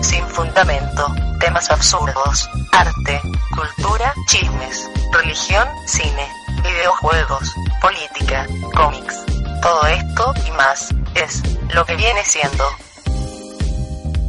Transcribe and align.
sin 0.00 0.26
fundamento, 0.28 1.14
temas 1.40 1.70
absurdos, 1.70 2.48
arte, 2.72 3.20
cultura, 3.54 4.14
chismes, 4.26 4.90
religión, 5.12 5.68
cine, 5.86 6.26
videojuegos, 6.62 7.54
política, 7.82 8.46
cómics. 8.74 9.24
Todo 9.60 9.86
esto 9.88 10.34
y 10.46 10.50
más 10.52 10.94
es 11.14 11.42
lo 11.74 11.84
que 11.84 11.96
viene 11.96 12.24
siendo. 12.24 12.64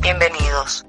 Bienvenidos. 0.02 0.87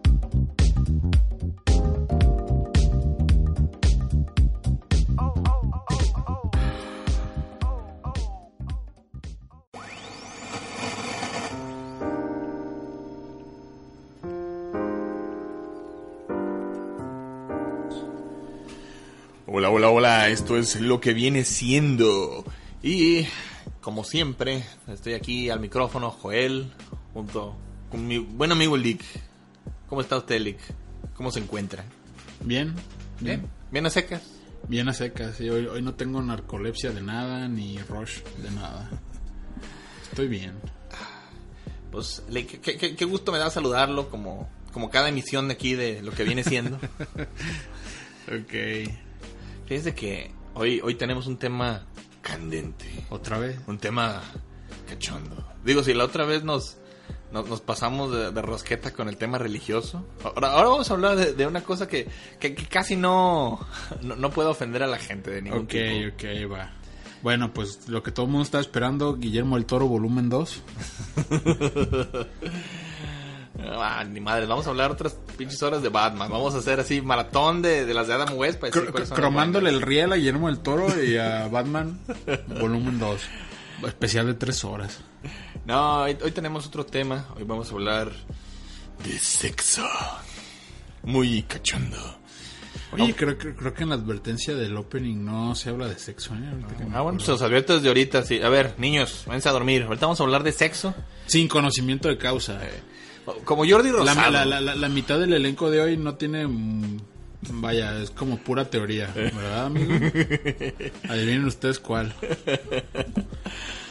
Esto 20.48 20.56
es 20.56 20.80
lo 20.80 20.98
que 20.98 21.12
viene 21.12 21.44
siendo. 21.44 22.42
Y 22.82 23.26
como 23.82 24.02
siempre, 24.02 24.64
estoy 24.86 25.12
aquí 25.12 25.50
al 25.50 25.60
micrófono, 25.60 26.10
Joel, 26.10 26.72
junto 27.12 27.54
con 27.90 28.06
mi 28.06 28.16
buen 28.16 28.50
amigo 28.52 28.74
Lick. 28.78 29.02
¿Cómo 29.90 30.00
está 30.00 30.16
usted, 30.16 30.40
Lick? 30.40 30.58
¿Cómo 31.14 31.30
se 31.30 31.40
encuentra? 31.40 31.84
Bien, 32.42 32.74
¿Bien? 33.20 33.40
bien, 33.40 33.50
¿Bien 33.70 33.86
a 33.86 33.90
secas? 33.90 34.22
bien 34.68 34.88
a 34.88 34.94
secas. 34.94 35.36
sí, 35.36 35.50
hoy, 35.50 35.66
hoy 35.66 35.82
no 35.82 35.94
tengo 35.94 36.22
narcolepsia 36.22 36.92
de 36.92 37.02
nada 37.02 37.46
ni 37.48 37.78
rush 37.80 38.20
de 38.42 38.50
nada. 38.52 38.88
Estoy 40.02 40.28
bien. 40.28 40.52
Pues, 41.92 42.22
Lick, 42.30 42.62
qué, 42.62 42.78
qué- 42.78 42.96
qué 42.96 43.04
gusto 43.04 43.32
me 43.32 43.38
da 43.38 43.50
saludarlo 43.50 44.08
como, 44.08 44.48
como 44.72 44.88
cada 44.88 45.10
emisión 45.10 45.48
de 45.48 45.54
aquí 45.54 45.74
de 45.74 46.00
lo 46.02 46.12
que 46.12 46.24
viene 46.24 46.42
siendo. 46.42 46.78
Ok. 48.28 48.92
Fíjese 49.66 49.94
que 49.94 50.30
hoy, 50.54 50.80
hoy 50.82 50.94
tenemos 50.94 51.26
un 51.26 51.36
tema 51.36 51.82
candente. 52.22 52.86
¿Otra 53.10 53.38
vez? 53.38 53.58
Un 53.66 53.78
tema 53.78 54.20
cachondo. 54.88 55.44
Digo, 55.64 55.82
si 55.82 55.94
la 55.94 56.04
otra 56.04 56.24
vez 56.24 56.44
nos, 56.44 56.76
nos, 57.32 57.48
nos 57.48 57.60
pasamos 57.60 58.12
de, 58.12 58.30
de 58.32 58.42
rosqueta 58.42 58.92
con 58.92 59.08
el 59.08 59.16
tema 59.16 59.38
religioso, 59.38 60.04
ahora, 60.24 60.52
ahora 60.52 60.68
vamos 60.68 60.90
a 60.90 60.94
hablar 60.94 61.16
de, 61.16 61.32
de 61.34 61.46
una 61.46 61.62
cosa 61.62 61.86
que, 61.88 62.08
que, 62.38 62.54
que 62.54 62.66
casi 62.66 62.96
no, 62.96 63.60
no, 64.02 64.16
no 64.16 64.30
puede 64.30 64.48
ofender 64.48 64.82
a 64.82 64.86
la 64.86 64.98
gente 64.98 65.30
de 65.30 65.42
ningún 65.42 65.60
Ok, 65.64 65.68
tipo. 65.68 66.14
ok, 66.14 66.52
va. 66.52 66.72
Bueno, 67.22 67.52
pues 67.52 67.88
lo 67.88 68.02
que 68.02 68.12
todo 68.12 68.26
el 68.26 68.32
mundo 68.32 68.44
está 68.44 68.60
esperando, 68.60 69.16
Guillermo 69.16 69.56
el 69.56 69.66
Toro 69.66 69.88
volumen 69.88 70.28
2. 70.28 70.62
Ah, 73.60 74.04
ni 74.04 74.20
madre, 74.20 74.46
vamos 74.46 74.66
a 74.66 74.70
hablar 74.70 74.90
otras 74.92 75.16
pinches 75.36 75.62
horas 75.62 75.82
de 75.82 75.88
Batman. 75.88 76.30
Vamos 76.30 76.54
a 76.54 76.58
hacer 76.58 76.78
así 76.80 77.00
maratón 77.00 77.60
de, 77.60 77.84
de 77.86 77.94
las 77.94 78.06
de 78.06 78.14
Adam 78.14 78.36
West. 78.36 78.60
Para 78.60 78.72
decir 78.72 78.90
Cr- 78.92 79.14
cromándole 79.14 79.70
el 79.70 79.82
riel 79.82 80.12
a 80.12 80.16
Guillermo 80.16 80.48
el 80.48 80.60
Toro 80.60 81.02
y 81.02 81.16
a 81.16 81.48
Batman 81.52 81.98
volumen 82.60 82.98
2. 82.98 83.20
Especial 83.86 84.26
de 84.26 84.34
3 84.34 84.64
horas. 84.64 85.00
No, 85.64 86.02
hoy, 86.02 86.16
hoy 86.22 86.30
tenemos 86.30 86.66
otro 86.66 86.84
tema. 86.86 87.26
Hoy 87.36 87.44
vamos 87.44 87.70
a 87.70 87.74
hablar 87.74 88.10
de 89.04 89.18
sexo. 89.18 89.86
Muy 91.02 91.42
cachondo. 91.42 91.96
Oye, 92.92 93.14
creo, 93.14 93.36
que- 93.36 93.54
creo 93.54 93.74
que 93.74 93.82
en 93.82 93.90
la 93.90 93.96
advertencia 93.96 94.54
del 94.54 94.76
opening 94.76 95.24
no 95.24 95.54
se 95.54 95.68
habla 95.70 95.86
de 95.88 95.98
sexo, 95.98 96.34
¿eh? 96.34 96.38
Ah, 96.38 97.02
bueno, 97.02 97.18
pues 97.18 97.24
acuerdo. 97.28 97.32
los 97.32 97.42
advierto 97.42 97.74
desde 97.74 97.88
ahorita, 97.88 98.22
sí. 98.22 98.40
A 98.40 98.48
ver, 98.48 98.74
niños, 98.78 99.24
váyanse 99.26 99.48
a 99.48 99.52
dormir. 99.52 99.82
Ahorita 99.82 100.06
vamos 100.06 100.20
a 100.20 100.24
hablar 100.24 100.42
de 100.42 100.52
sexo. 100.52 100.94
Sin 101.26 101.48
conocimiento 101.48 102.08
de 102.08 102.16
causa. 102.18 102.60
Como 103.44 103.66
Jordi 103.68 103.90
Rosado. 103.90 104.30
la- 104.30 104.44
la- 104.44 104.60
la- 104.60 104.74
la 104.74 104.88
mitad 104.88 105.18
del 105.18 105.32
elenco 105.32 105.70
de 105.70 105.80
hoy 105.80 105.96
no 105.96 106.14
tiene. 106.16 106.46
mm, 106.46 106.98
Vaya, 107.50 107.96
es 108.02 108.10
como 108.10 108.36
pura 108.38 108.68
teoría, 108.68 109.12
¿verdad, 109.14 109.66
amigo? 109.66 109.92
Adivinen 111.08 111.44
ustedes 111.44 111.78
cuál. 111.78 112.12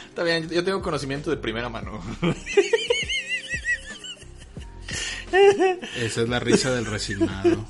Está 0.08 0.22
bien, 0.22 0.50
yo 0.50 0.62
tengo 0.62 0.82
conocimiento 0.82 1.30
de 1.30 1.38
primera 1.38 1.70
mano. 1.70 1.98
Esa 5.96 6.22
es 6.22 6.28
la 6.28 6.38
risa 6.40 6.72
del 6.74 6.86
resignado. 6.86 7.64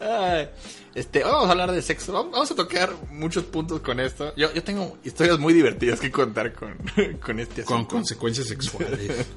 Ay, 0.00 0.48
este, 0.94 1.22
vamos 1.24 1.48
a 1.48 1.50
hablar 1.52 1.72
de 1.72 1.82
sexo. 1.82 2.12
Vamos 2.12 2.50
a 2.50 2.54
tocar 2.54 2.92
muchos 3.10 3.44
puntos 3.44 3.80
con 3.80 3.98
esto. 4.00 4.32
Yo, 4.36 4.52
yo 4.52 4.62
tengo 4.62 4.98
historias 5.04 5.38
muy 5.38 5.52
divertidas 5.52 6.00
que 6.00 6.10
contar 6.10 6.52
con, 6.52 6.76
con 7.24 7.40
este 7.40 7.64
Con 7.64 7.76
asunto. 7.78 7.94
consecuencias 7.96 8.46
sexuales. 8.48 9.26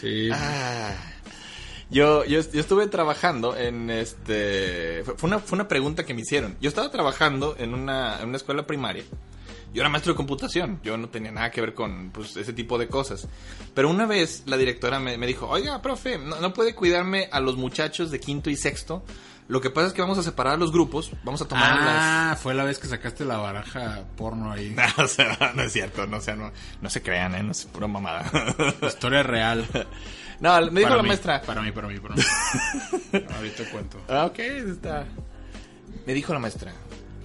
Sí. 0.00 0.30
Ah, 0.32 0.94
yo, 1.90 2.24
yo, 2.24 2.40
estuve 2.40 2.86
trabajando 2.86 3.56
en 3.56 3.90
este. 3.90 5.02
Fue 5.04 5.16
fue 5.16 5.28
una, 5.28 5.38
fue 5.38 5.56
una 5.56 5.68
pregunta 5.68 6.04
que 6.04 6.14
me 6.14 6.20
hicieron. 6.20 6.56
Yo 6.60 6.68
estaba 6.68 6.90
trabajando 6.90 7.56
en 7.58 7.74
una, 7.74 8.20
en 8.20 8.28
una 8.28 8.36
escuela 8.36 8.66
primaria. 8.66 9.04
Yo 9.72 9.82
era 9.82 9.88
maestro 9.88 10.12
de 10.12 10.16
computación. 10.16 10.80
Yo 10.82 10.96
no 10.96 11.08
tenía 11.08 11.30
nada 11.30 11.50
que 11.50 11.60
ver 11.60 11.74
con 11.74 12.10
pues, 12.10 12.36
ese 12.36 12.52
tipo 12.52 12.78
de 12.78 12.88
cosas. 12.88 13.28
Pero 13.74 13.90
una 13.90 14.06
vez 14.06 14.42
la 14.46 14.56
directora 14.56 14.98
me, 14.98 15.16
me 15.18 15.26
dijo: 15.26 15.48
Oiga, 15.48 15.80
profe, 15.82 16.18
no, 16.18 16.40
no 16.40 16.52
puede 16.52 16.74
cuidarme 16.74 17.28
a 17.32 17.40
los 17.40 17.56
muchachos 17.56 18.10
de 18.10 18.20
quinto 18.20 18.50
y 18.50 18.56
sexto. 18.56 19.02
Lo 19.48 19.62
que 19.62 19.70
pasa 19.70 19.88
es 19.88 19.92
que 19.94 20.02
vamos 20.02 20.18
a 20.18 20.22
separar 20.22 20.58
los 20.58 20.70
grupos. 20.72 21.10
Vamos 21.24 21.40
a 21.40 21.48
tomar 21.48 21.74
las. 21.80 21.96
Ah, 21.98 22.38
fue 22.40 22.54
la 22.54 22.64
vez 22.64 22.78
que 22.78 22.86
sacaste 22.86 23.24
la 23.24 23.38
baraja 23.38 24.04
porno 24.16 24.52
ahí. 24.52 24.70
No, 24.76 25.04
o 25.04 25.08
sea, 25.08 25.52
no 25.54 25.62
es 25.62 25.72
cierto, 25.72 26.06
no, 26.06 26.18
o 26.18 26.20
sea, 26.20 26.36
no, 26.36 26.52
no 26.82 26.90
se 26.90 27.02
crean, 27.02 27.34
¿eh? 27.34 27.42
No 27.42 27.52
es 27.52 27.64
pura 27.64 27.86
mamada. 27.86 28.30
Historia 28.82 29.22
real. 29.22 29.66
No, 30.40 30.56
me 30.70 30.82
dijo 30.82 30.82
Para 30.82 30.96
la 30.98 31.02
mí, 31.02 31.08
maestra. 31.08 31.42
Para 31.42 31.60
mí, 31.62 31.72
para 31.72 31.88
mí, 31.88 31.98
para 31.98 32.14
mí. 32.14 32.22
Ahorita 33.34 33.64
cuento. 33.72 34.00
Ah, 34.08 34.26
ok, 34.26 34.38
está. 34.38 35.04
Me 36.06 36.14
dijo 36.14 36.32
la 36.32 36.38
maestra. 36.38 36.72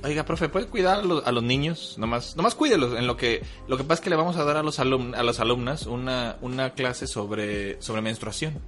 Oiga, 0.03 0.25
profe, 0.25 0.49
¿puede 0.49 0.65
cuidar 0.65 0.97
a 0.97 1.03
los, 1.03 1.23
a 1.27 1.31
los 1.31 1.43
niños? 1.43 1.95
Nomás, 1.99 2.35
nomás 2.35 2.55
cuídelos. 2.55 2.97
En 2.97 3.05
lo 3.05 3.15
que, 3.15 3.45
lo 3.67 3.77
que 3.77 3.83
pasa 3.83 3.99
es 3.99 4.01
que 4.01 4.09
le 4.09 4.15
vamos 4.15 4.35
a 4.37 4.43
dar 4.43 4.57
a 4.57 4.63
los 4.63 4.79
alum, 4.79 5.13
a 5.13 5.21
las 5.21 5.39
alumnas 5.39 5.85
una, 5.85 6.37
una 6.41 6.71
clase 6.71 7.05
sobre, 7.05 7.79
sobre 7.83 8.01
menstruación. 8.01 8.59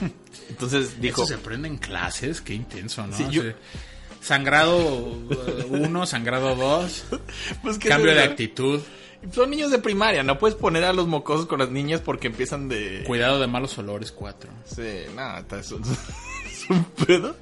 Entonces 0.48 1.00
dijo, 1.00 1.22
Eso 1.22 1.34
se 1.34 1.40
aprende 1.40 1.68
en 1.68 1.76
clases, 1.78 2.40
qué 2.40 2.54
intenso, 2.54 3.06
¿no? 3.06 3.16
Sí, 3.16 3.24
yo-. 3.30 3.42
Sangrado 4.20 4.76
1, 5.68 6.06
sangrado 6.06 6.54
2, 6.56 7.04
pues 7.62 7.78
que 7.78 7.88
cambio 7.88 8.14
de 8.14 8.22
actitud, 8.22 8.80
Son 9.32 9.50
niños 9.50 9.70
de 9.70 9.78
primaria, 9.78 10.22
no 10.24 10.38
puedes 10.38 10.56
poner 10.56 10.84
a 10.84 10.92
los 10.92 11.06
mocosos 11.06 11.46
con 11.46 11.60
las 11.60 11.70
niñas 11.70 12.00
porque 12.00 12.26
empiezan 12.26 12.68
de... 12.68 13.04
cuidado 13.06 13.38
de 13.40 13.46
malos 13.46 13.76
olores 13.78 14.10
4. 14.12 14.50
Sí, 14.64 14.82
nada, 15.14 15.44
es 15.58 15.66
es 15.72 16.70
un 16.70 16.84
pedo. 17.06 17.36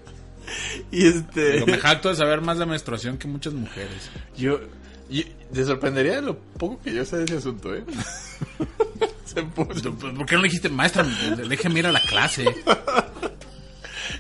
Y 0.91 1.07
este... 1.07 1.61
Lo 1.61 1.67
me 1.67 1.79
jacto 1.79 2.11
de 2.11 2.17
saber 2.17 2.43
más 2.43 2.59
de 2.59 2.67
menstruación 2.67 3.17
que 3.17 3.29
muchas 3.29 3.55
mujeres. 3.55 4.11
Yo, 4.37 4.61
yo- 5.09 5.25
te 5.53 5.65
sorprendería 5.65 6.17
de 6.17 6.23
lo 6.23 6.39
poco 6.39 6.81
que 6.83 6.93
yo 6.93 7.05
sé 7.05 7.19
de 7.19 7.25
ese 7.25 7.37
asunto, 7.39 7.75
¿eh? 7.75 7.85
Se 9.35 9.43
puso- 9.43 9.93
¿Por 10.15 10.27
qué 10.27 10.35
no 10.37 10.43
le 10.43 10.49
dijiste, 10.49 10.69
maestra, 10.69 11.03
déjeme 11.49 11.81
ir 11.81 11.87
a 11.87 11.93
la 11.93 12.01
clase? 12.03 12.45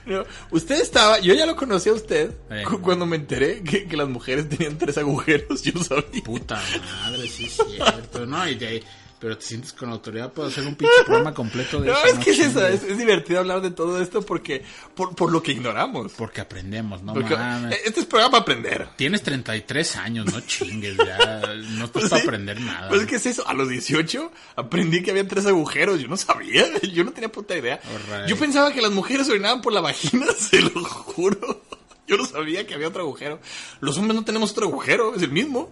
No, 0.06 0.22
usted 0.50 0.80
estaba, 0.82 1.19
yo 1.20 1.32
ya 1.34 1.47
lo 1.47 1.56
conocí 1.56 1.88
a 1.88 1.94
usted 1.94 2.30
Eh. 2.50 2.62
cu- 2.69 2.80
cuando 2.82 3.06
me 3.06 3.16
enteré 3.16 3.62
que, 3.62 3.86
que 3.86 3.97
las 3.97 4.06
mujeres 4.08 4.48
tenían 4.50 4.76
tres 4.76 4.98
agujeros, 4.98 5.62
yo 5.62 5.82
sabía. 5.82 6.22
Puta 6.22 6.60
madre, 7.03 7.26
sí 7.26 7.44
es 7.47 7.56
cierto, 7.70 8.26
¿no? 8.26 8.47
Y 8.47 8.54
de 8.54 8.66
ahí- 8.66 8.84
pero 9.24 9.38
te 9.38 9.46
sientes 9.46 9.72
con 9.72 9.88
autoridad 9.88 10.34
para 10.34 10.48
hacer 10.48 10.66
un 10.66 10.74
pinche 10.74 10.92
programa 11.06 11.32
completo 11.32 11.80
de 11.80 11.86
No, 11.86 11.94
eso. 11.96 12.06
es 12.18 12.22
que 12.22 12.30
es 12.32 12.38
eso, 12.40 12.66
es, 12.66 12.82
es 12.82 12.98
divertido 12.98 13.40
hablar 13.40 13.62
de 13.62 13.70
todo 13.70 13.98
esto 14.02 14.20
porque, 14.20 14.62
por, 14.94 15.14
por 15.16 15.32
lo 15.32 15.42
que 15.42 15.52
ignoramos. 15.52 16.12
Porque 16.12 16.42
aprendemos, 16.42 17.03
no 17.03 17.15
Porque, 17.15 17.34
mames. 17.34 17.80
este 17.86 18.00
es 18.00 18.06
programa 18.06 18.32
para 18.32 18.42
aprender. 18.42 18.88
Tienes 18.97 19.22
33 19.22 19.97
años, 19.97 20.26
no 20.30 20.41
chingues, 20.42 20.98
ya. 20.98 21.41
No 21.71 21.86
estás 21.86 21.91
Pues 21.91 22.04
para 22.10 22.21
sí. 22.21 22.26
aprender 22.28 22.60
nada. 22.60 22.91
Pues, 22.91 23.06
¿qué 23.06 23.16
es 23.16 23.24
eso? 23.24 23.48
A 23.48 23.54
los 23.54 23.71
18 23.71 24.30
aprendí 24.56 25.03
que 25.03 25.10
había 25.12 25.27
tres 25.27 25.47
agujeros. 25.47 25.98
Yo 26.00 26.09
no 26.09 26.18
sabía, 26.18 26.66
yo 26.92 27.03
no 27.03 27.12
tenía 27.12 27.32
puta 27.32 27.56
idea. 27.56 27.80
Alright. 27.82 28.28
Yo 28.28 28.36
pensaba 28.36 28.74
que 28.74 28.82
las 28.82 28.92
mujeres 28.92 29.27
orinaban 29.30 29.62
por 29.62 29.72
la 29.72 29.80
vagina, 29.80 30.27
se 30.38 30.60
lo 30.60 30.84
juro. 30.84 31.62
Yo 32.06 32.18
no 32.18 32.27
sabía 32.27 32.66
que 32.66 32.74
había 32.74 32.88
otro 32.88 33.00
agujero. 33.00 33.41
Los 33.80 33.97
hombres 33.97 34.15
no 34.16 34.24
tenemos 34.27 34.50
otro 34.50 34.66
agujero, 34.66 35.15
es 35.15 35.22
el 35.22 35.30
mismo. 35.30 35.70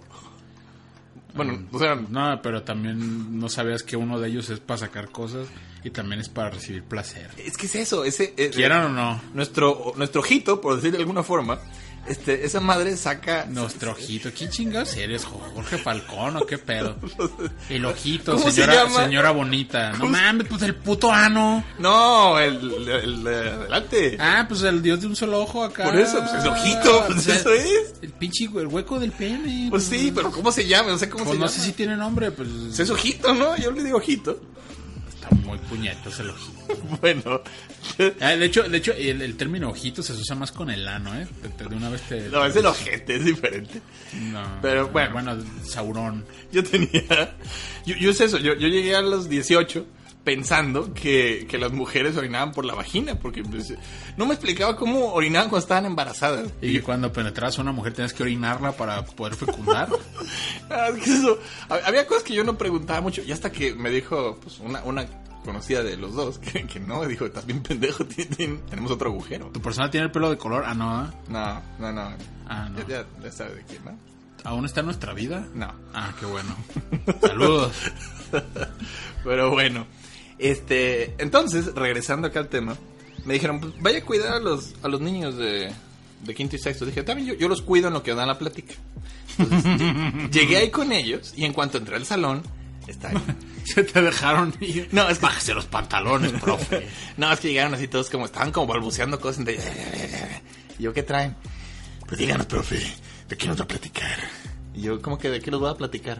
Bueno, 1.34 1.58
o 1.72 1.78
sea, 1.78 1.94
No, 1.94 2.40
pero 2.42 2.62
también 2.62 3.38
no 3.38 3.48
sabías 3.48 3.82
que 3.82 3.96
uno 3.96 4.20
de 4.20 4.28
ellos 4.28 4.50
es 4.50 4.60
para 4.60 4.78
sacar 4.78 5.10
cosas 5.10 5.48
y 5.84 5.90
también 5.90 6.20
es 6.20 6.28
para 6.28 6.50
recibir 6.50 6.82
placer. 6.84 7.30
es 7.38 7.56
que 7.56 7.66
es 7.66 7.74
eso, 7.74 8.04
ese... 8.04 8.34
eh, 8.36 8.50
Quieran 8.54 8.86
o 8.86 8.88
no, 8.90 9.20
nuestro, 9.34 9.92
nuestro 9.96 10.20
ojito, 10.20 10.60
por 10.60 10.76
decir 10.76 10.92
de 10.92 10.98
alguna 10.98 11.22
forma, 11.22 11.58
este, 12.08 12.44
esa 12.44 12.60
madre 12.60 12.96
saca... 12.96 13.46
nuestro 13.46 13.92
ojito. 13.92 14.30
¿Quién 14.36 14.50
chingados 14.50 14.96
eres? 14.96 15.24
¿Jorge 15.24 15.78
Falcón 15.78 16.36
o 16.36 16.46
qué 16.46 16.58
pedo? 16.58 16.96
El 17.68 17.84
ojito, 17.84 18.32
¿Cómo 18.36 18.44
se 18.50 18.62
señora, 18.62 18.88
señora 18.90 19.30
bonita. 19.30 19.92
No 19.92 19.98
¿Cómo 20.00 20.14
se- 20.16 20.22
mames, 20.22 20.46
pues 20.48 20.62
el 20.62 20.74
puto 20.74 21.12
ano. 21.12 21.64
No, 21.78 22.38
el, 22.38 22.56
el, 22.72 22.88
el 22.88 23.24
de 23.24 23.34
adelante. 23.50 24.16
Ah, 24.20 24.44
pues 24.48 24.62
el 24.62 24.82
dios 24.82 25.00
de 25.00 25.06
un 25.06 25.16
solo 25.16 25.40
ojo 25.40 25.62
acá. 25.64 25.84
Por 25.84 25.96
eso, 25.98 26.18
pues, 26.18 26.42
el 26.44 26.48
ojito, 26.50 27.04
pues, 27.06 27.22
sea, 27.22 27.36
eso 27.36 27.52
es. 27.52 27.94
El 28.02 28.10
pinche 28.12 28.44
el 28.44 28.66
hueco 28.66 28.98
del 28.98 29.12
pene. 29.12 29.68
Pues 29.70 29.84
sí, 29.84 30.10
pero 30.14 30.30
¿cómo 30.30 30.50
se 30.50 30.66
llama? 30.66 30.90
No 30.90 30.98
sé 30.98 31.08
cómo 31.08 31.24
Pues 31.24 31.34
se 31.34 31.38
no 31.40 31.46
llama. 31.46 31.56
sé 31.58 31.64
si 31.66 31.72
tiene 31.72 31.96
nombre, 31.96 32.30
pues. 32.32 32.48
Pues 32.48 32.80
es 32.80 32.90
ojito, 32.90 33.32
¿no? 33.34 33.56
Yo 33.56 33.70
le 33.70 33.84
digo 33.84 33.98
ojito. 33.98 34.40
Muy 35.44 35.58
puñetos 35.58 36.18
el 36.20 36.30
ojito. 36.30 36.76
Bueno, 37.00 37.40
Ah, 38.20 38.30
de 38.30 38.46
hecho, 38.46 38.62
de 38.68 38.78
hecho 38.78 38.92
el, 38.92 39.22
el 39.22 39.36
término 39.36 39.70
ojito 39.70 40.02
se 40.02 40.12
usa 40.12 40.34
más 40.36 40.52
con 40.52 40.70
el 40.70 40.86
ano, 40.86 41.14
¿eh? 41.14 41.26
De 41.58 41.76
una 41.76 41.88
vez 41.90 42.02
te... 42.02 42.28
no, 42.28 42.44
es 42.44 42.56
el 42.56 42.66
ojete, 42.66 43.16
es 43.16 43.24
diferente. 43.24 43.80
No, 44.32 44.58
Pero 44.62 44.88
bueno. 44.88 45.12
Bueno, 45.12 45.36
Saurón. 45.64 46.24
Yo 46.52 46.62
tenía. 46.64 47.36
Yo, 47.84 47.96
yo 47.96 48.10
es 48.10 48.20
eso, 48.20 48.38
yo, 48.38 48.54
yo 48.54 48.68
llegué 48.68 48.94
a 48.94 49.02
los 49.02 49.28
18 49.28 49.86
pensando 50.24 50.94
que, 50.94 51.46
que 51.48 51.58
las 51.58 51.72
mujeres 51.72 52.16
orinaban 52.16 52.52
por 52.52 52.64
la 52.64 52.74
vagina, 52.74 53.16
porque 53.16 53.42
pues, 53.42 53.74
no 54.16 54.24
me 54.26 54.34
explicaba 54.34 54.76
cómo 54.76 55.12
orinaban 55.14 55.48
cuando 55.48 55.62
estaban 55.64 55.84
embarazadas. 55.86 56.48
Y 56.62 56.72
que 56.74 56.82
cuando 56.82 57.12
penetras 57.12 57.58
a 57.58 57.62
una 57.62 57.72
mujer 57.72 57.92
tienes 57.92 58.12
que 58.12 58.22
orinarla 58.22 58.72
para 58.72 59.04
poder 59.04 59.34
fecundar. 59.34 59.88
Ah, 60.70 60.88
es 60.88 61.04
que 61.04 61.12
eso, 61.12 61.38
hab- 61.68 61.82
había 61.84 62.06
cosas 62.06 62.22
que 62.22 62.32
yo 62.34 62.44
no 62.44 62.56
preguntaba 62.56 63.02
mucho, 63.02 63.20
y 63.22 63.30
hasta 63.30 63.52
que 63.52 63.74
me 63.74 63.90
dijo 63.90 64.38
pues, 64.42 64.58
una, 64.60 64.82
una 64.84 65.04
conocida 65.44 65.82
de 65.82 65.98
los 65.98 66.14
dos 66.14 66.38
que, 66.38 66.64
que 66.66 66.80
no, 66.80 67.04
dijo, 67.06 67.26
estás 67.26 67.44
bien 67.44 67.62
pendejo, 67.62 68.06
tenemos 68.70 68.90
otro 68.90 69.10
agujero. 69.10 69.50
¿Tu 69.52 69.60
persona 69.60 69.90
tiene 69.90 70.06
el 70.06 70.12
pelo 70.12 70.30
de 70.30 70.38
color? 70.38 70.64
Ah, 70.66 70.72
no. 70.72 71.04
¿eh? 71.04 71.08
No, 71.28 71.60
no, 71.78 71.92
no. 71.92 72.16
Ah, 72.48 72.70
no. 72.70 72.78
Ya, 72.78 72.86
ya, 72.88 73.06
ya 73.22 73.32
sabes 73.32 73.56
de 73.56 73.64
quién, 73.64 73.84
¿no? 73.84 73.98
¿Aún 74.44 74.64
está 74.64 74.80
en 74.80 74.86
nuestra 74.86 75.12
vida? 75.12 75.46
No. 75.54 75.70
Ah, 75.92 76.14
qué 76.18 76.24
bueno. 76.24 76.56
Saludos. 77.20 77.72
Pero 79.24 79.50
bueno, 79.50 79.86
este, 80.50 81.14
entonces, 81.18 81.74
regresando 81.74 82.28
acá 82.28 82.40
al 82.40 82.48
tema, 82.48 82.76
me 83.24 83.34
dijeron, 83.34 83.60
pues 83.60 83.72
vaya 83.80 83.98
a 83.98 84.04
cuidar 84.04 84.32
a 84.34 84.38
los, 84.40 84.74
a 84.82 84.88
los 84.88 85.00
niños 85.00 85.36
de, 85.36 85.70
de 86.24 86.34
quinto 86.34 86.56
y 86.56 86.58
sexto. 86.58 86.84
Dije, 86.84 87.02
también 87.02 87.28
yo, 87.28 87.34
yo 87.34 87.48
los 87.48 87.62
cuido 87.62 87.88
en 87.88 87.94
lo 87.94 88.02
que 88.02 88.14
dan 88.14 88.28
la 88.28 88.38
plática. 88.38 88.74
Entonces, 89.38 90.30
llegué 90.30 90.56
ahí 90.58 90.70
con 90.70 90.92
ellos 90.92 91.32
y 91.36 91.44
en 91.44 91.52
cuanto 91.52 91.78
entré 91.78 91.96
al 91.96 92.06
salón, 92.06 92.42
está 92.86 93.08
ahí. 93.10 93.16
Se 93.64 93.84
te 93.84 94.02
dejaron 94.02 94.52
ir. 94.60 94.88
No, 94.90 95.08
es 95.08 95.18
que- 95.18 95.26
Bájese 95.26 95.54
los 95.54 95.66
pantalones, 95.66 96.32
profe. 96.32 96.88
No, 97.16 97.32
es 97.32 97.38
que 97.40 97.48
llegaron 97.48 97.74
así 97.74 97.86
todos 97.88 98.10
como, 98.10 98.24
estaban 98.26 98.50
como 98.50 98.66
balbuceando 98.66 99.20
cosas. 99.20 99.38
entre- 99.40 99.58
Y 100.78 100.82
yo, 100.82 100.92
¿qué 100.92 101.02
traen? 101.04 101.36
Pues 102.08 102.18
díganos, 102.18 102.46
profe, 102.46 102.82
¿de 103.28 103.36
qué 103.36 103.46
nos 103.46 103.58
va 103.60 103.64
a 103.64 103.68
platicar? 103.68 104.18
Y 104.74 104.82
yo, 104.82 105.00
¿cómo 105.00 105.16
que 105.18 105.30
de 105.30 105.40
qué 105.40 105.50
nos 105.50 105.62
va 105.62 105.70
a 105.70 105.76
platicar? 105.76 106.18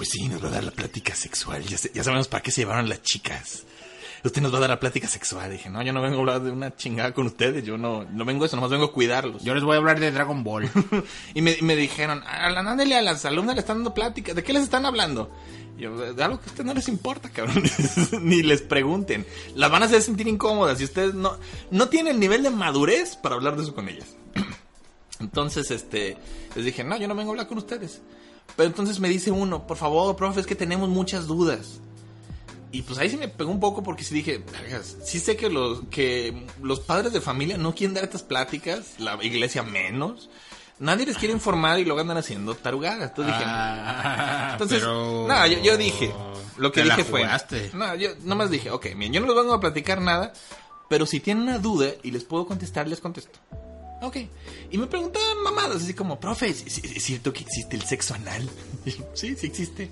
Pues 0.00 0.08
sí, 0.08 0.30
nos 0.30 0.42
va 0.42 0.48
a 0.48 0.52
dar 0.52 0.64
la 0.64 0.70
plática 0.70 1.14
sexual. 1.14 1.62
Ya, 1.62 2.02
sabemos 2.02 2.26
para 2.26 2.42
qué 2.42 2.50
se 2.50 2.62
llevaron 2.62 2.88
las 2.88 3.02
chicas. 3.02 3.64
Usted 4.24 4.40
nos 4.40 4.50
va 4.50 4.56
a 4.56 4.60
dar 4.62 4.70
la 4.70 4.80
plática 4.80 5.06
sexual. 5.06 5.50
dije, 5.50 5.68
no, 5.68 5.82
yo 5.82 5.92
no 5.92 6.00
vengo 6.00 6.16
a 6.16 6.20
hablar 6.20 6.40
de 6.40 6.50
una 6.50 6.74
chingada 6.74 7.12
con 7.12 7.26
ustedes. 7.26 7.66
Yo 7.66 7.76
no, 7.76 8.04
no 8.04 8.24
vengo 8.24 8.44
a 8.44 8.46
eso, 8.46 8.56
nomás 8.56 8.70
vengo 8.70 8.86
a 8.86 8.92
cuidarlos. 8.94 9.44
Yo 9.44 9.54
les 9.54 9.62
voy 9.62 9.74
a 9.74 9.76
hablar 9.76 10.00
de 10.00 10.10
Dragon 10.10 10.42
Ball. 10.42 10.70
y 11.34 11.42
me, 11.42 11.52
y 11.52 11.60
me 11.60 11.76
dijeron, 11.76 12.22
ándale, 12.26 12.96
a 12.96 13.02
las 13.02 13.26
alumnas 13.26 13.56
le 13.56 13.60
están 13.60 13.76
dando 13.76 13.92
plática. 13.92 14.32
¿De 14.32 14.42
qué 14.42 14.54
les 14.54 14.62
están 14.62 14.86
hablando? 14.86 15.30
Yo, 15.76 16.14
de 16.14 16.24
algo 16.24 16.40
que 16.40 16.46
a 16.46 16.48
ustedes 16.48 16.64
no 16.64 16.72
les 16.72 16.88
importa, 16.88 17.28
cabrón. 17.28 17.62
Ni 18.22 18.42
les 18.42 18.62
pregunten. 18.62 19.26
Las 19.54 19.70
van 19.70 19.82
a 19.82 19.84
hacer 19.84 20.00
sentir 20.00 20.28
incómodas 20.28 20.80
y 20.80 20.84
ustedes 20.84 21.12
no, 21.12 21.36
no 21.70 21.90
tienen 21.90 22.14
el 22.14 22.20
nivel 22.20 22.42
de 22.42 22.48
madurez 22.48 23.16
para 23.16 23.34
hablar 23.34 23.54
de 23.54 23.64
eso 23.64 23.74
con 23.74 23.86
ellas. 23.86 24.16
Entonces, 25.20 25.70
este, 25.70 26.16
les 26.56 26.64
dije, 26.64 26.84
no, 26.84 26.96
yo 26.96 27.06
no 27.06 27.14
vengo 27.14 27.32
a 27.32 27.32
hablar 27.32 27.48
con 27.48 27.58
ustedes. 27.58 28.00
Pero 28.56 28.68
entonces 28.68 29.00
me 29.00 29.08
dice 29.08 29.30
uno, 29.30 29.66
por 29.66 29.76
favor, 29.76 30.14
profe, 30.16 30.40
es 30.40 30.46
que 30.46 30.54
tenemos 30.54 30.88
muchas 30.88 31.26
dudas. 31.26 31.80
Y 32.72 32.82
pues 32.82 32.98
ahí 32.98 33.10
sí 33.10 33.16
me 33.16 33.26
pegó 33.28 33.50
un 33.50 33.58
poco 33.60 33.82
porque 33.82 34.04
sí 34.04 34.14
dije, 34.14 34.38
"Vergas, 34.52 34.96
sí 35.02 35.18
sé 35.18 35.36
que 35.36 35.48
los, 35.50 35.80
que 35.90 36.46
los 36.62 36.80
padres 36.80 37.12
de 37.12 37.20
familia 37.20 37.56
no 37.58 37.74
quieren 37.74 37.94
dar 37.94 38.04
estas 38.04 38.22
pláticas, 38.22 38.94
la 38.98 39.18
iglesia 39.24 39.62
menos. 39.62 40.30
Nadie 40.78 41.04
les 41.04 41.18
quiere 41.18 41.34
informar 41.34 41.78
y 41.78 41.84
luego 41.84 42.00
andan 42.00 42.16
haciendo 42.16 42.54
tarugadas. 42.54 43.10
Entonces 43.10 43.34
dije, 43.34 43.44
Ah, 43.46 44.50
entonces, 44.52 44.78
pero... 44.78 45.26
no, 45.28 45.46
yo, 45.46 45.58
yo 45.62 45.76
dije, 45.76 46.12
lo 46.56 46.70
que 46.72 46.82
Te 46.82 46.84
dije 46.88 47.04
fue, 47.04 47.22
no, 47.74 47.94
yo 47.96 48.10
nomás 48.24 48.50
dije, 48.50 48.70
ok, 48.70 48.86
miren, 48.94 49.12
yo 49.14 49.20
no 49.20 49.26
les 49.26 49.36
vengo 49.36 49.52
a 49.52 49.60
platicar 49.60 50.00
nada, 50.00 50.32
pero 50.88 51.04
si 51.06 51.20
tienen 51.20 51.42
una 51.44 51.58
duda 51.58 51.88
y 52.02 52.12
les 52.12 52.24
puedo 52.24 52.46
contestar, 52.46 52.88
les 52.88 53.00
contesto. 53.00 53.38
Ok. 54.02 54.16
Y 54.70 54.78
me 54.78 54.86
preguntaban 54.86 55.42
mamadas, 55.42 55.82
así 55.82 55.94
como, 55.94 56.18
profe, 56.18 56.48
¿es, 56.48 56.62
cierto 57.02 57.32
que 57.32 57.42
existe 57.42 57.76
el 57.76 57.82
sexo 57.82 58.14
anal? 58.14 58.48
Y 58.86 58.92
yo, 58.92 59.04
sí, 59.14 59.36
sí 59.36 59.46
existe. 59.46 59.90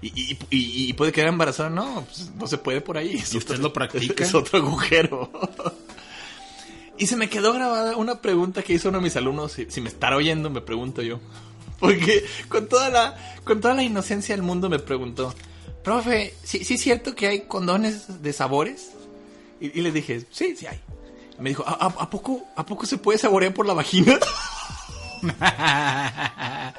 Y, 0.00 0.08
y, 0.08 0.38
y- 0.50 0.88
y 0.90 0.92
puede 0.92 1.12
quedar 1.12 1.28
embarazada, 1.28 1.70
no, 1.70 2.04
pues, 2.04 2.30
no 2.36 2.46
se 2.46 2.58
puede 2.58 2.80
por 2.80 2.98
ahí. 2.98 3.16
Es 3.16 3.32
¿Y 3.34 3.38
usted 3.38 3.58
lo 3.58 3.72
practica? 3.72 4.24
Es 4.24 4.34
otro 4.34 4.58
agujero. 4.58 5.30
y 6.98 7.06
se 7.06 7.16
me 7.16 7.28
quedó 7.28 7.52
grabada 7.52 7.96
una 7.96 8.20
pregunta 8.20 8.62
que 8.62 8.74
hizo 8.74 8.88
uno 8.88 8.98
de 8.98 9.04
mis 9.04 9.16
alumnos, 9.16 9.52
si, 9.52 9.66
si 9.70 9.80
me 9.80 9.88
estará 9.88 10.16
oyendo, 10.16 10.50
me 10.50 10.60
pregunto 10.60 11.02
yo. 11.02 11.20
Porque 11.80 12.24
con 12.48 12.68
toda 12.68 12.88
la, 12.90 13.16
con 13.44 13.60
toda 13.60 13.74
la 13.74 13.84
inocencia 13.84 14.34
del 14.34 14.42
mundo 14.42 14.68
me 14.68 14.80
preguntó, 14.80 15.32
profe, 15.84 16.34
¿sí, 16.42 16.64
sí 16.64 16.74
es 16.74 16.80
cierto 16.80 17.14
que 17.14 17.28
hay 17.28 17.40
condones 17.42 18.20
de 18.22 18.32
sabores? 18.32 18.90
Y, 19.60 19.78
y 19.78 19.82
le 19.82 19.92
dije, 19.92 20.24
sí, 20.30 20.56
sí 20.56 20.66
hay. 20.66 20.80
Me 21.38 21.50
dijo, 21.50 21.64
¿A, 21.66 21.86
a, 21.86 22.10
poco, 22.10 22.48
¿a 22.56 22.66
poco 22.66 22.84
se 22.86 22.98
puede 22.98 23.18
saborear 23.18 23.54
por 23.54 23.66
la 23.66 23.74
vagina? 23.74 24.18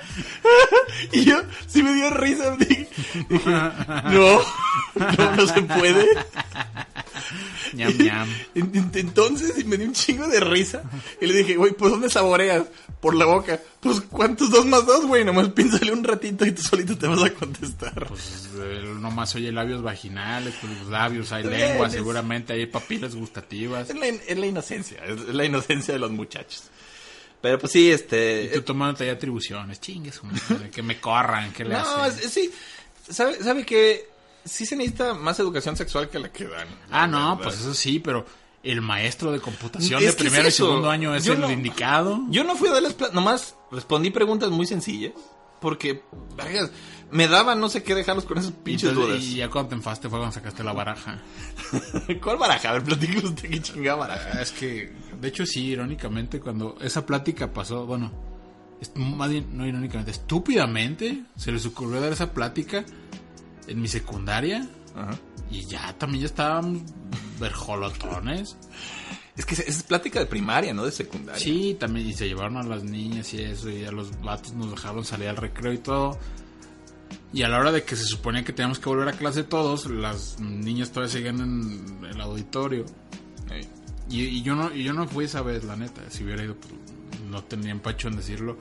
y 1.12 1.26
yo, 1.26 1.42
sí 1.68 1.84
me 1.84 1.94
dio 1.94 2.10
risa. 2.10 2.56
Dije, 2.58 2.90
no, 3.46 4.40
no, 4.96 5.36
no 5.36 5.48
se 5.48 5.62
puede. 5.62 6.06
ñam, 7.74 7.98
ñam. 7.98 8.30
En- 8.56 8.72
en- 8.76 8.92
Entonces 8.94 9.58
y 9.60 9.64
me 9.64 9.78
dio 9.78 9.88
un 9.88 9.94
chingo 9.94 10.28
de 10.28 10.40
risa. 10.40 10.84
Y 11.22 11.28
le 11.28 11.34
dije, 11.34 11.56
güey, 11.56 11.74
¿pues 11.74 11.92
dónde 11.92 12.10
saboreas? 12.10 12.64
Por 13.02 13.16
la 13.16 13.26
boca. 13.26 13.60
Pues, 13.80 14.02
¿cuántos 14.02 14.50
dos 14.52 14.66
más 14.66 14.86
dos, 14.86 15.06
güey? 15.06 15.24
Nomás 15.24 15.50
piénsale 15.50 15.92
un 15.94 16.04
ratito 16.04 16.46
y 16.46 16.52
tú 16.52 16.62
solito 16.62 16.98
te 16.98 17.08
vas 17.08 17.24
a 17.24 17.30
contestar. 17.34 18.08
Pues 18.08 18.50
eh, 18.58 18.94
nomás 19.00 19.34
oye 19.36 19.52
labios 19.52 19.82
vaginales, 19.82 20.54
pues 20.60 20.78
los 20.80 20.90
labios, 20.90 21.32
hay 21.32 21.44
lengua, 21.46 21.88
es- 21.88 21.94
seguramente 21.94 22.54
hay 22.54 22.66
papilas 22.66 23.16
gustativas. 23.16 23.90
Es 23.90 23.96
la, 23.96 24.08
es 24.08 24.38
la 24.38 24.46
inocencia, 24.46 25.04
es 25.06 25.34
la 25.34 25.46
inocencia 25.46 25.94
de 25.94 26.00
los 26.00 26.12
muchachos. 26.12 26.64
Pero 27.42 27.58
pues 27.58 27.72
sí, 27.72 27.90
este... 27.90 28.44
Y 28.54 28.56
tú 28.56 28.64
tomándote 28.64 29.06
ahí 29.06 29.12
atribuciones, 29.12 29.80
chingue 29.80 30.12
su 30.12 30.26
madre, 30.26 30.70
que 30.70 30.82
me 30.84 31.00
corran, 31.00 31.54
que 31.54 31.64
le 31.64 31.70
No, 31.76 31.80
hacen? 31.80 32.30
sí. 32.30 32.52
¿Sabe, 33.10 33.42
¿Sabe 33.42 33.66
que 33.66 34.10
sí 34.46 34.66
se 34.66 34.76
necesita 34.76 35.14
más 35.14 35.40
educación 35.40 35.76
sexual 35.78 36.10
que 36.10 36.20
la 36.20 36.32
que 36.32 36.46
dan? 36.48 36.68
Ah, 36.92 37.08
no, 37.08 37.36
verdad. 37.38 37.44
pues 37.44 37.60
eso 37.62 37.74
sí, 37.74 38.00
pero 38.00 38.26
el 38.64 38.82
maestro 38.82 39.32
de 39.32 39.40
computación 39.40 40.00
Es 40.00 40.04
de 40.06 40.10
es 40.10 40.16
primero 40.16 40.48
y 40.48 40.52
segundo 40.52 40.90
año 40.90 41.16
es 41.16 41.24
Yo 41.26 41.34
el 41.34 41.42
no- 41.42 41.52
indicado. 41.52 42.20
Yo 42.30 42.44
no 42.44 42.56
fui 42.56 42.68
a 42.70 42.74
darles... 42.74 42.96
Nomás 43.14 43.56
respondí 43.72 44.10
preguntas 44.10 44.50
muy 44.52 44.66
sencillas. 44.66 45.14
Porque, 45.62 46.04
vergas, 46.38 46.72
me 47.12 47.28
daban 47.28 47.60
no 47.60 47.68
sé 47.68 47.84
qué 47.84 47.94
dejarlos 47.94 48.24
con 48.24 48.38
esas 48.38 48.52
pinches 48.54 48.90
entonces- 48.92 49.12
dudas. 49.20 49.24
y 49.26 49.36
ya 49.36 49.50
cuando 49.50 49.70
te 49.70 49.76
enfaste 49.76 50.08
fue 50.10 50.20
cuando 50.20 50.34
sacaste 50.34 50.64
la 50.64 50.72
baraja. 50.74 51.20
¿Cuál 52.24 52.38
baraja? 52.38 52.70
A 52.70 52.74
ver, 52.74 52.84
platíqueme 52.84 53.26
usted 53.28 53.50
qué 53.50 53.62
chingada 53.62 53.98
baraja. 53.98 54.30
Ah, 54.36 54.42
Es 54.42 54.52
que, 54.52 54.94
de 55.20 55.28
hecho, 55.28 55.46
sí, 55.46 55.66
irónicamente, 55.66 56.40
cuando 56.40 56.78
esa 56.82 57.06
plática 57.06 57.52
pasó, 57.52 57.86
bueno, 57.86 58.10
es- 58.80 58.92
más 58.96 59.30
bien, 59.30 59.48
no 59.58 59.66
irónicamente, 59.68 60.12
estúpidamente, 60.12 61.24
se 61.36 61.52
les 61.52 61.66
ocurrió 61.66 62.00
dar 62.00 62.14
esa 62.14 62.32
plática 62.32 62.86
en 63.70 63.82
mi 63.82 63.88
secundaria 63.88 64.68
Ajá. 64.96 65.18
y 65.50 65.66
ya 65.66 65.98
también 65.98 66.22
ya 66.22 66.28
estaban 66.28 66.84
verjolotones. 67.40 68.58
Es 69.38 69.46
que 69.46 69.54
es 69.54 69.60
es 69.62 69.84
plática 69.84 70.20
de 70.20 70.26
primaria, 70.26 70.74
no 70.74 70.84
de 70.84 70.92
secundaria. 70.92 71.42
Sí, 71.42 71.78
también, 71.80 72.08
y 72.08 72.14
se 72.14 72.28
llevaron 72.28 72.58
a 72.58 72.64
las 72.64 72.84
niñas 72.84 73.34
y 73.34 73.42
eso, 73.42 73.70
y 73.70 73.86
a 73.86 73.92
los 73.92 74.20
vatos 74.22 74.54
nos 74.54 74.72
dejaron 74.72 75.06
salir 75.06 75.30
al 75.30 75.38
recreo 75.38 75.72
y 75.72 75.78
todo. 75.78 76.20
Y 77.32 77.44
a 77.44 77.48
la 77.48 77.60
hora 77.60 77.72
de 77.72 77.84
que 77.84 77.96
se 77.96 78.04
suponía 78.04 78.44
que 78.44 78.54
teníamos 78.54 78.80
que 78.80 78.90
volver 78.90 79.08
a 79.08 79.14
clase 79.14 79.44
todos, 79.44 79.86
las 79.90 80.40
niñas 80.40 80.92
todavía 80.92 81.14
seguían 81.14 81.40
en 81.40 82.06
el 82.06 82.20
auditorio. 82.20 82.86
Y 84.10 84.42
yo 84.42 84.56
no 84.56 84.74
y 84.76 84.84
yo 84.84 84.94
no 84.94 85.08
fui 85.08 85.26
esa 85.26 85.42
vez, 85.42 85.64
la 85.64 85.76
neta. 85.76 86.02
Si 86.10 86.24
hubiera 86.24 86.44
ido, 86.44 86.56
pues, 86.56 86.74
no 87.30 87.44
tenía 87.44 87.72
empacho 87.72 88.08
en 88.08 88.18
decirlo. 88.18 88.58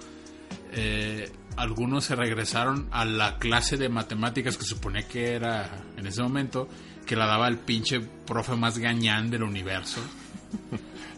Eh, 0.73 1.31
algunos 1.59 2.05
se 2.05 2.15
regresaron 2.15 2.89
a 2.93 3.05
la 3.05 3.39
clase 3.39 3.77
de 3.77 3.89
matemáticas 3.89 4.57
que 4.57 4.65
suponía 4.65 5.07
que 5.09 5.33
era 5.33 5.85
en 5.97 6.07
ese 6.07 6.23
momento, 6.23 6.69
que 7.05 7.17
la 7.17 7.27
daba 7.27 7.49
el 7.49 7.59
pinche 7.59 8.01
profe 8.01 8.55
más 8.55 8.79
gañán 8.79 9.31
del 9.31 9.43
universo. 9.43 10.01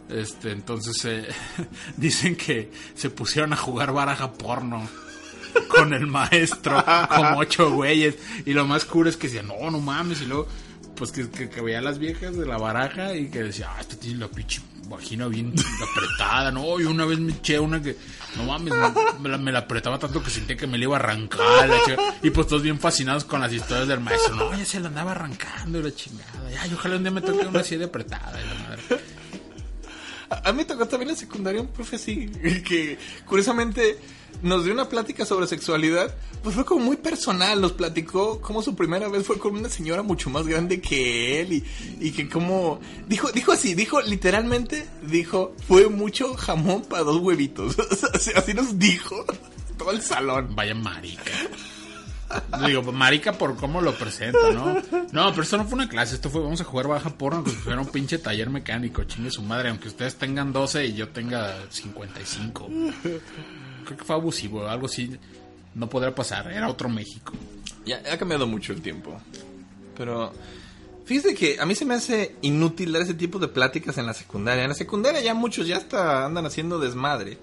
Este, 0.09 0.51
entonces 0.51 1.05
eh, 1.05 1.29
dicen 1.97 2.35
que 2.35 2.73
se 2.95 3.11
pusieron 3.11 3.53
a 3.53 3.57
jugar 3.57 3.93
baraja 3.93 4.33
porno 4.33 4.89
con 5.69 5.95
el 5.95 6.09
maestro, 6.09 6.85
como 7.09 7.39
ocho 7.39 7.71
güeyes. 7.71 8.17
Y 8.45 8.53
lo 8.53 8.67
más 8.67 8.85
cool 8.87 9.07
es 9.07 9.17
que 9.17 9.29
decían, 9.29 9.47
no, 9.47 9.71
no 9.71 9.79
mames. 9.79 10.23
Y 10.23 10.27
luego, 10.27 10.49
pues 10.97 11.13
que, 11.13 11.31
que, 11.31 11.61
veía 11.61 11.79
a 11.79 11.83
las 11.83 12.01
viejas 12.01 12.37
de 12.37 12.45
la 12.45 12.59
baraja 12.59 13.15
y 13.15 13.31
que 13.31 13.45
decía, 13.45 13.71
ah, 13.71 13.81
esta 13.81 13.97
tiene 13.97 14.19
la 14.19 14.29
pinche 14.29 14.61
vagina 14.91 15.29
bien 15.29 15.55
apretada. 15.91 16.51
No, 16.51 16.79
y 16.79 16.85
una 16.85 17.07
vez 17.07 17.19
me 17.19 17.33
eché 17.33 17.59
una 17.59 17.81
que, 17.81 17.97
no 18.37 18.45
mames, 18.45 18.75
me, 19.21 19.53
la, 19.53 19.59
apretaba 19.61 19.99
tanto 19.99 20.23
que 20.23 20.31
sentía 20.31 20.57
que 20.57 20.67
me 20.67 20.77
la 20.77 20.85
iba 20.85 20.97
a 20.97 21.01
arrancar. 21.01 21.71
y 22.23 22.31
pues 22.31 22.47
todos 22.49 22.63
bien 22.63 22.79
fascinados 22.79 23.25
con 23.25 23.41
las 23.41 23.53
historias 23.53 23.89
del 23.89 24.01
maestro. 24.01 24.35
No, 24.35 24.57
ya 24.57 24.65
se 24.65 24.81
la 24.81 24.89
andaba 24.89 25.13
arrancando 25.13 25.79
y 25.79 25.83
la 25.83 25.95
chingada. 25.95 26.51
Ya, 26.51 26.67
y 26.67 26.75
ojalá 26.75 26.97
un 26.97 27.03
día 27.05 27.13
me 27.13 27.23
toque 27.23 27.47
una 27.47 27.61
así 27.61 27.83
apretada. 27.83 28.39
Y 28.43 28.49
la 28.49 28.55
madre. 28.69 28.83
A, 30.31 30.49
a 30.49 30.53
mí 30.53 30.65
tocó 30.65 30.87
también 30.87 31.11
en 31.11 31.15
la 31.15 31.21
secundaria 31.21 31.61
un 31.61 31.69
profe 31.69 31.97
así, 31.97 32.27
que 32.67 32.99
curiosamente 33.27 33.99
nos 34.43 34.65
dio 34.65 34.73
una 34.73 34.89
plática 34.89 35.27
sobre 35.27 35.47
sexualidad, 35.47 36.15
pues 36.43 36.55
fue 36.55 36.65
como 36.65 36.85
muy 36.85 36.97
personal, 36.97 37.61
nos 37.61 37.73
platicó 37.73 38.41
cómo 38.41 38.63
su 38.63 38.75
primera 38.75 39.09
vez 39.09 39.27
fue 39.27 39.39
con 39.39 39.57
una 39.57 39.69
señora 39.69 40.03
mucho 40.03 40.31
más 40.31 40.47
grande 40.47 40.81
que 40.81 41.41
él 41.41 41.53
y, 41.53 41.65
y 42.01 42.13
que 42.13 42.29
como, 42.29 42.81
dijo, 43.07 43.31
dijo 43.33 43.53
así, 43.53 43.75
dijo 43.75 44.01
literalmente, 44.01 44.87
dijo, 45.03 45.55
fue 45.69 45.89
mucho 45.89 46.35
jamón 46.35 46.83
para 46.83 47.03
dos 47.03 47.19
huevitos, 47.19 47.77
así 48.35 48.55
nos 48.55 48.79
dijo 48.79 49.27
todo 49.81 49.93
el 49.93 50.03
salón. 50.03 50.55
Vaya 50.55 50.75
marica. 50.75 51.33
Digo, 52.67 52.93
marica 52.93 53.33
por 53.33 53.57
cómo 53.57 53.81
lo 53.81 53.95
presenta, 53.95 54.51
¿no? 54.53 54.75
No, 55.13 55.31
pero 55.31 55.43
esto 55.43 55.57
no 55.57 55.65
fue 55.65 55.75
una 55.75 55.89
clase, 55.89 56.15
esto 56.15 56.31
fue, 56.31 56.41
vamos 56.43 56.61
a 56.61 56.65
jugar 56.65 56.87
baja 56.89 57.11
porno, 57.11 57.43
que 57.43 57.51
fuera 57.51 57.81
un 57.81 57.89
pinche 57.89 58.19
taller 58.19 58.51
mecánico, 58.51 59.05
chingue 59.05 59.31
su 59.31 59.43
madre, 59.43 59.71
aunque 59.71 59.89
ustedes 59.89 60.17
tengan 60.17 60.53
12 60.53 60.87
y 60.87 60.95
yo 60.95 61.09
tenga 61.09 61.55
55. 61.71 62.69
Creo 63.03 63.97
que 63.99 64.05
fue 64.05 64.15
abusivo, 64.15 64.67
algo 64.69 64.87
así 64.87 65.17
no 65.75 65.89
podrá 65.89 66.15
pasar, 66.15 66.51
era 66.53 66.69
otro 66.69 66.89
México. 66.89 67.33
Ya 67.85 68.01
ha 68.13 68.17
cambiado 68.19 68.47
mucho 68.47 68.73
el 68.73 68.83
tiempo. 68.83 69.21
Pero 69.97 70.33
fíjese 71.05 71.35
que 71.35 71.59
a 71.61 71.67
mí 71.67 71.75
se 71.75 71.85
me 71.85 71.95
hace 71.95 72.37
inútil 72.43 72.93
dar 72.93 73.03
ese 73.03 73.15
tipo 73.15 73.39
de 73.39 73.49
pláticas 73.49 73.99
en 73.99 74.07
la 74.07 74.15
secundaria. 74.15 74.63
En 74.65 74.69
la 74.71 74.75
secundaria 74.75 75.21
ya 75.21 75.35
muchos 75.35 75.67
ya 75.67 75.77
hasta 75.79 76.27
andan 76.27 76.47
haciendo 76.47 76.79
desmadre. 76.79 77.39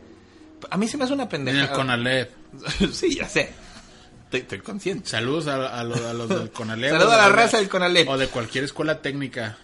A 0.70 0.77
mí 0.77 0.88
se 0.88 0.98
me 0.98 1.03
hace 1.03 1.13
una 1.13 1.24
En 1.24 1.29
pendeja. 1.29 1.62
el 1.63 1.70
Conalep. 1.72 2.32
sí, 2.91 3.15
ya 3.15 3.27
sé. 3.27 3.51
Estoy, 4.27 4.41
estoy 4.41 4.60
consciente. 4.60 5.10
Saludos 5.10 5.48
a, 5.48 5.79
a 5.79 5.84
los, 5.86 6.01
a 6.01 6.13
los 6.13 6.27
del 6.27 6.51
Conalep. 6.51 6.91
Saludos 6.91 7.13
a 7.13 7.17
la 7.17 7.29
raza 7.29 7.60
del 7.60 7.69
Conalep. 7.69 8.10
O 8.10 8.17
de 8.17 8.27
cualquier 8.27 8.65
escuela 8.65 9.01
técnica. 9.01 9.57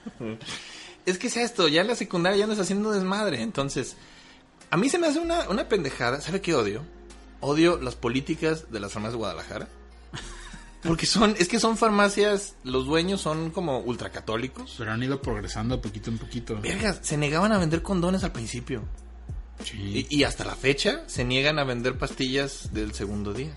Es 1.06 1.18
que 1.18 1.28
es 1.28 1.36
esto, 1.36 1.68
ya 1.68 1.82
en 1.82 1.88
la 1.88 1.96
secundaria 1.96 2.38
ya 2.38 2.44
andas 2.46 2.60
haciendo 2.60 2.92
desmadre. 2.94 3.42
Entonces, 3.42 3.98
a 4.70 4.78
mí 4.78 4.88
se 4.88 5.00
me 5.00 5.08
hace 5.08 5.20
una, 5.20 5.50
una 5.50 5.68
pendejada. 5.68 6.22
¿Sabe 6.22 6.40
qué 6.40 6.56
odio? 6.56 6.82
Odio 7.42 7.78
las 7.82 7.96
políticas 7.96 8.72
de 8.72 8.80
las 8.80 8.94
farmacias 8.94 9.16
de 9.16 9.18
Guadalajara. 9.18 9.68
Porque 10.82 11.06
son, 11.06 11.36
es 11.38 11.50
que 11.50 11.60
son 11.60 11.78
farmacias, 11.78 12.56
los 12.64 12.86
dueños 12.86 13.20
son 13.20 13.52
como 13.52 13.80
ultracatólicos. 13.80 14.76
Pero 14.78 14.94
han 14.94 15.04
ido 15.04 15.22
progresando 15.22 15.82
poquito 15.82 16.10
en 16.10 16.18
poquito. 16.18 16.58
Vergas, 16.62 17.00
se 17.02 17.18
negaban 17.18 17.52
a 17.52 17.58
vender 17.58 17.82
condones 17.82 18.24
al 18.24 18.32
principio. 18.32 18.84
Sí. 19.62 20.08
Y, 20.10 20.20
y 20.20 20.24
hasta 20.24 20.46
la 20.46 20.56
fecha 20.56 21.04
se 21.08 21.26
niegan 21.26 21.60
a 21.60 21.66
vender 21.66 21.98
pastillas 21.98 22.74
del 22.74 22.94
segundo 22.94 23.34
día. 23.34 23.54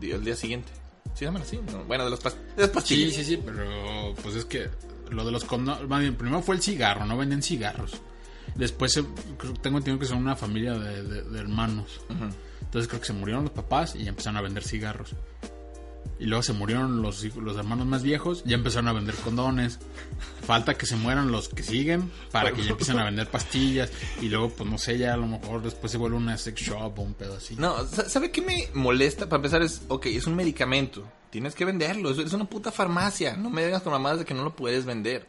El 0.00 0.24
día 0.24 0.36
siguiente. 0.36 0.72
¿Sí 1.14 1.24
llaman 1.24 1.42
así? 1.42 1.58
No, 1.72 1.84
Bueno, 1.84 2.04
de, 2.04 2.10
los 2.10 2.22
pas- 2.22 2.34
de 2.34 2.62
las 2.62 2.66
Sí, 2.68 2.74
pastillas. 2.74 3.14
sí, 3.14 3.24
sí, 3.24 3.42
pero 3.44 4.14
pues 4.22 4.34
es 4.36 4.44
que 4.44 4.68
lo 5.10 5.24
de 5.24 5.32
los 5.32 5.44
condones, 5.44 6.12
primero 6.16 6.42
fue 6.42 6.56
el 6.56 6.62
cigarro, 6.62 7.06
no 7.06 7.16
venden 7.16 7.42
cigarros. 7.42 7.92
Después 8.54 8.92
se- 8.92 9.02
tengo 9.62 9.78
entendido 9.78 9.98
que 9.98 10.06
son 10.06 10.18
una 10.18 10.36
familia 10.36 10.74
de, 10.74 11.02
de- 11.02 11.22
de 11.22 11.38
hermanos. 11.38 12.00
Entonces 12.60 12.88
creo 12.88 13.00
que 13.00 13.06
se 13.06 13.12
murieron 13.12 13.44
los 13.44 13.52
papás 13.52 13.94
y 13.96 14.06
empezaron 14.08 14.36
a 14.36 14.42
vender 14.42 14.64
cigarros. 14.64 15.14
Y 16.18 16.26
luego 16.26 16.42
se 16.42 16.52
murieron 16.52 17.02
los, 17.02 17.22
los 17.36 17.56
hermanos 17.56 17.86
más 17.86 18.02
viejos, 18.02 18.42
ya 18.44 18.54
empezaron 18.56 18.88
a 18.88 18.92
vender 18.92 19.14
condones. 19.16 19.78
Falta 20.46 20.74
que 20.74 20.86
se 20.86 20.96
mueran 20.96 21.30
los 21.32 21.48
que 21.48 21.62
siguen 21.62 22.10
para 22.30 22.52
que 22.52 22.62
ya 22.62 22.70
empiecen 22.70 22.98
a 22.98 23.04
vender 23.04 23.28
pastillas. 23.28 23.90
Y 24.22 24.28
luego, 24.28 24.50
pues 24.50 24.68
no 24.70 24.78
sé, 24.78 24.96
ya 24.98 25.14
a 25.14 25.16
lo 25.16 25.26
mejor 25.26 25.62
después 25.62 25.90
se 25.92 25.98
vuelve 25.98 26.16
una 26.16 26.36
sex 26.38 26.60
shop 26.60 26.98
o 26.98 27.02
un 27.02 27.14
pedo 27.14 27.36
así. 27.36 27.56
No, 27.56 27.84
sa- 27.86 28.08
¿sabe 28.08 28.30
qué 28.30 28.42
me 28.42 28.68
molesta? 28.74 29.28
Para 29.28 29.36
empezar 29.38 29.62
es, 29.62 29.82
ok, 29.88 30.06
es 30.06 30.26
un 30.26 30.36
medicamento. 30.36 31.04
Tienes 31.30 31.54
que 31.54 31.64
venderlo. 31.64 32.10
Es 32.10 32.32
una 32.32 32.44
puta 32.46 32.70
farmacia. 32.72 33.36
No 33.36 33.50
me 33.50 33.64
digas 33.64 33.82
con 33.82 33.92
mamadas 33.92 34.20
de 34.20 34.24
que 34.24 34.32
no 34.34 34.44
lo 34.44 34.54
puedes 34.56 34.84
vender. 34.86 35.28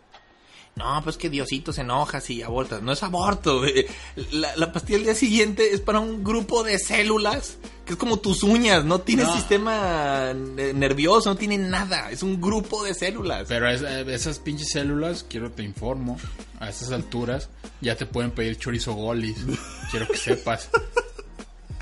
No, 0.77 1.01
pues 1.03 1.17
que 1.17 1.29
Diosito 1.29 1.73
se 1.73 1.81
enoja 1.81 2.21
si 2.21 2.43
abortas. 2.43 2.81
No 2.83 2.91
es 2.91 3.01
aborto. 3.01 3.59
güey. 3.59 3.87
La, 4.31 4.55
la 4.55 4.71
pastilla 4.71 4.97
del 4.97 5.05
día 5.05 5.15
siguiente 5.15 5.73
es 5.73 5.81
para 5.81 5.99
un 5.99 6.23
grupo 6.23 6.63
de 6.63 6.77
células 6.77 7.57
que 7.83 7.93
es 7.93 7.99
como 7.99 8.19
tus 8.19 8.43
uñas. 8.43 8.85
No 8.85 9.01
tiene 9.01 9.23
No. 9.23 9.33
sistema 9.33 10.33
nervioso, 10.33 11.29
no 11.31 11.35
tiene 11.35 11.57
nada. 11.57 12.11
Es 12.11 12.21
un 12.21 12.39
grupo 12.39 12.83
de 12.83 12.93
células. 12.93 13.45
Pero 13.47 13.67
es- 13.69 13.81
eh, 13.81 14.05
esas 14.13 14.37
pinches 14.39 14.69
células, 14.69 15.25
quiero 15.27 15.51
te 15.51 15.63
informo, 15.63 16.19
a 16.59 16.69
estas 16.69 16.91
alturas 16.91 17.49
ya 17.81 17.95
te 17.95 18.05
pueden 18.05 18.29
pedir 18.31 18.57
chorizo 18.57 18.93
golis. 18.93 19.37
quiero 19.91 20.07
que 20.07 20.17
sepas. 20.17 20.69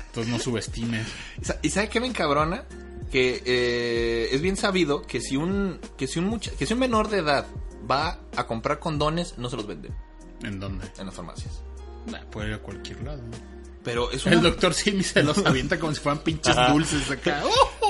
Entonces 0.06 0.32
no 0.32 0.38
subestimes. 0.38 1.06
¿Y 1.40 1.44
sa- 1.44 1.58
¿Y 1.62 1.68
sabe 1.70 1.88
qué 1.90 2.00
me 2.00 2.06
encabrona? 2.06 2.64
Que 3.12 3.42
eh, 3.44 4.28
es 4.32 4.40
bien 4.40 4.56
sabido 4.56 5.02
que 5.02 5.20
si 5.20 5.36
un 5.36 5.78
que 5.98 6.06
si 6.06 6.18
un 6.18 6.26
mucha- 6.26 6.50
que 6.52 6.66
si 6.66 6.72
un 6.72 6.80
menor 6.80 7.08
de 7.08 7.18
edad 7.18 7.46
va 7.90 8.18
a 8.36 8.46
comprar 8.46 8.78
condones, 8.78 9.38
no 9.38 9.48
se 9.50 9.56
los 9.56 9.66
venden 9.66 9.94
¿En 10.42 10.60
dónde? 10.60 10.86
en 10.98 11.06
las 11.06 11.14
farmacias. 11.14 11.62
Nah, 12.06 12.20
puede 12.30 12.48
ir 12.48 12.54
a 12.54 12.58
cualquier 12.58 13.02
lado. 13.02 13.22
Pero 13.82 14.10
es 14.10 14.26
una, 14.26 14.34
El 14.36 14.42
doctor 14.42 14.74
Simi 14.74 15.02
se 15.02 15.22
los 15.22 15.38
avienta 15.46 15.78
como 15.78 15.94
si 15.94 16.00
fueran 16.00 16.22
pinches 16.22 16.56
dulces 16.72 17.10
acá. 17.10 17.42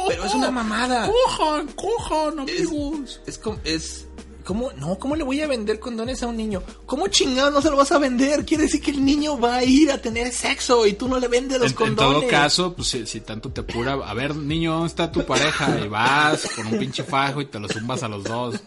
pero 0.08 0.24
es 0.24 0.34
una 0.34 0.50
mamada. 0.50 1.06
¡Cojan, 1.08 1.68
cojan, 1.68 2.48
Es, 2.48 2.66
amigos! 2.68 3.20
es 3.26 3.38
como 3.38 3.58
es 3.64 4.06
¿Cómo? 4.46 4.70
No, 4.74 4.96
¿cómo 4.96 5.16
le 5.16 5.24
voy 5.24 5.40
a 5.40 5.48
vender 5.48 5.80
condones 5.80 6.22
a 6.22 6.28
un 6.28 6.36
niño? 6.36 6.62
¿Cómo 6.86 7.08
chingado 7.08 7.50
no 7.50 7.60
se 7.60 7.68
lo 7.68 7.76
vas 7.76 7.90
a 7.90 7.98
vender? 7.98 8.46
Quiere 8.46 8.62
decir 8.62 8.80
que 8.80 8.92
el 8.92 9.04
niño 9.04 9.38
va 9.40 9.56
a 9.56 9.64
ir 9.64 9.90
a 9.90 10.00
tener 10.00 10.32
sexo 10.32 10.86
y 10.86 10.92
tú 10.92 11.08
no 11.08 11.18
le 11.18 11.26
vendes 11.26 11.58
los 11.58 11.72
En, 11.72 11.72
en 11.72 11.76
condones. 11.76 12.20
todo 12.20 12.30
caso, 12.30 12.74
pues 12.76 12.86
si, 12.86 13.06
si 13.06 13.20
tanto 13.22 13.50
te 13.50 13.62
apura, 13.62 13.94
a 13.94 14.14
ver, 14.14 14.36
niño, 14.36 14.72
¿dónde 14.74 14.86
está 14.86 15.10
tu 15.10 15.26
pareja? 15.26 15.80
Y 15.84 15.88
vas 15.88 16.48
con 16.54 16.68
un 16.68 16.78
pinche 16.78 17.02
fajo 17.02 17.40
y 17.40 17.46
te 17.46 17.58
lo 17.58 17.68
zumbas 17.68 18.04
a 18.04 18.08
los 18.08 18.22
dos. 18.22 18.60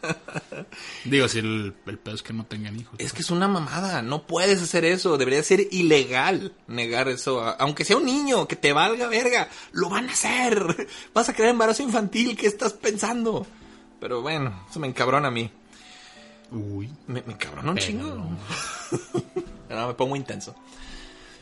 Digo, 1.06 1.30
si 1.30 1.40
el, 1.40 1.74
el 1.86 1.98
pedo 1.98 2.16
es 2.16 2.24
que 2.24 2.34
no 2.34 2.46
tengan 2.46 2.78
hijos. 2.78 2.96
Es 2.98 3.14
que 3.14 3.22
es 3.22 3.32
una 3.32 3.48
mamada, 3.48 4.02
no 4.02 4.28
puedes 4.28 4.62
hacer 4.62 4.84
eso, 4.84 5.18
debería 5.18 5.42
ser 5.44 5.66
ilegal 5.72 6.54
negar 6.68 7.08
eso, 7.08 7.42
aunque 7.58 7.86
sea 7.86 7.96
un 7.96 8.06
niño, 8.06 8.48
que 8.50 8.58
te 8.58 8.74
valga 8.74 9.08
verga, 9.08 9.48
lo 9.72 9.90
van 9.90 10.10
a 10.10 10.12
hacer, 10.12 10.88
vas 11.14 11.30
a 11.30 11.34
crear 11.34 11.52
embarazo 11.52 11.84
infantil, 11.84 12.36
¿qué 12.36 12.48
estás 12.48 12.74
pensando? 12.74 13.48
Pero 14.00 14.22
bueno, 14.22 14.66
eso 14.70 14.80
me 14.80 14.88
encabrona 14.88 15.28
a 15.28 15.32
mí, 15.32 15.52
Uy. 16.52 16.90
me, 17.08 17.22
me 17.22 17.34
encabrona 17.34 17.72
un 17.72 17.78
chingo. 17.78 18.06
no, 19.70 19.88
me 19.88 19.94
pongo 19.94 20.16
intenso. 20.16 20.56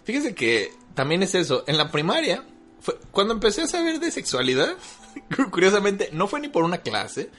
Fíjese 0.03 0.33
que 0.35 0.71
también 0.93 1.23
es 1.23 1.35
eso, 1.35 1.63
en 1.67 1.77
la 1.77 1.91
primaria, 1.91 2.43
fue, 2.79 2.97
cuando 3.11 3.33
empecé 3.33 3.63
a 3.63 3.67
saber 3.67 3.99
de 3.99 4.11
sexualidad, 4.11 4.75
curiosamente, 5.51 6.09
no 6.13 6.27
fue 6.27 6.39
ni 6.39 6.47
por 6.47 6.63
una 6.63 6.77
clase, 6.79 7.29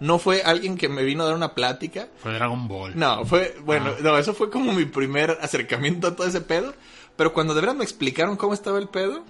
no 0.00 0.18
fue 0.18 0.42
alguien 0.42 0.76
que 0.76 0.88
me 0.88 1.02
vino 1.02 1.22
a 1.22 1.26
dar 1.26 1.34
una 1.34 1.54
plática, 1.54 2.08
Fue 2.18 2.34
Dragon 2.34 2.68
Ball. 2.68 2.98
no, 2.98 3.24
fue, 3.24 3.56
bueno, 3.64 3.92
no, 4.02 4.18
eso 4.18 4.34
fue 4.34 4.50
como 4.50 4.72
mi 4.72 4.84
primer 4.84 5.38
acercamiento 5.40 6.06
a 6.08 6.16
todo 6.16 6.26
ese 6.26 6.40
pedo. 6.40 6.74
Pero 7.16 7.32
cuando 7.32 7.52
de 7.52 7.62
verdad 7.62 7.74
me 7.74 7.82
explicaron 7.82 8.36
cómo 8.36 8.54
estaba 8.54 8.78
el 8.78 8.88
pedo, 8.88 9.24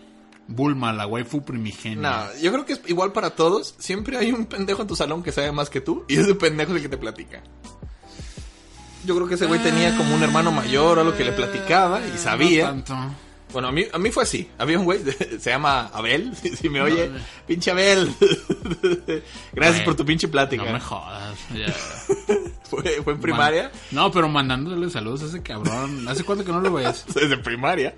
Bulma, 0.47 0.93
la 0.93 1.07
waifu 1.07 1.43
primigenia. 1.43 1.97
no, 2.11 2.41
yo 2.41 2.51
creo 2.53 2.65
que 2.67 2.73
es 2.75 2.83
igual 2.87 3.13
para 3.13 3.31
todos. 3.31 3.75
Siempre 3.79 4.19
hay 4.19 4.33
un 4.33 4.47
pendejo 4.47 4.83
en 4.83 4.89
tu 4.89 4.97
salón 4.97 5.23
que 5.23 5.31
sabe 5.33 5.53
más 5.53 5.71
que 5.71 5.81
tú 5.81 6.05
y 6.09 6.17
ese 6.17 6.35
pendejo 6.35 6.73
es 6.73 6.77
el 6.77 6.83
que 6.83 6.89
te 6.89 6.99
platica. 6.99 7.43
Yo 9.05 9.15
creo 9.17 9.29
que 9.29 9.35
ese 9.35 9.47
güey 9.47 9.61
tenía 9.63 9.97
como 9.97 10.15
un 10.15 10.23
hermano 10.23 10.51
mayor 10.53 10.99
o 10.99 11.01
algo 11.03 11.17
que 11.17 11.25
le 11.25 11.33
platicaba 11.33 12.01
y 12.07 12.19
sabía. 12.19 12.73
No 12.73 12.83
tanto. 12.85 13.15
Bueno, 13.53 13.69
a 13.69 13.73
mí, 13.73 13.85
a 13.91 13.99
mí 13.99 14.11
fue 14.11 14.25
así. 14.25 14.47
Había 14.59 14.79
un 14.79 14.85
güey, 14.85 15.01
se 15.41 15.51
llama 15.51 15.87
Abel, 15.95 16.37
si, 16.37 16.51
si 16.57 16.69
me 16.69 16.83
oye. 16.83 17.09
No, 17.09 17.19
pinche 17.47 17.71
Abel. 17.71 18.13
Gracias 19.53 19.77
Güey, 19.77 19.85
por 19.85 19.97
tu 19.97 20.05
pinche 20.05 20.29
plática. 20.29 20.65
No 20.65 20.73
me 20.73 20.81
jodas. 20.81 21.39
ya. 21.55 21.73
fue, 22.65 23.01
fue 23.03 23.13
en 23.15 23.21
primaria. 23.21 23.71
No, 23.91 24.11
pero 24.11 24.29
mandándole 24.29 24.91
saludos 24.91 25.23
a 25.23 25.27
ese 25.27 25.43
cabrón. 25.43 26.07
¿Hace 26.09 26.25
cuánto 26.25 26.45
que 26.45 26.53
no 26.53 26.61
lo 26.61 26.73
ves? 26.73 27.07
Desde 27.15 27.39
primaria. 27.39 27.95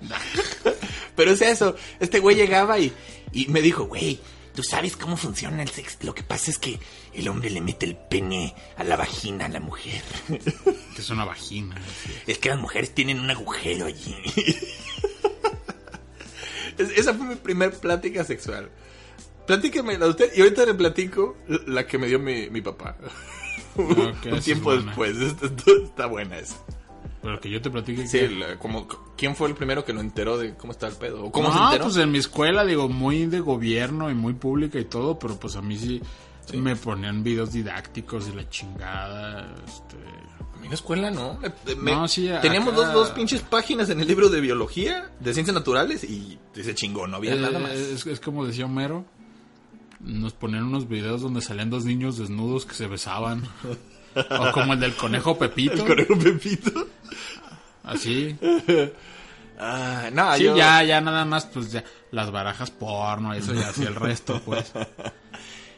Pero 1.15 1.31
es 1.31 1.41
eso. 1.41 1.75
Este 1.99 2.19
güey 2.19 2.37
llegaba 2.37 2.79
y, 2.79 2.93
y 3.33 3.47
me 3.47 3.61
dijo, 3.61 3.85
güey, 3.85 4.19
tú 4.55 4.63
sabes 4.63 4.95
cómo 4.97 5.17
funciona 5.17 5.61
el 5.63 5.69
sexo. 5.69 5.97
Lo 6.01 6.13
que 6.15 6.23
pasa 6.23 6.51
es 6.51 6.57
que 6.57 6.79
el 7.13 7.27
hombre 7.27 7.49
le 7.49 7.61
mete 7.61 7.85
el 7.85 7.95
pene 7.95 8.53
a 8.77 8.83
la 8.83 8.95
vagina 8.95 9.45
a 9.45 9.49
la 9.49 9.59
mujer. 9.59 10.01
Que 10.27 11.01
es 11.01 11.09
una 11.09 11.25
vagina. 11.25 11.75
Es 12.27 12.37
que 12.37 12.49
las 12.49 12.59
mujeres 12.59 12.93
tienen 12.93 13.19
un 13.19 13.29
agujero 13.29 13.85
allí. 13.85 14.15
Es- 16.77 16.91
Esa 16.97 17.13
fue 17.13 17.25
mi 17.27 17.35
primer 17.35 17.71
plática 17.73 18.23
sexual. 18.23 18.69
Platíquemela 19.47 20.07
usted 20.07 20.31
y 20.35 20.41
ahorita 20.41 20.65
le 20.65 20.73
platico 20.73 21.37
la 21.67 21.85
que 21.85 21.97
me 21.97 22.07
dio 22.07 22.19
mi, 22.19 22.49
mi 22.49 22.61
papá. 22.61 22.97
Un 23.75 24.15
es 24.25 24.43
tiempo 24.45 24.75
después. 24.75 25.17
Está, 25.17 25.47
está 25.83 26.05
buena 26.05 26.37
esa. 26.39 26.55
Pero 27.21 27.39
que 27.39 27.49
yo 27.51 27.61
te 27.61 27.69
platique 27.69 28.07
Sí, 28.07 28.17
que... 28.19 28.57
como, 28.59 28.87
¿quién 29.15 29.35
fue 29.35 29.47
el 29.49 29.53
primero 29.55 29.85
que 29.85 29.93
lo 29.93 30.01
enteró 30.01 30.37
de 30.39 30.55
cómo 30.55 30.71
está 30.73 30.87
el 30.87 30.95
pedo? 30.95 31.25
¿O 31.25 31.31
¿Cómo 31.31 31.49
no, 31.49 31.53
se 31.55 31.63
enteró? 31.65 31.83
pues 31.85 31.97
en 31.97 32.11
mi 32.11 32.17
escuela, 32.17 32.65
digo, 32.65 32.89
muy 32.89 33.27
de 33.27 33.39
gobierno 33.41 34.09
y 34.09 34.15
muy 34.15 34.33
pública 34.33 34.79
y 34.79 34.85
todo, 34.85 35.19
pero 35.19 35.39
pues 35.39 35.55
a 35.55 35.61
mí 35.61 35.77
sí, 35.77 36.01
me 36.55 36.75
ponían 36.75 37.21
videos 37.23 37.51
didácticos 37.53 38.27
y 38.27 38.31
la 38.35 38.49
chingada. 38.49 39.53
Este... 39.67 39.97
A 39.97 40.57
mí 40.57 40.63
en 40.65 40.69
la 40.69 40.75
escuela 40.75 41.11
no. 41.11 41.39
Eh, 41.43 41.75
me- 41.77 41.91
No, 41.91 42.07
sí, 42.07 42.29
teníamos 42.41 42.73
acá- 42.73 42.83
dos, 42.85 42.93
dos 42.93 43.09
pinches 43.11 43.41
páginas 43.41 43.89
en 43.91 43.99
el 43.99 44.07
libro 44.07 44.29
de 44.29 44.41
biología, 44.41 45.11
de 45.19 45.33
ciencias 45.33 45.53
naturales, 45.55 46.03
y 46.03 46.39
se 46.53 46.73
chingó, 46.75 47.05
no 47.07 47.17
había 47.17 47.33
Eh, 47.35 47.39
nada 47.39 47.59
más. 47.59 47.71
Es, 47.73 48.05
es 48.07 48.19
como 48.19 48.45
decía 48.45 48.65
Homero. 48.65 49.05
Nos 49.99 50.33
ponían 50.33 50.63
unos 50.63 50.87
videos 50.87 51.21
donde 51.21 51.41
salían 51.41 51.69
dos 51.69 51.85
niños 51.85 52.17
desnudos 52.17 52.65
que 52.65 52.73
se 52.73 52.87
besaban. 52.87 53.43
o 54.15 54.51
como 54.51 54.73
el 54.73 54.79
del 54.79 54.95
conejo 54.95 55.37
Pepito. 55.37 55.73
El 55.73 55.85
conejo 55.85 56.17
Pepito. 56.17 56.87
Así. 57.83 58.37
Ah, 59.59 60.09
no, 60.11 60.35
Sí, 60.37 60.43
yo- 60.45 60.55
ya, 60.57 60.83
ya 60.83 61.01
nada 61.01 61.23
más, 61.25 61.45
pues 61.45 61.71
ya, 61.71 61.83
las 62.11 62.31
barajas 62.31 62.71
porno, 62.71 63.33
eso 63.33 63.53
ya 63.53 63.69
hacía 63.69 63.87
el 63.89 63.95
resto, 63.95 64.41
pues. 64.43 64.71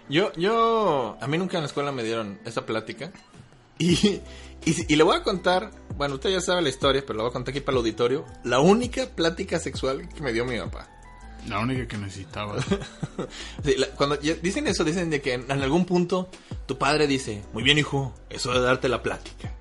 Yo, 0.10 0.34
yo, 0.34 1.18
a 1.22 1.28
mí 1.28 1.38
nunca 1.38 1.56
en 1.58 1.64
la 1.64 1.68
escuela 1.68 1.94
me 1.94 2.04
dieron 2.04 2.38
esa 2.44 2.66
plática. 2.66 3.12
Y, 3.80 3.94
y, 4.66 4.94
y 4.94 4.96
le 4.98 5.04
voy 5.04 5.16
a 5.16 5.24
contar, 5.24 5.72
bueno, 5.96 6.16
usted 6.16 6.30
ya 6.30 6.42
sabe 6.42 6.62
la 6.62 6.68
historia, 6.70 7.02
pero 7.08 7.16
lo 7.18 7.24
voy 7.24 7.30
a 7.30 7.34
contar 7.34 7.52
aquí 7.54 7.62
para 7.62 7.76
el 7.76 7.78
auditorio. 7.80 8.26
La 8.44 8.60
única 8.60 9.06
plática 9.08 9.60
sexual 9.60 10.10
que 10.10 10.22
me 10.22 10.34
dio 10.34 10.44
mi 10.44 10.60
papá. 10.60 10.90
La 11.50 11.60
única 11.60 11.88
que 11.88 11.98
necesitaba. 11.98 12.56
Sí, 13.64 13.76
la- 13.78 13.88
cuando 13.90 14.18
dicen 14.18 14.68
eso, 14.68 14.84
dicen 14.84 15.10
de 15.10 15.22
que 15.22 15.34
en, 15.34 15.50
en 15.50 15.62
algún 15.62 15.86
punto 15.86 16.30
tu 16.66 16.78
padre 16.78 17.06
dice, 17.08 17.44
muy 17.54 17.64
bien 17.64 17.78
hijo, 17.78 18.14
eso 18.30 18.52
de 18.54 18.60
darte 18.62 18.90
la 18.90 19.02
plática. 19.04 19.54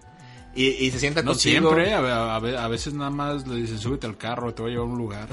Y, 0.55 0.67
y 0.67 0.91
se 0.91 0.99
sienta 0.99 1.23
No 1.23 1.33
contigo 1.33 1.71
siempre, 1.71 1.93
a, 1.95 1.99
a- 2.37 2.37
a 2.37 2.69
veces 2.69 2.95
nada 2.95 3.11
más 3.11 3.47
le 3.47 3.57
dicen, 3.63 3.79
súbete 3.79 4.07
al 4.07 4.17
carro, 4.19 4.53
te 4.55 4.63
voy 4.63 4.71
a 4.71 4.75
llevar 4.75 4.89
a 4.89 4.91
un 4.93 4.99
lugar. 4.99 5.29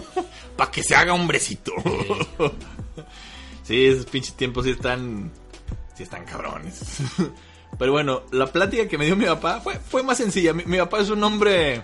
para 0.56 0.70
que 0.70 0.82
se 0.82 0.94
haga 0.94 1.12
hombrecito. 1.14 1.72
Sí, 3.62 3.86
esos 3.86 4.06
pinches 4.06 4.34
tiempos 4.34 4.64
sí 4.64 4.70
están, 4.72 5.30
sí 5.96 6.02
están 6.02 6.24
cabrones. 6.24 6.80
Pero 7.78 7.92
bueno, 7.92 8.22
la 8.32 8.46
plática 8.46 8.88
que 8.88 8.98
me 8.98 9.06
dio 9.06 9.16
mi 9.16 9.26
papá 9.26 9.60
fue, 9.60 9.76
fue 9.78 10.02
más 10.02 10.18
sencilla. 10.18 10.52
Mi, 10.52 10.64
mi 10.64 10.78
papá 10.78 11.00
es 11.00 11.08
un 11.10 11.22
hombre, 11.22 11.82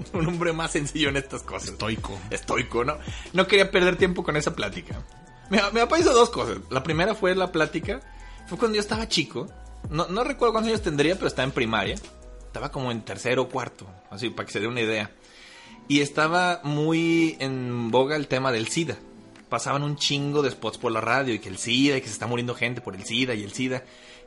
un 0.12 0.26
hombre 0.26 0.52
más 0.52 0.72
sencillo 0.72 1.08
en 1.08 1.16
estas 1.16 1.42
cosas. 1.42 1.70
Estoico. 1.70 2.18
Estoico, 2.30 2.84
¿no? 2.84 2.98
No 3.32 3.46
quería 3.46 3.70
perder 3.70 3.96
tiempo 3.96 4.24
con 4.24 4.36
esa 4.36 4.54
plática. 4.54 5.02
Mi 5.50 5.58
papá 5.58 5.98
hizo 5.98 6.12
dos 6.12 6.30
cosas. 6.30 6.58
La 6.70 6.82
primera 6.82 7.14
fue 7.14 7.34
la 7.34 7.50
plática, 7.50 8.00
fue 8.46 8.58
cuando 8.58 8.76
yo 8.76 8.80
estaba 8.80 9.08
chico. 9.08 9.48
No, 9.90 10.06
no 10.08 10.24
recuerdo 10.24 10.52
cuántos 10.52 10.70
años 10.70 10.82
tendría, 10.82 11.14
pero 11.14 11.28
estaba 11.28 11.44
en 11.44 11.52
primaria. 11.52 11.94
Estaba 12.46 12.70
como 12.70 12.90
en 12.92 13.02
tercero 13.02 13.42
o 13.42 13.48
cuarto, 13.48 13.86
así, 14.10 14.30
para 14.30 14.46
que 14.46 14.52
se 14.52 14.60
dé 14.60 14.66
una 14.66 14.80
idea. 14.80 15.10
Y 15.86 16.00
estaba 16.00 16.60
muy 16.64 17.36
en 17.40 17.90
boga 17.90 18.16
el 18.16 18.28
tema 18.28 18.52
del 18.52 18.68
SIDA. 18.68 18.98
Pasaban 19.48 19.82
un 19.82 19.96
chingo 19.96 20.42
de 20.42 20.50
spots 20.50 20.76
por 20.76 20.92
la 20.92 21.00
radio 21.00 21.32
y 21.32 21.38
que 21.38 21.48
el 21.48 21.56
SIDA 21.56 21.96
y 21.96 22.00
que 22.02 22.08
se 22.08 22.12
está 22.12 22.26
muriendo 22.26 22.54
gente 22.54 22.82
por 22.82 22.94
el 22.94 23.04
SIDA 23.04 23.34
y 23.34 23.42
el 23.42 23.52
SIDA. 23.52 23.84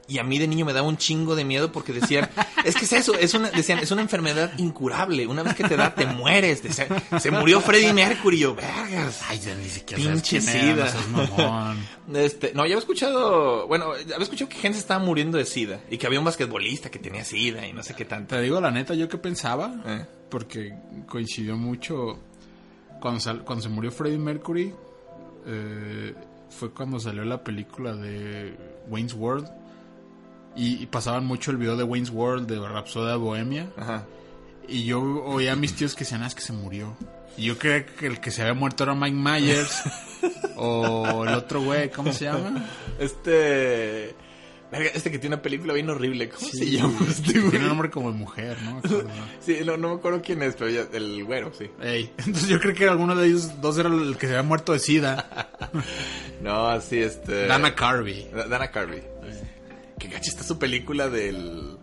Y 0.07 0.17
a 0.19 0.23
mí 0.23 0.39
de 0.39 0.47
niño 0.47 0.65
me 0.65 0.73
daba 0.73 0.87
un 0.87 0.97
chingo 0.97 1.35
de 1.35 1.45
miedo 1.45 1.71
porque 1.71 1.93
decían, 1.93 2.29
es 2.65 2.75
que 2.75 2.83
es 2.85 2.91
eso, 2.93 3.13
es 3.15 3.33
una, 3.33 3.49
decían, 3.49 3.79
es 3.79 3.91
una 3.91 4.01
enfermedad 4.01 4.51
incurable. 4.57 5.25
Una 5.25 5.41
vez 5.43 5.55
que 5.55 5.63
te 5.63 5.77
da, 5.77 5.95
te 5.95 6.05
mueres. 6.05 6.61
Decían, 6.63 6.89
se 7.19 7.31
murió 7.31 7.61
Freddie 7.61 7.93
Mercury. 7.93 8.39
Yo, 8.39 8.53
vergas. 8.55 9.21
Ay, 9.29 9.39
ya 9.39 9.55
ni 9.55 9.69
siquiera 9.69 10.03
Pinche 10.03 10.39
quién 10.41 10.49
era, 10.49 10.89
sida. 10.89 11.01
no 11.11 11.17
mamón. 11.37 11.77
Este, 12.13 12.47
no, 12.53 12.63
ya 12.63 12.73
había 12.73 12.77
escuchado, 12.79 13.67
bueno, 13.67 13.91
había 13.93 14.17
escuchado 14.17 14.49
que 14.49 14.57
gente 14.57 14.77
estaba 14.77 15.01
muriendo 15.01 15.37
de 15.37 15.45
SIDA 15.45 15.79
y 15.89 15.97
que 15.97 16.07
había 16.07 16.19
un 16.19 16.25
basquetbolista 16.25 16.91
que 16.91 16.99
tenía 16.99 17.23
SIDA 17.23 17.65
y 17.65 17.71
no 17.71 17.83
sé 17.83 17.93
qué 17.93 18.03
tanto. 18.03 18.35
Te 18.35 18.41
digo 18.41 18.59
la 18.59 18.69
neta, 18.69 18.95
yo 18.95 19.07
qué 19.07 19.17
pensaba, 19.17 19.73
Eh. 19.85 20.05
porque 20.29 20.73
coincidió 21.07 21.55
mucho 21.55 22.19
cuando, 22.99 23.21
sal- 23.21 23.43
cuando 23.45 23.63
se 23.63 23.69
murió 23.69 23.91
Freddie 23.91 24.17
Mercury, 24.17 24.73
eh, 25.45 26.13
fue 26.49 26.71
cuando 26.71 26.99
salió 26.99 27.23
la 27.23 27.41
película 27.41 27.95
de 27.95 28.57
Wayne's 28.89 29.13
World 29.13 29.47
y, 30.55 30.81
y 30.81 30.85
pasaban 30.87 31.25
mucho 31.25 31.51
el 31.51 31.57
video 31.57 31.75
de 31.77 31.83
Wayne's 31.83 32.09
World 32.09 32.47
de 32.47 32.59
Rapsodia 32.59 33.15
Bohemia 33.15 33.69
Ajá. 33.77 34.05
y 34.67 34.83
yo 34.85 35.01
oía 35.01 35.53
a 35.53 35.55
mis 35.55 35.75
tíos 35.75 35.93
que 35.95 35.99
decían, 36.05 36.23
"Ah, 36.23 36.27
es 36.27 36.35
que 36.35 36.41
se 36.41 36.53
murió. 36.53 36.95
Y 37.37 37.45
yo 37.45 37.57
creía 37.57 37.85
que 37.85 38.07
el 38.07 38.19
que 38.19 38.29
se 38.31 38.41
había 38.41 38.53
muerto 38.53 38.83
era 38.83 38.93
Mike 38.93 39.15
Myers 39.15 39.81
o 40.57 41.23
el 41.25 41.33
otro 41.33 41.61
güey, 41.61 41.89
¿cómo 41.89 42.11
se 42.13 42.25
llama? 42.25 42.65
Este. 42.99 44.15
Este 44.71 45.11
que 45.11 45.19
tiene 45.19 45.35
una 45.35 45.41
película 45.41 45.73
bien 45.73 45.89
horrible. 45.89 46.29
¿Cómo 46.29 46.47
se 46.49 46.69
llama 46.69 46.97
este 47.09 47.39
güey? 47.39 47.51
Tiene 47.51 47.67
nombre 47.67 47.89
como 47.89 48.09
de 48.11 48.17
mujer, 48.17 48.57
¿no? 48.63 48.81
Sí, 49.41 49.59
no, 49.65 49.75
no 49.75 49.89
me 49.89 49.95
acuerdo 49.95 50.21
quién 50.21 50.41
es, 50.43 50.55
pero 50.55 50.69
ya, 50.69 50.85
el 50.93 51.23
güero, 51.25 51.51
sí. 51.57 51.69
Ey, 51.81 52.09
entonces 52.19 52.47
yo 52.47 52.59
creo 52.59 52.73
que 52.73 52.87
alguno 52.87 53.13
de 53.15 53.27
ellos 53.27 53.59
dos 53.61 53.77
era 53.77 53.89
el 53.89 54.15
que 54.17 54.27
se 54.27 54.33
había 54.33 54.43
muerto 54.47 54.71
de 54.71 54.79
sida. 54.79 55.49
No, 56.41 56.79
sí, 56.81 56.99
este. 56.99 57.47
Dana 57.47 57.75
Carvey. 57.75 58.29
Da- 58.33 58.47
Dana 58.47 58.71
Carvey. 58.71 59.03
Que 60.01 60.07
gacha 60.07 60.31
está 60.31 60.43
su 60.43 60.57
película 60.57 61.09
del. 61.09 61.77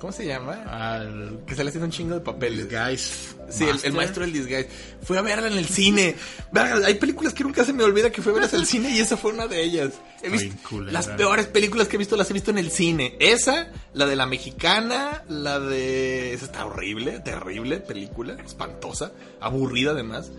¿Cómo 0.00 0.12
se 0.12 0.26
llama? 0.26 0.64
Al 0.64 1.44
Que 1.46 1.54
sale 1.54 1.68
haciendo 1.68 1.86
un 1.86 1.92
chingo 1.92 2.14
de 2.16 2.20
papeles. 2.20 2.68
Guys. 2.68 3.36
Sí, 3.50 3.64
el, 3.64 3.78
el 3.82 3.92
maestro 3.92 4.22
del 4.22 4.32
disguise. 4.32 4.68
Fui 5.02 5.16
a 5.16 5.22
verla 5.22 5.48
en 5.48 5.54
el 5.58 5.66
cine. 5.66 6.14
Verga, 6.52 6.86
hay 6.86 6.94
películas 6.94 7.34
que 7.34 7.42
nunca 7.44 7.64
se 7.64 7.72
me 7.72 7.82
olvida 7.84 8.10
que 8.10 8.22
fui 8.22 8.30
a 8.30 8.34
verlas 8.34 8.54
al 8.54 8.66
cine 8.66 8.90
y 8.90 8.98
esa 9.00 9.16
fue 9.16 9.32
una 9.32 9.46
de 9.46 9.62
ellas. 9.62 9.90
He 10.22 10.28
visto 10.28 10.54
las 10.92 11.06
peores 11.16 11.46
películas 11.46 11.88
que 11.88 11.96
he 11.96 11.98
visto 11.98 12.16
las 12.16 12.30
he 12.30 12.32
visto 12.34 12.50
en 12.50 12.58
el 12.58 12.70
cine. 12.70 13.16
Esa, 13.20 13.68
la 13.94 14.06
de 14.06 14.16
la 14.16 14.26
mexicana, 14.26 15.24
la 15.28 15.58
de 15.60 16.34
esa 16.34 16.44
está 16.46 16.66
horrible, 16.66 17.20
terrible 17.20 17.78
película, 17.78 18.36
espantosa, 18.44 19.12
aburrida 19.40 19.92
además. 19.92 20.30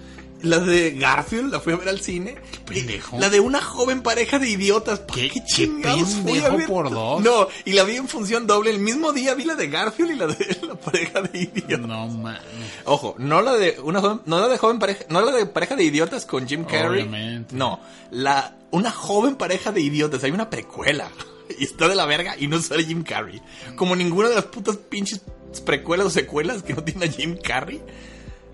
La 0.44 0.58
de 0.58 0.94
Garfield 0.94 1.52
la 1.52 1.60
fui 1.60 1.72
a 1.74 1.76
ver 1.76 1.88
al 1.90 2.02
cine. 2.02 2.36
pendejo. 2.66 3.20
La 3.20 3.30
de 3.30 3.40
una 3.40 3.62
joven 3.62 4.02
pareja 4.02 4.40
de 4.40 4.50
idiotas. 4.50 4.98
¿Por 5.00 5.16
¿Qué- 5.16 5.30
qué, 5.30 5.40
qué 5.42 5.46
chingados 5.46 6.10
fui 6.16 6.40
a 6.40 6.46
pendejo 6.50 6.58
ver? 6.58 6.68
por 6.68 6.90
dos? 6.90 7.22
No, 7.22 7.48
y 7.64 7.74
la 7.74 7.84
vi 7.84 7.98
en 7.98 8.08
función 8.08 8.48
doble. 8.48 8.72
El 8.72 8.80
mismo 8.80 9.14
día 9.14 9.36
vi 9.36 9.44
la 9.46 9.54
de 9.54 9.68
Garfield 9.68 10.12
y 10.14 10.16
la 10.16 10.26
de 10.26 10.58
la 10.68 10.74
pareja 10.74 11.22
de 11.22 11.40
idiotas. 11.42 11.80
No 11.88 12.08
mames. 12.08 12.42
Ojo, 13.04 13.16
no 13.18 13.42
la 13.42 13.54
de 13.54 13.80
una 13.84 14.00
joven, 14.00 14.22
no 14.26 14.40
la 14.40 14.48
de 14.48 14.58
joven 14.58 14.78
pareja, 14.80 15.06
no 15.10 15.22
la 15.22 15.32
de 15.32 15.46
pareja 15.48 15.76
de 15.76 15.84
idiotas 15.84 16.26
con 16.26 16.48
Jim 16.48 16.64
Carrey. 16.66 17.02
Obviamente. 17.02 17.56
No, 17.56 17.80
la 18.12 18.56
una 18.72 18.92
joven 18.92 19.36
pareja 19.36 19.72
de 19.72 19.82
idiotas, 19.82 20.24
hay 20.24 20.32
una 20.32 20.50
precuela 20.50 21.10
y 21.60 21.64
está 21.64 21.88
de 21.88 21.96
la 21.96 22.06
verga 22.06 22.36
y 22.38 22.48
no 22.48 22.62
sale 22.62 22.84
Jim 22.84 23.04
Carrey. 23.04 23.42
Como 23.76 23.96
ninguna 23.96 24.30
de 24.30 24.36
las 24.36 24.46
putas 24.46 24.78
pinches 24.78 25.22
precuelas 25.66 26.06
o 26.08 26.10
secuelas 26.12 26.62
que 26.64 26.74
no 26.74 26.84
tiene 26.84 27.06
a 27.06 27.10
Jim 27.12 27.38
Carrey. 27.42 27.82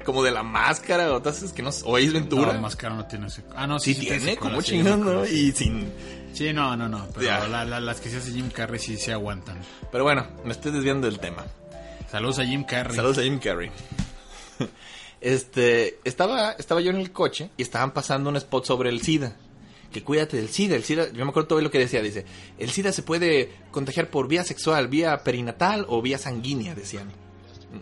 Como 0.06 0.24
de 0.24 0.32
la 0.32 0.42
máscara 0.42 1.12
o 1.12 1.16
otras 1.16 1.52
que 1.52 1.62
no 1.62 1.70
o 1.84 1.98
Ace 1.98 2.12
Ventura. 2.12 2.54
No, 2.54 2.62
Máscara 2.62 2.96
no 2.96 3.06
tiene 3.08 3.28
ese. 3.28 3.44
Ah, 3.54 3.68
no, 3.68 3.78
sí, 3.78 3.94
sí, 3.94 4.00
tiene, 4.00 4.22
secuela, 4.22 4.40
como 4.40 4.62
sí, 4.62 4.72
chingón, 4.72 5.04
¿no? 5.04 5.26
Y 5.26 5.52
sin 5.52 5.92
Sí, 6.34 6.54
no, 6.54 6.78
no, 6.78 6.88
no. 6.88 7.06
Pero 7.14 7.50
la- 7.50 7.66
la- 7.66 7.82
las 7.82 8.00
que 8.00 8.10
se 8.10 8.18
hace 8.18 8.32
Jim 8.32 8.50
Carrey 8.50 8.80
sí 8.80 8.96
se 8.96 9.12
aguantan. 9.12 9.58
Pero 9.92 10.06
bueno, 10.06 10.26
me 10.46 10.54
estoy 10.54 10.72
desviando 10.72 11.08
del 11.08 11.20
tema. 11.20 11.46
Saludos 12.10 12.40
a 12.40 12.46
Jim 12.46 12.64
Carrey. 12.64 12.96
Saludos 12.96 13.18
a 13.18 13.24
Jim 13.24 13.38
Carrey. 13.38 13.70
Este, 15.20 15.98
estaba, 16.04 16.52
estaba 16.52 16.80
yo 16.80 16.92
en 16.92 16.98
el 16.98 17.12
coche 17.12 17.50
y 17.58 17.64
estaban 17.64 17.92
pasando 17.92 18.30
un 18.30 18.36
spot 18.36 18.66
sobre 18.66 18.90
el 18.90 19.02
SIDA. 19.02 19.36
Que 19.92 20.04
cuídate 20.04 20.38
del 20.38 20.50
SIDA. 20.50 20.76
El 20.76 20.84
SIDA, 20.84 21.12
yo 21.12 21.26
me 21.26 21.32
acuerdo 21.32 21.48
todo 21.48 21.62
lo 21.62 21.72
que 21.72 21.80
decía. 21.80 22.02
Dice, 22.02 22.26
el 22.60 22.70
SIDA 22.70 22.92
se 22.92 23.02
puede 23.02 23.52
contagiar 23.72 24.10
por 24.10 24.28
vía 24.28 24.44
sexual, 24.44 24.88
vía 24.88 25.24
perinatal 25.24 25.86
o 25.90 26.02
vía 26.02 26.18
sanguínea, 26.18 26.76
decían. 26.76 27.08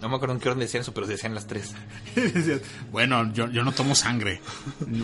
No 0.01 0.09
me 0.09 0.15
acuerdo 0.15 0.33
en 0.33 0.39
qué 0.39 0.49
orden 0.49 0.61
decían 0.61 0.81
eso, 0.81 0.93
pero 0.93 1.07
decían 1.07 1.35
las 1.35 1.45
tres. 1.45 1.73
bueno, 2.91 3.31
yo, 3.33 3.49
yo 3.49 3.63
no 3.63 3.71
tomo 3.71 3.95
sangre. 3.95 4.41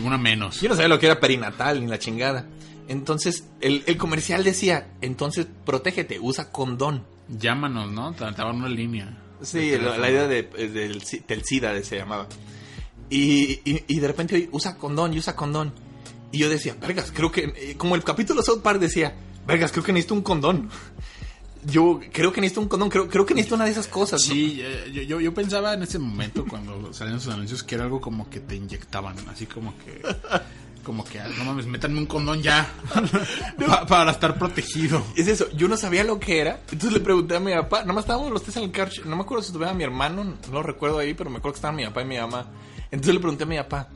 Una 0.04 0.18
menos. 0.18 0.60
Yo 0.60 0.68
no 0.68 0.74
sabía 0.74 0.88
lo 0.88 0.98
que 0.98 1.06
era 1.06 1.20
perinatal 1.20 1.80
ni 1.80 1.86
la 1.86 1.98
chingada. 1.98 2.46
Entonces, 2.88 3.46
el, 3.60 3.84
el 3.86 3.96
comercial 3.96 4.42
decía, 4.42 4.88
entonces 5.00 5.46
protégete, 5.64 6.18
usa 6.18 6.50
condón. 6.50 7.04
Llámanos, 7.28 7.92
¿no? 7.92 8.12
Te 8.12 8.24
una 8.24 8.68
línea. 8.68 9.18
Sí, 9.42 9.76
la, 9.78 10.10
idea 10.10 10.26
de, 10.26 10.50
eh, 10.56 10.68
del, 10.68 11.02
del 11.26 11.44
SIDA 11.44 11.82
se 11.82 11.96
llamaba. 11.96 12.26
Y, 13.10 13.60
y, 13.64 13.84
y 13.88 14.00
de 14.00 14.08
repente 14.08 14.48
usa 14.52 14.76
condón 14.76 15.12
y 15.12 15.18
usa 15.18 15.36
condón. 15.36 15.72
Y 16.32 16.38
yo 16.38 16.48
decía, 16.48 16.74
vergas, 16.80 17.12
creo 17.14 17.30
que, 17.30 17.52
eh, 17.56 17.74
como 17.76 17.94
el 17.94 18.02
capítulo 18.02 18.42
South 18.42 18.62
Park 18.62 18.80
decía, 18.80 19.14
vergas, 19.46 19.70
creo 19.70 19.84
que 19.84 19.92
necesito 19.92 20.14
un 20.14 20.22
condón. 20.22 20.70
Yo 21.64 22.00
creo 22.12 22.32
que 22.32 22.40
necesito 22.40 22.60
un 22.60 22.66
condón, 22.66 22.88
creo, 22.88 23.08
creo 23.08 23.24
que 23.24 23.34
necesito 23.34 23.54
una 23.54 23.66
de 23.66 23.70
esas 23.70 23.86
cosas. 23.86 24.20
¿no? 24.26 24.34
Sí, 24.34 24.58
eh, 24.60 24.90
yo, 24.92 25.02
yo, 25.02 25.20
yo 25.20 25.32
pensaba 25.32 25.74
en 25.74 25.84
ese 25.84 25.96
momento 26.00 26.44
cuando 26.44 26.92
salían 26.92 27.20
sus 27.20 27.32
anuncios 27.32 27.62
que 27.62 27.76
era 27.76 27.84
algo 27.84 28.00
como 28.00 28.28
que 28.28 28.40
te 28.40 28.56
inyectaban, 28.56 29.14
así 29.28 29.46
como 29.46 29.72
que, 29.78 30.02
como 30.84 31.04
que, 31.04 31.20
ah, 31.20 31.28
no 31.38 31.44
mames, 31.44 31.66
métanme 31.66 31.98
un 31.98 32.06
condón 32.06 32.42
ya, 32.42 32.68
Pa- 33.66 33.86
para 33.86 34.10
estar 34.10 34.38
protegido. 34.38 35.02
Es 35.16 35.28
eso, 35.28 35.48
yo 35.52 35.68
no 35.68 35.76
sabía 35.76 36.04
lo 36.04 36.18
que 36.18 36.40
era. 36.40 36.60
Entonces 36.70 36.92
le 36.92 37.00
pregunté 37.00 37.36
a 37.36 37.40
mi 37.40 37.52
papá, 37.52 37.84
nomás 37.84 38.04
estábamos 38.04 38.30
los 38.32 38.42
tres 38.42 38.56
en 38.56 38.64
el 38.64 38.72
carro, 38.72 38.90
no 39.04 39.16
me 39.16 39.22
acuerdo 39.22 39.42
si 39.42 39.48
estuviera 39.48 39.72
mi 39.74 39.84
hermano, 39.84 40.24
no 40.24 40.36
lo 40.52 40.62
recuerdo 40.62 40.98
ahí, 40.98 41.14
pero 41.14 41.30
me 41.30 41.38
acuerdo 41.38 41.54
que 41.54 41.58
estaban 41.58 41.76
mi 41.76 41.84
papá 41.84 42.02
y 42.02 42.06
mi 42.06 42.18
mamá. 42.18 42.46
Entonces 42.90 43.14
le 43.14 43.20
pregunté 43.20 43.44
a 43.44 43.46
mi 43.46 43.56
papá, 43.58 43.88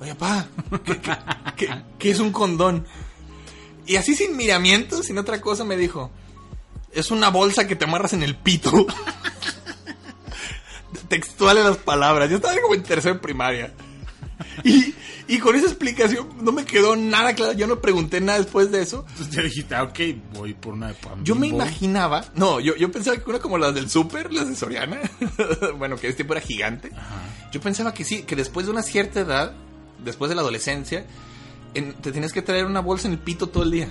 oye 0.00 0.14
papá, 0.14 0.46
¿qué, 0.84 0.98
qué- 1.00 1.16
qué- 1.56 1.82
qué 1.98 2.10
es 2.10 2.20
un 2.20 2.32
condón? 2.32 2.86
Y 3.86 3.96
así 3.96 4.14
sin 4.14 4.36
miramientos, 4.36 5.06
sin 5.06 5.18
otra 5.18 5.40
cosa, 5.40 5.64
me 5.64 5.76
dijo, 5.76 6.10
es 6.92 7.10
una 7.10 7.30
bolsa 7.30 7.66
que 7.66 7.76
te 7.76 7.84
amarras 7.84 8.12
en 8.12 8.22
el 8.22 8.36
pito. 8.36 8.86
Textuales 11.08 11.64
las 11.64 11.76
palabras, 11.76 12.28
yo 12.30 12.36
estaba 12.36 12.54
como 12.60 12.74
en 12.74 12.82
tercero 12.82 13.14
de 13.14 13.20
primaria. 13.20 13.72
Y, 14.64 14.94
y 15.28 15.38
con 15.38 15.56
esa 15.56 15.66
explicación 15.66 16.28
no 16.42 16.52
me 16.52 16.64
quedó 16.66 16.94
nada 16.94 17.34
claro, 17.34 17.52
yo 17.52 17.66
no 17.66 17.80
pregunté 17.80 18.20
nada 18.20 18.38
después 18.38 18.70
de 18.70 18.82
eso. 18.82 19.04
Entonces 19.12 19.34
ya 19.34 19.42
dijiste, 19.42 19.74
ah, 19.74 19.84
ok, 19.84 19.98
voy 20.34 20.52
por 20.54 20.74
una 20.74 20.88
de 20.88 20.94
pan. 20.94 21.24
Yo 21.24 21.34
me 21.34 21.46
imaginaba, 21.46 22.24
no, 22.34 22.60
yo, 22.60 22.76
yo 22.76 22.90
pensaba 22.90 23.16
que 23.16 23.28
una 23.30 23.38
como 23.38 23.56
las 23.58 23.74
del 23.74 23.88
súper, 23.88 24.32
las 24.32 24.48
de 24.48 24.54
Soriana, 24.56 24.98
bueno, 25.78 25.96
que 25.96 26.08
ese 26.08 26.16
tiempo 26.16 26.34
era 26.34 26.42
gigante. 26.42 26.90
Yo 27.52 27.60
pensaba 27.60 27.94
que 27.94 28.04
sí, 28.04 28.22
que 28.24 28.36
después 28.36 28.66
de 28.66 28.72
una 28.72 28.82
cierta 28.82 29.20
edad, 29.20 29.54
después 30.04 30.28
de 30.28 30.34
la 30.34 30.42
adolescencia, 30.42 31.06
en- 31.74 31.94
te 31.94 32.12
tenías 32.12 32.32
que 32.32 32.42
traer 32.42 32.66
una 32.66 32.80
bolsa 32.80 33.06
en 33.08 33.14
el 33.14 33.18
pito 33.18 33.48
todo 33.48 33.62
el 33.62 33.70
día. 33.70 33.88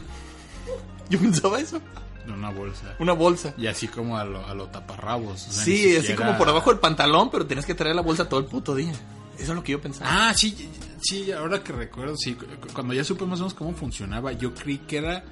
Yo 1.10 1.20
pensaba 1.20 1.60
eso. 1.60 1.82
una 2.28 2.50
bolsa. 2.52 2.96
Una 3.00 3.14
bolsa. 3.14 3.54
Y 3.58 3.68
así 3.68 3.88
como 3.88 4.18
a 4.18 4.26
lo, 4.26 4.46
a 4.46 4.54
lo 4.54 4.68
taparrabos. 4.68 5.48
o 5.48 5.52
sea, 5.52 5.64
Sí, 5.64 5.96
así 5.96 6.14
como 6.14 6.38
por 6.38 6.50
abajo 6.50 6.70
del 6.72 6.80
pantalón, 6.80 7.30
pero 7.32 7.46
tenías 7.46 7.66
que 7.66 7.76
traer 7.76 7.96
la 7.96 8.02
bolsa 8.02 8.28
todo 8.30 8.40
el 8.40 8.46
puto 8.48 8.74
día. 8.76 8.94
Eso 9.40 9.52
es 9.52 9.56
lo 9.56 9.64
que 9.64 9.74
yo 9.74 9.82
pensaba. 9.82 10.30
Ah, 10.30 10.34
sí, 10.34 10.70
sí, 11.02 11.32
ahora 11.32 11.64
que 11.64 11.74
recuerdo, 11.74 12.16
sí, 12.18 12.34
cu- 12.36 12.46
cuando 12.74 12.94
ya 12.94 13.04
supe 13.04 13.26
más 13.26 13.40
o 13.40 13.44
menos 13.44 13.54
cómo 13.54 13.74
funcionaba, 13.74 14.32
yo 14.32 14.54
creí 14.54 14.78
que 14.80 14.98
era 14.98 15.24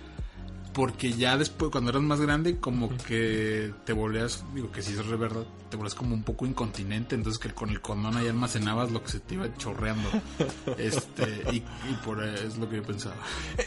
porque 0.73 1.13
ya 1.13 1.37
después, 1.37 1.71
cuando 1.71 1.91
eras 1.91 2.01
más 2.01 2.19
grande, 2.19 2.57
como 2.59 2.89
que 3.07 3.71
te 3.85 3.93
volvías, 3.93 4.43
digo 4.55 4.71
que 4.71 4.81
sí 4.81 4.93
es 4.93 5.05
re 5.05 5.17
verdad, 5.17 5.43
te 5.69 5.77
volvías 5.77 5.93
como 5.93 6.15
un 6.15 6.23
poco 6.23 6.47
incontinente, 6.47 7.13
entonces 7.13 7.39
que 7.39 7.53
con 7.53 7.69
el 7.69 7.79
condón 7.79 8.17
ahí 8.17 8.27
almacenabas 8.27 8.89
lo 8.91 9.03
que 9.03 9.11
se 9.11 9.19
te 9.19 9.35
iba 9.35 9.55
chorreando. 9.57 10.09
Este, 10.79 11.43
y, 11.51 11.57
y 11.57 11.93
por 12.03 12.23
eso 12.23 12.43
es 12.47 12.57
lo 12.57 12.67
que 12.67 12.77
yo 12.77 12.83
pensaba. 12.83 13.15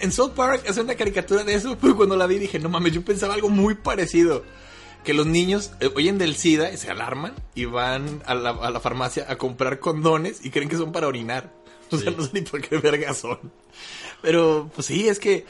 En 0.00 0.10
South 0.10 0.32
Park 0.32 0.64
hace 0.68 0.80
una 0.80 0.96
caricatura 0.96 1.44
de 1.44 1.54
eso, 1.54 1.78
pero 1.80 1.96
cuando 1.96 2.16
la 2.16 2.26
vi 2.26 2.38
dije, 2.40 2.58
no 2.58 2.68
mames, 2.68 2.92
yo 2.92 3.04
pensaba 3.04 3.34
algo 3.34 3.50
muy 3.50 3.76
parecido. 3.76 4.42
Que 5.06 5.14
los 5.14 5.26
niños 5.26 5.70
eh, 5.80 5.88
oyen 5.96 6.18
del 6.18 6.34
SIDA 6.36 6.70
y 6.72 6.76
se 6.76 6.90
alarman 6.90 7.32
y 7.54 7.64
van 7.64 8.22
a 8.26 8.34
la, 8.34 8.50
a 8.50 8.70
la 8.70 8.80
farmacia 8.80 9.24
a 9.28 9.36
comprar 9.38 9.78
condones 9.78 10.44
y 10.44 10.50
creen 10.50 10.68
que 10.68 10.76
son 10.76 10.92
para 10.92 11.06
orinar. 11.06 11.50
O 11.92 11.96
sea, 11.96 12.10
Sí. 12.10 12.16
no 12.18 12.24
sé 12.24 12.30
ni 12.34 12.40
por 12.42 12.60
qué 12.60 12.76
verga 12.78 13.14
son. 13.14 13.38
Pero, 14.20 14.68
pues 14.74 14.88
sí, 14.88 15.08
es 15.08 15.20
que 15.20 15.46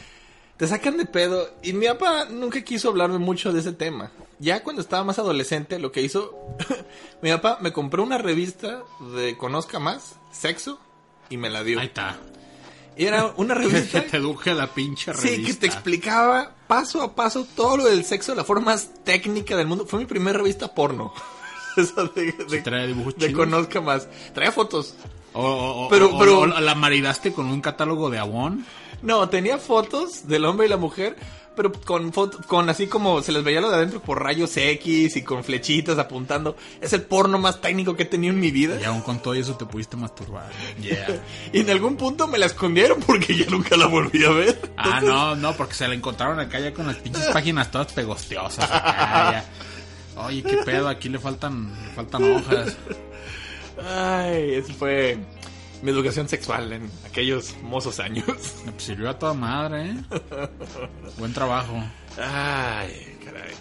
te 0.59 0.67
sacan 0.69 0.99
de 0.99 1.07
pedo. 1.07 1.49
Y 1.63 1.73
mi 1.73 1.87
papá 1.87 2.27
nunca 2.31 2.63
quiso 2.63 2.91
hablarme 2.91 3.17
mucho 3.19 3.53
de 3.55 3.61
ese 3.61 3.73
tema. 3.73 4.11
Ya 4.39 4.63
cuando 4.63 4.83
estaba 4.83 5.03
más 5.03 5.19
adolescente, 5.19 5.79
lo 5.79 5.91
que 5.93 6.03
hizo, 6.03 6.37
mi 7.23 7.31
papá 7.31 7.57
me 7.63 7.73
compró 7.73 8.03
una 8.03 8.19
revista 8.19 8.83
de 9.15 9.37
Conozca 9.39 9.79
Más, 9.79 10.17
Sexo, 10.31 10.79
y 11.31 11.39
me 11.39 11.49
la 11.49 11.65
dio. 11.65 11.81
Ahí 11.81 11.87
está. 11.87 12.19
Y 12.97 13.05
era 13.05 13.33
una 13.37 13.55
revista 13.55 14.03
te 14.03 14.17
deduje 14.19 14.55
la 14.55 14.69
pinche 14.69 15.13
revista. 15.13 15.37
Sí, 15.37 15.45
que 15.45 15.55
te 15.55 15.67
explicaba 15.67 16.53
paso 16.67 17.03
a 17.03 17.15
paso 17.15 17.47
todo 17.55 17.77
lo 17.77 17.85
del 17.85 18.05
sexo 18.05 18.33
de 18.33 18.37
la 18.37 18.45
forma 18.45 18.67
más 18.73 18.91
técnica 19.05 19.57
del 19.57 19.67
mundo. 19.67 19.85
Fue 19.87 19.99
mi 19.99 20.07
primera 20.07 20.39
revista 20.39 20.73
porno. 20.75 21.13
Esa 21.77 22.05
de, 22.05 22.33
de, 22.33 22.45
¿Sí 22.49 22.61
trae 22.63 22.87
dibujos 22.87 23.17
de? 23.17 23.33
Conozca 23.33 23.81
más. 23.83 24.09
Traía 24.35 24.51
fotos. 24.51 24.95
O, 25.35 25.43
o- 25.43 25.89
Pero- 25.91 26.15
o- 26.17 26.19
pero- 26.19 26.47
la 26.47 26.75
maridaste 26.75 27.33
con 27.33 27.47
un 27.47 27.61
catálogo 27.61 28.09
de 28.09 28.19
Avon. 28.19 28.65
No, 29.03 29.29
tenía 29.29 29.59
fotos 29.59 30.27
del 30.27 30.47
hombre 30.47 30.67
y 30.67 30.71
la 30.71 30.79
mujer, 30.79 31.17
pero 31.57 31.73
con 31.73 32.13
foto, 32.13 32.39
con 32.47 32.69
así 32.69 32.87
como 32.87 33.23
se 33.23 33.33
les 33.33 33.43
veía 33.43 33.61
lo 33.61 33.71
de 33.71 33.77
adentro 33.77 34.01
por 34.01 34.23
rayos 34.23 34.57
X 34.57 35.17
y 35.17 35.23
con 35.23 35.43
flechitas 35.43 35.99
apuntando. 35.99 36.57
Es 36.81 36.93
el 36.93 37.03
porno 37.03 37.39
más 37.39 37.61
técnico 37.61 37.97
que 37.97 38.05
he 38.05 38.07
tenido 38.07 38.35
en 38.35 38.41
mi 38.41 38.51
vida. 38.51 38.79
Y 38.81 38.85
aún 38.85 39.01
con 39.01 39.21
todo 39.21 39.35
eso 39.35 39.57
te 39.57 39.65
pudiste 39.65 39.97
masturbar. 39.97 40.51
Yeah. 40.81 41.23
Y 41.53 41.61
en 41.61 41.71
algún 41.71 41.97
punto 41.97 42.27
me 42.29 42.39
la 42.39 42.47
escondieron 42.47 43.01
porque 43.01 43.37
ya 43.37 43.47
nunca 43.47 43.77
la 43.77 43.87
volví 43.87 44.25
a 44.25 44.31
ver. 44.31 44.73
Ah, 44.77 45.01
no, 45.01 45.35
no, 45.35 45.55
porque 45.55 45.75
se 45.75 45.89
la 45.89 45.95
encontraron 45.95 46.39
acá 46.39 46.61
ya 46.61 46.75
con 46.75 46.87
las 46.87 46.97
pinches 46.97 47.27
páginas 47.27 47.71
todas 47.71 47.93
pegosteosas. 47.93 48.71
acá, 48.71 49.33
ya. 49.33 50.23
Oye, 50.23 50.43
qué 50.43 50.59
pedo, 50.59 50.89
aquí 50.89 51.09
le 51.09 51.19
faltan, 51.19 51.73
le 51.83 51.91
faltan 51.95 52.33
hojas. 52.33 52.77
Ay, 53.85 54.55
esa 54.55 54.73
fue 54.75 55.19
mi 55.83 55.91
educación 55.91 56.29
sexual 56.29 56.73
en 56.73 56.91
aquellos 57.07 57.57
mozos 57.63 58.01
años. 58.01 58.27
Me 58.65 58.73
pues, 58.73 58.85
sirvió 58.85 59.11
a 59.11 59.19
toda 59.19 59.35
madre, 59.35 59.91
¿eh? 59.91 59.97
Buen 61.19 61.33
trabajo. 61.33 61.75
Ay, 62.19 63.17
caray. 63.25 63.53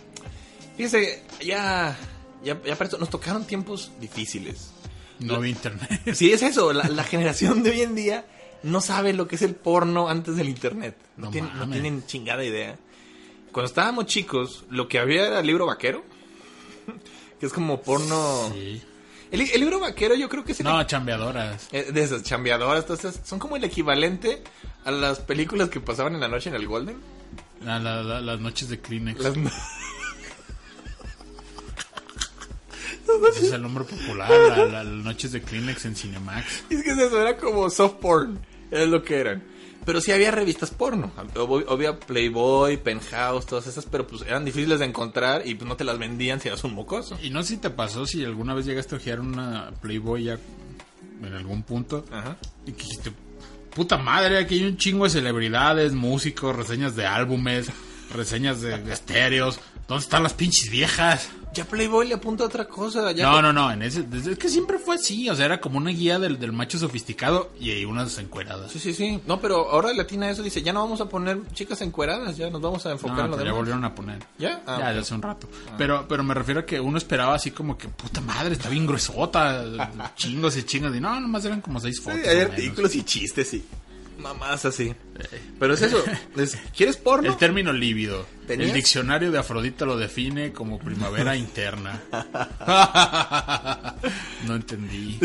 Fíjese, 0.78 1.24
ya, 1.46 1.98
ya, 2.44 2.62
ya 2.64 2.76
para 2.76 2.86
esto, 2.86 2.98
nos 2.98 3.10
tocaron 3.10 3.46
tiempos 3.46 3.92
difíciles. 4.00 4.72
No 5.20 5.40
vi 5.40 5.50
internet. 5.50 6.14
Sí, 6.14 6.34
es 6.34 6.42
eso, 6.42 6.74
la, 6.74 6.88
la 6.90 7.04
generación 7.04 7.64
de 7.64 7.72
hoy 7.72 7.82
en 7.82 7.96
día 7.96 8.26
no 8.66 8.82
sabe 8.82 9.14
lo 9.14 9.28
que 9.28 9.36
es 9.36 9.42
el 9.42 9.56
porno 9.56 10.10
antes 10.10 10.36
del 10.36 10.50
internet. 10.50 10.98
No, 11.18 11.30
tienen 11.30 12.06
chingada 12.06 12.44
idea. 12.44 12.78
Cuando 13.52 13.68
estábamos 13.68 14.08
chicos, 14.08 14.66
lo 14.70 14.88
que 14.88 15.00
había 15.00 15.28
era 15.28 15.40
el 15.40 15.48
libro 15.48 15.66
vaquero, 15.66 16.04
que 17.40 17.46
es 17.46 17.54
como 17.54 17.82
porno... 17.82 18.52
Sí. 18.54 18.82
El, 19.32 19.42
el 19.42 19.60
libro 19.60 19.80
vaquero 19.80 20.16
yo 20.16 20.30
creo 20.30 20.44
que 20.46 20.52
es 20.54 20.60
el 20.60 20.66
No, 20.66 20.82
chambeadoras. 20.84 21.68
Eh, 21.72 21.92
De 21.92 22.04
esas 22.04 22.24
chambeadoras, 22.24 22.84
entonces 22.84 23.20
son 23.24 23.40
como 23.40 23.56
el 23.56 23.64
equivalente 23.64 24.42
a 24.86 24.92
las 24.92 25.20
películas 25.20 25.70
que 25.70 25.80
pasaban 25.80 26.14
en 26.14 26.22
la 26.22 26.28
noche 26.28 26.50
en 26.50 26.56
el 26.56 26.68
Golden. 26.68 26.98
La- 27.64 27.80
la- 27.80 28.04
la- 28.04 28.22
las 28.22 28.40
noches 28.40 28.70
de 28.70 28.80
Kleenex. 28.80 29.20
Las- 29.20 29.36
Ese 33.36 33.48
es 33.48 33.54
el 33.54 33.62
nombre 33.62 33.84
popular. 33.84 34.30
la- 34.30 34.66
la- 34.66 34.84
las 34.84 34.86
noches 34.86 35.32
de 35.32 35.42
Kleenex 35.42 35.86
en 35.86 35.96
Cinemax. 35.96 36.46
es 36.70 36.84
que 36.84 36.92
es 36.92 36.98
eso, 36.98 37.22
era 37.22 37.38
como 37.38 37.70
soft 37.70 37.96
porn, 37.96 38.40
es 38.72 38.88
lo 38.88 39.04
que 39.04 39.18
eran. 39.20 39.44
Pero 39.86 40.02
sí 40.02 40.12
había 40.12 40.32
revistas 40.32 40.72
porno, 40.72 41.12
Ob- 41.36 41.66
había 41.70 42.00
Playboy, 42.00 42.78
Penthouse, 42.78 43.46
todas 43.46 43.68
esas, 43.68 43.86
pero 43.86 44.08
pues 44.08 44.24
eran 44.24 44.44
difíciles 44.44 44.80
de 44.80 44.86
encontrar 44.86 45.46
y 45.48 45.54
pues 45.56 45.68
no 45.68 45.76
te 45.76 45.84
las 45.84 46.00
vendían 46.00 46.42
si 46.42 46.48
eras 46.48 46.64
un 46.64 46.74
mocoso. 46.74 47.18
Y 47.22 47.30
no 47.30 47.44
sé 47.44 47.50
si 47.50 47.58
te 47.58 47.70
pasó 47.70 48.06
si 48.08 48.26
alguna 48.26 48.54
vez 48.56 48.66
llegaste 48.66 48.96
a 48.96 48.98
ojear 48.98 49.20
una 49.20 49.72
Playboy 49.82 50.24
ya 50.24 50.40
en 51.22 51.34
algún 51.34 51.62
punto. 51.64 52.04
Ajá. 52.12 52.36
Y 52.66 52.72
que 52.72 52.82
dijiste, 52.84 53.12
puta 53.76 53.98
madre, 53.98 54.40
aquí 54.40 54.56
hay 54.56 54.66
un 54.66 54.78
chingo 54.78 55.04
de 55.04 55.12
celebridades, 55.12 55.94
músicos, 55.94 56.56
reseñas 56.56 56.96
de 56.96 57.06
álbumes, 57.06 57.68
reseñas 58.14 58.62
de, 58.62 58.80
de 58.80 58.92
estéreos. 58.94 59.60
¿Dónde 59.88 60.04
están 60.04 60.24
las 60.24 60.34
pinches 60.34 60.72
viejas? 60.72 61.30
Ya 61.56 61.66
Playboy 61.66 62.08
le 62.08 62.16
apunta 62.16 62.44
a 62.44 62.48
otra 62.48 62.66
cosa. 62.68 63.12
Ya 63.14 63.24
No, 63.32 63.42
no, 63.42 63.52
no, 63.54 63.72
en 63.72 63.82
ese, 63.82 64.04
desde- 64.04 64.34
es 64.34 64.38
que 64.38 64.50
siempre 64.50 64.78
fue 64.78 64.96
así, 64.96 65.30
o 65.30 65.36
sea, 65.36 65.46
era 65.46 65.62
como 65.62 65.78
una 65.78 65.90
guía 65.92 66.20
del, 66.20 66.38
del 66.38 66.52
macho 66.52 66.78
sofisticado 66.78 67.52
y 67.60 67.72
hay 67.72 67.86
unas 67.86 68.18
encueradas. 68.18 68.72
Sí, 68.72 68.80
sí, 68.80 68.94
sí. 68.94 69.22
No, 69.26 69.40
pero 69.40 69.70
ahora 69.72 69.94
Latina 69.94 70.30
eso 70.30 70.44
dice, 70.44 70.62
ya 70.62 70.74
no 70.74 70.82
vamos 70.82 71.00
a 71.02 71.10
poner 71.10 71.40
chicas 71.54 71.82
encueradas, 71.82 72.36
ya 72.38 72.50
nos 72.50 72.62
vamos 72.62 72.86
a 72.86 72.92
enfocar 72.92 73.18
No, 73.18 73.24
en 73.26 73.32
lo 73.32 73.38
pero 73.38 73.46
ya 73.46 73.52
demás. 73.52 73.58
volvieron 73.60 73.86
a 73.86 73.96
poner. 73.96 74.20
¿Ya? 74.38 74.62
Ah, 74.68 74.78
ya, 74.80 74.88
ok. 74.90 74.94
de 74.94 75.00
hace 75.00 75.14
un 75.16 75.22
rato. 75.22 75.50
Pero, 75.78 76.06
pero 76.08 76.24
me 76.24 76.34
refiero 76.34 76.60
a 76.60 76.66
que 76.66 76.80
uno 76.80 76.98
esperaba 76.98 77.36
así 77.36 77.52
como 77.52 77.78
que, 77.78 77.88
puta 77.88 78.20
madre, 78.22 78.54
está 78.54 78.70
bien 78.70 78.86
gruesota, 78.86 79.64
chingos 80.16 80.58
y 80.58 80.64
chingos. 80.64 80.96
Y 80.96 81.00
no, 81.00 81.20
nomás 81.20 81.46
eran 81.46 81.62
como 81.62 81.80
seis 81.80 81.96
Sí, 81.98 82.02
fotos. 82.04 82.20
hay 82.28 82.36
o 82.36 82.40
menos. 82.40 82.52
artículos 82.52 82.96
y 82.96 83.04
chistes 83.04 83.54
y 83.54 83.64
mamás 84.26 84.66
así. 84.66 84.94
Pero 85.60 85.74
es 85.76 85.82
eso. 85.84 86.04
es, 86.36 86.58
¿Quieres 86.76 86.98
porno? 86.98 87.30
El 87.30 87.38
término 87.38 87.72
lívido. 87.72 88.26
¿Tenías? 88.48 88.70
El 88.70 88.76
diccionario 88.76 89.32
de 89.32 89.38
Afrodita 89.40 89.86
lo 89.86 89.98
define 89.98 90.52
como 90.52 90.80
primavera 90.80 91.36
interna. 91.38 92.02
no 94.48 94.56
entendí. 94.56 95.20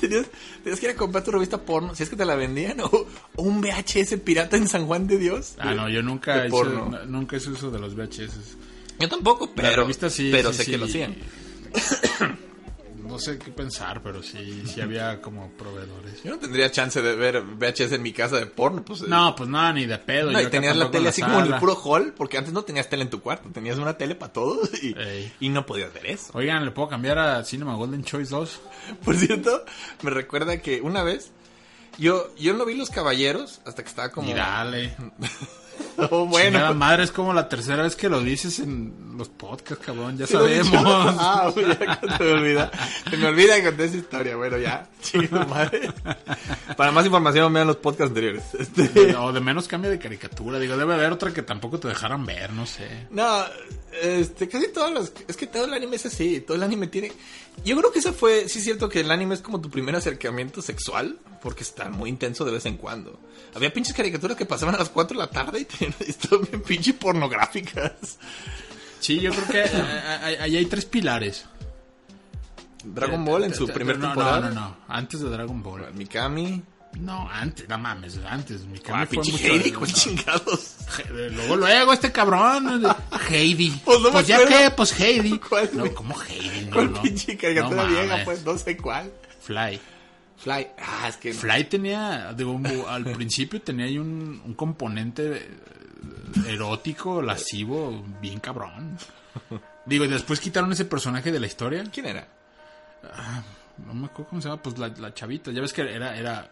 ¿Tenías, 0.00 0.26
tenías 0.62 0.80
que 0.80 0.86
ir 0.86 0.92
a 0.92 0.96
comprar 0.96 1.22
tu 1.24 1.30
revista 1.30 1.62
porno, 1.62 1.94
si 1.94 2.02
es 2.02 2.08
que 2.10 2.16
te 2.16 2.24
la 2.24 2.34
vendían, 2.34 2.80
o, 2.80 2.86
o 3.36 3.42
un 3.42 3.60
VHS 3.60 4.16
pirata 4.24 4.56
en 4.56 4.66
San 4.68 4.86
Juan 4.86 5.06
de 5.06 5.18
Dios. 5.18 5.54
Ah, 5.58 5.74
no, 5.74 5.88
yo 5.88 6.02
nunca 6.02 6.38
hice, 6.40 6.50
porno. 6.50 6.88
no- 6.90 7.04
nunca 7.06 7.36
hice 7.36 7.50
uso 7.50 7.70
de 7.70 7.78
los 7.78 7.94
VHS. 7.94 8.56
Yo 8.98 9.08
tampoco, 9.08 9.46
La 9.46 9.62
pero, 9.62 9.82
revista 9.82 10.08
sí, 10.10 10.28
pero 10.32 10.50
sí, 10.52 10.58
sé 10.58 10.64
sí. 10.64 10.70
que 10.72 10.78
lo 10.78 10.86
hacían. 10.86 11.16
No 13.06 13.18
sé 13.18 13.38
qué 13.38 13.50
pensar, 13.50 14.02
pero 14.02 14.22
sí, 14.22 14.62
sí 14.66 14.80
había 14.80 15.20
como 15.20 15.50
proveedores. 15.52 16.22
Yo 16.22 16.32
no 16.32 16.38
tendría 16.38 16.70
chance 16.70 17.00
de 17.00 17.14
ver 17.14 17.42
VHS 17.42 17.92
en 17.92 18.02
mi 18.02 18.12
casa 18.12 18.36
de 18.36 18.46
porno, 18.46 18.84
pues. 18.84 19.02
eh, 19.02 19.06
No, 19.08 19.34
pues 19.36 19.48
nada, 19.48 19.72
ni 19.72 19.86
de 19.86 19.98
pedo. 19.98 20.30
No, 20.32 20.40
yo 20.40 20.48
y 20.48 20.50
tenías 20.50 20.76
la 20.76 20.90
tele 20.90 21.08
así 21.08 21.22
como 21.22 21.40
en 21.40 21.52
el 21.52 21.58
puro 21.60 21.74
hall, 21.76 22.12
porque 22.16 22.38
antes 22.38 22.52
no 22.52 22.62
tenías 22.62 22.88
tele 22.88 23.02
en 23.04 23.10
tu 23.10 23.20
cuarto, 23.20 23.48
tenías 23.50 23.78
una 23.78 23.96
tele 23.96 24.14
para 24.14 24.32
todos 24.32 24.70
y, 24.82 24.94
y 25.40 25.48
no 25.48 25.64
podías 25.66 25.92
ver 25.92 26.06
eso. 26.06 26.30
Oigan, 26.34 26.64
¿le 26.64 26.70
puedo 26.72 26.88
cambiar 26.88 27.18
a 27.18 27.44
Cinema 27.44 27.74
Golden 27.76 28.04
Choice 28.04 28.30
2? 28.30 28.60
Por 29.04 29.16
cierto, 29.16 29.64
me 30.02 30.10
recuerda 30.10 30.58
que 30.60 30.80
una 30.80 31.02
vez 31.02 31.32
yo, 31.98 32.34
yo 32.36 32.54
no 32.54 32.64
vi 32.64 32.74
Los 32.74 32.90
Caballeros 32.90 33.60
hasta 33.64 33.82
que 33.82 33.88
estaba 33.88 34.10
como... 34.10 34.28
Y 34.30 34.34
dale. 34.34 34.94
Oh, 36.10 36.26
bueno. 36.26 36.58
Chingada 36.58 36.74
madre, 36.74 37.04
es 37.04 37.10
como 37.10 37.32
la 37.32 37.48
tercera 37.48 37.82
vez 37.82 37.96
que 37.96 38.10
lo 38.10 38.20
dices 38.20 38.58
en 38.58 39.16
los 39.16 39.28
podcasts, 39.30 39.84
cabrón. 39.84 40.18
Ya 40.18 40.26
sabemos. 40.26 40.70
Ah, 41.18 41.50
ya 41.54 42.18
se 42.18 42.24
me 42.24 42.32
olvida. 42.32 42.70
Se 43.08 43.16
me 43.16 43.26
olvida 43.26 43.62
contar 43.62 43.86
esa 43.86 43.96
historia. 43.96 44.36
Bueno, 44.36 44.58
ya. 44.58 44.88
Chingada 45.02 45.46
madre. 45.46 45.90
Para 46.76 46.92
más 46.92 47.04
información, 47.06 47.52
vean 47.52 47.66
los 47.66 47.76
podcasts 47.76 48.10
anteriores. 48.10 48.42
Este, 48.58 49.16
O 49.16 49.32
de 49.32 49.40
menos 49.40 49.68
cambio 49.68 49.90
de 49.90 49.98
caricatura. 49.98 50.58
Digo, 50.58 50.76
debe 50.76 50.94
haber 50.94 51.12
otra 51.12 51.32
que 51.32 51.42
tampoco 51.42 51.78
te 51.78 51.88
dejaran 51.88 52.26
ver, 52.26 52.52
no 52.52 52.66
sé. 52.66 53.06
No, 53.10 53.44
este, 54.02 54.48
casi 54.48 54.68
todos 54.68 54.92
los... 54.92 55.12
Es 55.26 55.36
que 55.36 55.46
todo 55.46 55.64
el 55.64 55.72
anime 55.72 55.96
es 55.96 56.06
así. 56.06 56.40
Todo 56.40 56.56
el 56.56 56.62
anime 56.62 56.88
tiene... 56.88 57.12
Yo 57.64 57.76
creo 57.78 57.90
que 57.90 58.00
eso 58.00 58.12
fue... 58.12 58.48
Sí 58.48 58.58
es 58.58 58.64
cierto 58.64 58.88
que 58.88 59.00
el 59.00 59.10
anime 59.10 59.34
es 59.34 59.40
como 59.40 59.60
tu 59.60 59.70
primer 59.70 59.96
acercamiento 59.96 60.60
sexual. 60.60 61.18
Porque 61.42 61.62
está 61.62 61.88
muy 61.88 62.10
intenso 62.10 62.44
de 62.44 62.52
vez 62.52 62.66
en 62.66 62.76
cuando. 62.76 63.18
Había 63.54 63.72
pinches 63.72 63.94
caricaturas 63.94 64.36
que 64.36 64.46
pasaban 64.46 64.74
a 64.74 64.78
las 64.78 64.88
4 64.90 65.16
de 65.16 65.24
la 65.24 65.30
tarde 65.30 65.65
Estaban 66.00 66.46
bien 66.50 66.62
pinche 66.62 66.94
pornográficas. 66.94 68.18
Sí, 69.00 69.20
yo 69.20 69.30
creo 69.32 69.46
que 69.48 69.60
eh, 69.60 69.70
eh, 69.74 70.38
ahí 70.40 70.56
hay 70.56 70.66
tres 70.66 70.84
pilares. 70.84 71.44
Dragon 72.84 73.24
Ball 73.24 73.44
en 73.44 73.54
su 73.54 73.64
Eh, 73.68 73.72
primer 73.72 73.98
no, 73.98 74.06
temporada. 74.08 74.40
No, 74.40 74.48
no, 74.50 74.60
no. 74.60 74.76
Antes 74.88 75.20
de 75.20 75.28
Dragon 75.28 75.62
Ball. 75.62 75.92
Mikami. 75.94 76.62
No, 77.00 77.28
antes, 77.30 77.68
no 77.68 77.76
mames, 77.76 78.18
antes. 78.26 78.64
Mi 78.64 78.80
Ah, 78.90 79.04
fue 79.06 79.18
mucho. 79.18 79.36
Heidi, 79.36 79.70
¿cuál 79.72 79.92
chingados? 79.92 80.76
Luego, 81.10 81.56
luego, 81.56 81.92
este 81.92 82.10
cabrón. 82.10 82.84
eh, 82.86 82.88
Heidi. 83.28 83.70
Pues 83.84 84.00
no 84.00 84.10
me 84.12 84.24
ya 84.24 84.46
que, 84.46 84.70
pues 84.70 84.98
Heidi. 84.98 85.38
¿Cuál, 85.38 85.68
No? 85.74 85.92
¿cómo 85.94 86.14
Heidi? 86.22 86.64
No, 86.66 86.72
¿Cuál 86.72 86.92
no. 86.92 87.02
pinche 87.02 87.36
caricatura 87.36 87.82
No 87.84 87.88
vieja? 87.90 88.24
Pues 88.24 88.44
no 88.44 88.56
sé 88.56 88.76
cuál. 88.78 89.12
Fly. 89.42 89.78
Fly. 90.38 90.66
Ah, 90.78 91.08
es 91.08 91.16
que... 91.16 91.32
Fly 91.32 91.64
tenía, 91.64 92.32
digo, 92.34 92.60
al 92.88 93.04
principio 93.04 93.60
tenía 93.62 93.86
ahí 93.86 93.98
un, 93.98 94.42
un 94.44 94.54
componente 94.54 95.48
erótico, 96.46 97.22
lascivo, 97.22 98.04
bien 98.20 98.40
cabrón. 98.40 98.98
Digo, 99.84 100.04
y 100.04 100.08
después 100.08 100.40
quitaron 100.40 100.72
ese 100.72 100.84
personaje 100.84 101.32
de 101.32 101.40
la 101.40 101.46
historia. 101.46 101.84
¿Quién 101.92 102.06
era? 102.06 102.26
No 103.86 103.94
me 103.94 104.06
acuerdo 104.06 104.30
cómo 104.30 104.42
se 104.42 104.48
llama, 104.48 104.62
pues 104.62 104.78
la, 104.78 104.88
la 104.88 105.14
chavita. 105.14 105.50
Ya 105.52 105.60
ves 105.60 105.72
que 105.72 105.82
era, 105.82 106.16
era 106.16 106.50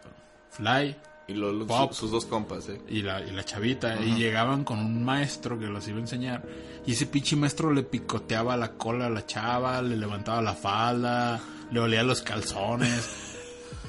Fly 0.51 0.95
Y 1.27 1.33
lo- 1.33 1.51
lo- 1.51 1.65
Pop. 1.67 1.91
sus 1.93 2.11
dos 2.11 2.25
compas, 2.25 2.69
¿eh? 2.69 2.79
y 2.87 3.01
la, 3.01 3.21
y 3.21 3.31
la 3.31 3.43
chavita. 3.43 3.99
Y 4.01 4.15
llegaban 4.15 4.63
con 4.63 4.79
un 4.79 5.03
maestro 5.03 5.59
que 5.59 5.65
los 5.65 5.87
iba 5.87 5.97
a 5.97 6.01
enseñar. 6.01 6.43
Y 6.85 6.91
ese 6.93 7.05
pinche 7.07 7.35
maestro 7.35 7.71
le 7.73 7.83
picoteaba 7.83 8.55
la 8.57 8.71
cola 8.73 9.07
a 9.07 9.09
la 9.09 9.25
chava, 9.25 9.81
le 9.81 9.95
levantaba 9.97 10.41
la 10.41 10.53
falda, 10.53 11.39
le 11.71 11.79
olía 11.79 12.03
los 12.03 12.21
calzones. 12.21 13.33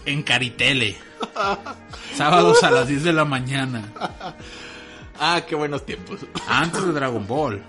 En 0.07 0.23
Caritele. 0.23 0.97
Sábados 2.15 2.63
a 2.63 2.71
las 2.71 2.89
10 2.89 3.05
de 3.05 3.13
la 3.13 3.25
mañana. 3.25 3.93
Ah, 5.19 5.43
qué 5.47 5.55
buenos 5.55 5.85
tiempos. 5.85 6.21
Antes 6.49 6.87
de 6.87 6.93
Dragon 6.93 7.27
Ball. 7.27 7.63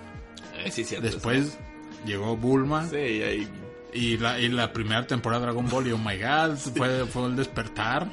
Eh, 0.58 0.70
sí, 0.70 0.84
cierto. 0.84 1.06
Después 1.06 1.58
llegó 2.04 2.36
Bulma. 2.36 2.88
Sí, 2.88 2.96
ahí. 2.96 3.48
Y 3.92 4.18
la, 4.18 4.38
y 4.38 4.48
la 4.48 4.72
primera 4.72 5.06
temporada 5.06 5.40
de 5.40 5.46
Dragon 5.46 5.68
Ball. 5.68 5.88
Y 5.88 5.92
oh 5.92 5.98
my 5.98 6.18
god, 6.18 6.56
fue, 6.56 7.06
fue 7.06 7.26
el 7.26 7.36
despertar. 7.36 8.08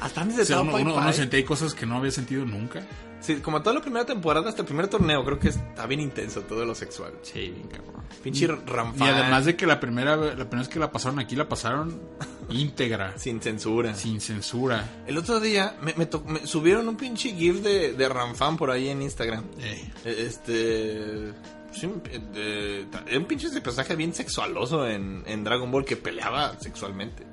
Hasta 0.00 0.20
antes 0.20 0.36
de 0.36 0.42
O 0.42 0.46
sea, 0.46 0.60
uno, 0.60 0.76
uno 0.76 1.12
sentía 1.12 1.44
cosas 1.44 1.74
que 1.74 1.86
no 1.86 1.96
había 1.96 2.10
sentido 2.10 2.44
nunca. 2.44 2.82
Sí, 3.26 3.36
como 3.40 3.60
toda 3.60 3.74
la 3.74 3.80
primera 3.80 4.04
temporada, 4.06 4.48
hasta 4.48 4.62
el 4.62 4.66
primer 4.66 4.86
torneo, 4.88 5.24
creo 5.24 5.38
que 5.40 5.48
está 5.48 5.84
bien 5.86 6.00
intenso 6.00 6.42
todo 6.42 6.64
lo 6.64 6.74
sexual. 6.76 7.12
Sí, 7.22 7.50
bien 7.50 7.66
cabrón. 7.68 7.96
Pinche 8.22 8.44
Y 8.44 8.46
ramfán. 8.46 9.08
además 9.08 9.44
de 9.46 9.56
que 9.56 9.66
la 9.66 9.80
primera, 9.80 10.14
la 10.16 10.32
primera 10.34 10.58
vez 10.58 10.68
que 10.68 10.78
la 10.78 10.92
pasaron 10.92 11.18
aquí, 11.18 11.34
la 11.34 11.48
pasaron 11.48 12.00
íntegra, 12.48 13.18
Sin 13.18 13.40
censura. 13.42 13.94
sin 13.94 14.20
censura. 14.20 14.88
El 15.08 15.18
otro 15.18 15.40
día 15.40 15.76
me, 15.82 15.92
me 15.94 16.06
to- 16.06 16.22
me 16.24 16.46
subieron 16.46 16.88
un 16.88 16.96
pinche 16.96 17.32
gif 17.34 17.62
de, 17.62 17.94
de 17.94 18.08
Ramfan 18.08 18.56
por 18.56 18.70
ahí 18.70 18.88
en 18.88 19.02
Instagram. 19.02 19.44
Eh, 19.58 19.90
Eh, 20.04 20.24
Este. 20.26 21.32
sí, 21.72 21.90
eh, 22.36 22.86
era 23.08 23.18
un 23.18 23.24
pinche 23.26 23.48
personaje 23.60 23.96
bien 23.96 24.14
sexualoso 24.14 24.86
en, 24.88 25.24
en 25.26 25.42
Dragon 25.42 25.68
Ball 25.70 25.84
que 25.84 25.96
peleaba 25.96 26.58
sexualmente. 26.60 27.24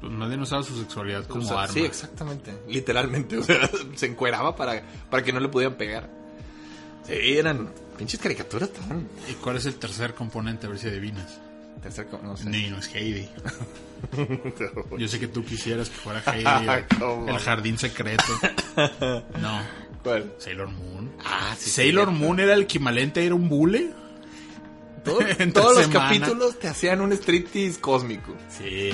Pues 0.00 0.12
nadie 0.12 0.36
no 0.36 0.42
usaba 0.44 0.62
su 0.62 0.78
sexualidad 0.78 1.26
como 1.26 1.44
O 1.44 1.48
sea, 1.48 1.62
arma. 1.62 1.74
Sí, 1.74 1.80
exactamente. 1.80 2.52
Literalmente. 2.68 3.38
O 3.38 3.42
sea, 3.42 3.68
se 3.94 4.06
encueraba 4.06 4.56
para, 4.56 4.82
para 5.10 5.22
que 5.22 5.32
no 5.32 5.40
le 5.40 5.48
pudieran 5.48 5.76
pegar. 5.76 6.08
Sí, 7.06 7.14
eran 7.36 7.70
pinches 7.98 8.20
caricaturas 8.20 8.70
tan. 8.70 9.08
¿Y 9.28 9.34
cuál 9.34 9.56
es 9.56 9.66
el 9.66 9.74
tercer 9.76 10.14
componente? 10.14 10.66
A 10.66 10.70
ver 10.70 10.78
si 10.78 10.88
adivinas. 10.88 11.38
tercer 11.82 12.06
no 12.22 12.36
sé. 12.36 12.48
Ni 12.48 12.68
no 12.70 12.78
es 12.78 12.88
Heidi. 12.94 13.28
Yo 14.98 15.08
sé 15.08 15.18
que 15.20 15.28
tú 15.28 15.44
quisieras 15.44 15.88
que 15.90 15.96
fuera 15.96 16.22
Heidi. 16.26 16.84
El 17.28 17.38
jardín 17.38 17.78
secreto. 17.78 18.24
No, 19.40 19.60
¿Cuál? 20.02 20.32
Sailor 20.38 20.68
Moon. 20.68 21.10
Ah, 21.24 21.54
sí. 21.58 21.70
Sailor. 21.70 22.10
Moon 22.10 22.40
era 22.40 22.54
el 22.54 22.62
equivalente 22.62 23.20
a 23.20 23.24
ir 23.24 23.32
a 23.32 23.34
un 23.34 23.48
bule. 23.48 23.92
Todo- 25.04 25.18
todos 25.52 25.76
los 25.76 25.88
capítulos 25.88 26.58
te 26.58 26.68
hacían 26.68 27.00
un 27.00 27.12
striptease 27.12 27.80
cósmico. 27.80 28.34
Sí. 28.48 28.90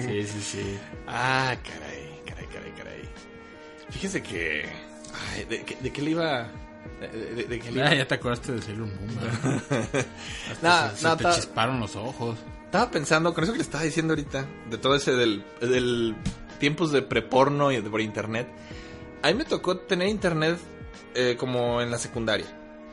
Sí, 0.00 0.24
sí, 0.26 0.40
sí. 0.42 0.78
Ah, 1.06 1.56
caray, 1.62 2.22
caray, 2.26 2.46
caray, 2.46 2.72
caray. 2.76 3.02
Fíjese 3.90 4.22
que. 4.22 4.64
Ay, 5.34 5.44
¿de, 5.44 5.62
qué- 5.62 5.76
de 5.80 5.90
qué 5.92 6.02
le 6.02 6.10
iba.? 6.10 6.48
De, 7.00 7.08
de- 7.34 7.44
de 7.44 7.58
qué 7.60 7.70
le 7.70 7.78
iba? 7.80 7.88
Ah, 7.88 7.94
ya 7.94 8.06
te 8.06 8.14
acordaste 8.14 8.52
de 8.52 8.62
Sailor 8.62 8.86
Moon. 8.88 9.18
Nah, 10.62 10.90
se, 10.90 10.96
se 10.96 11.04
nah, 11.04 11.16
te 11.16 11.24
ta- 11.24 11.34
chisparon 11.34 11.80
los 11.80 11.96
ojos. 11.96 12.38
Estaba 12.64 12.90
pensando, 12.90 13.32
con 13.32 13.44
eso 13.44 13.52
que 13.52 13.58
le 13.58 13.64
estaba 13.64 13.84
diciendo 13.84 14.12
ahorita, 14.12 14.46
de 14.70 14.76
todo 14.78 14.94
ese 14.94 15.12
del, 15.12 15.42
del 15.60 16.14
tiempos 16.58 16.92
de 16.92 17.00
preporno 17.02 17.72
y 17.72 17.80
de 17.80 17.88
por 17.88 18.00
internet. 18.02 18.46
A 19.22 19.28
mí 19.28 19.34
me 19.34 19.44
tocó 19.46 19.78
tener 19.78 20.08
internet 20.08 20.58
eh, 21.14 21.36
como 21.38 21.80
en 21.80 21.90
la 21.90 21.98
secundaria. 21.98 22.46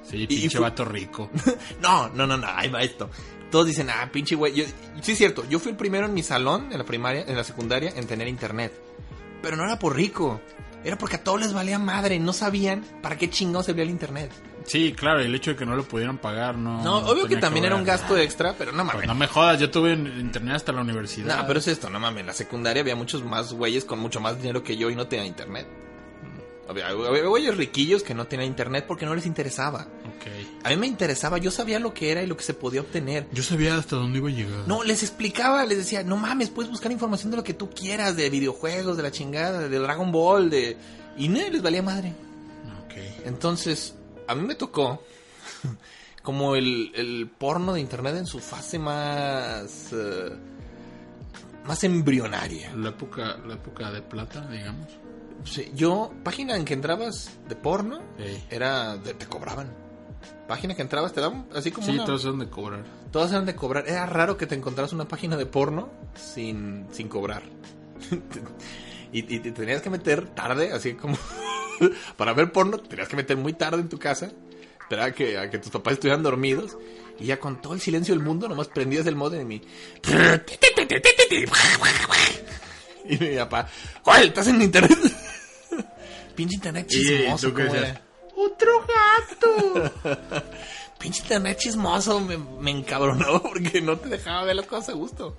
Sí, 0.04 0.17
y 0.23 0.28
pinche 0.28 0.60
vato 0.60 0.86
rico. 0.86 1.30
No, 1.82 2.08
no, 2.10 2.25
no, 2.28 2.38
no, 2.38 2.47
ahí 2.47 2.69
va 2.69 2.82
esto. 2.84 3.10
Todos 3.56 3.68
dicen, 3.68 3.89
ah, 3.89 4.10
pinche 4.12 4.36
güey. 4.36 4.54
Yo- 4.54 4.65
Sí, 5.02 5.13
es 5.13 5.18
cierto, 5.18 5.46
yo 5.48 5.60
fui 5.60 5.72
el 5.72 5.78
primero 5.78 6.08
en 6.08 6.13
mi 6.13 6.24
salón, 6.24 6.74
en 6.74 6.78
la 6.78 6.84
primaria, 6.84 7.24
en 7.26 7.38
la 7.38 7.44
secundaria, 7.46 7.94
en 7.96 8.06
tener 8.06 8.28
internet. 8.28 8.74
Pero 9.41 9.56
no 9.56 9.63
era 9.63 9.80
por 9.80 9.96
rico. 9.96 10.41
Era 10.84 10.98
porque 10.98 11.15
a 11.15 11.24
todos 11.24 11.39
les 11.39 11.54
valía 11.54 11.80
madre. 11.80 12.20
No 12.20 12.34
sabían 12.34 12.84
para 13.02 13.18
qué 13.18 13.30
chingados 13.30 13.68
servía 13.68 13.84
el 13.86 13.91
internet. 13.91 14.30
Sí, 14.65 14.91
claro, 14.91 15.22
el 15.22 15.34
hecho 15.34 15.52
de 15.52 15.56
que 15.56 15.65
no 15.65 15.74
lo 15.78 15.84
pudieran 15.86 16.18
pagar 16.18 16.58
no. 16.58 16.84
No, 16.84 16.98
obvio 16.98 17.24
que 17.24 17.30
tenía 17.30 17.39
también 17.39 17.63
era 17.68 17.76
un 17.78 17.86
gasto 17.86 18.18
extra, 18.18 18.56
pero 18.58 18.74
no 18.74 18.80
mames. 18.80 18.96
Pues 18.96 19.08
no 19.08 19.15
me 19.15 19.28
jodas, 19.28 19.58
yo 19.58 19.72
tuve 19.72 19.94
internet 19.94 20.58
hasta 20.58 20.74
la 20.74 20.82
universidad. 20.82 21.38
No, 21.38 21.48
pero 21.48 21.60
es 21.60 21.68
esto, 21.70 21.89
no 21.89 21.98
mames. 21.98 22.20
En 22.20 22.28
la 22.28 22.34
secundaria 22.34 22.82
había 22.82 22.98
muchos 22.98 23.24
más 23.24 23.54
güeyes 23.54 23.86
con 23.86 24.00
mucho 24.00 24.20
más 24.20 24.36
dinero 24.38 24.63
que 24.63 24.76
yo 24.76 24.89
y 24.89 24.96
no 24.98 25.08
tenían 25.08 25.28
internet. 25.30 25.65
Había, 26.68 26.88
había 26.89 27.24
güeyes 27.26 27.56
riquillos 27.56 28.04
que 28.04 28.13
no 28.13 28.26
tenían 28.28 28.50
internet 28.50 28.84
porque 28.86 29.06
no 29.06 29.15
les 29.15 29.26
interesaba. 29.26 29.88
A 30.63 30.69
mí 30.69 30.75
me 30.77 30.88
interesaba, 30.88 31.38
yo 31.38 31.51
sabía 31.51 31.79
lo 31.79 31.93
que 31.93 32.11
era 32.11 32.23
y 32.23 32.27
lo 32.27 32.35
que 32.35 32.43
se 32.43 32.53
podía 32.53 32.81
obtener. 32.81 33.27
Yo 33.31 33.43
sabía 33.43 33.77
hasta 33.77 33.95
dónde 33.95 34.17
iba 34.19 34.29
a 34.29 34.31
llegar. 34.33 34.67
No, 34.67 34.83
les 34.83 35.03
explicaba, 35.03 35.65
les 35.65 35.77
decía, 35.77 36.03
no 36.03 36.17
mames, 36.17 36.49
puedes 36.49 36.71
buscar 36.71 36.91
información 36.91 37.31
de 37.31 37.38
lo 37.38 37.43
que 37.43 37.53
tú 37.53 37.69
quieras, 37.69 38.15
de 38.15 38.29
videojuegos, 38.29 38.97
de 38.97 39.03
la 39.03 39.11
chingada, 39.11 39.67
de 39.67 39.79
Dragon 39.79 40.11
Ball, 40.11 40.49
de... 40.49 40.77
Y 41.17 41.27
no, 41.27 41.39
les 41.49 41.61
valía 41.61 41.81
madre. 41.83 42.13
Ok. 42.85 42.93
Entonces, 43.25 43.95
a 44.27 44.33
mí 44.35 44.41
me 44.47 44.55
tocó 44.55 45.03
como 46.23 46.55
el, 46.55 46.91
el 46.95 47.29
porno 47.38 47.73
de 47.73 47.81
internet 47.81 48.15
en 48.17 48.25
su 48.25 48.39
fase 48.39 48.79
más... 48.79 49.89
eh, 49.93 50.31
más 51.65 51.83
embrionaria. 51.83 52.73
La 52.75 52.89
época, 52.89 53.38
la 53.47 53.55
época 53.55 53.91
de 53.91 54.01
plata, 54.01 54.47
digamos. 54.51 54.88
Sí, 55.45 55.71
yo, 55.75 56.11
página 56.23 56.55
en 56.55 56.65
que 56.65 56.73
entrabas 56.73 57.29
de 57.47 57.55
porno, 57.55 58.01
era... 58.49 58.97
de- 58.97 59.13
te 59.13 59.25
cobraban. 59.27 59.85
Página 60.47 60.75
que 60.75 60.81
entrabas, 60.81 61.13
te 61.13 61.21
daban 61.21 61.47
así 61.55 61.71
como 61.71 61.88
Sí, 61.88 61.93
una... 61.93 62.05
todos 62.05 62.21
son 62.21 62.39
de 62.39 62.49
cobrar. 62.49 62.83
Todas 63.11 63.31
eran 63.31 63.45
de 63.45 63.55
cobrar. 63.55 63.88
Era 63.88 64.05
raro 64.05 64.38
que 64.38 64.45
te 64.45 64.55
encontraras 64.55 64.93
una 64.93 65.07
página 65.07 65.38
de 65.38 65.45
porno 65.45 65.89
sin, 66.15 66.88
sin 66.91 67.07
cobrar. 67.07 67.43
y, 69.11 69.35
y 69.35 69.39
te 69.39 69.51
tenías 69.51 69.81
que 69.81 69.89
meter 69.89 70.27
tarde, 70.29 70.71
así 70.71 70.93
como... 70.93 71.17
para 72.17 72.33
ver 72.33 72.51
porno, 72.51 72.77
te 72.77 72.89
tenías 72.89 73.07
que 73.07 73.15
meter 73.15 73.38
muy 73.38 73.53
tarde 73.53 73.81
en 73.81 73.89
tu 73.89 73.97
casa. 73.97 74.31
Esperar 74.81 75.09
a 75.09 75.11
que, 75.13 75.38
a 75.38 75.49
que 75.49 75.57
tus 75.57 75.71
papás 75.71 75.93
estuvieran 75.93 76.21
dormidos. 76.21 76.77
Y 77.19 77.25
ya 77.25 77.39
con 77.39 77.61
todo 77.61 77.73
el 77.73 77.81
silencio 77.81 78.13
del 78.13 78.23
mundo, 78.23 78.47
nomás 78.47 78.67
prendías 78.67 79.07
el 79.07 79.15
modem 79.15 79.51
y... 79.51 79.55
y 83.09 83.17
mi 83.17 83.35
papá... 83.38 83.67
¡Joder, 84.03 84.25
estás 84.25 84.47
en 84.47 84.61
internet! 84.61 84.97
Pinche 86.35 86.55
internet 86.55 86.88
chismoso, 86.88 87.47
tú 87.47 87.55
qué 87.55 87.63
¿cómo 87.63 87.73
decías? 87.73 87.91
era? 87.91 88.05
¡Otro 88.56 88.86
gato! 88.88 89.91
Pinche 90.98 91.22
internet 91.22 91.58
chismoso 91.58 92.22
me, 92.22 92.38
me 92.38 92.72
porque 93.41 93.82
no 93.82 93.98
te 93.98 94.10
dejaba 94.10 94.46
ver 94.46 94.56
las 94.56 94.65
cosas 94.65 94.89
a 94.89 94.94
gusto. 94.94 95.38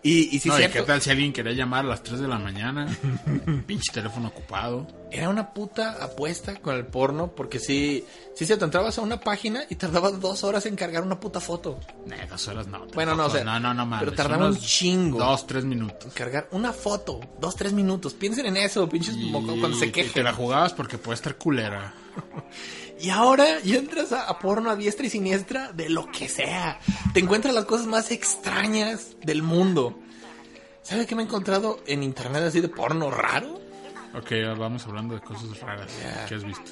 Y, 0.00 0.34
y 0.34 0.38
sí, 0.38 0.48
no, 0.48 0.54
¿y 0.54 0.58
cierto, 0.58 0.78
qué 0.78 0.82
tal 0.84 1.02
si 1.02 1.10
alguien 1.10 1.32
quería 1.32 1.52
llamar 1.52 1.84
a 1.84 1.88
las 1.88 2.02
3 2.04 2.20
de 2.20 2.28
la 2.28 2.38
mañana? 2.38 2.86
Pinche 3.66 3.92
teléfono 3.92 4.28
ocupado. 4.28 4.86
era 5.10 5.28
una 5.28 5.52
puta 5.52 6.02
apuesta 6.02 6.54
con 6.60 6.76
el 6.76 6.86
porno 6.86 7.32
porque 7.34 7.58
sí, 7.58 8.04
sí, 8.36 8.46
cierto, 8.46 8.64
entrabas 8.64 8.96
a 8.98 9.02
una 9.02 9.18
página 9.18 9.64
y 9.68 9.74
tardabas 9.74 10.20
dos 10.20 10.44
horas 10.44 10.66
en 10.66 10.76
cargar 10.76 11.02
una 11.02 11.18
puta 11.18 11.40
foto. 11.40 11.80
Nah, 12.06 12.26
dos 12.30 12.46
horas 12.46 12.68
no. 12.68 12.86
Bueno, 12.94 13.16
no, 13.16 13.26
o 13.26 13.30
sea, 13.30 13.42
no, 13.42 13.58
no, 13.58 13.74
no 13.74 13.84
mames. 13.86 14.04
pero 14.04 14.12
tardaba 14.16 14.46
un 14.46 14.56
chingo. 14.58 15.18
Dos, 15.18 15.46
tres 15.48 15.64
minutos. 15.64 16.12
Cargar 16.14 16.48
una 16.52 16.72
foto, 16.72 17.18
dos, 17.40 17.56
tres 17.56 17.72
minutos. 17.72 18.14
Piensen 18.14 18.46
en 18.46 18.56
eso, 18.58 18.88
pinches 18.88 19.16
Y 19.16 19.32
cuando 19.32 19.74
se 19.74 19.86
te- 19.86 19.92
quejen. 19.92 20.12
Te 20.12 20.22
la 20.22 20.32
jugabas 20.32 20.72
porque 20.74 20.96
puede 20.98 21.16
estar 21.16 21.34
culera. 21.36 21.92
Y 23.00 23.10
ahora 23.10 23.60
ya 23.60 23.76
entras 23.76 24.12
a, 24.12 24.24
a 24.24 24.38
porno 24.38 24.70
a 24.70 24.76
diestra 24.76 25.06
y 25.06 25.10
siniestra 25.10 25.72
de 25.72 25.88
lo 25.88 26.06
que 26.10 26.28
sea. 26.28 26.80
Te 27.14 27.20
encuentras 27.20 27.54
las 27.54 27.64
cosas 27.64 27.86
más 27.86 28.10
extrañas 28.10 29.16
del 29.22 29.42
mundo. 29.42 29.98
¿Sabe 30.82 31.06
qué 31.06 31.14
me 31.14 31.22
he 31.22 31.26
encontrado 31.26 31.80
en 31.86 32.02
internet 32.02 32.42
así 32.44 32.60
de 32.60 32.68
porno 32.68 33.10
raro? 33.10 33.60
Ok, 34.14 34.32
vamos 34.58 34.84
hablando 34.86 35.14
de 35.14 35.20
cosas 35.20 35.60
raras 35.60 35.90
que 36.28 36.34
has 36.34 36.44
visto. 36.44 36.70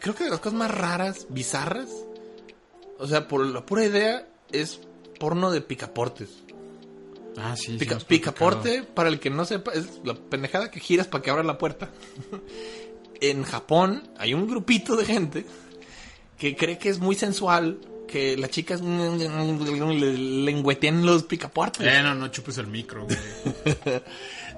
Creo 0.00 0.14
que 0.14 0.24
de 0.24 0.30
las 0.30 0.38
cosas 0.40 0.58
más 0.58 0.70
raras, 0.70 1.26
bizarras, 1.30 1.88
o 2.98 3.06
sea, 3.06 3.26
por 3.26 3.44
la 3.44 3.64
pura 3.64 3.84
idea, 3.84 4.28
es 4.52 4.80
porno 5.18 5.50
de 5.50 5.60
picaportes. 5.60 6.28
Ah, 7.36 7.56
sí. 7.56 7.66
sí 7.72 7.78
Pica- 7.78 7.98
picaporte, 8.06 8.82
para 8.82 9.08
el 9.08 9.18
que 9.18 9.30
no 9.30 9.44
sepa, 9.44 9.72
es 9.72 10.00
la 10.04 10.14
pendejada 10.14 10.70
que 10.70 10.78
giras 10.80 11.06
para 11.06 11.22
que 11.22 11.30
abra 11.30 11.42
la 11.42 11.56
puerta. 11.58 11.88
En 13.20 13.42
Japón 13.42 14.08
hay 14.18 14.34
un 14.34 14.46
grupito 14.46 14.96
de 14.96 15.04
gente 15.04 15.46
que 16.38 16.56
cree 16.56 16.78
que 16.78 16.88
es 16.88 16.98
muy 16.98 17.14
sensual 17.14 17.78
que 18.06 18.36
las 18.36 18.50
chicas 18.50 18.80
le 18.80 20.18
lengüeteen 20.44 21.04
los 21.04 21.24
picaportes. 21.24 21.86
Eh, 21.86 22.02
no, 22.02 22.14
no 22.14 22.28
chupes 22.28 22.58
el 22.58 22.66
micro, 22.66 23.04
güey. 23.04 23.18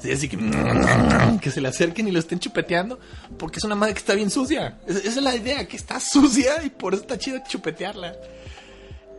Sí, 0.01 0.11
así 0.11 0.29
que 0.31 0.38
que 1.42 1.51
se 1.51 1.61
le 1.61 1.68
acerquen 1.68 2.09
y 2.09 2.11
lo 2.11 2.20
estén 2.20 2.38
chupeteando 2.38 2.99
porque 3.38 3.59
es 3.59 3.64
una 3.64 3.75
madre 3.75 3.92
que 3.92 3.99
está 3.99 4.14
bien 4.14 4.31
sucia. 4.31 4.79
Esa 4.87 4.99
esa 5.01 5.09
es 5.09 5.23
la 5.23 5.37
idea, 5.37 5.68
que 5.68 5.77
está 5.77 6.01
sucia 6.01 6.64
y 6.64 6.70
por 6.70 6.94
eso 6.94 7.03
está 7.03 7.18
chido 7.18 7.38
chupetearla. 7.46 8.16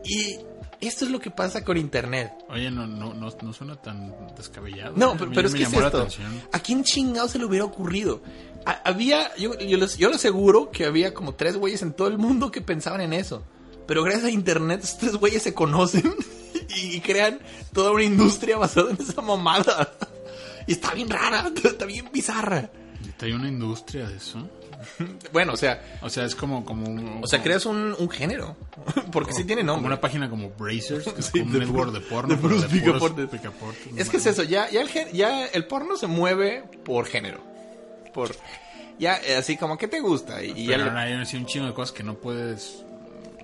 Y 0.04 0.38
Esto 0.82 1.04
es 1.04 1.12
lo 1.12 1.20
que 1.20 1.30
pasa 1.30 1.64
con 1.64 1.76
Internet. 1.76 2.32
Oye, 2.48 2.68
no, 2.68 2.88
no, 2.88 3.14
no, 3.14 3.30
no 3.40 3.52
suena 3.52 3.76
tan 3.76 4.12
descabellado. 4.36 4.94
No, 4.96 5.12
A 5.12 5.16
pero, 5.16 5.46
es 5.46 5.54
que 5.54 5.62
es 5.62 5.72
esto. 5.72 6.08
¿A 6.52 6.58
quién 6.58 6.82
chingado 6.82 7.28
se 7.28 7.38
le 7.38 7.44
hubiera 7.44 7.64
ocurrido? 7.64 8.20
Ha- 8.66 8.82
había, 8.84 9.34
yo, 9.36 9.56
yo, 9.60 9.78
les, 9.78 9.96
yo 9.96 10.08
les 10.08 10.16
aseguro 10.16 10.72
que 10.72 10.84
había 10.84 11.14
como 11.14 11.34
tres 11.36 11.56
güeyes 11.56 11.82
en 11.82 11.92
todo 11.92 12.08
el 12.08 12.18
mundo 12.18 12.50
que 12.50 12.60
pensaban 12.60 13.00
en 13.00 13.12
eso. 13.12 13.44
Pero 13.86 14.02
gracias 14.02 14.24
a 14.24 14.30
internet, 14.30 14.80
estos 14.82 14.98
tres 14.98 15.16
güeyes 15.16 15.42
se 15.44 15.54
conocen 15.54 16.14
y, 16.76 17.00
crean 17.00 17.38
toda 17.72 17.92
una 17.92 18.02
industria 18.02 18.58
basada 18.58 18.90
en 18.90 19.00
esa 19.00 19.22
mamada. 19.22 19.92
Y 20.66 20.72
está 20.72 20.94
bien 20.94 21.10
rara, 21.10 21.50
está 21.64 21.86
bien 21.86 22.08
bizarra. 22.12 22.70
Neta, 23.04 23.26
Hay 23.26 23.32
una 23.32 23.48
industria 23.48 24.08
de 24.08 24.16
eso. 24.16 24.48
Bueno, 25.32 25.52
o 25.52 25.56
sea, 25.56 25.82
O 26.02 26.08
sea, 26.10 26.24
es 26.24 26.34
como, 26.34 26.64
como 26.64 26.86
un... 26.88 27.20
o 27.22 27.26
sea, 27.26 27.42
creas 27.42 27.66
un, 27.66 27.94
un 27.98 28.10
género. 28.10 28.56
Porque 29.12 29.32
sí 29.32 29.44
tiene 29.44 29.62
Como 29.62 29.72
nombre. 29.74 29.86
una 29.88 30.00
página 30.00 30.28
como 30.30 30.50
Brazers, 30.50 31.04
que 31.12 31.20
es 31.20 31.26
Sí, 31.26 31.40
como 31.40 31.52
un 31.52 31.58
network 31.60 31.92
de 31.92 32.00
porno. 32.00 32.34
de 32.34 32.40
puros 32.40 32.64
picaportes. 32.66 33.28
picaportes, 33.28 33.86
Es 33.96 34.08
que 34.10 34.16
es 34.18 34.26
eso, 34.26 34.42
ya, 34.42 34.68
ya, 34.70 34.80
el, 34.80 34.88
gen- 34.88 35.12
ya 35.12 35.46
el 35.46 35.66
porno 35.66 35.96
se 35.96 36.06
mueve 36.06 36.64
por 36.84 37.06
género. 37.06 37.40
Por. 38.14 38.34
Ya, 38.98 39.16
eh, 39.24 39.36
así 39.36 39.56
como, 39.56 39.76
¿qué 39.78 39.88
te 39.88 40.00
gusta? 40.00 40.42
Y, 40.44 40.66
ya 40.66 40.72
Pero 40.72 40.84
le- 40.84 40.90
ahora 40.90 41.02
hay 41.02 41.12
un 41.14 41.46
chingo 41.46 41.66
de 41.66 41.72
cosas 41.74 41.92
que 41.92 42.02
no 42.02 42.14
puedes 42.14 42.84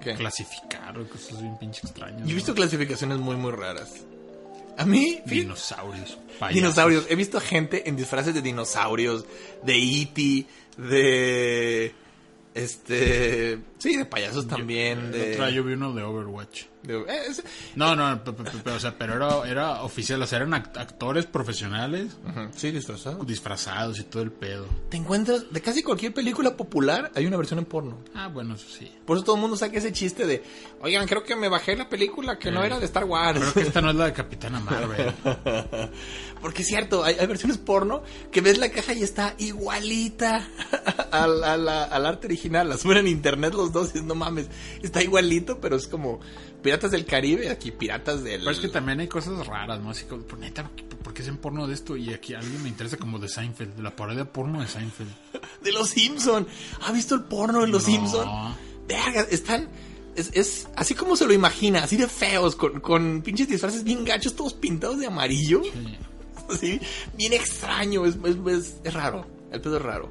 ¿Qué? 0.01 0.15
clasificar, 0.15 0.97
o 0.99 1.09
cosas 1.09 1.41
bien 1.41 1.59
pinche 1.59 1.81
extrañas. 1.85 2.23
Yo 2.25 2.31
he 2.33 2.35
visto 2.35 2.53
¿no? 2.53 2.57
clasificaciones 2.57 3.19
muy, 3.19 3.35
muy 3.37 3.51
raras. 3.53 3.95
A 4.77 4.85
mí, 4.85 5.21
Dinosaurios, 5.25 6.19
payasos. 6.39 6.55
dinosaurios. 6.55 7.07
He 7.11 7.17
visto 7.17 7.41
gente 7.41 7.89
en 7.89 7.97
disfraces 7.97 8.33
de 8.35 8.43
dinosaurios, 8.43 9.25
de 9.65 9.75
E.T., 9.77 10.47
de. 10.79 11.93
Este. 12.55 13.59
Sí, 13.79 13.97
de 13.97 14.05
payasos 14.07 14.49
también. 14.49 14.99
El 14.99 15.13
de, 15.13 15.33
otro 15.33 15.47
día 15.47 15.55
yo 15.55 15.65
vi 15.65 15.75
uno 15.75 15.93
de 15.93 16.03
Overwatch. 16.03 16.65
Eh, 16.89 17.23
es- 17.29 17.43
No, 17.75 17.95
no, 17.97 18.23
pe- 18.25 18.33
pe- 18.33 18.45
pe- 18.45 18.59
pero, 18.65 18.77
o 18.77 18.81
sea, 18.81 18.97
pero 18.99 19.15
era, 19.15 19.49
era 19.49 19.83
oficial, 19.83 20.21
o 20.23 20.27
sea, 20.27 20.39
eran 20.39 20.53
act- 20.53 20.77
actores 20.79 21.27
profesionales 21.27 22.17
Sí, 22.57 22.71
disfrazados. 22.71 23.27
disfrazados 23.27 23.99
y 24.01 24.05
todo 24.05 24.23
el 24.23 24.33
pedo. 24.33 24.67
Te 24.91 24.97
encuentras 24.97 25.51
de 25.53 25.61
casi 25.61 25.83
cualquier 25.83 26.15
película 26.15 26.57
popular, 26.57 27.11
hay 27.15 27.27
una 27.27 27.37
versión 27.37 27.59
en 27.59 27.65
porno. 27.67 27.99
Ah, 28.15 28.29
bueno, 28.29 28.55
eso 28.55 28.67
sí. 28.69 28.91
Por 29.07 29.17
eso 29.17 29.25
todo 29.25 29.37
el 29.37 29.43
mundo 29.43 29.57
saca 29.57 29.79
ese 29.79 29.93
chiste 29.93 30.27
de, 30.27 30.43
oigan, 30.81 31.07
creo 31.07 31.23
que 31.25 31.37
me 31.37 31.49
bajé 31.49 31.77
la 31.77 31.89
película 31.89 32.39
que 32.39 32.51
no 32.51 32.63
Eh, 32.63 32.67
era 32.67 32.79
de 32.79 32.85
Star 32.87 33.05
Wars. 33.05 33.39
Creo 33.41 33.53
que 33.55 33.61
esta 33.63 33.81
no 33.81 33.91
es 33.91 33.97
la 33.97 34.07
de 34.07 34.13
Capitana 34.13 34.61
Marvel. 34.61 35.13
Porque 36.41 36.63
es 36.63 36.69
cierto, 36.69 37.03
hay, 37.05 37.17
hay 37.19 37.27
versiones 37.27 37.59
porno 37.59 38.03
que 38.31 38.41
ves 38.41 38.59
la 38.59 38.71
caja 38.71 38.93
y 38.95 39.03
está 39.03 39.35
igualita 39.39 40.47
al, 41.11 41.43
a 41.43 41.57
la- 41.57 41.85
al 41.85 42.07
arte 42.07 42.27
original. 42.27 42.69
La 42.69 42.77
suben 42.79 42.99
en 42.99 43.09
internet 43.09 43.55
los 43.55 43.73
dos 43.73 43.95
y 43.95 44.03
no 44.03 44.15
mames, 44.15 44.47
está 44.83 45.03
igualito, 45.03 45.61
pero 45.61 45.77
es 45.77 45.89
como 45.89 46.21
Piratas 46.69 46.91
del 46.91 47.05
Caribe, 47.07 47.51
aquí 47.51 47.71
Piratas 47.71 48.23
del... 48.23 48.41
Pero 48.41 48.51
es 48.51 48.59
que 48.61 48.69
también 48.69 49.01
hay 49.01 49.09
cosas 49.09 49.47
raras, 49.47 49.81
¿no? 49.81 49.91
Así 49.91 50.05
como, 50.05 50.23
por 50.23 50.39
neta, 50.39 50.63
¿por 50.65 50.73
qué- 50.77 50.85
¿por 50.97 51.15
qué 51.15 51.23
hacen 51.23 51.37
porno 51.39 51.67
de 51.67 51.75
esto? 51.75 51.97
Y 51.97 52.13
aquí 52.13 52.35
alguien 52.35 52.63
me 52.63 52.69
interesa 52.69 52.97
como 52.97 53.19
de 53.19 53.29
Seinfeld, 53.29 53.75
de 53.77 53.83
la 53.83 53.95
parodia 53.97 54.31
porno 54.33 54.61
de 54.61 54.69
Seinfeld. 54.69 55.11
De 55.63 55.73
los 55.73 55.89
Simpson. 55.91 56.47
¿Ha 56.83 56.93
visto 56.93 57.15
el 57.15 57.23
porno 57.23 57.63
de 57.63 57.69
los 57.69 57.83
No. 57.89 57.93
Simpson? 57.95 58.29
Verga, 58.87 59.23
están... 59.31 59.69
Es, 60.15 60.31
es 60.35 60.69
así 60.77 60.95
como 60.95 61.15
se 61.17 61.27
lo 61.27 61.33
imagina, 61.33 61.85
así 61.85 61.97
de 61.97 62.09
feos, 62.09 62.57
con, 62.57 62.81
con 62.81 63.23
pinches 63.23 63.49
disfraces 63.49 63.85
bien 63.85 64.05
gachos, 64.05 64.35
todos 64.35 64.53
pintados 64.55 64.99
de 64.99 65.07
amarillo. 65.07 65.63
Sí. 65.63 65.97
así, 66.51 66.81
bien 67.17 67.33
extraño, 67.35 68.05
es, 68.05 68.17
es, 68.25 68.37
es- 68.53 68.75
es 68.85 68.95
raro, 68.95 69.27
el 69.53 69.61
pedo 69.61 69.77
es 69.77 69.83
raro. 69.83 70.11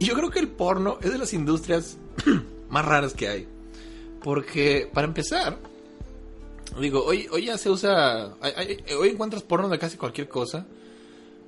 Y 0.00 0.06
yo 0.06 0.14
creo 0.14 0.30
que 0.30 0.40
el 0.40 0.48
porno 0.48 0.98
es 1.00 1.10
de 1.12 1.18
las 1.18 1.32
industrias 1.32 1.96
más 2.68 2.84
raras 2.84 3.14
que 3.14 3.28
hay. 3.28 3.48
Porque, 4.22 4.90
para 4.92 5.06
empezar, 5.06 5.58
digo, 6.80 7.04
hoy, 7.04 7.26
hoy 7.30 7.46
ya 7.46 7.58
se 7.58 7.70
usa, 7.70 8.34
hay- 8.40 8.78
hoy 8.98 9.08
encuentras 9.10 9.42
porno 9.42 9.68
de 9.68 9.78
casi 9.78 9.96
cualquier 9.96 10.28
cosa. 10.28 10.66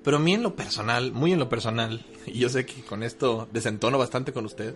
Pero 0.05 0.17
a 0.19 0.21
mí 0.21 0.33
en 0.33 0.43
lo 0.43 0.55
personal, 0.55 1.12
muy 1.12 1.33
en 1.33 1.38
lo 1.38 1.49
personal, 1.49 2.05
y 2.27 2.38
yo 2.38 2.49
sé 2.49 2.64
que 2.64 2.83
con 2.83 3.03
esto 3.03 3.49
desentono 3.53 3.99
bastante 3.99 4.33
con 4.33 4.47
usted, 4.47 4.75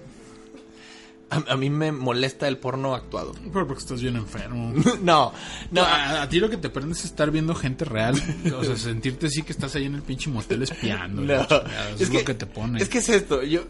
a, 1.31 1.53
a 1.53 1.57
mí 1.57 1.71
me 1.71 1.93
molesta 1.93 2.47
el 2.49 2.59
porno 2.59 2.95
actuado. 2.95 3.33
Pero 3.53 3.67
porque 3.67 3.81
estás 3.83 4.03
bien 4.03 4.17
enfermo. 4.17 4.73
no, 5.03 5.33
no, 5.71 5.83
a, 5.83 6.23
a 6.23 6.29
ti 6.29 6.38
lo 6.41 6.51
que 6.51 6.57
te 6.59 6.69
prende 6.69 6.93
es 6.93 7.05
estar 7.05 7.31
viendo 7.31 7.55
gente 7.55 7.85
real. 7.85 8.15
O 8.59 8.65
sea, 8.65 8.77
sentirte 8.77 9.27
así 9.27 9.43
que 9.43 9.53
estás 9.53 9.75
ahí 9.77 9.87
en 9.87 9.95
el 9.95 10.03
pinche 10.03 10.29
motel 10.29 10.62
espiando. 10.62 11.23
No, 11.23 11.33
Eso 11.43 11.62
es, 11.99 12.12
lo 12.12 12.25
que 12.25 12.35
te 12.35 12.47
pone. 12.47 12.83
Es 12.83 12.88
que 12.91 12.99
es 12.99 13.09
esto, 13.09 13.43
yo, 13.43 13.62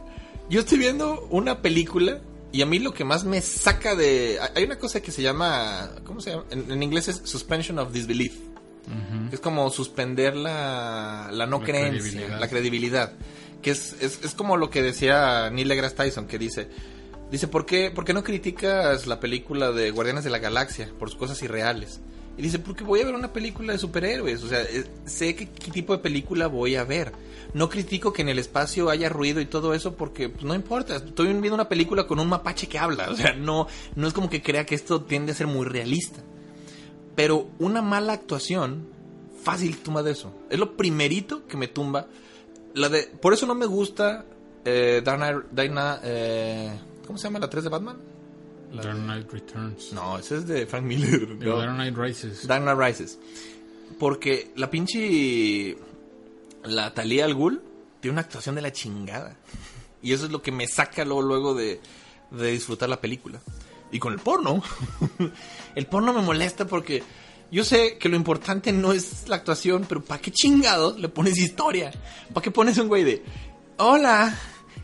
yo 0.50 0.60
estoy 0.60 0.78
viendo 0.78 1.26
una 1.30 1.60
película 1.62 2.20
y 2.52 2.62
a 2.62 2.66
mí 2.66 2.78
lo 2.78 2.92
que 2.92 3.04
más 3.04 3.24
me 3.24 3.40
saca 3.40 3.94
de... 3.94 4.38
Hay 4.54 4.64
una 4.64 4.78
cosa 4.78 5.00
que 5.00 5.10
se 5.10 5.22
llama... 5.22 5.90
¿Cómo 6.04 6.20
se 6.20 6.30
llama? 6.30 6.44
En, 6.50 6.70
en 6.70 6.82
inglés 6.82 7.08
es 7.08 7.22
suspension 7.24 7.78
of 7.78 7.92
disbelief. 7.92 8.34
Es 9.30 9.40
como 9.40 9.70
suspender 9.70 10.36
la, 10.36 11.30
la 11.32 11.46
no 11.46 11.60
La 11.60 11.64
creencia, 11.64 12.00
credibilidad. 12.00 12.40
la 12.40 12.48
credibilidad. 12.48 13.12
Que 13.62 13.70
es, 13.70 13.96
es, 14.00 14.20
es 14.24 14.34
como 14.34 14.56
lo 14.56 14.70
que 14.70 14.82
decía 14.82 15.48
Neil 15.50 15.68
deGrasse 15.68 15.96
Tyson, 15.96 16.26
que 16.26 16.38
dice... 16.38 16.68
Dice, 17.30 17.48
¿por 17.48 17.64
qué, 17.64 17.90
¿por 17.90 18.04
qué 18.04 18.12
no 18.12 18.22
criticas 18.22 19.06
la 19.06 19.18
película 19.18 19.72
de 19.72 19.90
Guardianes 19.90 20.24
de 20.24 20.28
la 20.28 20.38
Galaxia 20.38 20.92
por 20.98 21.08
sus 21.08 21.18
cosas 21.18 21.42
irreales? 21.42 22.00
Y 22.36 22.42
dice, 22.42 22.58
porque 22.58 22.84
voy 22.84 23.00
a 23.00 23.04
ver 23.04 23.14
una 23.14 23.32
película 23.32 23.72
de 23.72 23.78
superhéroes. 23.78 24.42
O 24.42 24.48
sea, 24.48 24.62
eh, 24.62 24.84
sé 25.04 25.34
qué, 25.34 25.46
tipo 25.46 25.94
de 25.94 26.02
película 26.02 26.46
voy 26.46 26.76
a 26.76 26.84
ver. 26.84 27.12
No 27.54 27.68
critico 27.68 28.12
que 28.12 28.22
en 28.22 28.30
el 28.30 28.38
espacio 28.38 28.88
haya 28.88 29.08
ruido 29.08 29.40
y 29.40 29.46
todo 29.46 29.74
eso 29.74 29.94
porque 29.94 30.28
pues, 30.28 30.44
no 30.44 30.54
importa. 30.54 30.96
Estoy 30.96 31.26
viendo 31.26 31.54
una 31.54 31.68
película 31.68 32.06
con 32.06 32.18
un 32.18 32.28
mapache 32.28 32.68
que 32.68 32.78
habla. 32.78 33.08
O 33.12 33.16
sea, 33.16 33.34
no, 33.34 33.66
no 33.94 34.08
es 34.08 34.14
como 34.14 34.30
que 34.30 34.42
crea 34.42 34.64
que 34.64 34.74
esto 34.74 35.02
tiende 35.02 35.32
a 35.32 35.34
ser 35.34 35.46
muy 35.46 35.66
realista. 35.66 36.20
Pero 37.14 37.48
una 37.58 37.82
mala 37.82 38.14
actuación, 38.14 38.86
fácil 39.42 39.76
tumba 39.78 40.02
de 40.02 40.12
eso. 40.12 40.32
Es 40.48 40.58
lo 40.58 40.76
primerito 40.76 41.46
que 41.46 41.58
me 41.58 41.68
tumba. 41.68 42.06
La 42.74 42.88
de, 42.88 43.02
por 43.02 43.34
eso 43.34 43.44
no 43.44 43.54
me 43.54 43.66
gusta 43.66 44.24
eh, 44.64 45.02
Knight, 45.04 45.44
eh, 46.04 46.72
¿Cómo 47.06 47.18
se 47.18 47.24
llama 47.24 47.38
la 47.38 47.50
3 47.50 47.64
de 47.64 47.70
Batman? 47.70 47.96
La 48.72 48.82
Dark 48.82 48.96
de- 48.96 49.02
Knight 49.02 49.30
Returns. 49.32 49.92
No, 49.92 50.18
ese 50.18 50.38
es 50.38 50.46
de 50.46 50.66
Frank 50.66 50.84
Miller. 50.84 51.28
No. 51.28 51.56
Dark 51.58 51.74
Knight 51.74 51.96
Rises. 51.96 52.46
Dark 52.46 52.62
Knight 52.62 52.78
Rises. 52.78 53.18
Porque 53.98 54.52
la 54.56 54.70
pinche. 54.70 55.76
La 56.64 56.94
Talia 56.94 57.24
al 57.24 57.34
Ghul 57.34 57.60
tiene 58.00 58.12
una 58.12 58.22
actuación 58.22 58.54
de 58.54 58.62
la 58.62 58.72
chingada. 58.72 59.36
Y 60.02 60.12
eso 60.12 60.26
es 60.26 60.32
lo 60.32 60.42
que 60.42 60.52
me 60.52 60.66
saca 60.66 61.04
luego, 61.04 61.22
luego 61.22 61.54
de, 61.54 61.80
de 62.30 62.50
disfrutar 62.52 62.88
la 62.88 63.00
película. 63.00 63.40
Y 63.92 63.98
con 63.98 64.12
el 64.12 64.18
porno. 64.20 64.62
el 65.74 65.86
porno 65.86 66.12
me 66.12 66.22
molesta 66.22 66.66
porque 66.66 67.02
yo 67.50 67.64
sé 67.64 67.98
que 67.98 68.08
lo 68.08 68.16
importante 68.16 68.72
no 68.72 68.92
es 68.92 69.28
la 69.28 69.36
actuación, 69.36 69.84
pero 69.88 70.02
¿para 70.02 70.20
qué 70.20 70.30
chingados 70.32 70.98
le 70.98 71.08
pones 71.08 71.36
historia? 71.38 71.92
¿Para 72.32 72.42
qué 72.42 72.50
pones 72.50 72.78
un 72.78 72.88
güey 72.88 73.04
de. 73.04 73.22
Hola, 73.76 74.34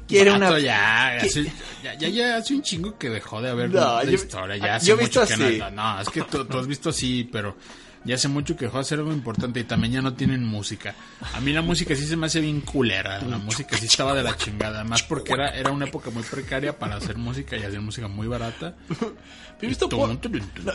quiere 0.08 0.32
una. 0.32 0.58
Ya, 0.58 1.08
hace, 1.18 1.44
ya, 1.84 1.94
ya, 1.94 2.08
ya 2.08 2.36
hace 2.38 2.54
un 2.54 2.62
chingo 2.62 2.98
que 2.98 3.08
dejó 3.10 3.40
de 3.40 3.50
haber 3.50 3.70
No, 3.70 4.02
yo- 4.02 4.10
historia. 4.10 4.56
Ya 4.56 4.74
hace 4.76 4.86
yo 4.86 4.94
he 4.94 4.98
visto 4.98 5.20
mucho 5.20 5.34
que 5.36 5.44
así. 5.44 5.58
no, 5.58 5.70
no, 5.70 6.00
es 6.00 6.08
que 6.08 6.22
tú, 6.22 6.44
tú 6.46 6.58
has 6.58 6.66
visto 6.66 6.88
así, 6.90 7.28
pero 7.30 7.56
ya 8.04 8.14
hace 8.14 8.28
mucho 8.28 8.56
que 8.56 8.64
dejó 8.64 8.78
de 8.78 8.82
hacer 8.82 8.98
algo 9.00 9.12
importante 9.12 9.60
y 9.60 9.64
también 9.64 9.92
ya 9.92 10.00
no 10.02 10.14
tienen 10.14 10.44
música. 10.44 10.94
A 11.34 11.40
mí 11.40 11.52
la 11.52 11.62
música 11.62 11.94
sí 11.94 12.06
se 12.06 12.16
me 12.16 12.26
hace 12.26 12.40
bien 12.40 12.60
culera. 12.62 13.20
La 13.22 13.38
música 13.38 13.76
sí 13.76 13.86
estaba 13.86 14.14
de 14.14 14.22
la 14.22 14.36
chingada. 14.36 14.80
Además 14.80 15.02
porque 15.02 15.32
era, 15.34 15.50
era 15.50 15.70
una 15.70 15.84
época 15.86 16.10
muy 16.10 16.22
precaria 16.22 16.78
para 16.78 16.96
hacer 16.96 17.16
música 17.18 17.56
y 17.56 17.62
hacer 17.64 17.80
música 17.80 18.08
muy 18.08 18.26
barata. 18.28 18.74
Yo 18.88 19.14
he 19.62 19.66
visto, 19.66 19.88
por- 19.88 20.08
no, 20.08 20.20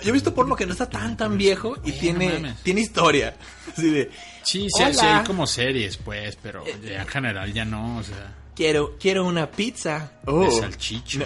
yo 0.01 0.09
he 0.09 0.11
visto 0.11 0.33
porno 0.35 0.55
que 0.57 0.65
no 0.65 0.73
está 0.73 0.89
tan 0.89 1.15
tan 1.15 1.37
viejo 1.37 1.77
y 1.85 1.91
Eh, 1.91 1.93
no 1.93 1.99
tiene, 2.01 2.33
mames. 2.33 2.63
tiene 2.63 2.81
historia. 2.81 3.33
Así 3.71 3.89
de, 3.89 4.11
Sí, 4.43 4.67
sí, 4.69 4.83
sí 4.93 5.05
hay 5.05 5.23
como 5.23 5.47
series, 5.47 5.95
pues, 5.95 6.35
pero 6.43 6.65
ya 6.85 7.01
en 7.03 7.07
general 7.07 7.53
ya 7.53 7.63
no, 7.63 7.97
o 7.99 8.03
sea, 8.03 8.33
quiero, 8.55 8.97
quiero 8.99 9.25
una 9.25 9.49
pizza. 9.51 10.13
Oh, 10.25 10.43
de 10.45 10.51
salchicho. 10.51 11.19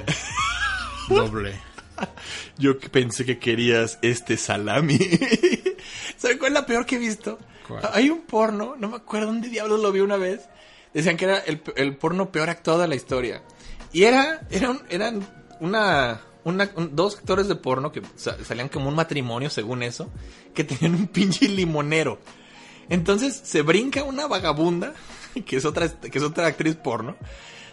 Doble. 1.09 1.55
yo 2.57 2.77
pensé 2.79 3.25
que 3.25 3.39
querías 3.39 3.97
este 4.01 4.37
salami. 4.37 4.97
¿Sabe 6.17 6.37
cuál 6.37 6.51
es 6.51 6.59
la 6.59 6.65
peor 6.65 6.85
que 6.85 6.95
he 6.95 6.99
visto? 6.99 7.39
¿Cuál? 7.67 7.87
Hay 7.93 8.09
un 8.09 8.21
porno, 8.21 8.75
no 8.77 8.89
me 8.89 8.97
acuerdo 8.97 9.27
dónde 9.27 9.49
diablos 9.49 9.79
lo 9.81 9.91
vi 9.91 9.99
una 10.01 10.17
vez. 10.17 10.41
Decían 10.93 11.17
que 11.17 11.25
era 11.25 11.37
el, 11.39 11.61
el 11.75 11.95
porno 11.95 12.31
peor 12.31 12.49
actuado 12.49 12.79
de 12.81 12.87
la 12.87 12.95
historia. 12.95 13.43
Y 13.93 14.03
era, 14.03 14.41
era 14.49 14.71
un- 14.71 14.81
eran 14.89 15.25
una, 15.59 16.21
una- 16.43 16.71
un- 16.75 16.95
dos 16.95 17.17
actores 17.17 17.47
de 17.47 17.55
porno 17.55 17.91
que 17.91 18.01
sa- 18.15 18.37
salían 18.43 18.69
como 18.69 18.89
un 18.89 18.95
matrimonio, 18.95 19.49
según 19.49 19.83
eso, 19.83 20.09
que 20.53 20.63
tenían 20.63 20.95
un 20.95 21.07
pinche 21.07 21.47
limonero. 21.47 22.19
Entonces 22.89 23.39
se 23.43 23.61
brinca 23.61 24.03
una 24.03 24.27
vagabunda, 24.27 24.93
que 25.45 25.57
es 25.57 25.65
otra, 25.65 25.89
que 25.89 26.17
es 26.17 26.23
otra 26.23 26.47
actriz 26.47 26.75
porno. 26.75 27.15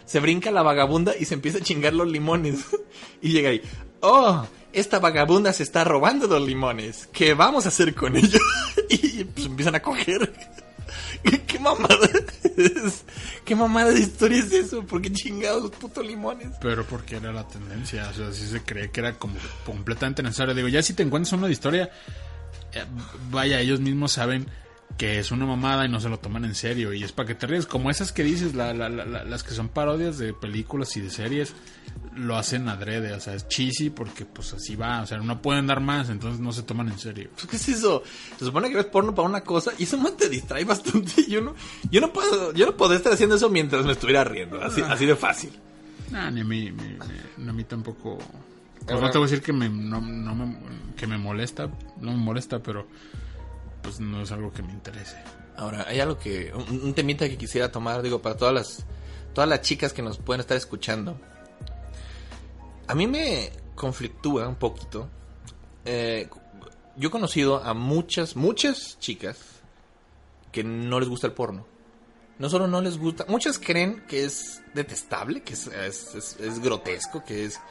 Se 0.05 0.19
brinca 0.19 0.51
la 0.51 0.61
vagabunda 0.61 1.13
y 1.19 1.25
se 1.25 1.33
empieza 1.33 1.57
a 1.57 1.61
chingar 1.61 1.93
los 1.93 2.07
limones. 2.07 2.65
Y 3.21 3.31
llega 3.31 3.49
ahí, 3.49 3.61
oh, 4.01 4.45
esta 4.71 4.99
vagabunda 4.99 5.51
se 5.53 5.63
está 5.63 5.83
robando 5.83 6.27
los 6.27 6.45
limones. 6.45 7.07
¿Qué 7.11 7.33
vamos 7.33 7.65
a 7.65 7.69
hacer 7.69 7.95
con 7.95 8.15
ellos? 8.15 8.41
Y 8.89 9.23
pues 9.23 9.47
empiezan 9.47 9.75
a 9.75 9.81
coger. 9.81 10.31
¿Qué 11.47 11.57
mamada? 11.59 12.07
Es- 12.57 13.03
¿Qué 13.43 13.55
mamada 13.55 13.91
de 13.91 13.99
historia 14.01 14.37
es 14.39 14.51
eso? 14.51 14.83
¿Por 14.83 15.01
qué 15.01 15.11
chingados 15.11 15.63
los 15.63 15.71
putos 15.71 16.05
limones? 16.05 16.49
Pero 16.61 16.85
porque 16.85 17.15
era 17.15 17.31
la 17.33 17.47
tendencia, 17.47 18.07
o 18.09 18.13
sea, 18.13 18.31
sí 18.31 18.45
se 18.47 18.61
cree 18.61 18.91
que 18.91 18.99
era 18.99 19.17
como 19.17 19.35
completamente 19.65 20.21
necesario. 20.21 20.53
Digo, 20.53 20.67
ya 20.67 20.83
si 20.83 20.93
te 20.93 21.01
encuentras 21.03 21.33
una 21.33 21.49
historia, 21.49 21.89
eh, 22.73 22.83
vaya, 23.31 23.59
ellos 23.59 23.79
mismos 23.79 24.11
saben 24.11 24.47
que 24.97 25.19
es 25.19 25.31
una 25.31 25.45
mamada 25.45 25.85
y 25.85 25.89
no 25.89 25.99
se 25.99 26.07
lo 26.09 26.19
toman 26.19 26.45
en 26.45 26.55
serio. 26.55 26.93
Y 26.93 27.03
es 27.03 27.11
para 27.11 27.27
que 27.27 27.35
te 27.35 27.47
ríes. 27.47 27.65
Como 27.65 27.89
esas 27.91 28.11
que 28.13 28.23
dices, 28.23 28.55
la, 28.55 28.73
la, 28.73 28.87
la, 28.89 29.23
las 29.25 29.43
que 29.43 29.53
son 29.53 29.67
parodias 29.69 30.17
de 30.17 30.33
películas 30.33 30.95
y 30.95 31.01
de 31.01 31.09
series, 31.09 31.53
lo 32.15 32.37
hacen 32.37 32.69
adrede. 32.69 33.11
O 33.13 33.19
sea, 33.19 33.33
es 33.33 33.45
cheesy 33.49 33.89
porque 33.89 34.23
pues 34.25 34.53
así 34.53 34.75
va. 34.77 35.01
O 35.01 35.05
sea, 35.05 35.17
no 35.17 35.41
pueden 35.41 35.67
dar 35.67 35.81
más, 35.81 36.09
entonces 36.09 36.39
no 36.39 36.53
se 36.53 36.63
toman 36.63 36.87
en 36.87 36.97
serio. 36.97 37.29
Pues, 37.35 37.45
¿Qué 37.47 37.55
es 37.57 37.67
eso? 37.69 38.03
Se 38.39 38.45
supone 38.45 38.69
que 38.69 38.77
ves 38.77 38.85
porno 38.85 39.13
para 39.13 39.27
una 39.27 39.41
cosa 39.41 39.71
y 39.77 39.83
eso 39.83 39.97
te 40.17 40.29
distrae 40.29 40.63
bastante. 40.63 41.25
Yo 41.27 41.41
no, 41.41 41.55
yo 41.91 41.99
no 41.99 42.13
puedo, 42.13 42.53
yo 42.53 42.65
no 42.65 42.77
podría 42.77 42.97
estar 42.97 43.11
haciendo 43.13 43.35
eso 43.35 43.49
mientras 43.49 43.85
me 43.85 43.91
estuviera 43.91 44.23
riendo. 44.23 44.61
Así, 44.61 44.81
así 44.81 45.05
de 45.05 45.15
fácil. 45.17 45.51
Nah, 46.11 46.29
ni 46.31 46.41
a 46.41 46.45
mí, 46.45 46.71
mi- 46.71 47.49
a 47.49 47.51
mí 47.53 47.63
tampoco. 47.65 48.17
Pues 48.85 49.01
no 49.01 49.09
te 49.09 49.17
voy 49.17 49.27
a 49.27 49.31
decir 49.31 49.43
que 49.43 49.51
me, 49.51 49.67
no, 49.67 49.99
no 49.99 50.35
me, 50.35 50.57
que 50.95 51.05
me 51.07 51.17
molesta, 51.17 51.67
no 51.99 52.11
me 52.11 52.17
molesta, 52.17 52.59
pero 52.59 52.87
pues 53.85 53.99
no 54.01 54.21
es 54.21 54.31
algo 54.31 54.51
que 54.51 54.61
me 54.63 54.73
interese. 54.73 55.15
Ahora, 55.55 55.85
hay 55.87 55.99
algo 56.01 56.17
que, 56.19 56.51
un, 56.53 56.81
un 56.83 56.93
temita 56.93 57.29
que 57.29 57.37
quisiera 57.37 57.71
tomar, 57.71 58.01
digo, 58.01 58.21
para 58.21 58.35
todas 58.35 58.53
las, 58.53 58.85
todas 59.33 59.49
las 59.49 59.61
chicas 59.61 59.93
que 59.93 60.01
nos 60.01 60.17
pueden 60.17 60.41
estar 60.41 60.57
escuchando. 60.57 61.17
A 62.87 62.95
mí 62.95 63.07
me 63.07 63.51
conflictúa 63.75 64.47
un 64.47 64.55
poquito. 64.55 65.07
Eh, 65.85 66.27
yo 66.97 67.07
he 67.07 67.11
conocido 67.11 67.63
a 67.63 67.73
muchas, 67.73 68.35
muchas 68.35 68.97
chicas 68.99 69.37
que 70.51 70.63
no 70.63 70.99
les 70.99 71.07
gusta 71.09 71.27
el 71.27 71.33
porno. 71.33 71.65
No 72.37 72.49
solo 72.49 72.67
no 72.67 72.81
les 72.81 72.97
gusta, 72.97 73.25
muchas 73.29 73.57
creen 73.59 74.03
que 74.09 74.25
es 74.25 74.61
detestable, 74.73 75.41
que 75.41 75.53
es, 75.53 75.67
es, 75.67 76.15
es- 76.15 76.37
es 76.39 76.59
grotesco, 76.59 77.23
que 77.23 77.45
es... 77.45 77.61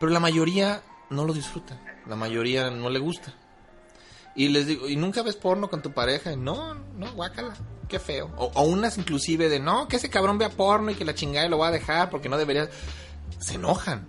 Pero 0.00 0.10
la 0.10 0.18
mayoría 0.18 0.82
no 1.10 1.24
lo 1.24 1.32
disfruta, 1.32 1.80
la 2.08 2.16
mayoría 2.16 2.68
no 2.70 2.90
le 2.90 2.98
gusta. 2.98 3.32
Y 4.34 4.48
les 4.48 4.66
digo, 4.66 4.88
¿y 4.88 4.96
nunca 4.96 5.22
ves 5.22 5.36
porno 5.36 5.68
con 5.68 5.82
tu 5.82 5.92
pareja? 5.92 6.32
Y, 6.32 6.36
No, 6.36 6.74
no, 6.74 7.12
guácala, 7.12 7.54
qué 7.88 7.98
feo. 7.98 8.30
O, 8.36 8.62
unas 8.64 8.96
inclusive 8.98 9.48
de, 9.48 9.60
no, 9.60 9.88
que 9.88 9.96
ese 9.96 10.10
cabrón 10.10 10.38
vea 10.38 10.50
porno 10.50 10.90
y 10.90 10.94
que 10.94 11.04
la 11.04 11.14
chingada 11.14 11.48
lo 11.48 11.58
va 11.58 11.68
a 11.68 11.72
dejar 11.72 12.10
porque 12.10 12.28
no 12.28 12.38
debería... 12.38 12.68
Se 13.38 13.54
enojan. 13.54 14.06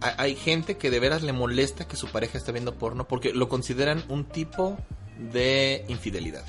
Hay 0.00 0.36
gente 0.36 0.76
que 0.76 0.90
de 0.90 1.00
veras 1.00 1.22
le 1.22 1.32
molesta 1.32 1.88
que 1.88 1.96
su 1.96 2.08
pareja 2.08 2.36
esté 2.36 2.52
viendo 2.52 2.74
porno 2.74 3.08
porque 3.08 3.32
lo 3.32 3.48
consideran 3.48 4.04
un 4.08 4.24
tipo 4.24 4.76
de 5.18 5.84
infidelidad. 5.88 6.44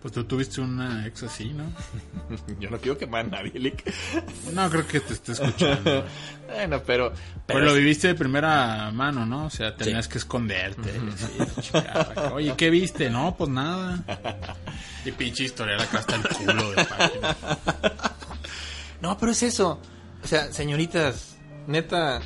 Pues 0.00 0.14
tú 0.14 0.22
tuviste 0.24 0.60
una 0.60 1.06
ex 1.06 1.24
así, 1.24 1.52
¿no? 1.52 1.64
Yo 2.60 2.70
no 2.70 2.78
quiero 2.78 2.96
quemar 2.96 3.26
a 3.26 3.28
nadie, 3.28 3.58
Lick. 3.58 3.92
No 4.52 4.70
creo 4.70 4.86
que 4.86 5.00
te 5.00 5.14
esté 5.14 5.32
escuchando. 5.32 6.04
Bueno, 6.48 6.82
pero... 6.82 7.12
Pero 7.44 7.60
lo 7.60 7.74
viviste 7.74 8.08
de 8.08 8.14
primera 8.14 8.90
mano, 8.90 9.26
¿no? 9.26 9.44
O 9.44 9.50
sea, 9.50 9.76
tenías 9.76 10.08
que 10.08 10.16
esconderte. 10.16 10.90
sí, 11.14 11.60
chingada. 11.60 12.32
Oye, 12.32 12.54
¿qué 12.56 12.70
viste? 12.70 13.10
No, 13.10 13.36
pues 13.36 13.50
nada. 13.50 14.02
Y 15.04 15.12
pinche 15.12 15.44
historia 15.44 15.76
acá 15.76 15.98
hasta 15.98 16.16
el 16.16 16.22
culo 16.22 16.70
de 16.70 16.84
página. 16.86 17.36
No, 19.00 19.16
pero 19.16 19.30
es 19.32 19.42
eso. 19.42 19.80
O 20.24 20.26
sea, 20.26 20.52
señoritas, 20.52 21.36
neta, 21.66 22.20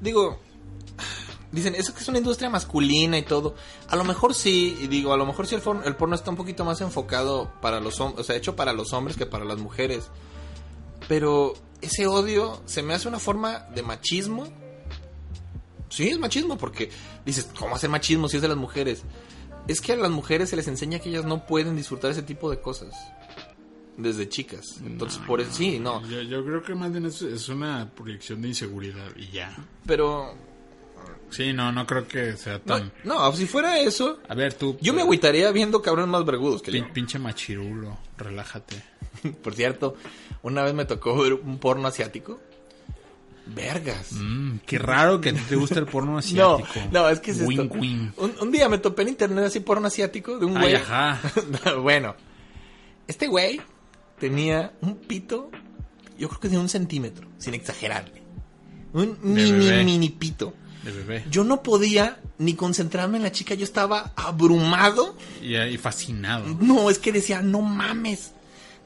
digo, 0.00 0.42
dicen, 1.52 1.74
eso 1.74 1.94
que 1.94 2.00
es 2.00 2.08
una 2.08 2.18
industria 2.18 2.48
masculina 2.48 3.18
y 3.18 3.22
todo. 3.22 3.54
A 3.88 3.96
lo 3.96 4.04
mejor 4.04 4.34
sí, 4.34 4.76
y 4.80 4.86
digo, 4.86 5.12
a 5.12 5.16
lo 5.16 5.26
mejor 5.26 5.46
sí 5.46 5.54
el, 5.54 5.60
porno 5.96 6.14
está 6.14 6.30
un 6.30 6.36
poquito 6.36 6.64
más 6.64 6.80
enfocado 6.80 7.52
para 7.60 7.80
los 7.80 8.00
hombres, 8.00 8.20
o 8.20 8.24
sea, 8.24 8.36
hecho 8.36 8.56
para 8.56 8.72
los 8.72 8.92
hombres 8.92 9.16
que 9.16 9.26
para 9.26 9.44
las 9.44 9.58
mujeres. 9.58 10.08
Pero 11.08 11.54
ese 11.80 12.06
odio 12.06 12.62
se 12.66 12.82
me 12.82 12.94
hace 12.94 13.08
una 13.08 13.18
forma 13.18 13.66
de 13.74 13.82
machismo. 13.82 14.46
Sí, 15.88 16.08
es 16.08 16.18
machismo, 16.18 16.56
porque 16.56 16.90
dices, 17.26 17.48
¿cómo 17.58 17.74
hacer 17.74 17.90
machismo 17.90 18.28
si 18.28 18.36
es 18.36 18.42
de 18.42 18.48
las 18.48 18.56
mujeres? 18.56 19.02
Es 19.66 19.80
que 19.80 19.92
a 19.92 19.96
las 19.96 20.10
mujeres 20.10 20.50
se 20.50 20.56
les 20.56 20.68
enseña 20.68 21.00
que 21.00 21.08
ellas 21.08 21.24
no 21.24 21.46
pueden 21.46 21.76
disfrutar 21.76 22.12
ese 22.12 22.22
tipo 22.22 22.50
de 22.50 22.60
cosas. 22.60 22.94
Desde 23.96 24.28
chicas. 24.28 24.80
Entonces, 24.86 25.20
por 25.26 25.40
eso, 25.40 25.52
sí, 25.52 25.78
no. 25.78 26.00
Yo, 26.08 26.22
yo 26.22 26.44
creo 26.44 26.62
que 26.62 26.74
más 26.74 26.90
bien 26.90 27.04
es, 27.04 27.20
es 27.20 27.48
una 27.48 27.90
proyección 27.94 28.40
de 28.40 28.48
inseguridad 28.48 29.14
y 29.16 29.28
ya. 29.30 29.54
Pero 29.84 30.34
Sí, 31.30 31.52
no, 31.52 31.70
no 31.72 31.86
creo 31.86 32.06
que 32.08 32.36
sea 32.36 32.54
No, 32.64 32.76
tan... 32.76 32.92
no, 33.04 33.32
si 33.32 33.46
fuera 33.46 33.78
eso, 33.78 34.18
A 34.28 34.34
ver, 34.34 34.52
tú... 34.54 34.76
yo 34.80 34.92
me 34.92 35.02
agüitaría 35.02 35.50
viendo 35.52 35.80
cabrones 35.80 36.10
más 36.10 36.24
vergudos 36.24 36.60
que 36.62 36.72
yo. 36.72 36.78
Pin- 36.84 36.92
pinche 36.92 37.18
machirulo, 37.18 37.96
relájate. 38.18 38.82
Por 39.42 39.54
cierto, 39.54 39.96
una 40.42 40.62
vez 40.62 40.74
me 40.74 40.84
tocó 40.84 41.16
ver 41.16 41.34
un 41.34 41.58
porno 41.58 41.86
asiático. 41.88 42.40
Vergas. 43.46 44.12
Mm, 44.12 44.58
qué 44.66 44.78
raro 44.78 45.20
que 45.20 45.32
te 45.32 45.56
gusta 45.56 45.78
el 45.80 45.86
porno 45.86 46.12
No, 46.12 46.18
asiático. 46.18 46.68
no, 46.92 47.08
es 47.08 47.18
que 47.20 47.32
es 47.32 47.40
esto. 47.40 47.62
Un, 47.62 48.12
un 48.40 48.52
día 48.52 48.68
me 48.68 48.78
topé 48.78 49.02
en 49.02 49.08
internet 49.08 49.44
así 49.46 49.60
porno 49.60 49.88
asiático 49.88 50.38
de 50.38 50.46
un 50.46 50.56
Ay, 50.56 50.62
güey. 50.62 50.74
ajá. 50.76 51.20
bueno, 51.82 52.14
este 53.08 53.26
güey 53.26 53.60
tenía 54.20 54.72
un 54.82 54.96
pito, 54.96 55.50
yo 56.18 56.28
creo 56.28 56.40
que 56.40 56.48
de 56.48 56.58
un 56.58 56.68
centímetro, 56.68 57.26
sin 57.38 57.54
exagerarle. 57.54 58.22
Un 58.92 59.14
De 59.20 59.28
mini, 59.28 59.66
bebé. 59.68 59.84
mini 59.84 60.10
pito. 60.10 60.54
De 60.84 60.92
bebé. 60.92 61.24
Yo 61.30 61.44
no 61.44 61.62
podía 61.62 62.20
ni 62.38 62.54
concentrarme 62.54 63.18
en 63.18 63.22
la 63.24 63.32
chica, 63.32 63.54
yo 63.54 63.64
estaba 63.64 64.12
abrumado 64.16 65.16
Y, 65.42 65.56
y 65.56 65.76
fascinado. 65.78 66.46
No, 66.60 66.88
es 66.90 66.98
que 66.98 67.12
decía, 67.12 67.42
no 67.42 67.60
mames. 67.60 68.32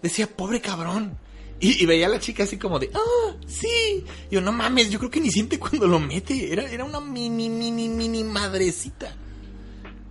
Decía, 0.02 0.26
pobre 0.26 0.60
cabrón. 0.60 1.16
Y, 1.60 1.82
y 1.82 1.86
veía 1.86 2.06
a 2.06 2.10
la 2.10 2.18
chica 2.18 2.42
así 2.42 2.58
como 2.58 2.78
de, 2.80 2.90
ah, 2.94 3.32
sí. 3.46 4.04
Y 4.30 4.34
yo, 4.34 4.40
no 4.40 4.50
mames, 4.52 4.90
yo 4.90 4.98
creo 4.98 5.10
que 5.10 5.20
ni 5.20 5.30
siente 5.30 5.58
cuando 5.58 5.86
lo 5.86 6.00
mete. 6.00 6.52
Era, 6.52 6.64
era 6.70 6.84
una 6.84 7.00
mini, 7.00 7.48
mini, 7.48 7.88
mini 7.88 8.24
madrecita. 8.24 9.14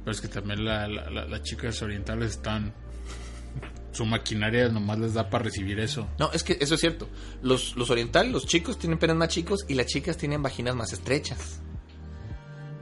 Pero 0.06 0.12
es 0.12 0.22
que 0.22 0.30
también 0.30 0.64
la- 0.66 0.88
la- 0.88 1.10
la- 1.10 1.26
las 1.26 1.42
chicas 1.44 1.82
orientales 1.82 2.32
están... 2.32 2.74
Su 3.92 4.06
maquinaria 4.06 4.70
nomás 4.70 4.98
les 4.98 5.14
da 5.14 5.30
para 5.30 5.44
recibir 5.44 5.80
eso. 5.80 6.08
No, 6.18 6.32
es 6.32 6.42
que 6.44 6.58
eso 6.60 6.74
es 6.74 6.82
cierto. 6.82 7.08
Los, 7.44 7.76
los 7.76 7.92
orientales, 7.92 8.32
los 8.32 8.48
chicos 8.48 8.80
tienen 8.80 8.98
penes 8.98 9.16
más 9.16 9.28
chicos 9.30 9.66
y 9.68 9.76
las 9.76 9.86
chicas 9.86 10.18
tienen 10.18 10.42
vaginas 10.42 10.76
más 10.76 10.94
estrechas. 10.94 11.60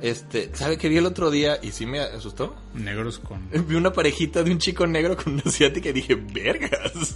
Este, 0.02 0.49
¿sabe 0.56 0.78
qué 0.78 0.89
vi 0.89 0.97
el 0.97 1.06
otro 1.06 1.30
día? 1.30 1.60
Y 1.62 1.72
sí 1.72 1.86
me 1.86 1.99
asustó. 1.99 2.56
Negros 2.74 3.20
con... 3.20 3.47
Vi 3.68 3.76
una 3.76 3.93
parejita 3.93 4.41
de 4.43 4.52
un 4.52 4.58
chico 4.58 4.88
negro 4.88 5.16
con 5.16 5.34
una 5.34 5.43
asiática 5.45 5.89
y 5.89 5.93
dije, 5.93 6.16
vergas. 6.16 7.14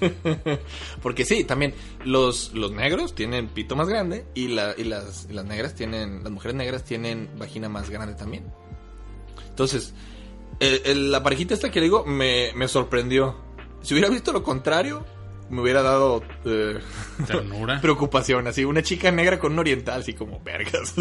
Porque 1.02 1.24
sí, 1.24 1.44
también 1.44 1.74
los, 2.04 2.52
los 2.54 2.72
negros 2.72 3.14
tienen 3.14 3.48
pito 3.48 3.76
más 3.76 3.88
grande 3.88 4.24
y, 4.34 4.48
la, 4.48 4.74
y, 4.76 4.84
las, 4.84 5.26
y 5.30 5.32
las 5.32 5.44
negras 5.44 5.74
tienen, 5.74 6.22
las 6.22 6.32
mujeres 6.32 6.56
negras 6.56 6.84
tienen 6.84 7.28
vagina 7.38 7.68
más 7.68 7.88
grande 7.90 8.14
también. 8.14 8.44
Entonces, 9.48 9.94
el- 10.60 10.82
el- 10.84 11.10
la 11.12 11.22
parejita 11.22 11.54
esta 11.54 11.70
que 11.70 11.80
le 11.80 11.84
digo 11.86 12.04
me, 12.04 12.52
me 12.54 12.68
sorprendió. 12.68 13.36
Si 13.82 13.94
hubiera 13.94 14.08
visto 14.08 14.32
lo 14.32 14.42
contrario, 14.42 15.04
me 15.50 15.60
hubiera 15.60 15.82
dado 15.82 16.22
eh, 16.44 16.78
Ternura. 17.26 17.80
preocupación. 17.80 18.46
Así, 18.46 18.64
una 18.64 18.82
chica 18.82 19.10
negra 19.12 19.38
con 19.38 19.52
un 19.52 19.58
oriental, 19.60 20.00
así 20.00 20.14
como 20.14 20.40
vergas. 20.40 20.94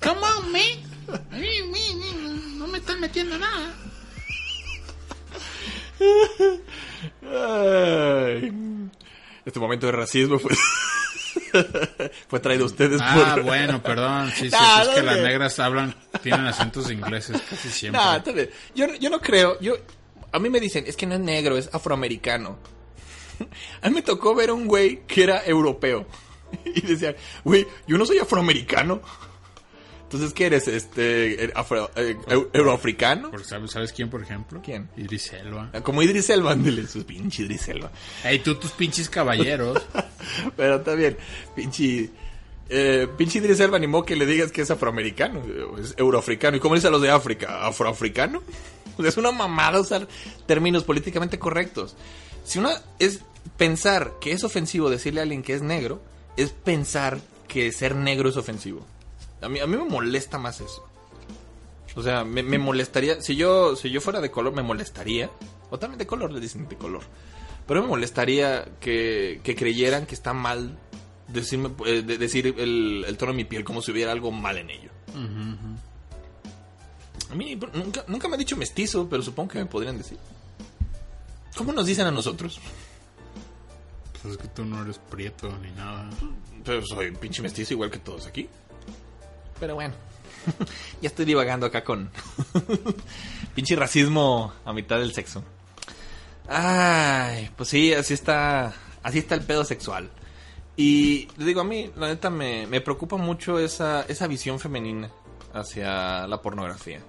Come 0.00 0.20
on, 0.20 0.52
man. 0.52 0.62
Me- 1.30 1.62
me- 1.62 2.58
No 2.58 2.66
me 2.66 2.78
están 2.78 3.00
metiendo 3.00 3.38
nada. 3.38 3.74
Ay. 7.22 8.52
Este 9.44 9.58
momento 9.60 9.86
de 9.86 9.92
racismo 9.92 10.38
fue, 10.38 10.54
fue 12.28 12.40
traído 12.40 12.64
a 12.64 12.66
ustedes 12.66 13.00
Ah, 13.02 13.32
por... 13.34 13.44
bueno, 13.44 13.82
perdón. 13.82 14.30
Sí, 14.36 14.50
sí, 14.50 14.56
No, 14.58 14.82
es 14.82 14.88
que 14.88 15.02
las 15.02 15.18
negras 15.20 15.58
hablan, 15.58 15.94
tienen 16.22 16.46
acentos 16.46 16.90
ingleses 16.90 17.40
casi 17.48 17.68
siempre. 17.70 18.00
Bien. 18.34 18.50
Yo, 18.74 18.86
yo 18.96 19.10
no 19.10 19.20
creo. 19.20 19.58
Yo, 19.60 19.74
a 20.32 20.38
mí 20.38 20.50
me 20.50 20.60
dicen, 20.60 20.84
es 20.86 20.96
que 20.96 21.06
no 21.06 21.14
es 21.14 21.20
negro, 21.20 21.56
es 21.56 21.70
afroamericano. 21.72 22.58
A 23.82 23.88
mí 23.88 23.94
me 23.94 24.02
tocó 24.02 24.34
ver 24.34 24.50
a 24.50 24.54
un 24.54 24.66
güey 24.66 25.06
que 25.06 25.22
era 25.22 25.44
europeo. 25.46 26.06
Y 26.64 26.80
decían, 26.80 27.14
güey, 27.44 27.66
yo 27.86 27.96
no 27.98 28.04
soy 28.04 28.18
afroamericano. 28.18 29.00
Entonces, 30.08 30.32
¿qué 30.32 30.46
eres? 30.46 30.66
Este, 30.68 31.44
eh, 31.44 31.52
afro- 31.54 31.90
eh, 31.94 32.16
eu- 32.28 32.48
euroafricano? 32.54 33.30
¿sabes, 33.44 33.70
¿Sabes 33.70 33.92
quién, 33.92 34.08
por 34.08 34.22
ejemplo? 34.22 34.62
¿Quién? 34.64 34.88
Idris 34.96 35.34
Elba. 35.34 35.70
Como 35.82 36.02
Idris 36.02 36.30
Elba, 36.30 36.52
ándale, 36.52 36.86
su 36.86 37.04
pinche 37.04 37.42
Idris 37.42 37.68
Elba. 37.68 37.90
Ey, 38.24 38.38
tú 38.38 38.54
tus 38.54 38.70
pinches 38.70 39.10
caballeros. 39.10 39.82
Pero 40.56 40.76
está 40.76 40.94
bien, 40.94 41.18
pinche. 41.54 42.08
Eh, 42.70 43.06
pinche 43.18 43.38
Idris 43.38 43.60
Elba 43.60 43.76
animó 43.76 44.02
que 44.04 44.16
le 44.16 44.24
digas 44.24 44.50
que 44.50 44.62
es 44.62 44.70
afroamericano, 44.70 45.42
es 45.78 45.94
euroafricano. 45.98 46.56
¿Y 46.56 46.60
cómo 46.60 46.74
dice 46.74 46.86
a 46.88 46.90
los 46.90 47.02
de 47.02 47.10
África? 47.10 47.66
¿Afroafricano? 47.66 48.42
O 48.96 49.00
sea, 49.02 49.10
es 49.10 49.16
una 49.16 49.30
mamada 49.30 49.78
usar 49.78 50.08
términos 50.46 50.82
políticamente 50.82 51.38
correctos. 51.38 51.94
Si 52.44 52.58
una 52.58 52.72
es 52.98 53.20
pensar 53.56 54.14
que 54.20 54.32
es 54.32 54.42
ofensivo 54.42 54.90
decirle 54.90 55.20
a 55.20 55.22
alguien 55.22 55.42
que 55.44 55.54
es 55.54 55.62
negro, 55.62 56.02
es 56.36 56.50
pensar 56.50 57.20
que 57.46 57.70
ser 57.70 57.94
negro 57.94 58.28
es 58.28 58.36
ofensivo. 58.36 58.84
A 59.40 59.48
mí, 59.48 59.60
a 59.60 59.66
mí 59.66 59.76
me 59.76 59.84
molesta 59.84 60.38
más 60.38 60.60
eso. 60.60 60.84
O 61.96 62.02
sea, 62.02 62.24
me, 62.24 62.42
me 62.42 62.58
molestaría. 62.58 63.20
Si 63.22 63.36
yo, 63.36 63.74
si 63.76 63.90
yo 63.90 64.00
fuera 64.00 64.20
de 64.20 64.30
color, 64.30 64.52
me 64.54 64.62
molestaría. 64.62 65.30
O 65.70 65.78
también 65.78 65.98
de 65.98 66.06
color, 66.06 66.32
le 66.32 66.40
dicen 66.40 66.68
de 66.68 66.76
color. 66.76 67.02
Pero 67.66 67.82
me 67.82 67.88
molestaría 67.88 68.64
que, 68.80 69.40
que 69.44 69.54
creyeran 69.54 70.06
que 70.06 70.14
está 70.14 70.32
mal 70.32 70.78
decirme, 71.28 71.70
eh, 71.86 72.02
de- 72.02 72.16
decir 72.18 72.54
el, 72.58 73.04
el 73.06 73.16
tono 73.18 73.32
de 73.32 73.36
mi 73.36 73.44
piel 73.44 73.64
como 73.64 73.82
si 73.82 73.90
hubiera 73.92 74.12
algo 74.12 74.30
mal 74.30 74.56
en 74.58 74.70
ello. 74.70 74.90
A 77.30 77.34
mí 77.34 77.54
nunca, 77.74 78.04
nunca 78.08 78.28
me 78.28 78.34
ha 78.34 78.38
dicho 78.38 78.56
mestizo, 78.56 79.06
pero 79.08 79.22
supongo 79.22 79.50
que 79.50 79.58
me 79.58 79.66
podrían 79.66 79.98
decir. 79.98 80.18
¿Cómo 81.56 81.72
nos 81.72 81.86
dicen 81.86 82.06
a 82.06 82.10
nosotros? 82.10 82.58
Pues 84.22 84.34
es 84.34 84.40
que 84.40 84.48
tú 84.48 84.64
no 84.64 84.82
eres 84.82 84.98
prieto 84.98 85.48
ni 85.58 85.70
nada. 85.72 86.08
Pero 86.64 86.82
soy 86.86 87.10
pinche 87.12 87.42
mestizo 87.42 87.74
igual 87.74 87.90
que 87.90 87.98
todos 87.98 88.26
aquí. 88.26 88.48
Pero 89.60 89.74
bueno. 89.74 89.94
ya 91.02 91.08
estoy 91.08 91.24
divagando 91.24 91.66
acá 91.66 91.84
con 91.84 92.10
pinche 93.54 93.76
racismo 93.76 94.52
a 94.64 94.72
mitad 94.72 94.98
del 94.98 95.12
sexo. 95.12 95.42
Ay, 96.48 97.50
pues 97.56 97.68
sí, 97.68 97.92
así 97.92 98.14
está, 98.14 98.72
así 99.02 99.18
está 99.18 99.34
el 99.34 99.42
pedo 99.42 99.64
sexual. 99.64 100.10
Y 100.76 101.28
les 101.36 101.46
digo, 101.46 101.60
a 101.60 101.64
mí, 101.64 101.90
la 101.96 102.06
neta, 102.06 102.30
me, 102.30 102.66
me 102.66 102.80
preocupa 102.80 103.16
mucho 103.16 103.58
esa, 103.58 104.02
esa 104.02 104.26
visión 104.28 104.60
femenina 104.60 105.10
hacia 105.52 106.26
la 106.26 106.40
pornografía. 106.40 107.00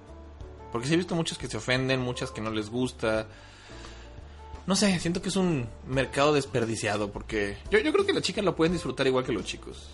Porque 0.72 0.88
sí 0.88 0.94
he 0.94 0.96
visto 0.96 1.14
muchas 1.14 1.38
que 1.38 1.48
se 1.48 1.56
ofenden, 1.56 2.00
muchas 2.00 2.30
que 2.30 2.40
no 2.40 2.50
les 2.50 2.68
gusta. 2.68 3.26
No 4.66 4.76
sé, 4.76 4.98
siento 4.98 5.22
que 5.22 5.30
es 5.30 5.36
un 5.36 5.68
mercado 5.86 6.32
desperdiciado 6.32 7.10
porque 7.10 7.56
yo, 7.70 7.78
yo 7.78 7.92
creo 7.92 8.06
que 8.06 8.12
las 8.12 8.22
chicas 8.22 8.44
lo 8.44 8.54
pueden 8.54 8.72
disfrutar 8.72 9.06
igual 9.06 9.24
que 9.24 9.32
los 9.32 9.44
chicos. 9.44 9.90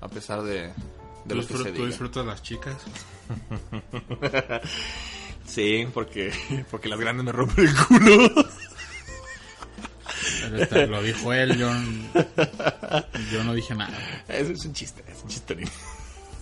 A 0.00 0.08
pesar 0.08 0.42
de, 0.42 0.70
de 1.26 1.42
¿Tú, 1.42 1.64
que 1.64 1.86
disfrutas 1.86 2.24
las 2.24 2.42
chicas? 2.42 2.76
Sí, 5.46 5.86
porque, 5.94 6.32
porque 6.70 6.88
las 6.88 6.98
grandes 6.98 7.24
me 7.24 7.32
rompen 7.32 7.68
el 7.68 7.74
culo. 7.76 8.46
Pero 10.40 10.56
este, 10.56 10.86
lo 10.86 11.02
dijo 11.02 11.32
él, 11.32 11.56
yo, 11.56 11.70
yo 13.32 13.44
no 13.44 13.54
dije 13.54 13.74
nada. 13.74 13.96
Eso 14.28 14.52
es 14.52 14.64
un 14.64 14.72
chiste, 14.72 15.04
es 15.08 15.22
un 15.22 15.28
chiste. 15.28 15.56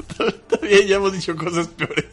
Está 0.09 0.57
bien, 0.63 0.87
ya 0.87 0.97
hemos 0.97 1.13
dicho 1.13 1.37
cosas 1.37 1.69
peores. 1.69 2.07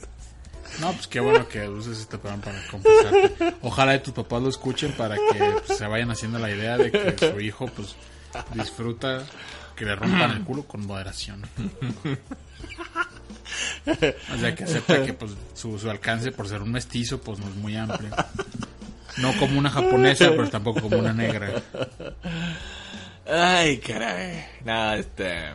No, 0.79 0.91
pues 0.93 1.07
qué 1.07 1.19
bueno 1.19 1.47
que 1.47 1.67
uses 1.67 1.99
este 1.99 2.17
programa 2.17 2.43
para 2.43 2.67
confesarte. 2.67 3.55
Ojalá 3.61 3.95
y 3.95 3.99
tus 3.99 4.13
papás 4.13 4.41
lo 4.41 4.49
escuchen 4.49 4.91
para 4.93 5.15
que 5.15 5.61
pues, 5.65 5.77
se 5.77 5.85
vayan 5.85 6.11
haciendo 6.11 6.39
la 6.39 6.49
idea 6.49 6.77
de 6.77 6.91
que 6.91 7.31
su 7.31 7.39
hijo 7.39 7.67
pues 7.67 7.95
disfruta 8.53 9.23
que 9.75 9.85
le 9.85 9.95
rompan 9.95 10.31
el 10.31 10.43
culo 10.43 10.63
con 10.63 10.85
moderación. 10.85 11.43
O 14.33 14.37
sea, 14.37 14.55
que 14.55 14.67
sepa 14.67 15.03
que 15.03 15.13
pues 15.13 15.31
su, 15.53 15.79
su 15.79 15.89
alcance 15.89 16.31
por 16.31 16.47
ser 16.47 16.61
un 16.61 16.71
mestizo 16.71 17.19
pues 17.19 17.39
no 17.39 17.47
es 17.47 17.55
muy 17.55 17.75
amplio. 17.75 18.09
No 19.17 19.33
como 19.39 19.59
una 19.59 19.69
japonesa, 19.69 20.29
pero 20.29 20.49
tampoco 20.49 20.81
como 20.81 20.97
una 20.97 21.13
negra. 21.13 21.61
Ay, 23.27 23.77
caray. 23.79 24.45
Nada, 24.63 24.97
este. 24.97 25.53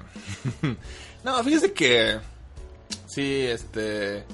No, 1.25 1.43
fíjese 1.43 1.73
que. 1.73 2.19
Sí, 3.07 3.47
este. 3.47 4.25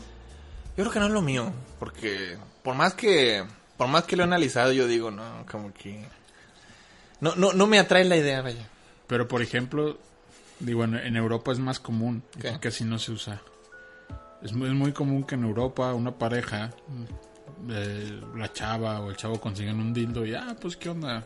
Yo 0.77 0.85
creo 0.85 0.91
que 0.91 1.01
no 1.01 1.07
es 1.07 1.13
lo 1.13 1.23
mío. 1.23 1.53
Porque 1.79 2.37
por 2.63 2.75
más 2.75 2.95
que. 2.95 3.45
Por 3.77 3.89
más 3.89 4.05
que 4.05 4.17
lo 4.17 4.23
he 4.23 4.27
analizado, 4.27 4.73
yo 4.73 4.87
digo, 4.87 5.11
no, 5.11 5.47
como 5.51 5.73
que. 5.73 6.05
No, 7.21 7.35
no, 7.37 7.53
no 7.53 7.67
me 7.67 7.79
atrae 7.79 8.05
la 8.05 8.17
idea, 8.17 8.43
vaya. 8.43 8.69
Pero 9.07 9.29
por 9.29 9.43
ejemplo, 9.43 9.99
digo, 10.63 10.85
en, 10.85 10.95
en 10.97 11.17
Europa 11.17 11.53
es 11.53 11.59
más 11.59 11.79
común, 11.79 12.23
aquí 12.39 12.59
casi 12.61 12.85
no 12.85 12.99
se 12.99 13.13
usa. 13.13 13.43
Es 14.43 14.53
muy, 14.53 14.69
es 14.69 14.75
muy 14.75 14.93
común 14.93 15.25
que 15.25 15.35
en 15.37 15.45
Europa 15.45 15.93
una 15.95 16.13
pareja, 16.13 16.71
eh, 17.71 18.21
la 18.37 18.53
chava 18.53 19.01
o 19.01 19.11
el 19.11 19.17
chavo 19.17 19.41
consigan 19.41 19.79
un 19.79 19.93
dildo 19.93 20.25
y, 20.27 20.35
ah, 20.35 20.57
pues 20.61 20.77
qué 20.77 20.89
onda. 20.89 21.25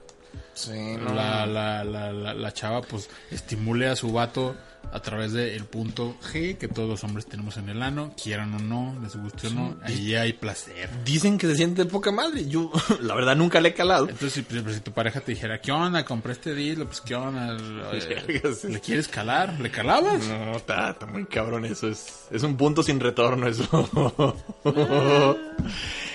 Sí, 0.52 0.96
La, 0.98 1.46
la, 1.46 1.82
la, 1.84 2.12
la, 2.12 2.34
la 2.34 2.52
chava 2.52 2.82
pues 2.82 3.08
estimule 3.30 3.88
a 3.88 3.96
su 3.96 4.12
vato 4.12 4.54
a 4.92 5.00
través 5.00 5.32
del 5.32 5.64
punto 5.64 6.16
G 6.32 6.56
que 6.56 6.68
todos 6.68 6.88
los 6.88 7.04
hombres 7.04 7.26
tenemos 7.26 7.56
en 7.58 7.68
el 7.68 7.82
ano, 7.82 8.14
quieran 8.22 8.54
o 8.54 8.58
no, 8.58 8.96
les 9.02 9.14
guste 9.16 9.48
o 9.48 9.50
no, 9.50 9.76
ahí 9.82 10.14
hay 10.14 10.32
placer. 10.32 10.88
Dicen 11.04 11.36
que 11.38 11.46
se 11.48 11.56
siente 11.56 11.84
de 11.84 11.90
poca 11.90 12.10
madre. 12.12 12.48
Yo, 12.48 12.70
la 13.00 13.14
verdad, 13.14 13.36
nunca 13.36 13.60
le 13.60 13.70
he 13.70 13.74
calado. 13.74 14.08
Entonces, 14.08 14.32
si, 14.32 14.42
pues, 14.42 14.74
si 14.74 14.80
tu 14.80 14.92
pareja 14.92 15.20
te 15.20 15.32
dijera, 15.32 15.60
¿qué 15.60 15.70
onda? 15.72 16.04
Compré 16.04 16.32
este 16.32 16.54
dildo, 16.54 16.86
pues 16.86 17.00
¿qué 17.00 17.14
onda? 17.14 17.56
Eh, 17.92 18.42
¿Le 18.68 18.80
quieres 18.80 19.08
calar? 19.08 19.58
¿Le 19.60 19.70
calabas? 19.70 20.26
No, 20.26 20.56
está, 20.56 20.90
está 20.90 21.06
muy 21.06 21.24
cabrón 21.26 21.64
eso. 21.64 21.88
Es, 21.88 22.26
es 22.30 22.42
un 22.42 22.56
punto 22.56 22.82
sin 22.82 23.00
retorno 23.00 23.46
eso. 23.46 23.64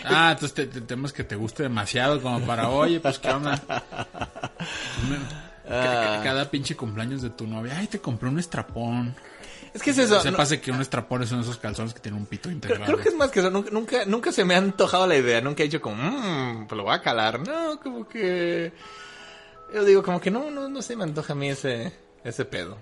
Ah, 0.03 0.31
entonces 0.33 0.53
te, 0.53 0.65
te- 0.67 0.81
temas 0.81 1.13
que 1.13 1.23
te 1.23 1.35
guste 1.35 1.63
demasiado 1.63 2.21
como 2.21 2.39
para, 2.41 2.69
oye, 2.69 2.99
pues 2.99 3.19
qué 3.19 3.29
onda. 3.29 3.61
Ca- 5.71 6.21
Cada 6.23 6.49
pinche 6.51 6.75
cumpleaños 6.75 7.21
de 7.21 7.29
tu 7.31 7.47
novia, 7.47 7.77
ay, 7.77 7.87
te 7.87 7.99
compré 7.99 8.29
un 8.29 8.39
estrapón. 8.39 9.15
es 9.73 9.81
que 9.81 9.91
es 9.91 9.97
eso. 9.97 10.19
Se 10.21 10.31
no- 10.31 10.37
que 10.61 10.71
un 10.71 10.81
estrapón 10.81 11.25
son 11.27 11.41
esos 11.41 11.57
calzones 11.57 11.93
que 11.93 11.99
tienen 11.99 12.19
un 12.19 12.25
pito 12.27 12.43
creo, 12.43 12.53
integrado. 12.55 12.85
creo 12.85 12.97
que 12.99 13.09
es 13.09 13.15
más 13.15 13.31
que 13.31 13.39
eso. 13.39 13.49
Nunca, 13.49 14.05
nunca, 14.05 14.31
se 14.31 14.43
me 14.45 14.55
ha 14.55 14.57
antojado 14.57 15.07
la 15.07 15.15
idea. 15.17 15.41
Nunca 15.41 15.63
he 15.63 15.67
dicho 15.67 15.81
como, 15.81 15.95
mmm, 16.03 16.67
pues 16.67 16.77
lo 16.77 16.83
voy 16.83 16.93
a 16.95 17.01
calar. 17.01 17.39
No, 17.47 17.79
como 17.79 18.07
que... 18.07 18.73
Yo 19.73 19.85
digo 19.85 20.03
como 20.03 20.19
que 20.19 20.29
no, 20.29 20.51
no, 20.51 20.67
no 20.67 20.81
se 20.81 20.95
me 20.97 21.03
antoja 21.05 21.31
a 21.33 21.35
mí 21.35 21.49
ese, 21.49 21.93
ese 22.23 22.43
pedo. 22.45 22.77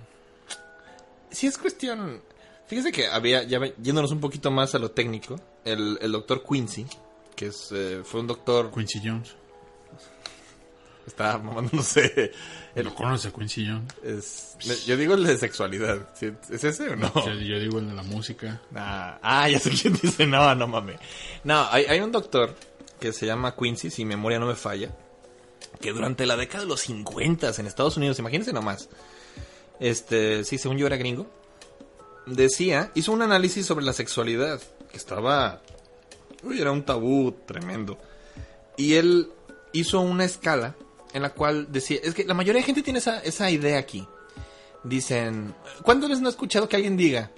Si 1.31 1.47
es 1.47 1.57
cuestión... 1.57 2.21
Fíjese 2.67 2.91
que 2.91 3.07
había, 3.07 3.43
ya 3.43 3.59
yéndonos 3.81 4.11
un 4.11 4.19
poquito 4.19 4.51
más 4.51 4.75
a 4.75 4.79
lo 4.79 4.91
técnico, 4.91 5.39
el, 5.65 5.97
el 6.01 6.11
doctor 6.11 6.43
Quincy, 6.47 6.85
que 7.35 7.47
es, 7.47 7.69
eh, 7.71 8.01
fue 8.03 8.19
un 8.21 8.27
doctor... 8.27 8.71
Quincy 8.71 8.99
Jones. 9.03 9.35
Estaba 11.09 11.37
mamándose... 11.39 12.31
El, 12.75 12.85
¿Lo 12.85 12.95
conoce 12.95 13.31
Quincy 13.31 13.67
Jones? 13.67 13.93
es, 14.03 14.85
yo 14.85 14.95
digo 14.95 15.15
el 15.15 15.23
de 15.23 15.37
sexualidad. 15.37 16.07
¿Es 16.49 16.63
ese 16.63 16.89
o 16.89 16.95
no? 16.95 17.11
Yo, 17.25 17.33
yo 17.33 17.59
digo 17.59 17.79
el 17.79 17.89
de 17.89 17.95
la 17.95 18.03
música. 18.03 18.61
Ah, 18.75 19.17
ah, 19.21 19.49
ya 19.49 19.59
sé 19.59 19.71
quién 19.71 19.97
dice, 20.01 20.27
no, 20.27 20.53
no 20.55 20.67
mames. 20.67 20.99
No, 21.43 21.67
hay, 21.71 21.85
hay 21.85 21.99
un 21.99 22.11
doctor 22.11 22.55
que 22.99 23.11
se 23.11 23.25
llama 23.25 23.55
Quincy, 23.55 23.89
si 23.89 24.05
memoria 24.05 24.39
no 24.39 24.45
me 24.45 24.55
falla, 24.55 24.91
que 25.81 25.91
durante 25.91 26.25
la 26.25 26.37
década 26.37 26.63
de 26.63 26.69
los 26.69 26.81
50 26.81 27.53
en 27.57 27.65
Estados 27.65 27.97
Unidos, 27.97 28.19
imagínense 28.19 28.53
nomás, 28.53 28.89
este, 29.79 30.43
sí, 30.43 30.57
según 30.57 30.77
yo 30.77 30.85
era 30.85 30.97
gringo, 30.97 31.27
decía, 32.25 32.91
hizo 32.95 33.11
un 33.11 33.21
análisis 33.21 33.65
sobre 33.65 33.85
la 33.85 33.93
sexualidad, 33.93 34.61
que 34.91 34.97
estaba, 34.97 35.61
uy, 36.43 36.61
era 36.61 36.71
un 36.71 36.83
tabú 36.83 37.31
tremendo. 37.45 37.97
Y 38.77 38.95
él 38.95 39.29
hizo 39.73 39.99
una 40.01 40.25
escala 40.25 40.75
en 41.13 41.21
la 41.21 41.29
cual 41.31 41.67
decía, 41.71 41.99
es 42.03 42.13
que 42.13 42.23
la 42.23 42.33
mayoría 42.33 42.61
de 42.61 42.65
gente 42.65 42.81
tiene 42.83 42.99
esa, 42.99 43.19
esa 43.19 43.49
idea 43.49 43.79
aquí. 43.79 44.07
Dicen, 44.83 45.53
¿cuántas 45.83 46.09
veces 46.09 46.21
no 46.21 46.29
he 46.29 46.31
escuchado 46.31 46.69
que 46.69 46.75
alguien 46.77 46.95
diga? 46.95 47.31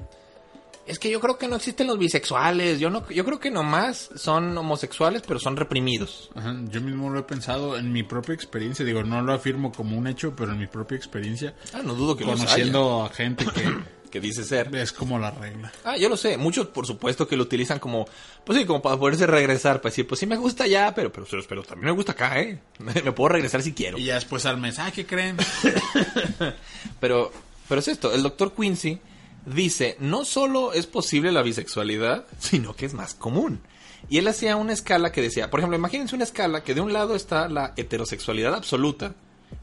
Es 0.86 1.00
que 1.00 1.10
yo 1.10 1.20
creo 1.20 1.38
que 1.38 1.48
no 1.48 1.56
existen 1.56 1.88
los 1.88 1.98
bisexuales. 1.98 2.80
Yo 2.80 2.90
no, 2.90 3.08
yo 3.10 3.24
creo 3.24 3.40
que 3.40 3.50
nomás 3.52 4.10
son 4.16 4.58
homosexuales, 4.58 5.24
pero 5.26 5.40
son 5.40 5.56
reprimidos. 5.56 6.30
Ajá, 6.36 6.56
yo 6.70 6.82
mismo 6.82 7.10
lo 7.10 7.20
he 7.20 7.24
pensado 7.24 7.78
en 7.78 7.92
mi 7.92 8.04
propia 8.04 8.34
experiencia. 8.34 8.84
Digo, 8.84 9.04
no 9.04 9.22
lo 9.22 9.34
afirmo 9.34 9.72
como 9.72 9.98
un 9.98 10.08
hecho, 10.08 10.36
pero 10.36 10.52
en 10.52 10.60
mi 10.60 10.68
propia 10.68 10.98
experiencia, 10.98 11.56
Ah, 11.74 11.82
no 11.84 11.94
dudo 11.94 12.18
que 12.18 12.26
los 12.26 12.36
conociendo 12.40 13.04
a 13.04 13.10
gente 13.10 13.46
que 13.46 13.64
que 14.12 14.20
dice 14.20 14.44
ser. 14.44 14.76
es 14.76 14.92
como 14.92 15.18
la 15.18 15.32
regla. 15.32 15.72
Ah, 15.84 15.98
yo 15.98 16.10
lo 16.10 16.18
sé. 16.18 16.38
Muchos, 16.38 16.68
por 16.68 16.86
supuesto, 16.86 17.28
que 17.28 17.36
lo 17.36 17.44
utilizan 17.44 17.80
como, 17.80 18.08
pues 18.44 18.60
sí, 18.60 18.66
como 18.66 18.82
para 18.82 18.98
poderse 18.98 19.26
regresar, 19.26 19.82
para 19.82 19.90
decir, 19.90 20.06
pues 20.06 20.20
sí 20.20 20.28
me 20.28 20.38
gusta 20.38 20.68
ya, 20.68 20.94
pero, 20.94 21.12
pero, 21.12 21.26
pero, 21.30 21.44
pero 21.48 21.64
también 21.64 21.86
me 21.86 21.92
gusta 21.92 22.12
acá, 22.12 22.40
¿eh? 22.40 22.60
Me 22.80 23.12
puedo 23.12 23.30
regresar 23.30 23.64
si 23.64 23.74
quiero. 23.74 23.98
Y 23.98 24.06
ya 24.06 24.16
después 24.16 24.46
al 24.46 24.58
mes, 24.58 24.78
ah, 24.78 24.92
¿qué 24.92 25.06
creen? 25.06 25.38
Pero, 27.00 27.32
pero 27.68 27.80
es 27.80 27.88
esto, 27.88 28.14
el 28.14 28.22
doctor 28.22 28.54
Quincy 28.54 29.00
dice, 29.46 29.96
no 30.00 30.26
solo 30.26 30.74
es 30.74 30.86
posible 30.88 31.32
la 31.32 31.42
bisexualidad, 31.42 32.26
sino 32.38 32.76
que 32.76 32.86
es 32.86 32.94
más 32.94 33.14
común. 33.14 33.62
Y 34.10 34.18
él 34.18 34.28
hacía 34.28 34.56
una 34.56 34.74
escala 34.74 35.12
que 35.12 35.22
decía, 35.22 35.50
por 35.50 35.60
ejemplo, 35.60 35.78
imagínense 35.78 36.16
una 36.16 36.26
escala 36.26 36.64
que 36.64 36.76
de 36.76 36.82
un 36.82 36.94
lado 36.94 37.16
está 37.16 37.48
la 37.48 37.74
heterosexualidad 37.78 38.54
absoluta 38.54 39.16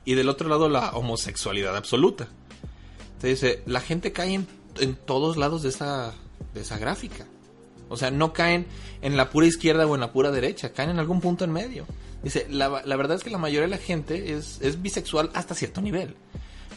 y 0.05 0.14
del 0.14 0.28
otro 0.28 0.49
lado 0.49 0.68
la 0.68 0.90
homosexualidad 0.90 1.76
absoluta. 1.76 2.28
Entonces 3.19 3.41
dice, 3.41 3.62
la 3.66 3.81
gente 3.81 4.12
cae 4.12 4.35
en, 4.35 4.47
en 4.79 4.95
todos 4.95 5.37
lados 5.37 5.62
de 5.62 5.71
esa, 5.71 6.12
de 6.55 6.61
esa 6.61 6.79
gráfica. 6.79 7.27
O 7.89 7.97
sea, 7.97 8.11
no 8.11 8.33
caen 8.33 8.66
en 9.03 9.16
la 9.16 9.31
pura 9.31 9.47
izquierda 9.47 9.87
o 9.87 9.95
en 9.95 10.01
la 10.01 10.12
pura 10.12 10.31
derecha, 10.31 10.73
caen 10.73 10.91
en 10.91 10.99
algún 10.99 11.21
punto 11.21 11.45
en 11.45 11.51
medio. 11.53 11.87
Dice, 12.23 12.47
la, 12.51 12.83
la 12.85 12.97
verdad 12.97 13.16
es 13.16 13.25
que 13.25 13.31
la 13.31 13.39
mayoría 13.39 13.62
de 13.66 13.69
la 13.77 13.79
gente 13.79 14.35
es, 14.35 14.59
es 14.61 14.81
bisexual 14.83 15.31
hasta 15.35 15.55
cierto 15.55 15.81
nivel. 15.81 16.14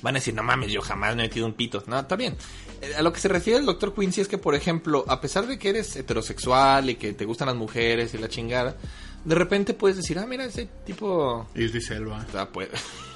Van 0.01 0.15
a 0.15 0.19
decir, 0.19 0.33
no 0.33 0.41
mames, 0.41 0.71
yo 0.71 0.81
jamás 0.81 1.15
me 1.15 1.23
he 1.23 1.27
metido 1.27 1.45
un 1.45 1.53
pito. 1.53 1.83
No, 1.85 1.99
está 1.99 2.15
bien. 2.15 2.35
Eh, 2.81 2.95
A 2.97 3.03
lo 3.03 3.13
que 3.13 3.19
se 3.19 3.27
refiere 3.27 3.59
el 3.59 3.65
doctor 3.67 3.93
Quincy 3.93 4.21
es 4.21 4.27
que, 4.27 4.39
por 4.39 4.55
ejemplo, 4.55 5.05
a 5.07 5.21
pesar 5.21 5.45
de 5.45 5.59
que 5.59 5.69
eres 5.69 5.95
heterosexual 5.95 6.89
y 6.89 6.95
que 6.95 7.13
te 7.13 7.25
gustan 7.25 7.47
las 7.47 7.55
mujeres 7.55 8.13
y 8.15 8.17
la 8.17 8.27
chingada, 8.29 8.77
de 9.25 9.35
repente 9.35 9.75
puedes 9.75 9.97
decir, 9.97 10.17
ah, 10.17 10.25
mira, 10.25 10.45
ese 10.45 10.67
tipo 10.85 11.45
Idris 11.53 11.91
Elba. 11.91 12.25
Ah, 12.35 12.49
pues. 12.51 12.69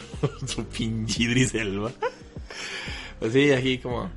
Su 0.47 0.63
pinche 0.65 1.23
Idris 1.23 1.55
Elba. 1.55 1.91
Pues 3.19 3.33
sí, 3.33 3.51
aquí 3.51 3.77
como. 3.79 4.09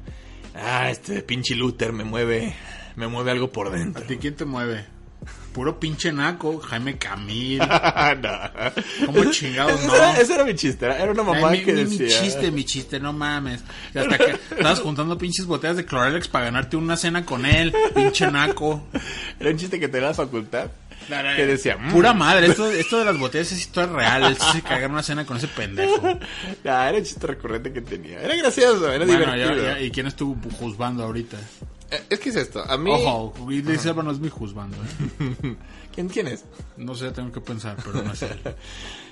Ah, 0.54 0.90
este 0.90 1.22
pinche 1.22 1.54
Luther 1.54 1.92
me 1.92 2.04
mueve. 2.04 2.54
me 2.96 3.06
mueve 3.06 3.30
algo 3.30 3.50
por 3.52 3.68
¿A 3.68 3.70
dentro. 3.70 4.02
ti 4.04 4.16
quién 4.16 4.34
te 4.34 4.44
mueve? 4.44 4.84
Puro 5.52 5.80
pinche 5.80 6.12
naco, 6.12 6.58
Jaime 6.60 6.98
Camil. 6.98 7.58
no. 8.22 9.06
¿Cómo 9.06 9.24
chingados 9.30 9.82
no? 9.84 9.94
era, 9.94 10.20
ese 10.20 10.34
era 10.34 10.44
mi 10.44 10.54
chiste, 10.54 10.86
era 10.86 11.10
una 11.10 11.22
mamá 11.22 11.48
Ay, 11.48 11.58
mi, 11.60 11.64
que 11.64 11.72
mi- 11.72 11.84
mi 11.84 11.96
decía... 11.98 12.20
chiste, 12.22 12.50
mi 12.52 12.64
chiste, 12.64 13.00
no 13.00 13.12
mames. 13.12 13.62
Y 13.94 13.98
hasta 13.98 14.18
que 14.18 14.32
estabas 14.56 14.80
juntando 14.80 15.18
pinches 15.18 15.46
botellas 15.46 15.76
de 15.76 15.84
Clorelex 15.84 16.28
para 16.28 16.46
ganarte 16.46 16.76
una 16.76 16.96
cena 16.96 17.24
con 17.24 17.44
él, 17.46 17.74
pinche 17.94 18.30
naco. 18.30 18.84
Era 19.40 19.50
un 19.50 19.56
chiste 19.56 19.80
que 19.80 19.88
tenía 19.88 20.08
la 20.08 20.14
facultad. 20.14 20.70
Que 21.36 21.46
decía... 21.46 21.76
"Mm". 21.76 21.90
Pura 21.92 22.12
madre, 22.12 22.46
esto, 22.48 22.70
esto 22.70 22.98
de 22.98 23.04
las 23.04 23.18
botellas 23.18 23.50
es 23.52 23.58
historia 23.60 23.92
real. 23.94 24.24
Él 24.24 24.36
se 24.36 24.62
cagar 24.62 24.90
una 24.90 25.02
cena 25.02 25.24
con 25.26 25.36
ese 25.38 25.48
pendejo. 25.48 26.06
Era 26.64 26.90
un 26.92 27.02
chiste 27.02 27.26
recurrente 27.26 27.72
que 27.72 27.80
tenía. 27.80 28.20
Era 28.20 28.36
gracioso, 28.36 28.90
era 28.92 29.04
Bueno, 29.04 29.32
divertido. 29.32 29.54
ya- 29.64 29.74
ya- 29.78 29.80
¿y 29.80 29.90
quién 29.90 30.06
estuvo 30.06 30.36
juzgando 30.58 31.04
ahorita? 31.04 31.36
Eh, 31.90 32.02
Es 32.10 32.18
que 32.20 32.28
es 32.30 32.36
esto, 32.36 32.62
a 32.68 32.76
mí... 32.76 32.90
Ojo, 32.92 33.50
y 33.50 33.62
dice 33.62 33.94
no 33.94 34.10
es 34.10 34.18
mi 34.20 34.28
juzgando, 34.28 34.76
¿eh? 34.76 35.56
¿Quién, 35.94 36.08
¿Quién 36.08 36.26
es? 36.28 36.44
No 36.76 36.94
sé, 36.94 37.10
tengo 37.12 37.32
que 37.32 37.40
pensar, 37.40 37.76
pero 37.84 38.02
no 38.02 38.14
sé. 38.14 38.28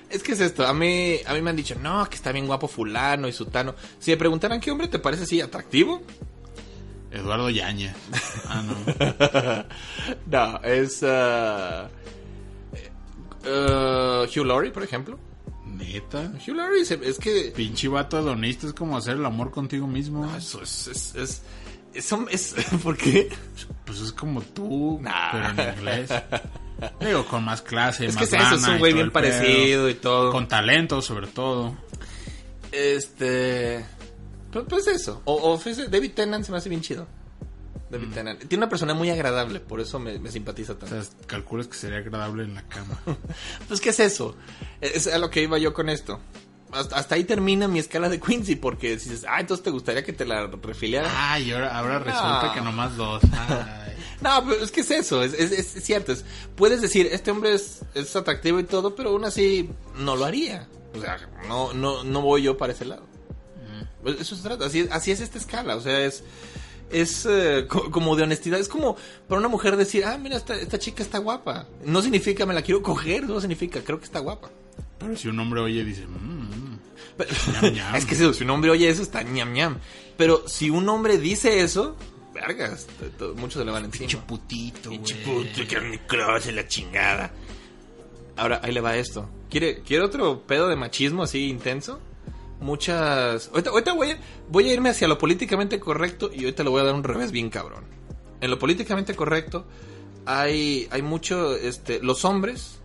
Es 0.09 0.23
que 0.23 0.33
es 0.33 0.41
esto, 0.41 0.65
a 0.65 0.73
mí, 0.73 1.17
a 1.27 1.35
mí 1.35 1.43
me 1.43 1.51
han 1.51 1.57
dicho, 1.57 1.75
no, 1.83 2.09
que 2.09 2.15
está 2.15 2.31
bien 2.31 2.47
guapo 2.47 2.69
fulano 2.69 3.27
y 3.27 3.33
sutano. 3.33 3.75
Si 3.99 4.13
me 4.13 4.17
preguntaran 4.17 4.61
qué 4.61 4.71
hombre 4.71 4.87
te 4.87 5.01
parece 5.01 5.25
así 5.25 5.41
atractivo, 5.41 6.01
Eduardo 7.11 7.51
Yañez. 7.51 7.95
Ah, 8.49 8.63
no. 8.63 8.77
no, 10.27 10.61
es 10.63 11.03
uh, 11.03 11.87
uh, 13.49 14.25
Hugh 14.25 14.45
Laurie, 14.47 14.71
por 14.71 14.83
ejemplo. 14.83 15.19
Neta. 15.67 16.33
Hugh 16.47 16.55
Laurie 16.57 16.85
se- 16.85 17.01
es 17.03 17.19
que 17.19 17.53
Pinche 17.55 17.89
vato 17.89 18.19
hedonista 18.19 18.67
es 18.67 18.73
como 18.73 18.97
hacer 18.97 19.17
el 19.17 19.25
amor 19.27 19.51
contigo 19.51 19.87
mismo. 19.87 20.31
eso 20.37 20.63
es, 20.63 20.87
es, 20.89 21.15
es, 21.15 21.43
es, 21.95 22.13
es- 22.31 22.55
¿por 22.83 22.97
qué? 22.97 23.29
Pues 23.85 24.01
es 24.01 24.13
como 24.13 24.41
tú, 24.43 24.99
Nah. 25.03 25.33
pero 25.33 25.49
en 25.63 25.79
inglés. 25.79 26.11
Digo, 27.01 27.25
con 27.27 27.45
más 27.45 27.63
clase, 27.63 28.07
Es 28.07 28.15
más 28.15 28.29
que 28.29 28.37
es 28.37 28.43
eso, 28.45 28.55
es 28.57 28.67
un 28.69 28.79
güey 28.79 28.93
bien 28.93 29.07
pedo. 29.11 29.13
parecido 29.15 29.89
y 29.89 29.95
todo. 29.95 30.31
Con 30.31 30.47
talento, 30.47 31.01
sobre 31.03 31.27
todo. 31.27 31.75
Este, 32.71 33.85
pues, 34.65 34.85
pues 34.85 34.97
eso. 34.97 35.23
O, 35.25 35.35
o 35.55 35.61
David 35.89 36.13
Tennant 36.13 36.45
se 36.45 36.53
me 36.53 36.59
hace 36.59 36.69
bien 36.69 36.81
chido. 36.81 37.07
David 37.91 38.09
Tennant. 38.15 38.41
Tiene 38.41 38.57
una 38.65 38.69
persona 38.69 38.95
muy 38.95 39.11
agradable, 39.11 39.61
por 39.61 39.81
eso 39.81 39.99
me, 40.01 40.19
me 40.19 40.31
simpatiza 40.33 40.73
O 40.73 40.77
tanto. 40.77 41.01
sea, 41.03 41.13
calculas 41.27 41.69
que 41.69 41.75
sería 41.77 41.99
agradable 41.99 42.43
en 42.45 42.55
la 42.55 42.63
cama. 42.63 43.01
Pues, 43.69 43.81
¿qué 43.81 43.91
es 43.91 44.01
eso? 44.01 44.37
Es 44.81 45.07
a 45.07 45.19
lo 45.19 45.31
que 45.31 45.43
iba 45.43 45.57
yo 45.59 45.73
con 45.73 45.89
esto. 45.89 46.19
Hasta, 46.73 46.97
hasta 46.97 47.15
ahí 47.15 47.23
termina 47.25 47.69
mi 47.69 47.79
escala 47.79 48.09
de 48.09 48.19
Quincy, 48.21 48.57
porque 48.57 48.99
si 48.99 49.11
dices, 49.11 49.25
ah, 49.29 49.41
entonces 49.41 49.63
te 49.63 49.71
gustaría 49.71 50.03
que 50.05 50.13
te 50.13 50.25
la 50.25 50.49
refiliara. 50.49 51.09
Ay, 51.33 51.53
ahora, 51.53 51.79
ahora 51.79 51.99
resulta 52.01 52.51
que 52.55 52.61
nomás 52.61 52.97
dos. 52.97 53.23
Ay. 53.33 53.83
No, 54.23 54.43
pero 54.49 54.65
es 54.65 54.71
que 54.73 54.81
es 54.81 54.91
eso, 54.91 55.23
es, 55.23 55.35
es- 55.35 55.53
es 55.77 55.85
cierto. 55.85 56.11
Es, 56.11 56.25
puedes 56.57 56.81
decir, 56.81 57.07
este 57.13 57.31
hombre 57.31 57.53
es, 57.53 57.83
es 57.95 58.17
atractivo 58.17 58.59
y 58.59 58.65
todo, 58.65 58.95
pero 58.97 59.11
aún 59.11 59.27
así 59.27 59.69
no 59.99 60.17
lo 60.17 60.25
haría. 60.25 60.67
O 60.95 61.01
sea, 61.01 61.19
no, 61.47 61.75
no, 61.75 62.03
no 62.03 62.23
voy 62.23 62.41
yo 62.43 62.57
para 62.57 62.73
ese 62.73 62.87
lado. 62.87 63.07
Pues 64.07 64.21
Eso 64.21 64.37
se 64.37 64.43
trata, 64.43 64.67
así, 64.67 64.87
así 64.91 65.11
es 65.11 65.21
esta 65.21 65.37
escala, 65.39 65.75
o 65.75 65.81
sea, 65.81 66.05
es, 66.05 66.23
es 66.93 67.27
eh, 67.29 67.67
co- 67.69 67.91
como 67.91 68.15
de 68.15 68.23
honestidad, 68.23 68.61
es 68.61 68.69
como 68.69 68.97
para 69.29 69.41
una 69.41 69.49
mujer 69.49 69.77
decir, 69.77 70.05
ah, 70.05 70.17
mira, 70.17 70.37
esta, 70.37 70.55
esta 70.55 70.79
chica 70.79 71.03
está 71.03 71.19
guapa. 71.19 71.67
No 71.85 72.01
significa 72.03 72.47
me 72.47 72.55
la 72.55 72.63
quiero 72.63 72.83
coger, 72.83 73.25
no 73.25 73.41
significa, 73.41 73.83
creo 73.83 73.99
que 73.99 74.05
está 74.05 74.21
guapa. 74.21 74.49
Pero 74.99 75.17
si 75.17 75.27
un 75.29 75.39
hombre 75.41 75.61
oye, 75.61 75.85
dice, 75.85 76.07
mmm, 76.07 76.77
Pero- 77.17 77.31
Ñam, 77.61 77.75
ñam. 77.75 77.95
es 77.97 78.05
que 78.07 78.15
si 78.15 78.33
si 78.35 78.45
un 78.45 78.51
hombre 78.51 78.71
oye 78.71 78.89
eso, 78.89 79.03
está 79.03 79.23
ñam 79.25 79.53
ñam. 79.53 79.79
Pero 80.17 80.47
si 80.47 80.71
un 80.71 80.89
hombre 80.89 81.19
dice 81.19 81.61
eso, 81.63 81.97
vergas, 82.33 82.87
t- 83.19 83.25
muchos 83.35 83.55
se 83.61 83.65
le 83.65 83.73
van 83.73 83.87
encima. 83.87 84.01
pinche 84.09 84.19
putito, 84.19 84.91
Pinche 84.91 85.17
puto, 85.17 85.63
Carmen 85.69 86.01
Cross, 86.07 86.53
la 86.53 86.69
chingada. 86.69 87.33
Ahora, 88.37 88.61
ahí 88.63 88.73
le 88.73 88.81
va 88.81 88.97
esto. 88.97 89.29
¿Quiere, 89.51 89.81
¿Quiere 89.83 90.05
otro 90.05 90.43
pedo 90.47 90.69
de 90.69 90.77
machismo 90.77 91.23
así 91.23 91.49
intenso? 91.49 91.99
Muchas... 92.67 93.49
Ahorita, 93.49 93.71
ahorita 93.71 93.93
voy, 93.93 94.11
a, 94.11 94.19
voy 94.51 94.69
a 94.69 94.73
irme 94.75 94.91
hacia 94.91 95.07
lo 95.07 95.19
políticamente 95.19 95.79
correcto 95.79 96.31
y 96.35 96.41
ahorita 96.41 96.65
le 96.65 96.71
voy 96.71 96.81
a 96.81 96.85
dar 96.85 96.95
un 96.95 97.05
revés 97.05 97.31
bien 97.31 97.49
cabrón. 97.49 97.85
En 98.41 98.51
lo 98.51 98.59
políticamente 98.59 99.15
correcto 99.15 99.65
hay, 100.27 100.89
hay 100.91 101.01
mucho... 101.03 101.55
Este, 101.55 102.01
los 102.03 102.25
hombres 102.25 102.81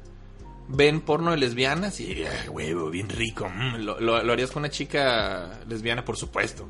ven 0.67 1.01
porno 1.01 1.31
de 1.31 1.37
lesbianas 1.37 1.99
y... 1.99 2.23
"Ah, 2.23 2.49
huevo, 2.51 2.91
bien 2.91 3.09
rico. 3.09 3.49
mm, 3.49 3.77
lo- 3.77 3.99
lo 3.99 4.31
harías 4.31 4.51
con 4.51 4.61
una 4.61 4.69
chica 4.69 5.59
lesbiana, 5.67 6.05
por 6.05 6.15
supuesto. 6.15 6.67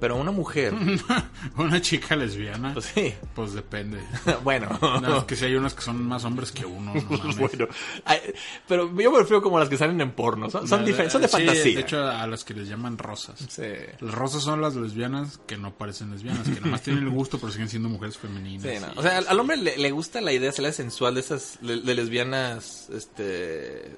Pero 0.00 0.16
una 0.16 0.30
mujer... 0.30 0.74
Una 1.56 1.80
chica 1.80 2.16
lesbiana. 2.16 2.72
pues 2.74 2.86
sí. 2.86 3.14
Pues 3.34 3.52
depende. 3.54 3.98
bueno. 4.44 4.68
No, 5.00 5.18
es 5.18 5.24
que 5.24 5.36
si 5.36 5.44
hay 5.46 5.54
unas 5.54 5.74
que 5.74 5.82
son 5.82 6.02
más 6.06 6.24
hombres 6.24 6.52
que 6.52 6.64
uno. 6.66 6.92
no 6.94 7.34
bueno, 7.38 7.66
ay, 8.04 8.18
pero 8.68 8.86
yo 9.00 9.10
me 9.12 9.18
refiero 9.18 9.42
como 9.42 9.58
las 9.58 9.68
que 9.68 9.76
salen 9.76 10.00
en 10.00 10.12
porno. 10.12 10.50
Son, 10.50 10.66
son, 10.68 10.84
La- 10.84 11.10
son 11.10 11.22
de 11.22 11.28
sí, 11.28 11.32
fantasía. 11.32 11.62
De 11.74 11.80
hecho, 11.80 12.06
a 12.06 12.26
las 12.26 12.44
que 12.44 12.54
les 12.54 12.68
llaman 12.68 12.98
rosas. 12.98 13.38
Sí. 13.48 13.62
Las 14.00 14.14
rosas 14.14 14.42
son 14.42 14.60
las 14.60 14.74
lesbianas 14.76 15.38
que 15.46 15.56
no 15.56 15.72
parecen 15.74 16.10
lesbianas, 16.10 16.48
que 16.48 16.60
nomás 16.60 16.82
tienen 16.82 17.04
el 17.04 17.10
gusto, 17.10 17.38
pero 17.38 17.52
siguen 17.52 17.68
siendo 17.68 17.88
mujeres 17.88 18.18
femeninas. 18.18 18.62
Sí, 18.62 18.78
no. 18.80 18.92
Y- 18.94 18.98
O 18.98 19.02
sea, 19.02 19.18
al, 19.18 19.26
al 19.28 19.40
hombre 19.40 19.56
le, 19.56 19.76
le 19.78 19.90
gusta 19.92 20.20
la 20.20 20.32
idea, 20.32 20.52
se 20.52 20.62
hace 20.66 20.72
sensual 20.82 21.14
de 21.14 21.20
esas 21.20 21.58
le- 21.62 21.80
de 21.80 21.94
lesbianas, 21.94 22.88
este, 22.90 23.22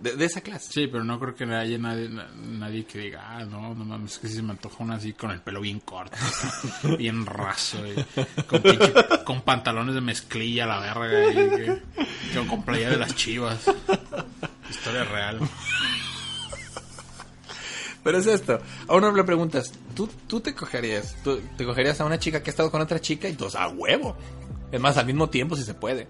de, 0.00 0.16
de 0.16 0.24
esa 0.24 0.40
clase. 0.42 0.72
Sí, 0.72 0.86
pero 0.86 1.02
no 1.04 1.18
creo 1.18 1.34
que 1.34 1.44
haya 1.44 1.78
nadie, 1.78 2.08
na- 2.08 2.28
nadie 2.34 2.84
que 2.84 2.98
diga, 2.98 3.24
ah, 3.38 3.44
no, 3.44 3.74
no 3.74 3.84
mames, 3.84 4.12
es 4.12 4.18
que 4.18 4.28
si 4.28 4.34
se 4.34 4.42
me 4.42 4.52
antoja 4.52 4.82
una 4.84 4.96
así 4.96 5.12
con 5.12 5.30
el 5.30 5.40
pelo 5.40 5.60
bien 5.60 5.80
corto, 5.88 6.16
bien 6.98 7.24
raso, 7.24 7.78
con, 9.24 9.40
pantalones 9.40 9.94
de 9.94 10.02
mezclilla, 10.02 10.66
la 10.66 10.80
verga, 10.80 11.80
y 12.30 12.46
con 12.46 12.62
playa 12.62 12.90
de 12.90 12.98
las 12.98 13.14
chivas. 13.14 13.58
Historia 14.68 15.04
real. 15.04 15.40
Pero 18.04 18.18
es 18.18 18.26
esto. 18.26 18.60
A 18.86 18.94
un 18.96 19.04
hombre 19.04 19.22
le 19.22 19.26
preguntas, 19.26 19.72
¿tú, 19.94 20.08
tú 20.26 20.40
te 20.40 20.54
cogerías? 20.54 21.16
¿Tú, 21.24 21.40
¿Te 21.56 21.64
cogerías 21.64 22.00
a 22.00 22.04
una 22.04 22.18
chica 22.18 22.42
que 22.42 22.50
ha 22.50 22.52
estado 22.52 22.70
con 22.70 22.82
otra 22.82 23.00
chica? 23.00 23.28
Y 23.28 23.32
todos, 23.32 23.54
a 23.56 23.68
huevo. 23.68 24.14
Es 24.70 24.80
más, 24.80 24.98
al 24.98 25.06
mismo 25.06 25.30
tiempo 25.30 25.56
si 25.56 25.62
se 25.62 25.74
puede. 25.74 26.06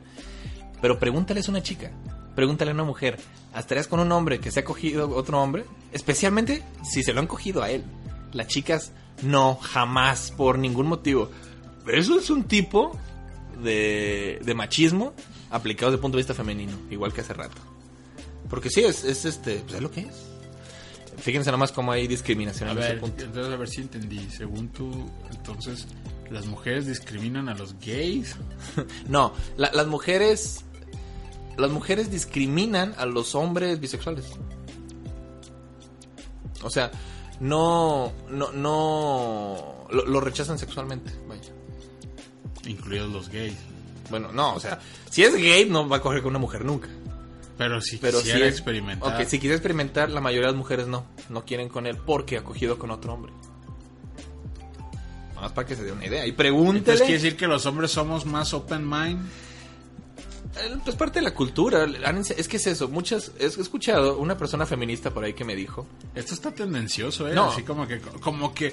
Pero 0.80 0.98
pregúntale 0.98 1.40
a 1.40 1.50
una 1.50 1.62
chica. 1.62 1.92
Pregúntale 2.34 2.72
a 2.72 2.74
una 2.74 2.84
mujer. 2.84 3.18
¿Estarías 3.56 3.88
con 3.88 4.00
un 4.00 4.10
hombre 4.12 4.40
que 4.40 4.50
se 4.50 4.60
ha 4.60 4.64
cogido 4.64 5.08
otro 5.10 5.40
hombre? 5.40 5.64
Especialmente 5.92 6.62
si 6.82 7.02
se 7.02 7.12
lo 7.12 7.20
han 7.20 7.26
cogido 7.26 7.62
a 7.62 7.70
él. 7.70 7.84
Las 8.32 8.48
chicas, 8.48 8.92
no, 9.22 9.56
jamás, 9.56 10.30
por 10.36 10.58
ningún 10.58 10.86
motivo. 10.86 11.30
Eso 11.86 12.18
es 12.18 12.30
un 12.30 12.44
tipo 12.44 12.96
de, 13.62 14.40
de 14.44 14.54
machismo 14.54 15.14
aplicado 15.50 15.90
desde 15.90 15.96
el 15.96 16.02
punto 16.02 16.16
de 16.16 16.20
vista 16.22 16.34
femenino, 16.34 16.76
igual 16.90 17.12
que 17.12 17.22
hace 17.22 17.32
rato. 17.34 17.56
Porque 18.50 18.70
sí, 18.70 18.80
es, 18.82 19.04
es 19.04 19.24
este, 19.24 19.56
pues 19.60 19.74
es 19.76 19.82
lo 19.82 19.90
que 19.90 20.00
es. 20.02 20.14
Fíjense 21.18 21.50
nomás 21.50 21.72
cómo 21.72 21.90
hay 21.92 22.06
discriminación 22.06 22.68
A 22.68 22.72
en 22.72 22.78
ese 22.78 22.88
ver, 22.90 23.00
punto. 23.00 23.24
entonces 23.24 23.52
a 23.52 23.56
ver 23.56 23.68
si 23.68 23.80
entendí. 23.80 24.20
Según 24.30 24.68
tú, 24.68 25.10
entonces, 25.30 25.86
las 26.30 26.46
mujeres 26.46 26.86
discriminan 26.86 27.48
a 27.48 27.54
los 27.54 27.74
gays. 27.80 28.36
No, 29.08 29.32
la- 29.56 29.72
las 29.72 29.86
mujeres. 29.88 30.64
Las 31.56 31.70
mujeres 31.72 32.08
discriminan 32.10 32.94
a 32.98 33.04
los 33.06 33.34
hombres 33.34 33.80
bisexuales. 33.80 34.26
O 36.62 36.70
sea, 36.70 36.90
no. 37.40 38.12
No. 38.30 38.52
no 38.52 39.86
lo, 39.90 40.06
lo 40.06 40.20
rechazan 40.20 40.58
sexualmente. 40.58 41.10
Vaya. 41.28 41.52
Incluidos 42.66 43.10
los 43.10 43.28
gays. 43.28 43.56
Bueno, 44.10 44.32
no, 44.32 44.54
o 44.54 44.60
sea, 44.60 44.78
si 45.10 45.22
es 45.22 45.34
gay, 45.34 45.66
no 45.68 45.88
va 45.88 45.98
a 45.98 46.00
coger 46.00 46.22
con 46.22 46.30
una 46.30 46.38
mujer 46.38 46.64
nunca. 46.64 46.88
Pero 47.58 47.80
si 47.80 47.96
Pero 47.98 48.18
quisiera 48.18 48.38
si 48.40 48.44
es- 48.44 48.52
experimentar. 48.54 49.20
Ok, 49.20 49.26
si 49.26 49.38
quiere 49.38 49.54
experimentar, 49.56 50.10
la 50.10 50.20
mayoría 50.20 50.46
de 50.46 50.52
las 50.52 50.58
mujeres 50.58 50.86
no. 50.86 51.04
No 51.28 51.44
quieren 51.44 51.68
con 51.68 51.86
él 51.86 51.96
porque 51.96 52.36
ha 52.38 52.44
cogido 52.44 52.78
con 52.78 52.90
otro 52.90 53.12
hombre. 53.14 53.32
Más 55.34 55.52
para 55.52 55.66
que 55.66 55.76
se 55.76 55.84
dé 55.84 55.92
una 55.92 56.06
idea. 56.06 56.26
Y 56.26 56.32
pregúntele. 56.32 56.78
Entonces 56.78 57.02
quiere 57.02 57.14
decir 57.22 57.36
que 57.36 57.46
los 57.46 57.64
hombres 57.66 57.90
somos 57.90 58.26
más 58.26 58.52
open 58.54 58.88
mind. 58.88 59.20
Eh, 60.56 60.76
Pues 60.84 60.96
parte 60.96 61.18
de 61.20 61.24
la 61.24 61.34
cultura. 61.34 61.86
Es 62.36 62.48
que 62.48 62.56
es 62.56 62.66
eso. 62.66 62.88
Muchas. 62.88 63.32
He 63.38 63.46
escuchado 63.46 64.18
una 64.18 64.36
persona 64.36 64.66
feminista 64.66 65.10
por 65.12 65.24
ahí 65.24 65.34
que 65.34 65.44
me 65.44 65.54
dijo. 65.54 65.86
Esto 66.14 66.34
está 66.34 66.50
tendencioso, 66.52 67.28
¿eh? 67.28 67.34
No. 67.34 67.50
Así 67.50 67.62
como 67.62 67.86
que, 67.86 68.00
como 68.00 68.54
que 68.54 68.72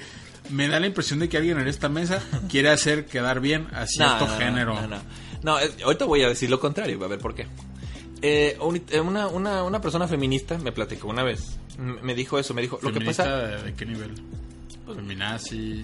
me 0.50 0.68
da 0.68 0.80
la 0.80 0.88
impresión 0.88 1.20
de 1.20 1.28
que 1.30 1.38
alguien 1.38 1.60
en 1.60 1.68
esta 1.68 1.90
mesa 1.90 2.22
quiere 2.50 2.70
hacer 2.70 3.06
quedar 3.06 3.40
bien 3.40 3.68
a 3.74 3.86
cierto 3.88 4.26
No, 4.26 4.28
no, 4.28 4.32
no, 4.34 4.38
género. 4.40 4.74
No, 4.82 4.88
no. 4.88 4.98
No, 5.44 5.60
es- 5.60 5.82
ahorita 5.84 6.06
voy 6.06 6.24
a 6.24 6.30
decir 6.30 6.50
lo 6.50 6.60
contrario. 6.60 7.04
A 7.04 7.08
ver 7.08 7.20
por 7.20 7.36
qué. 7.36 7.48
Eh, 8.22 8.58
eh, 8.90 9.00
una, 9.02 9.28
una, 9.28 9.64
una 9.64 9.82
persona 9.82 10.08
feminista 10.08 10.58
me 10.58 10.72
platicó 10.72 11.08
una 11.10 11.24
vez. 11.24 11.58
Me 11.78 12.16
dijo 12.16 12.40
eso. 12.40 12.54
Me 12.54 12.62
dijo. 12.62 12.80
Lo 12.82 12.90
que 12.90 12.96
¿Feminista 12.96 13.24
pasa. 13.26 13.64
de, 13.64 13.74
qué 13.74 13.86
nivel? 13.86 14.12
Feminazi, 14.88 15.84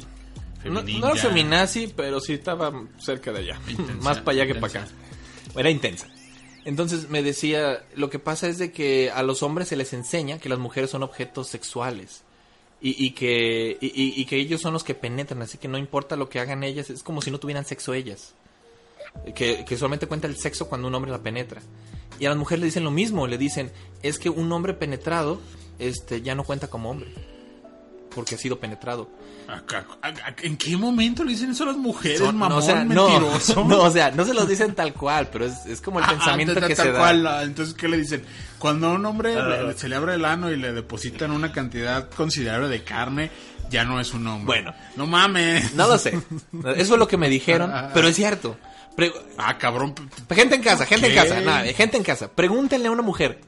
No, 0.65 0.79
femininja. 0.79 1.07
no 1.07 1.13
era 1.13 1.21
feminazi, 1.21 1.93
pero 1.95 2.19
sí 2.19 2.33
estaba 2.33 2.71
cerca 2.99 3.31
de 3.31 3.39
allá. 3.39 3.59
Más 4.01 4.19
para 4.19 4.31
allá 4.43 4.47
que 4.53 4.55
para 4.59 4.67
acá. 4.81 4.87
Era 5.55 5.69
intensa. 5.69 6.07
Entonces 6.63 7.09
me 7.09 7.23
decía, 7.23 7.83
lo 7.95 8.09
que 8.09 8.19
pasa 8.19 8.47
es 8.47 8.57
de 8.57 8.71
que 8.71 9.11
a 9.11 9.23
los 9.23 9.41
hombres 9.43 9.67
se 9.67 9.75
les 9.75 9.93
enseña 9.93 10.39
que 10.39 10.49
las 10.49 10.59
mujeres 10.59 10.89
son 10.91 11.03
objetos 11.03 11.47
sexuales. 11.47 12.23
Y, 12.83 13.11
que, 13.11 13.77
y 13.79 14.25
que 14.25 14.37
ellos 14.37 14.59
son 14.59 14.73
los 14.73 14.83
que 14.83 14.95
penetran, 14.95 15.43
así 15.43 15.59
que 15.59 15.67
no 15.67 15.77
importa 15.77 16.15
lo 16.15 16.29
que 16.29 16.39
hagan 16.39 16.63
ellas, 16.63 16.89
es 16.89 17.03
como 17.03 17.21
si 17.21 17.29
no 17.29 17.39
tuvieran 17.39 17.63
sexo 17.63 17.93
ellas. 17.93 18.33
que, 19.35 19.65
que 19.65 19.77
solamente 19.77 20.07
cuenta 20.07 20.25
el 20.27 20.35
sexo 20.37 20.67
cuando 20.67 20.87
un 20.87 20.95
hombre 20.95 21.11
la 21.11 21.21
penetra. 21.21 21.61
Y 22.19 22.25
a 22.25 22.29
las 22.29 22.37
mujeres 22.37 22.59
le 22.59 22.65
dicen 22.65 22.83
lo 22.83 22.91
mismo, 22.91 23.27
le 23.27 23.37
dicen, 23.37 23.71
es 24.01 24.19
que 24.19 24.29
un 24.29 24.51
hombre 24.51 24.73
penetrado 24.73 25.39
este, 25.79 26.21
ya 26.21 26.35
no 26.35 26.43
cuenta 26.43 26.69
como 26.69 26.89
hombre, 26.91 27.11
porque 28.13 28.35
ha 28.35 28.37
sido 28.37 28.59
penetrado. 28.59 29.09
¿En 30.43 30.57
qué 30.57 30.77
momento 30.77 31.23
le 31.23 31.31
dicen 31.31 31.51
eso 31.51 31.63
a 31.63 31.67
las 31.67 31.77
mujeres, 31.77 32.19
Son- 32.19 32.37
mamón, 32.37 32.49
no, 32.49 32.57
o 32.57 32.61
sea, 32.61 32.83
no, 32.83 33.07
mentiroso? 33.09 33.63
no, 33.67 33.79
o 33.83 33.91
sea, 33.91 34.11
no 34.11 34.25
se 34.25 34.33
los 34.33 34.47
dicen 34.47 34.73
tal 34.75 34.93
cual, 34.93 35.29
pero 35.31 35.45
es, 35.45 35.65
es 35.65 35.81
como 35.81 35.99
el 35.99 36.05
Ah, 36.05 36.09
pensamiento 36.09 36.53
que 36.55 36.75
tal 36.75 36.85
se 36.85 36.91
da. 36.91 36.99
cual, 36.99 37.27
ah, 37.27 37.43
Entonces, 37.43 37.73
¿qué 37.75 37.87
le 37.87 37.97
dicen? 37.97 38.23
Cuando 38.59 38.87
a 38.87 38.91
un 38.93 39.05
hombre 39.05 39.35
Ah. 39.35 39.63
le- 39.63 39.73
se 39.77 39.89
le 39.89 39.95
abre 39.95 40.15
el 40.15 40.25
ano 40.25 40.51
y 40.51 40.57
le 40.57 40.71
depositan 40.73 41.31
una 41.31 41.51
cantidad 41.51 42.09
considerable 42.09 42.67
de 42.69 42.83
carne, 42.83 43.31
ya 43.69 43.83
no 43.83 43.99
es 43.99 44.13
un 44.13 44.27
hombre. 44.27 44.45
Bueno. 44.61 44.73
No 44.95 45.07
mames. 45.07 45.73
No 45.73 45.87
lo 45.87 45.97
sé. 45.97 46.09
Eso 46.75 46.93
es 46.93 46.99
lo 46.99 47.07
que 47.07 47.17
me 47.17 47.29
dijeron, 47.29 47.71
Ah, 47.73 47.89
pero 47.93 48.07
es 48.07 48.15
cierto. 48.15 48.57
Pre- 48.95 49.13
Ah, 49.37 49.57
cabrón. 49.57 49.95
gente 50.29 50.55
en 50.55 50.61
casa, 50.61 50.85
gente 50.85 51.07
en 51.07 51.15
casa, 51.15 51.39
nada, 51.41 51.63
gente 51.73 51.97
en 51.97 52.03
casa. 52.03 52.29
Pregúntenle 52.29 52.87
a 52.87 52.91
una 52.91 53.01
mujer, 53.01 53.39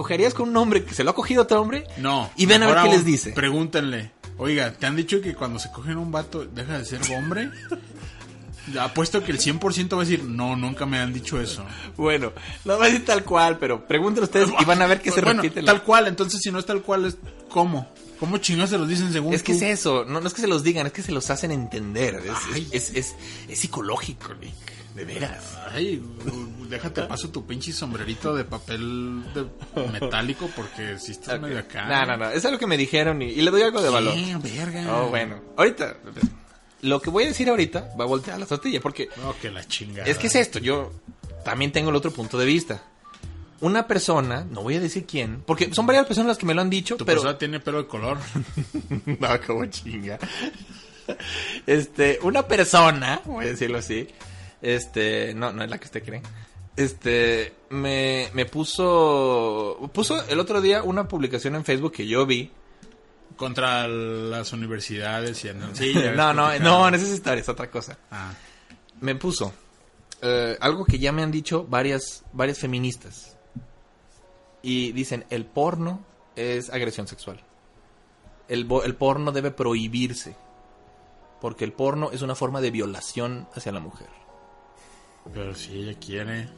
¿cogerías 0.00 0.32
con 0.32 0.48
un 0.48 0.56
hombre 0.56 0.82
que 0.82 0.94
se 0.94 1.04
lo 1.04 1.10
ha 1.10 1.14
cogido 1.14 1.42
otro 1.42 1.60
hombre? 1.60 1.84
No. 1.98 2.30
Y 2.36 2.46
ven 2.46 2.62
a 2.62 2.66
ver 2.66 2.76
qué 2.76 2.80
aún, 2.80 2.90
les 2.90 3.04
dice. 3.04 3.32
Pregúntenle. 3.32 4.12
Oiga, 4.38 4.72
¿te 4.72 4.86
han 4.86 4.96
dicho 4.96 5.20
que 5.20 5.34
cuando 5.34 5.58
se 5.58 5.70
cogen 5.70 5.98
un 5.98 6.10
vato 6.10 6.46
deja 6.46 6.78
de 6.78 6.84
ser 6.86 7.00
hombre? 7.14 7.50
Apuesto 8.80 9.22
que 9.24 9.32
el 9.32 9.38
100% 9.38 9.92
va 9.94 9.96
a 10.02 10.04
decir, 10.04 10.22
no, 10.24 10.54
nunca 10.56 10.86
me 10.86 10.98
han 10.98 11.12
dicho 11.12 11.40
eso. 11.40 11.64
Bueno, 11.96 12.32
no 12.64 12.78
va 12.78 12.84
a 12.84 12.88
decir 12.88 13.04
tal 13.04 13.24
cual, 13.24 13.58
pero 13.58 13.86
pregúntenle 13.86 14.24
ustedes 14.24 14.48
y 14.60 14.64
van 14.64 14.80
a 14.80 14.86
ver 14.86 15.00
que 15.02 15.10
se 15.10 15.20
Bueno, 15.22 15.42
repite. 15.42 15.60
la- 15.62 15.72
Tal 15.72 15.82
cual, 15.82 16.06
entonces 16.06 16.40
si 16.40 16.50
no 16.52 16.58
es 16.58 16.66
tal 16.66 16.80
cual, 16.82 17.04
es 17.06 17.16
¿cómo? 17.48 17.88
¿Cómo 18.20 18.38
chingados 18.38 18.70
se 18.70 18.78
los 18.78 18.86
dicen 18.88 19.12
según 19.12 19.34
Es 19.34 19.42
que 19.42 19.52
tú? 19.52 19.58
es 19.58 19.80
eso, 19.80 20.04
no, 20.06 20.20
no 20.20 20.26
es 20.28 20.34
que 20.34 20.42
se 20.42 20.46
los 20.46 20.62
digan, 20.62 20.86
es 20.86 20.92
que 20.92 21.02
se 21.02 21.10
los 21.12 21.28
hacen 21.30 21.50
entender. 21.50 22.22
Es, 22.24 22.32
Ay. 22.54 22.68
es, 22.70 22.90
es, 22.94 23.14
es 23.48 23.58
psicológico, 23.58 24.34
Nick, 24.34 24.54
de 24.94 25.04
veras. 25.04 25.56
Ay, 25.72 26.02
déjate 26.68 27.02
paso 27.02 27.30
tu 27.30 27.46
pinche 27.46 27.72
sombrerito 27.72 28.34
de 28.34 28.44
papel 28.44 29.22
de 29.34 29.46
metálico 29.92 30.50
porque 30.56 30.98
si 30.98 31.12
estás 31.12 31.40
medio 31.40 31.58
acá. 31.58 31.86
No, 31.86 32.06
no, 32.06 32.16
no, 32.16 32.30
eso 32.30 32.48
es 32.48 32.52
lo 32.52 32.58
que 32.58 32.66
me 32.66 32.76
dijeron 32.76 33.22
y, 33.22 33.26
y 33.26 33.42
le 33.42 33.50
doy 33.50 33.62
algo 33.62 33.80
de 33.80 33.88
valor. 33.90 34.14
¿Qué? 34.14 34.36
verga. 34.42 34.96
Oh, 34.96 35.08
bueno, 35.08 35.40
ahorita, 35.56 35.96
lo 36.82 37.00
que 37.00 37.10
voy 37.10 37.24
a 37.24 37.28
decir 37.28 37.48
ahorita 37.48 37.90
va 37.98 38.04
a 38.04 38.08
voltear 38.08 38.38
la 38.38 38.46
tortilla, 38.46 38.80
porque 38.80 39.08
No, 39.22 39.34
que 39.38 39.50
la 39.50 39.64
chingada. 39.66 40.08
es 40.08 40.18
que 40.18 40.26
es 40.28 40.34
esto, 40.34 40.58
yo 40.58 40.92
también 41.44 41.72
tengo 41.72 41.90
el 41.90 41.96
otro 41.96 42.10
punto 42.10 42.36
de 42.38 42.46
vista. 42.46 42.82
Una 43.62 43.86
persona, 43.86 44.46
no 44.50 44.62
voy 44.62 44.76
a 44.76 44.80
decir 44.80 45.04
quién, 45.06 45.42
porque 45.46 45.72
son 45.74 45.86
varias 45.86 46.06
personas 46.06 46.28
las 46.28 46.38
que 46.38 46.46
me 46.46 46.54
lo 46.54 46.62
han 46.62 46.70
dicho, 46.70 46.96
Tu 46.96 47.04
pero... 47.04 47.20
persona 47.20 47.38
tiene 47.38 47.60
pelo 47.60 47.82
de 47.82 47.86
color. 47.88 48.16
no, 49.06 49.28
como 49.46 49.66
chinga. 49.66 50.18
Este, 51.66 52.18
una 52.22 52.46
persona, 52.46 53.20
voy 53.26 53.44
a 53.46 53.48
decirlo 53.48 53.78
así, 53.78 54.08
este, 54.62 55.34
no, 55.34 55.52
no 55.52 55.62
es 55.64 55.70
la 55.70 55.78
que 55.78 55.86
usted 55.86 56.04
cree. 56.04 56.22
Este, 56.76 57.52
me, 57.70 58.30
me 58.32 58.46
puso, 58.46 59.90
puso 59.92 60.26
el 60.28 60.38
otro 60.40 60.60
día 60.60 60.82
una 60.82 61.08
publicación 61.08 61.54
en 61.56 61.64
Facebook 61.64 61.92
que 61.92 62.06
yo 62.06 62.26
vi. 62.26 62.50
Contra 63.36 63.88
las 63.88 64.52
universidades 64.52 65.44
y. 65.44 65.48
Sí, 65.74 65.94
ves 65.94 66.14
no, 66.16 66.34
no, 66.34 66.58
no, 66.58 66.88
en 66.88 66.94
esa 66.94 67.12
historia 67.12 67.40
es 67.40 67.48
otra 67.48 67.70
cosa. 67.70 67.98
Ah, 68.10 68.32
Me 69.00 69.14
puso 69.14 69.52
eh, 70.20 70.58
algo 70.60 70.84
que 70.84 70.98
ya 70.98 71.12
me 71.12 71.22
han 71.22 71.30
dicho 71.30 71.64
varias, 71.64 72.24
varias 72.32 72.58
feministas. 72.58 73.36
Y 74.62 74.92
dicen, 74.92 75.24
el 75.30 75.46
porno 75.46 76.04
es 76.36 76.68
agresión 76.70 77.06
sexual. 77.06 77.42
El, 78.48 78.68
el 78.84 78.94
porno 78.96 79.32
debe 79.32 79.50
prohibirse. 79.50 80.36
Porque 81.40 81.64
el 81.64 81.72
porno 81.72 82.10
es 82.12 82.20
una 82.20 82.34
forma 82.34 82.60
de 82.60 82.70
violación 82.70 83.48
hacia 83.54 83.72
la 83.72 83.80
mujer. 83.80 84.08
Pero 85.32 85.54
si 85.54 85.72
ella 85.74 85.94
quiere... 85.98 86.48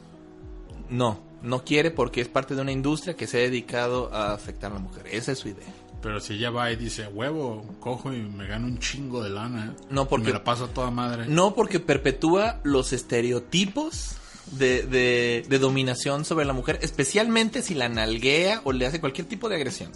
No, 0.89 1.19
no 1.41 1.63
quiere 1.63 1.91
porque 1.91 2.21
es 2.21 2.27
parte 2.27 2.55
de 2.55 2.61
una 2.61 2.71
industria 2.71 3.15
que 3.15 3.27
se 3.27 3.37
ha 3.37 3.41
dedicado 3.41 4.13
a 4.13 4.33
afectar 4.33 4.71
a 4.71 4.75
la 4.75 4.79
mujer. 4.79 5.07
Esa 5.11 5.31
es 5.31 5.39
su 5.39 5.47
idea. 5.49 5.67
Pero 6.01 6.19
si 6.19 6.33
ella 6.33 6.49
va 6.49 6.69
y 6.71 6.75
dice, 6.75 7.07
huevo, 7.07 7.65
cojo 7.79 8.11
y 8.13 8.17
me 8.21 8.45
gano 8.45 8.67
un 8.67 8.77
chingo 8.79 9.23
de 9.23 9.29
lana. 9.29 9.73
No, 9.89 10.07
porque- 10.07 10.25
y 10.25 10.27
me 10.27 10.33
la 10.33 10.43
paso 10.43 10.65
a 10.65 10.67
toda 10.67 10.91
madre. 10.91 11.25
No 11.27 11.53
porque 11.55 11.79
perpetúa 11.79 12.59
los 12.63 12.91
estereotipos 12.91 14.17
de, 14.51 14.83
de- 14.83 15.45
de 15.47 15.59
dominación 15.59 16.25
sobre 16.25 16.43
la 16.45 16.51
mujer, 16.53 16.79
especialmente 16.81 17.61
si 17.61 17.73
la 17.73 17.87
nalguea 17.87 18.59
o 18.65 18.73
le 18.73 18.85
hace 18.85 18.99
cualquier 18.99 19.27
tipo 19.27 19.47
de 19.47 19.55
agresión. 19.55 19.91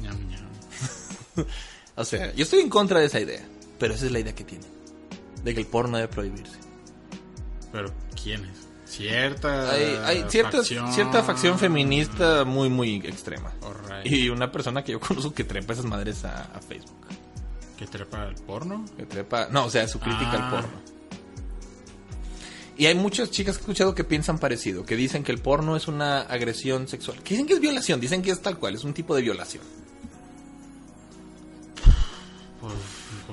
Ñam, 0.00 0.18
ñam. 0.28 0.46
O 1.98 2.04
sea, 2.04 2.34
yo 2.34 2.42
estoy 2.42 2.60
en 2.60 2.68
contra 2.68 3.00
de 3.00 3.06
esa 3.06 3.20
idea, 3.20 3.42
pero 3.78 3.94
esa 3.94 4.04
es 4.06 4.12
la 4.12 4.18
idea 4.18 4.34
que 4.34 4.44
tiene. 4.44 4.64
De 5.44 5.54
que 5.54 5.60
el 5.60 5.66
porno 5.66 5.96
debe 5.96 6.08
prohibirse. 6.08 6.58
Pero 7.76 7.92
¿quiénes? 8.22 8.50
Cierta 8.86 9.70
Hay, 9.72 9.84
hay 10.04 10.24
cierta, 10.28 10.58
facción. 10.58 10.92
cierta 10.92 11.22
facción 11.22 11.58
feminista 11.58 12.44
muy, 12.44 12.68
muy 12.70 12.96
extrema. 12.96 13.52
Y 14.04 14.28
una 14.28 14.50
persona 14.52 14.82
que 14.84 14.92
yo 14.92 15.00
conozco 15.00 15.34
que 15.34 15.44
trepa 15.44 15.72
esas 15.74 15.84
madres 15.84 16.24
a, 16.24 16.42
a 16.54 16.60
Facebook. 16.60 16.96
¿Que 17.76 17.86
trepa 17.86 18.24
el 18.26 18.36
porno? 18.36 18.84
Que 18.96 19.04
trepa, 19.04 19.48
no, 19.50 19.66
o 19.66 19.70
sea, 19.70 19.86
su 19.88 19.98
crítica 20.00 20.30
Ah. 20.32 20.44
al 20.46 20.50
porno. 20.50 20.96
Y 22.78 22.86
hay 22.86 22.94
muchas 22.94 23.30
chicas 23.30 23.56
que 23.56 23.60
he 23.60 23.64
escuchado 23.64 23.94
que 23.94 24.04
piensan 24.04 24.38
parecido, 24.38 24.84
que 24.84 24.96
dicen 24.96 25.24
que 25.24 25.32
el 25.32 25.38
porno 25.38 25.76
es 25.76 25.88
una 25.88 26.20
agresión 26.20 26.86
sexual. 26.88 27.22
Que 27.22 27.30
dicen 27.30 27.46
que 27.46 27.54
es 27.54 27.60
violación, 27.60 28.00
dicen 28.00 28.22
que 28.22 28.30
es 28.30 28.40
tal 28.40 28.58
cual, 28.58 28.74
es 28.74 28.84
un 28.84 28.94
tipo 28.94 29.14
de 29.16 29.22
violación. 29.22 29.64
Pues, 32.60 32.72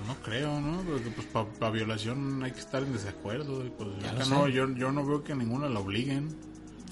pues 0.04 0.18
no 0.18 0.24
creo, 0.24 0.60
¿no? 0.60 0.82
Porque 0.84 1.10
pues 1.10 1.28
para 1.60 1.72
violación 1.72 2.44
hay 2.44 2.52
que 2.52 2.60
estar 2.60 2.84
en 2.84 2.94
desacuerdo. 2.94 3.64
pues, 3.78 3.90
acá 4.06 4.26
no, 4.26 4.48
yo, 4.48 4.70
yo 4.76 4.92
no 4.92 5.06
veo 5.06 5.24
que 5.24 5.36
ninguna 5.36 5.70
la 5.70 5.80
obliguen. 5.80 6.36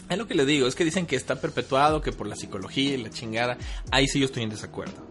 Es 0.09 0.18
lo 0.18 0.28
que 0.28 0.36
le 0.36 0.45
digo, 0.45 0.68
es 0.68 0.76
que 0.76 0.84
dicen 0.84 1.05
que 1.05 1.16
está 1.16 1.39
perpetuado, 1.39 2.01
que 2.01 2.12
por 2.12 2.28
la 2.28 2.36
psicología 2.36 2.95
y 2.95 3.03
la 3.03 3.09
chingada. 3.09 3.57
Ahí 3.91 4.07
sí 4.07 4.20
yo 4.20 4.26
estoy 4.26 4.43
en 4.43 4.49
desacuerdo. 4.49 5.07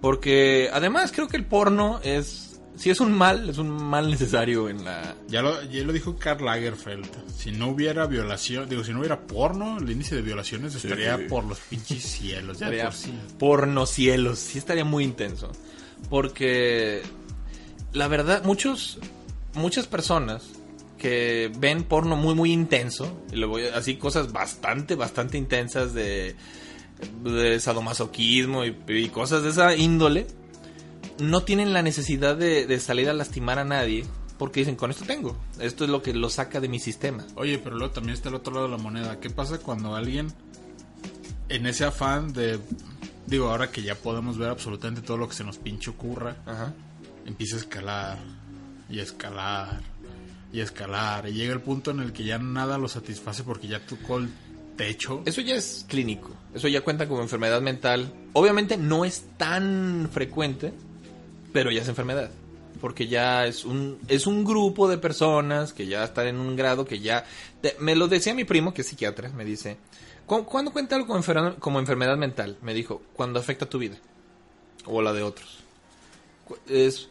Porque 0.00 0.70
además 0.72 1.12
creo 1.12 1.28
que 1.28 1.36
el 1.36 1.44
porno 1.46 2.00
es, 2.02 2.60
si 2.76 2.90
es 2.90 3.00
un 3.00 3.12
mal, 3.12 3.48
es 3.48 3.58
un 3.58 3.70
mal 3.70 4.10
necesario 4.10 4.68
en 4.68 4.84
la... 4.84 5.16
Ya 5.28 5.42
lo, 5.42 5.62
ya 5.62 5.82
lo 5.82 5.92
dijo 5.92 6.16
Karl 6.16 6.44
Lagerfeld. 6.44 7.08
Si 7.34 7.52
no 7.52 7.68
hubiera 7.68 8.06
violación, 8.06 8.68
digo, 8.68 8.84
si 8.84 8.92
no 8.92 9.00
hubiera 9.00 9.26
porno, 9.26 9.78
el 9.78 9.90
índice 9.90 10.14
de 10.14 10.22
violaciones 10.22 10.74
estaría 10.74 11.16
sí. 11.16 11.24
por 11.24 11.44
los 11.44 11.58
pinches 11.60 12.02
cielos. 12.02 12.58
Ya 12.58 12.66
Estaría 12.66 12.90
por 13.38 13.86
cielos, 13.86 14.38
sí 14.38 14.58
estaría 14.58 14.84
muy 14.84 15.04
intenso. 15.04 15.50
Porque 16.08 17.02
la 17.92 18.08
verdad, 18.08 18.44
muchos, 18.44 18.98
muchas 19.54 19.86
personas 19.86 20.44
que 20.98 21.50
ven 21.58 21.84
porno 21.84 22.16
muy, 22.16 22.34
muy 22.34 22.52
intenso, 22.52 23.22
y 23.32 23.36
le 23.36 23.46
voy 23.46 23.64
así 23.66 23.96
cosas 23.96 24.32
bastante, 24.32 24.94
bastante 24.94 25.38
intensas 25.38 25.94
de, 25.94 26.34
de 27.22 27.60
sadomasoquismo 27.60 28.64
y, 28.64 28.76
y 28.88 29.08
cosas 29.08 29.42
de 29.42 29.50
esa 29.50 29.76
índole, 29.76 30.26
no 31.20 31.42
tienen 31.42 31.72
la 31.72 31.82
necesidad 31.82 32.36
de, 32.36 32.66
de 32.66 32.80
salir 32.80 33.08
a 33.08 33.12
lastimar 33.12 33.58
a 33.58 33.64
nadie. 33.64 34.04
Porque 34.38 34.60
dicen, 34.60 34.76
con 34.76 34.92
esto 34.92 35.04
tengo. 35.04 35.36
Esto 35.58 35.82
es 35.82 35.90
lo 35.90 36.00
que 36.00 36.14
lo 36.14 36.30
saca 36.30 36.60
de 36.60 36.68
mi 36.68 36.78
sistema. 36.78 37.26
Oye, 37.34 37.58
pero 37.58 37.76
luego 37.76 37.92
también 37.92 38.14
está 38.14 38.28
el 38.28 38.36
otro 38.36 38.54
lado 38.54 38.66
de 38.66 38.76
la 38.76 38.80
moneda. 38.80 39.18
¿Qué 39.18 39.30
pasa 39.30 39.58
cuando 39.58 39.96
alguien, 39.96 40.32
en 41.48 41.66
ese 41.66 41.84
afán 41.84 42.32
de, 42.32 42.60
digo, 43.28 43.48
ahora 43.50 43.70
que 43.70 43.82
ya 43.82 43.94
podemos 43.94 44.38
ver 44.38 44.48
absolutamente 44.50 45.02
todo 45.02 45.16
lo 45.16 45.28
que 45.28 45.34
se 45.34 45.44
nos 45.44 45.58
pinche 45.58 45.90
ocurra, 45.90 46.36
Ajá. 46.46 46.72
empieza 47.26 47.56
a 47.56 47.58
escalar 47.60 48.18
y 48.88 49.00
a 49.00 49.02
escalar 49.02 49.80
y 50.52 50.60
a 50.60 50.64
escalar 50.64 51.28
y 51.28 51.32
llega 51.34 51.52
el 51.52 51.60
punto 51.60 51.90
en 51.90 52.00
el 52.00 52.12
que 52.12 52.24
ya 52.24 52.38
nada 52.38 52.78
lo 52.78 52.88
satisface 52.88 53.42
porque 53.44 53.68
ya 53.68 53.84
tocó 53.84 54.18
el 54.18 54.30
techo. 54.76 55.22
Eso 55.26 55.40
ya 55.42 55.56
es 55.56 55.84
clínico. 55.88 56.30
Eso 56.54 56.68
ya 56.68 56.80
cuenta 56.80 57.06
como 57.06 57.20
enfermedad 57.20 57.60
mental. 57.60 58.12
Obviamente 58.32 58.76
no 58.78 59.04
es 59.04 59.24
tan 59.36 60.08
frecuente, 60.12 60.72
pero 61.52 61.70
ya 61.70 61.82
es 61.82 61.88
enfermedad. 61.88 62.30
Porque 62.80 63.08
ya 63.08 63.44
es 63.46 63.64
un, 63.64 63.98
es 64.08 64.26
un 64.28 64.44
grupo 64.44 64.88
de 64.88 64.98
personas 64.98 65.72
que 65.72 65.86
ya 65.86 66.04
están 66.04 66.28
en 66.28 66.36
un 66.36 66.54
grado 66.56 66.84
que 66.86 67.00
ya... 67.00 67.24
te- 67.60 67.76
me 67.80 67.96
lo 67.96 68.06
decía 68.08 68.32
mi 68.34 68.44
primo, 68.44 68.72
que 68.72 68.82
es 68.82 68.86
psiquiatra, 68.86 69.30
me 69.30 69.44
dice, 69.44 69.76
"¿Cu- 70.28 70.44
¿cuándo 70.44 70.70
cuenta 70.72 70.94
algo 70.94 71.08
como 71.58 71.80
enfermedad, 71.80 72.16
mental? 72.16 72.56
Me 72.62 72.74
dijo, 72.74 73.02
cuando 73.14 73.40
afecta 73.40 73.66
tu 73.66 73.78
vida. 73.78 73.96
O 74.86 75.02
la 75.02 75.12
de 75.12 75.22
otros. 75.24 75.58
Es, 76.68 77.08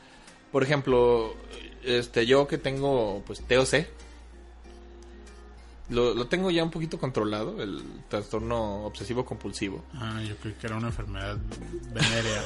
por 0.52 0.64
ejemplo, 0.64 1.36
este, 1.84 2.26
yo 2.26 2.48
que 2.48 2.58
tengo, 2.58 3.22
pues, 3.28 3.42
TOC, 3.46 3.86
lo, 5.90 6.14
lo 6.14 6.28
tengo 6.28 6.52
ya 6.52 6.64
un 6.64 6.72
poquito 6.72 6.98
controlado, 7.00 7.62
el 7.62 7.82
trastorno 8.10 8.86
obsesivo 8.86 9.26
compulsivo. 9.26 9.84
Ah, 9.94 10.22
yo 10.28 10.36
creí 10.38 10.54
que 10.56 10.68
era 10.68 10.76
una 10.78 10.88
enfermedad 10.88 11.38
venérea. 11.94 12.44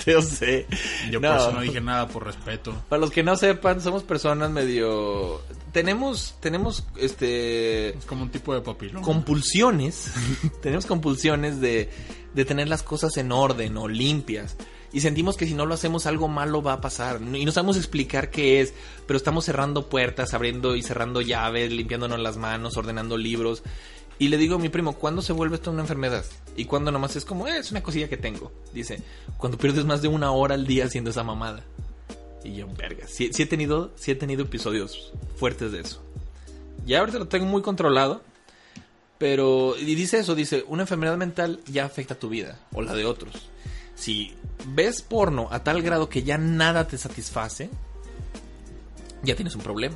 Yo 1.10 1.20
No. 1.20 1.28
por 1.30 1.38
eso 1.40 1.52
no 1.52 1.60
dije 1.60 1.80
nada 1.80 2.08
por 2.08 2.24
respeto. 2.24 2.74
Para 2.88 3.00
los 3.00 3.10
que 3.10 3.22
no 3.22 3.36
sepan, 3.36 3.80
somos 3.80 4.02
personas 4.02 4.50
medio... 4.50 5.40
Tenemos, 5.72 6.34
tenemos, 6.40 6.84
este... 6.96 7.90
Es 7.90 8.04
como 8.04 8.22
un 8.22 8.30
tipo 8.30 8.54
de 8.54 8.60
papiloma. 8.60 9.04
compulsiones, 9.04 10.12
tenemos 10.62 10.86
compulsiones 10.86 11.60
de, 11.60 11.90
de 12.34 12.44
tener 12.44 12.68
las 12.68 12.82
cosas 12.82 13.16
en 13.16 13.32
orden 13.32 13.76
o 13.76 13.88
limpias. 13.88 14.56
Y 14.92 15.00
sentimos 15.00 15.36
que 15.36 15.46
si 15.46 15.54
no 15.54 15.66
lo 15.66 15.74
hacemos 15.74 16.06
algo 16.06 16.28
malo 16.28 16.62
va 16.62 16.74
a 16.74 16.80
pasar 16.80 17.20
y 17.20 17.44
no 17.44 17.52
sabemos 17.52 17.76
explicar 17.76 18.30
qué 18.30 18.60
es, 18.60 18.74
pero 19.06 19.16
estamos 19.16 19.44
cerrando 19.44 19.88
puertas, 19.88 20.34
abriendo 20.34 20.74
y 20.76 20.82
cerrando 20.82 21.20
llaves, 21.20 21.70
limpiándonos 21.70 22.18
las 22.18 22.36
manos, 22.36 22.76
ordenando 22.76 23.16
libros. 23.16 23.62
Y 24.18 24.28
le 24.28 24.36
digo 24.36 24.56
a 24.56 24.58
mi 24.58 24.68
primo, 24.68 24.94
¿cuándo 24.94 25.22
se 25.22 25.32
vuelve 25.32 25.56
esto 25.56 25.70
una 25.70 25.80
enfermedad? 25.80 26.24
Y 26.56 26.66
cuando 26.66 26.90
nomás 26.90 27.16
es 27.16 27.24
como, 27.24 27.48
eh, 27.48 27.56
es 27.58 27.70
una 27.70 27.82
cosilla 27.82 28.08
que 28.08 28.18
tengo. 28.18 28.52
Dice, 28.74 29.02
cuando 29.38 29.56
pierdes 29.56 29.86
más 29.86 30.02
de 30.02 30.08
una 30.08 30.32
hora 30.32 30.56
al 30.56 30.66
día 30.66 30.84
haciendo 30.84 31.10
esa 31.10 31.24
mamada. 31.24 31.64
Y 32.44 32.54
yo, 32.54 32.66
verga, 32.76 33.06
sí, 33.06 33.30
sí 33.32 33.44
he 33.44 33.46
tenido, 33.46 33.92
sí 33.96 34.10
he 34.10 34.14
tenido 34.14 34.42
episodios 34.42 35.12
fuertes 35.36 35.72
de 35.72 35.80
eso. 35.80 36.02
Ya 36.84 37.00
ahorita 37.00 37.18
lo 37.18 37.28
tengo 37.28 37.46
muy 37.46 37.62
controlado. 37.62 38.22
Pero, 39.16 39.74
y 39.78 39.94
dice 39.94 40.18
eso, 40.18 40.34
dice, 40.34 40.64
una 40.66 40.82
enfermedad 40.82 41.18
mental 41.18 41.60
ya 41.66 41.84
afecta 41.84 42.14
tu 42.14 42.30
vida 42.30 42.58
o 42.72 42.80
la 42.80 42.94
de 42.94 43.04
otros. 43.04 43.50
Si 44.00 44.34
ves 44.68 45.02
porno 45.02 45.48
a 45.50 45.62
tal 45.62 45.82
grado 45.82 46.08
que 46.08 46.22
ya 46.22 46.38
nada 46.38 46.88
te 46.88 46.96
satisface, 46.96 47.68
ya 49.22 49.36
tienes 49.36 49.54
un 49.54 49.60
problema. 49.60 49.94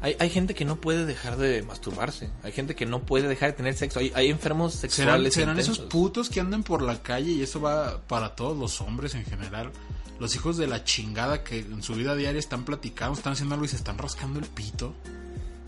Hay, 0.00 0.16
hay 0.18 0.28
gente 0.28 0.56
que 0.56 0.64
no 0.64 0.80
puede 0.80 1.06
dejar 1.06 1.36
de 1.36 1.62
masturbarse. 1.62 2.30
Hay 2.42 2.50
gente 2.50 2.74
que 2.74 2.84
no 2.84 3.02
puede 3.06 3.28
dejar 3.28 3.50
de 3.52 3.56
tener 3.58 3.74
sexo. 3.74 4.00
Hay, 4.00 4.10
hay 4.12 4.28
enfermos 4.28 4.74
¿Serán, 4.74 4.90
sexuales. 4.90 5.34
serán 5.34 5.58
esos 5.60 5.76
intensos. 5.76 5.92
putos 5.92 6.28
que 6.30 6.40
andan 6.40 6.64
por 6.64 6.82
la 6.82 7.00
calle 7.00 7.30
y 7.30 7.42
eso 7.42 7.60
va 7.60 8.02
para 8.08 8.34
todos 8.34 8.58
los 8.58 8.80
hombres 8.80 9.14
en 9.14 9.24
general? 9.24 9.70
Los 10.18 10.34
hijos 10.34 10.56
de 10.56 10.66
la 10.66 10.82
chingada 10.82 11.44
que 11.44 11.60
en 11.60 11.80
su 11.84 11.94
vida 11.94 12.16
diaria 12.16 12.40
están 12.40 12.64
platicando, 12.64 13.16
están 13.16 13.34
haciendo 13.34 13.54
algo 13.54 13.66
y 13.66 13.68
se 13.68 13.76
están 13.76 13.98
rascando 13.98 14.40
el 14.40 14.46
pito. 14.46 14.94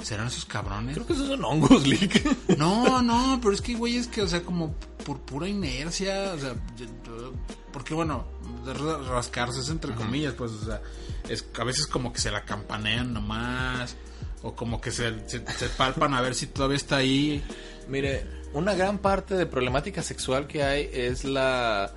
¿Serán 0.03 0.28
esos 0.28 0.44
cabrones? 0.44 0.94
Creo 0.94 1.07
que 1.07 1.12
esos 1.12 1.28
son 1.28 1.44
hongos, 1.44 1.86
Lick. 1.86 2.57
No, 2.57 3.03
no, 3.03 3.38
pero 3.42 3.55
es 3.55 3.61
que, 3.61 3.74
güey, 3.74 3.96
es 3.96 4.07
que, 4.07 4.22
o 4.22 4.28
sea, 4.28 4.42
como 4.42 4.74
por 5.05 5.20
pura 5.20 5.46
inercia, 5.48 6.32
o 6.34 6.38
sea, 6.38 6.55
porque 7.72 7.94
bueno, 7.94 8.24
rascarse 9.09 9.61
es 9.61 9.68
entre 9.68 9.94
comillas, 9.94 10.34
pues, 10.34 10.53
o 10.53 10.64
sea, 10.64 10.80
es 11.28 11.44
a 11.59 11.64
veces 11.64 11.86
como 11.86 12.12
que 12.12 12.18
se 12.20 12.30
la 12.30 12.44
campanean 12.44 13.12
nomás, 13.12 13.96
o 14.42 14.55
como 14.55 14.80
que 14.80 14.90
se, 14.90 15.28
se, 15.28 15.44
se 15.46 15.68
palpan 15.68 16.14
a 16.14 16.20
ver 16.20 16.34
si 16.34 16.46
todavía 16.46 16.76
está 16.76 16.96
ahí. 16.96 17.42
Mire, 17.88 18.26
una 18.53 18.74
gran 18.74 18.98
parte 18.98 19.34
de 19.34 19.46
problemática 19.46 20.03
sexual 20.03 20.46
que 20.46 20.62
hay 20.62 20.88
es 20.92 21.24
la... 21.24 21.92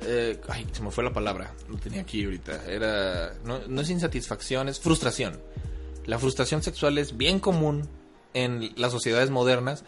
eh, 0.00 0.40
ay, 0.48 0.66
se 0.72 0.82
me 0.82 0.90
fue 0.90 1.04
la 1.04 1.12
palabra. 1.12 1.52
Lo 1.68 1.76
tenía 1.76 2.00
aquí 2.00 2.24
ahorita. 2.24 2.64
Era... 2.66 3.34
No, 3.44 3.60
no 3.68 3.80
es 3.82 3.90
insatisfacción, 3.90 4.68
es 4.68 4.80
frustración. 4.80 5.38
La 6.06 6.18
frustración 6.18 6.62
sexual 6.62 6.98
es 6.98 7.16
bien 7.16 7.38
común 7.38 7.88
en 8.34 8.72
las 8.76 8.92
sociedades 8.92 9.30
modernas. 9.30 9.84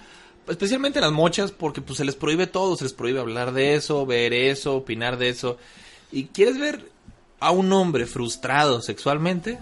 Especialmente 0.48 0.98
en 0.98 1.04
las 1.04 1.12
mochas, 1.12 1.52
porque 1.52 1.80
pues 1.80 1.96
se 1.96 2.04
les 2.04 2.16
prohíbe 2.16 2.46
todo. 2.46 2.76
Se 2.76 2.84
les 2.84 2.92
prohíbe 2.92 3.20
hablar 3.20 3.52
de 3.52 3.74
eso, 3.74 4.06
ver 4.06 4.32
eso, 4.32 4.76
opinar 4.76 5.16
de 5.16 5.30
eso. 5.30 5.58
Y 6.12 6.26
quieres 6.26 6.58
ver 6.58 6.92
a 7.40 7.50
un 7.50 7.72
hombre 7.72 8.06
frustrado 8.06 8.80
sexualmente, 8.80 9.58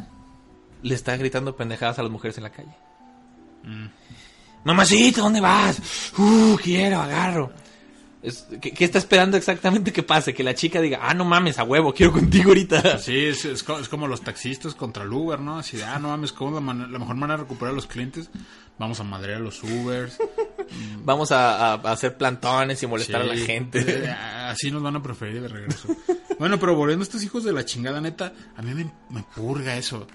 le 0.83 0.95
está 0.95 1.17
gritando 1.17 1.57
pendejadas 1.57 1.99
a 1.99 2.03
las 2.03 2.13
mujeres 2.13 2.37
en 2.37 2.45
la 2.45 2.51
calle. 2.51 2.75
Mamacita, 4.65 5.23
¿dónde 5.23 5.41
vas? 5.41 5.81
Uh, 6.19 6.57
quiero, 6.63 7.01
agarro. 7.01 7.53
Es- 8.23 8.47
¿qué, 8.61 8.71
qué 8.73 8.85
está 8.85 8.99
esperando 8.99 9.37
exactamente 9.37 9.93
que 9.93 10.03
pase? 10.03 10.33
Que 10.33 10.45
la 10.45 10.55
chica 10.55 10.81
diga, 10.81 11.01
ah, 11.03 11.13
no 11.15 11.25
mames, 11.25 11.59
a 11.59 11.65
huevo, 11.65 11.93
quiero 11.93 12.13
contigo 12.13 12.51
ahorita. 12.51 12.99
Sí, 12.99 13.17
es, 13.17 13.45
es 13.45 13.65
es 13.69 13.89
como 13.89 14.07
los 14.07 14.21
taxistas 14.23 14.75
contra 14.75 15.03
el 15.03 15.13
Uber, 15.13 15.41
¿no? 15.41 15.59
Así 15.59 15.77
de, 15.77 15.85
ah, 15.85 15.99
no 15.99 16.09
mames, 16.09 16.33
¿cómo 16.33 16.51
es 16.51 16.55
la, 16.57 16.61
man- 16.61 16.93
la 16.93 16.99
mejor 16.99 17.17
manera 17.17 17.37
de 17.39 17.43
recuperar 17.45 17.73
a 17.73 17.77
los 17.77 17.87
clientes? 17.87 18.31
Vamos 18.79 19.01
a 19.01 19.05
madrear 19.05 19.39
a 19.39 19.45
los 19.45 19.63
Ubers. 19.63 20.19
Vamos 21.05 21.33
a, 21.33 21.73
a- 21.73 21.75
a 21.75 21.93
hacer 21.93 22.17
plantones 22.17 22.83
y 22.83 22.87
molestar 22.87 23.23
a 23.23 23.25
la 23.25 23.37
gente. 23.37 23.85
eh, 23.87 24.09
Así 24.11 24.71
nos 24.71 24.83
van 24.83 24.97
a 24.97 25.03
preferir 25.03 25.43
de 25.43 25.49
regreso. 25.49 25.89
bueno, 26.39 26.59
pero 26.59 26.75
volviendo 26.77 27.03
a 27.03 27.07
estos 27.07 27.23
hijos 27.25 27.45
de 27.45 27.53
la 27.53 27.65
chingada 27.65 28.01
neta, 28.01 28.33
a 28.57 28.63
mí 28.63 28.73
me, 28.75 28.91
me 29.11 29.23
purga 29.35 29.77
eso. 29.77 30.07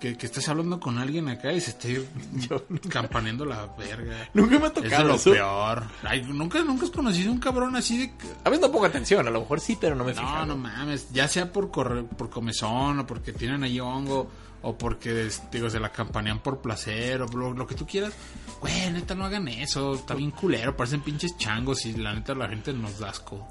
Que, 0.00 0.16
que 0.16 0.26
estés 0.26 0.48
hablando 0.48 0.78
con 0.78 0.96
alguien 0.98 1.28
acá 1.28 1.52
y 1.52 1.60
se 1.60 1.70
esté 1.70 2.06
campaneando 2.88 3.44
la 3.44 3.66
verga. 3.76 4.28
Nunca 4.34 4.58
me 4.58 4.66
ha 4.66 4.68
Es 4.68 4.74
de 4.74 4.82
tocado 4.82 5.08
lo 5.08 5.14
eso. 5.16 5.32
peor. 5.32 5.82
Ay, 6.04 6.22
¿nunca, 6.22 6.62
nunca 6.62 6.84
has 6.84 6.90
conocido 6.90 7.32
un 7.32 7.38
cabrón 7.40 7.74
así 7.76 7.98
de... 7.98 8.12
A 8.44 8.50
veces 8.50 8.64
no 8.66 8.72
pongo 8.72 8.86
atención, 8.86 9.26
a 9.26 9.30
lo 9.30 9.40
mejor 9.40 9.60
sí, 9.60 9.76
pero 9.80 9.96
no 9.96 10.04
me 10.04 10.14
fijo. 10.14 10.24
No, 10.24 10.46
no 10.46 10.56
mames. 10.56 11.10
Ya 11.12 11.26
sea 11.28 11.52
por 11.52 11.70
corre- 11.70 12.04
por 12.04 12.30
comezón 12.30 13.00
o 13.00 13.06
porque 13.06 13.32
tienen 13.32 13.64
ahí 13.64 13.80
hongo 13.80 14.30
o 14.62 14.78
porque 14.78 15.26
es- 15.26 15.42
digo, 15.50 15.68
se 15.68 15.80
la 15.80 15.90
campanean 15.90 16.40
por 16.40 16.60
placer 16.60 17.22
o 17.22 17.26
lo, 17.28 17.52
lo 17.52 17.66
que 17.66 17.74
tú 17.74 17.86
quieras. 17.86 18.12
Güey, 18.60 18.90
neta, 18.92 19.14
no 19.16 19.24
hagan 19.24 19.48
eso. 19.48 19.94
Está 19.94 20.14
bien 20.14 20.30
culero. 20.30 20.76
Parecen 20.76 21.00
pinches 21.00 21.36
changos 21.38 21.84
y 21.86 21.94
la 21.94 22.14
neta 22.14 22.34
la 22.34 22.48
gente 22.48 22.72
nos 22.72 22.98
da 23.00 23.10
asco. 23.10 23.48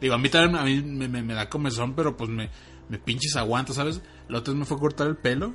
Digo, 0.00 0.14
a 0.14 0.18
mí 0.18 0.28
también 0.28 0.56
a 0.56 0.64
mí 0.64 0.80
me, 0.82 1.08
me- 1.08 1.22
me 1.22 1.34
da 1.34 1.48
comezón, 1.48 1.94
pero 1.94 2.16
pues 2.16 2.30
me, 2.30 2.48
me 2.90 2.98
pinches 2.98 3.36
aguanto, 3.36 3.72
¿sabes? 3.72 4.02
La 4.28 4.38
otra 4.38 4.52
vez 4.52 4.58
me 4.58 4.66
fue 4.66 4.76
a 4.76 4.80
cortar 4.80 5.06
el 5.06 5.16
pelo. 5.16 5.54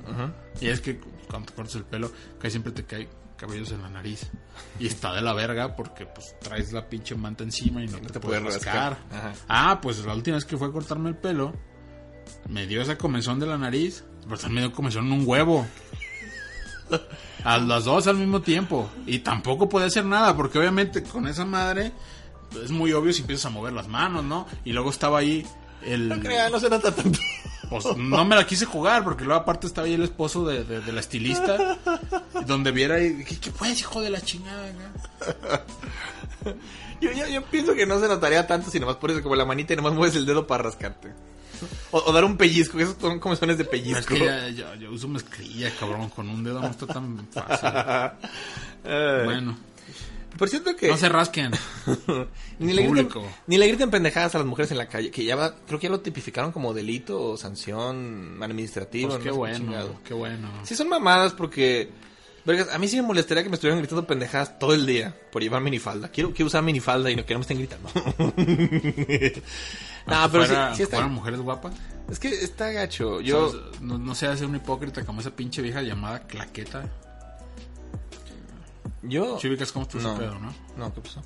Y 0.58 0.68
es 0.68 0.80
que 0.80 0.98
cuando 1.28 1.46
te 1.46 1.54
cortas 1.54 1.76
el 1.76 1.84
pelo, 1.84 2.10
casi 2.38 2.52
siempre 2.52 2.72
te 2.72 2.84
cae 2.84 3.08
cabellos 3.36 3.70
en 3.72 3.82
la 3.82 3.90
nariz. 3.90 4.30
Y 4.80 4.86
está 4.86 5.12
de 5.12 5.20
la 5.20 5.34
verga 5.34 5.76
porque 5.76 6.06
pues 6.06 6.34
traes 6.40 6.72
la 6.72 6.88
pinche 6.88 7.14
manta 7.14 7.44
encima 7.44 7.84
y 7.84 7.88
no 7.88 7.98
te, 7.98 8.08
te 8.08 8.20
puedes 8.20 8.40
puedes 8.40 8.64
rascar. 8.64 8.96
Ah, 9.48 9.80
pues 9.82 10.02
la 10.06 10.14
última 10.14 10.36
vez 10.36 10.46
que 10.46 10.56
fue 10.56 10.68
a 10.68 10.72
cortarme 10.72 11.10
el 11.10 11.16
pelo, 11.16 11.52
me 12.48 12.66
dio 12.66 12.80
esa 12.80 12.96
comezón 12.96 13.38
de 13.38 13.46
la 13.46 13.58
nariz, 13.58 14.02
pero 14.22 14.38
también 14.38 14.54
me 14.54 14.68
dio 14.68 14.72
comezón 14.72 15.06
en 15.06 15.12
un 15.12 15.28
huevo. 15.28 15.66
A 17.44 17.58
las 17.58 17.84
dos 17.84 18.06
al 18.06 18.16
mismo 18.16 18.40
tiempo. 18.40 18.90
Y 19.06 19.18
tampoco 19.18 19.68
puede 19.68 19.86
hacer 19.86 20.04
nada, 20.04 20.34
porque 20.34 20.58
obviamente 20.58 21.02
con 21.02 21.28
esa 21.28 21.44
madre 21.44 21.92
pues, 22.50 22.64
es 22.64 22.70
muy 22.70 22.92
obvio 22.92 23.12
si 23.12 23.20
empiezas 23.20 23.46
a 23.46 23.50
mover 23.50 23.72
las 23.72 23.88
manos, 23.88 24.24
¿no? 24.24 24.46
Y 24.64 24.72
luego 24.72 24.90
estaba 24.90 25.18
ahí 25.18 25.46
el... 25.82 26.08
No 26.08 26.20
crea, 26.20 26.48
no 26.50 26.58
se 26.60 26.68
nota 26.70 26.94
tanto. 26.94 27.18
Pues 27.68 27.84
no 27.96 28.24
me 28.24 28.36
la 28.36 28.46
quise 28.46 28.64
jugar, 28.64 29.02
porque 29.02 29.24
luego 29.24 29.40
aparte 29.40 29.66
estaba 29.66 29.86
ahí 29.88 29.94
el 29.94 30.04
esposo 30.04 30.46
de, 30.46 30.62
de- 30.64 30.80
de 30.80 30.92
la 30.92 31.00
estilista, 31.00 31.76
donde 32.46 32.70
viera 32.70 33.00
y 33.00 33.08
dije, 33.10 33.38
¿qué 33.40 33.50
puedes, 33.50 33.80
hijo 33.80 34.00
de 34.00 34.10
la 34.10 34.20
chingada? 34.20 34.68
acá?" 34.68 35.64
Yo, 37.00 37.10
yo, 37.12 37.26
yo 37.28 37.42
pienso 37.46 37.74
que 37.74 37.84
no 37.84 37.98
se 38.00 38.06
notaría 38.08 38.46
tanto 38.46 38.70
si 38.70 38.78
nomás 38.80 38.96
pones 38.96 39.20
como 39.20 39.34
la 39.34 39.44
manita 39.44 39.72
y 39.72 39.76
nomás 39.76 39.92
mueves 39.94 40.14
el 40.16 40.24
dedo 40.26 40.46
para 40.46 40.62
rascarte. 40.62 41.12
O, 41.90 41.98
o 41.98 42.12
dar 42.12 42.24
un 42.24 42.36
pellizco, 42.36 42.78
esos 42.78 42.96
son 43.00 43.18
comezones 43.18 43.58
de 43.58 43.64
Pero 43.64 43.82
pellizco. 43.82 44.14
es 44.14 44.20
que 44.20 44.24
ya, 44.26 44.48
ya- 44.50 44.74
yo 44.76 44.90
uso 44.92 45.08
mezclilla, 45.08 45.70
cabrón, 45.80 46.08
con 46.10 46.28
un 46.28 46.44
dedo 46.44 46.60
no 46.60 46.68
está 46.68 46.86
tan 46.86 47.26
fácil. 47.32 47.68
Bueno, 49.24 49.58
Por 50.38 50.48
cierto 50.48 50.76
que... 50.76 50.88
no 50.88 50.96
se 50.96 51.08
rasquen. 51.08 51.52
Ni 52.58 52.72
le, 52.72 52.86
griten, 52.88 53.08
ni 53.46 53.58
le 53.58 53.68
griten 53.68 53.90
pendejadas 53.90 54.34
a 54.34 54.38
las 54.38 54.46
mujeres 54.46 54.70
en 54.70 54.78
la 54.78 54.86
calle, 54.88 55.10
que 55.10 55.24
ya 55.24 55.36
va, 55.36 55.54
creo 55.66 55.78
que 55.78 55.84
ya 55.88 55.90
lo 55.90 56.00
tipificaron 56.00 56.52
como 56.52 56.72
delito 56.74 57.22
o 57.22 57.36
sanción 57.36 58.38
administrativa. 58.42 59.10
Pues 59.10 59.22
qué 59.22 59.30
bueno, 59.30 59.56
chingado. 59.58 60.00
qué 60.04 60.14
bueno. 60.14 60.48
Sí 60.64 60.74
son 60.74 60.88
mamadas 60.88 61.32
porque, 61.34 61.90
vergas, 62.46 62.68
a 62.72 62.78
mí 62.78 62.88
sí 62.88 62.96
me 62.96 63.02
molestaría 63.02 63.42
que 63.42 63.50
me 63.50 63.54
estuvieran 63.56 63.78
gritando 63.80 64.06
pendejadas 64.06 64.58
todo 64.58 64.72
el 64.74 64.86
día 64.86 65.14
por 65.30 65.42
llevar 65.42 65.60
minifalda. 65.62 66.08
Quiero, 66.08 66.30
quiero 66.32 66.46
usar 66.46 66.62
minifalda 66.62 67.10
y 67.10 67.16
no 67.16 67.26
que 67.26 67.34
no 67.34 67.40
me 67.40 67.42
estén 67.42 67.58
gritando. 67.58 67.90
no, 70.06 70.30
pero 70.32 70.44
fuera- 70.44 70.70
sí, 70.70 70.76
sí 70.78 70.82
está, 70.82 71.06
mujeres 71.08 71.40
guapas. 71.40 71.74
es 72.10 72.18
que 72.18 72.28
está 72.28 72.70
gacho. 72.70 73.20
Yo, 73.20 73.52
no, 73.80 73.98
no 73.98 74.14
se 74.14 74.26
hace 74.26 74.46
un 74.46 74.56
hipócrita 74.56 75.04
como 75.04 75.20
esa 75.20 75.30
pinche 75.30 75.62
vieja 75.62 75.82
llamada 75.82 76.20
Claqueta. 76.26 76.88
Yo, 79.08 79.38
Si 79.38 79.48
ubicas 79.48 79.72
cómo 79.72 79.84
está 79.84 79.98
ese 79.98 80.06
no, 80.08 80.18
pedo, 80.18 80.38
¿no? 80.38 80.52
no, 80.76 80.92
¿qué 80.94 81.00
pasó? 81.00 81.22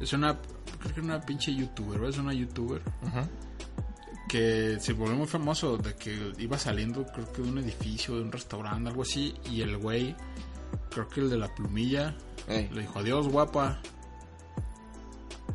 Es 0.00 0.12
una, 0.12 0.38
creo 0.80 0.94
que 0.94 1.00
una 1.00 1.20
pinche 1.20 1.54
youtuber, 1.54 2.00
¿ves? 2.00 2.10
Es 2.16 2.18
una 2.18 2.32
youtuber 2.32 2.82
Ajá. 3.06 3.28
que 4.28 4.78
se 4.80 4.92
volvió 4.94 5.16
muy 5.16 5.26
famoso 5.26 5.76
de 5.76 5.94
que 5.94 6.32
iba 6.38 6.58
saliendo, 6.58 7.06
creo 7.06 7.30
que 7.32 7.42
de 7.42 7.48
un 7.48 7.58
edificio, 7.58 8.16
de 8.16 8.22
un 8.22 8.32
restaurante, 8.32 8.88
algo 8.88 9.02
así, 9.02 9.34
y 9.50 9.60
el 9.60 9.76
güey, 9.76 10.16
creo 10.90 11.08
que 11.08 11.20
el 11.20 11.30
de 11.30 11.36
la 11.38 11.54
plumilla, 11.54 12.14
Ey. 12.48 12.68
le 12.72 12.80
dijo, 12.82 12.98
adiós, 12.98 13.28
guapa. 13.28 13.80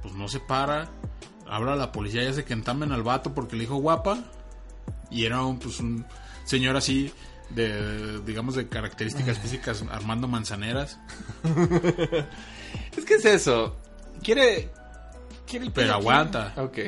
Pues 0.01 0.13
no 0.13 0.27
se 0.27 0.39
para, 0.39 0.89
habla 1.47 1.75
la 1.75 1.91
policía 1.91 2.23
y 2.23 2.27
hace 2.27 2.45
que 2.45 2.53
entamen 2.53 2.91
al 2.91 3.03
vato 3.03 3.33
porque 3.33 3.55
le 3.55 3.61
dijo 3.61 3.75
guapa, 3.77 4.19
y 5.09 5.25
era 5.25 5.41
un, 5.43 5.57
pues, 5.59 5.79
un 5.79 6.05
señor 6.45 6.75
así, 6.77 7.11
de, 7.49 8.19
digamos, 8.21 8.55
de 8.55 8.67
características 8.67 9.39
físicas, 9.39 9.83
Armando 9.89 10.27
Manzaneras. 10.27 10.99
Es 12.97 13.05
que 13.05 13.15
es 13.15 13.25
eso. 13.25 13.77
Quiere, 14.23 14.69
quiere 15.47 15.65
el 15.65 15.71
Pero 15.71 15.93
aguanta. 15.93 16.53
Ok. 16.57 16.79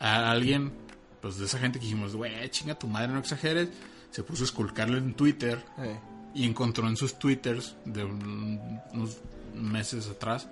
a 0.00 0.30
alguien, 0.30 0.72
pues 1.20 1.38
de 1.38 1.46
esa 1.46 1.58
gente 1.58 1.78
que 1.78 1.86
dijimos, 1.86 2.14
güey, 2.14 2.48
chinga 2.50 2.74
tu 2.78 2.86
madre, 2.86 3.08
no 3.08 3.18
exageres, 3.18 3.68
se 4.10 4.22
puso 4.22 4.44
a 4.44 4.46
esculcarle 4.46 4.98
en 4.98 5.14
Twitter 5.14 5.64
Ey. 5.78 5.96
y 6.34 6.44
encontró 6.46 6.86
en 6.88 6.96
sus 6.96 7.18
twitters 7.18 7.74
de 7.84 8.04
un- 8.04 8.80
unos 8.92 9.18
meses 9.54 10.08
atrás 10.08 10.46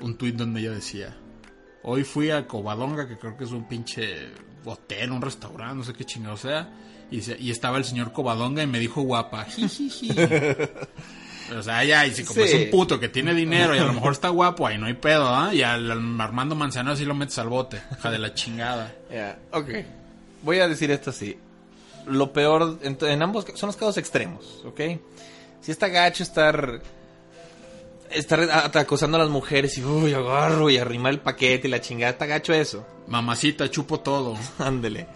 un 0.00 0.16
tweet 0.16 0.32
donde 0.32 0.60
ella 0.60 0.72
decía, 0.72 1.16
hoy 1.84 2.02
fui 2.02 2.30
a 2.32 2.48
Covadonga, 2.48 3.06
que 3.06 3.16
creo 3.18 3.36
que 3.36 3.44
es 3.44 3.52
un 3.52 3.68
pinche 3.68 4.30
hotel, 4.64 5.12
un 5.12 5.22
restaurante, 5.22 5.76
no 5.76 5.84
sé 5.84 5.92
qué 5.92 6.04
chingado 6.04 6.36
sea, 6.36 6.68
y, 7.12 7.16
dice- 7.16 7.36
y 7.38 7.50
estaba 7.52 7.78
el 7.78 7.84
señor 7.84 8.12
Covadonga 8.12 8.62
y 8.62 8.66
me 8.66 8.80
dijo 8.80 9.02
guapa, 9.02 9.44
jijiji. 9.44 10.10
O 11.58 11.62
sea, 11.62 11.84
ya, 11.84 12.06
y 12.06 12.14
si 12.14 12.24
como 12.24 12.40
Sí. 12.40 12.46
es 12.48 12.54
un 12.54 12.70
puto 12.70 12.98
que 12.98 13.10
tiene 13.10 13.34
dinero 13.34 13.74
y 13.76 13.78
a 13.78 13.84
lo 13.84 13.92
mejor 13.92 14.12
está 14.12 14.30
guapo, 14.30 14.66
ahí 14.66 14.78
no 14.78 14.86
hay 14.86 14.94
pedo, 14.94 15.26
¿ah? 15.28 15.52
Y 15.52 15.60
al, 15.62 15.90
al 15.90 16.18
Armando 16.20 16.54
Manzano 16.54 16.96
sí 16.96 17.04
lo 17.04 17.14
metes 17.14 17.36
al 17.38 17.48
bote. 17.48 17.82
Hija 17.98 18.10
de 18.10 18.18
la 18.18 18.32
chingada. 18.32 18.94
Ya, 19.12 19.38
ok. 19.50 19.68
Voy 20.42 20.60
a 20.60 20.68
decir 20.68 20.90
esto 20.90 21.10
así. 21.10 21.36
Lo 22.06 22.32
peor, 22.32 22.78
en, 22.82 22.96
en 23.02 23.22
ambos 23.22 23.44
son 23.54 23.66
los 23.66 23.76
casos 23.76 23.98
extremos, 23.98 24.62
¿ok? 24.64 24.80
Si 25.60 25.70
está 25.72 25.88
gacho 25.88 26.22
estar 26.22 26.80
estar 28.10 28.70
acosando 28.78 29.16
a 29.18 29.20
las 29.20 29.28
mujeres 29.30 29.76
y 29.76 29.84
uy, 29.84 30.14
agarro 30.14 30.70
y 30.70 30.78
arrimar 30.78 31.12
el 31.12 31.20
paquete 31.20 31.68
y 31.68 31.70
la 31.70 31.80
chingada, 31.82 32.12
está 32.12 32.24
gacho 32.26 32.54
eso. 32.54 32.86
Mamacita, 33.08 33.70
chupo 33.70 34.00
todo. 34.00 34.38
Ándele. 34.58 35.06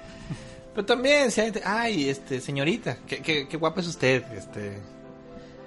Pero 0.76 0.84
también, 0.84 1.30
si 1.30 1.40
hay, 1.40 1.52
ay, 1.64 2.08
este, 2.10 2.38
señorita, 2.40 2.98
qué, 3.06 3.22
qué, 3.22 3.48
qué 3.48 3.56
guapa 3.56 3.80
es 3.80 3.86
usted, 3.86 4.22
este. 4.34 4.78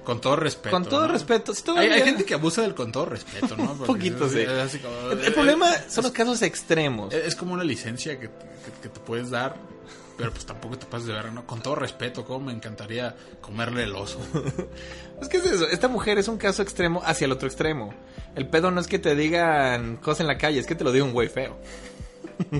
Con 0.03 0.21
todo 0.21 0.35
respeto. 0.35 0.69
Con 0.71 0.85
todo 0.85 1.07
¿no? 1.07 1.13
respeto. 1.13 1.53
Si 1.53 1.59
Hay, 1.61 1.65
todavía- 1.65 1.93
hay 1.95 2.01
gente 2.03 2.23
que 2.25 2.35
abusa 2.35 2.61
del 2.61 2.73
con 2.75 2.91
todo 2.91 3.05
respeto, 3.07 3.57
¿no? 3.57 3.71
Un 3.73 3.79
poquito, 3.79 4.25
es- 4.27 4.31
sí. 4.33 4.39
es 4.41 4.49
así 4.49 4.77
como- 4.79 5.11
El, 5.11 5.19
el 5.25 5.33
problema 5.33 5.67
son 5.89 6.03
los 6.03 6.13
casos 6.13 6.41
extremos. 6.43 7.11
Es, 7.13 7.25
es 7.25 7.35
como 7.35 7.53
una 7.53 7.63
licencia 7.63 8.19
que, 8.19 8.27
que- 8.27 8.81
que 8.83 8.89
te 8.89 8.99
puedes 8.99 9.29
dar, 9.31 9.55
pero 10.17 10.31
pues 10.31 10.45
tampoco 10.45 10.77
te 10.77 10.85
pases 10.85 11.07
de 11.07 11.13
ver, 11.13 11.31
¿no? 11.33 11.45
Con 11.47 11.61
todo 11.61 11.73
respeto, 11.75 12.23
como 12.23 12.45
me 12.45 12.53
encantaría 12.53 13.15
comerle 13.41 13.83
el 13.83 13.95
oso. 13.95 14.19
Es 15.21 15.27
que 15.27 15.37
es 15.37 15.45
eso, 15.47 15.67
esta 15.67 15.89
mujer 15.89 16.17
es 16.17 16.29
un 16.29 16.37
caso 16.37 16.61
extremo 16.61 17.01
hacia 17.03 17.25
el 17.25 17.33
otro 17.33 17.47
extremo. 17.49 17.93
El 18.35 18.47
pedo 18.47 18.71
no 18.71 18.79
es 18.79 18.87
que 18.87 18.99
te 18.99 19.15
digan 19.15 19.97
cosas 19.97 20.21
en 20.21 20.27
la 20.27 20.37
calle, 20.37 20.59
es 20.59 20.65
que 20.65 20.75
te 20.75 20.85
lo 20.85 20.93
diga 20.93 21.03
un 21.03 21.11
güey 21.11 21.27
feo. 21.27 21.57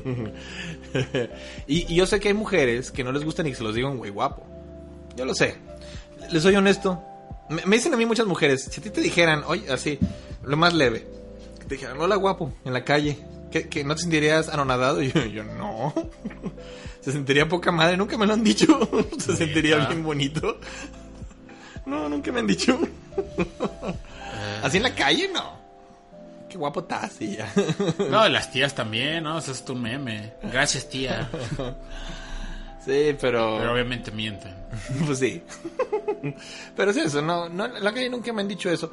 y, 1.67 1.91
y 1.91 1.95
yo 1.95 2.05
sé 2.05 2.19
que 2.19 2.29
hay 2.29 2.33
mujeres 2.33 2.91
que 2.91 3.03
no 3.03 3.11
les 3.11 3.23
gusta 3.23 3.43
ni 3.43 3.51
que 3.51 3.55
se 3.55 3.63
los 3.63 3.75
diga 3.75 3.89
un 3.89 3.97
güey 3.97 4.11
guapo. 4.11 4.43
Yo 5.15 5.25
lo 5.25 5.33
sé. 5.33 5.57
Les 6.31 6.43
soy 6.43 6.55
honesto. 6.55 7.03
Me, 7.49 7.65
me 7.65 7.77
dicen 7.77 7.93
a 7.93 7.97
mí 7.97 8.05
muchas 8.05 8.27
mujeres, 8.27 8.65
si 8.71 8.79
a 8.79 8.83
ti 8.83 8.89
te 8.89 9.01
dijeran, 9.01 9.43
oye, 9.47 9.71
así, 9.71 9.97
lo 10.43 10.55
más 10.55 10.73
leve, 10.73 11.07
que 11.59 11.65
te 11.65 11.75
dijeran, 11.75 11.99
hola 11.99 12.15
guapo, 12.15 12.53
en 12.63 12.73
la 12.73 12.83
calle, 12.83 13.17
que, 13.51 13.67
que 13.67 13.83
no 13.83 13.95
te 13.95 14.01
sentirías 14.01 14.49
anonadado. 14.49 15.01
Y 15.03 15.11
yo, 15.11 15.25
yo 15.25 15.43
no. 15.43 15.93
Se 17.01 17.11
sentiría 17.13 17.47
poca 17.47 17.71
madre, 17.71 17.95
nunca 17.95 18.17
me 18.17 18.27
lo 18.27 18.33
han 18.33 18.43
dicho. 18.43 18.67
Se 19.17 19.35
sentiría 19.35 19.77
bien 19.87 20.03
bonito. 20.03 20.59
No, 21.85 22.09
nunca 22.09 22.31
me 22.31 22.41
han 22.41 22.47
dicho. 22.47 22.77
Así 24.61 24.77
en 24.77 24.83
la 24.83 24.93
calle, 24.93 25.29
no. 25.33 25.58
Qué 26.49 26.57
guapo 26.57 26.79
estás 26.79 27.21
y 27.21 27.37
ya. 27.37 27.51
No, 28.09 28.27
las 28.27 28.51
tías 28.51 28.73
también, 28.73 29.23
¿no? 29.23 29.37
O 29.37 29.41
sea, 29.41 29.53
es 29.53 29.63
tu 29.63 29.75
meme. 29.75 30.33
Gracias, 30.41 30.89
tía. 30.89 31.29
Sí, 32.85 33.15
pero... 33.19 33.57
Pero 33.59 33.73
obviamente 33.73 34.11
mienten. 34.11 34.53
Pues 35.05 35.19
sí. 35.19 35.41
Pero 36.75 36.91
es 36.91 36.97
eso, 36.97 37.21
no, 37.21 37.49
no, 37.49 37.65
en 37.65 37.83
la 37.83 37.91
calle 37.93 38.09
nunca 38.09 38.31
me 38.33 38.41
han 38.41 38.47
dicho 38.47 38.69
eso. 38.69 38.91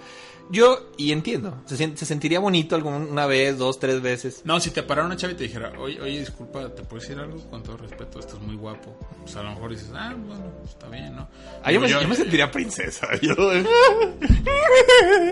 Yo, 0.49 0.91
y 0.97 1.11
entiendo, 1.13 1.63
se, 1.67 1.77
se 1.97 2.07
sentiría 2.07 2.39
bonito 2.39 2.77
alguna 2.77 3.27
vez, 3.27 3.59
dos, 3.59 3.81
tres 3.81 4.01
veces. 4.01 4.43
No, 4.45 4.61
si 4.61 4.71
te 4.71 4.83
parara 4.85 5.07
una 5.07 5.17
chava 5.17 5.33
y 5.33 5.37
te 5.37 5.43
dijera, 5.45 5.73
oye, 5.79 6.01
oye, 6.01 6.21
disculpa, 6.21 6.69
¿te 6.73 6.83
puedo 6.83 7.03
decir 7.03 7.19
algo? 7.19 7.39
Con 7.51 7.63
todo 7.65 7.77
respeto, 7.79 8.21
estás 8.21 8.39
muy 8.41 8.55
guapo. 8.55 8.97
Pues 9.23 9.35
a 9.37 9.43
lo 9.43 9.51
mejor 9.51 9.71
dices, 9.71 9.91
ah, 9.95 10.15
bueno, 10.17 10.45
está 10.65 10.89
bien, 10.89 11.17
¿no? 11.17 11.29
Ah, 11.65 11.73
yo, 11.73 11.81
me, 11.81 11.89
Digo, 11.89 12.01
yo 12.01 12.09
me 12.09 12.15
sentiría 12.15 12.51
princesa. 12.51 13.09
Yo, 13.21 13.35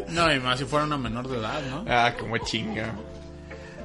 No, 0.08 0.34
y 0.34 0.40
más 0.40 0.58
si 0.58 0.64
fuera 0.64 0.84
una 0.84 0.98
menor 0.98 1.28
de 1.28 1.38
edad, 1.38 1.62
¿no? 1.70 1.84
ah, 1.88 2.14
como 2.18 2.36
chinga. 2.38 2.92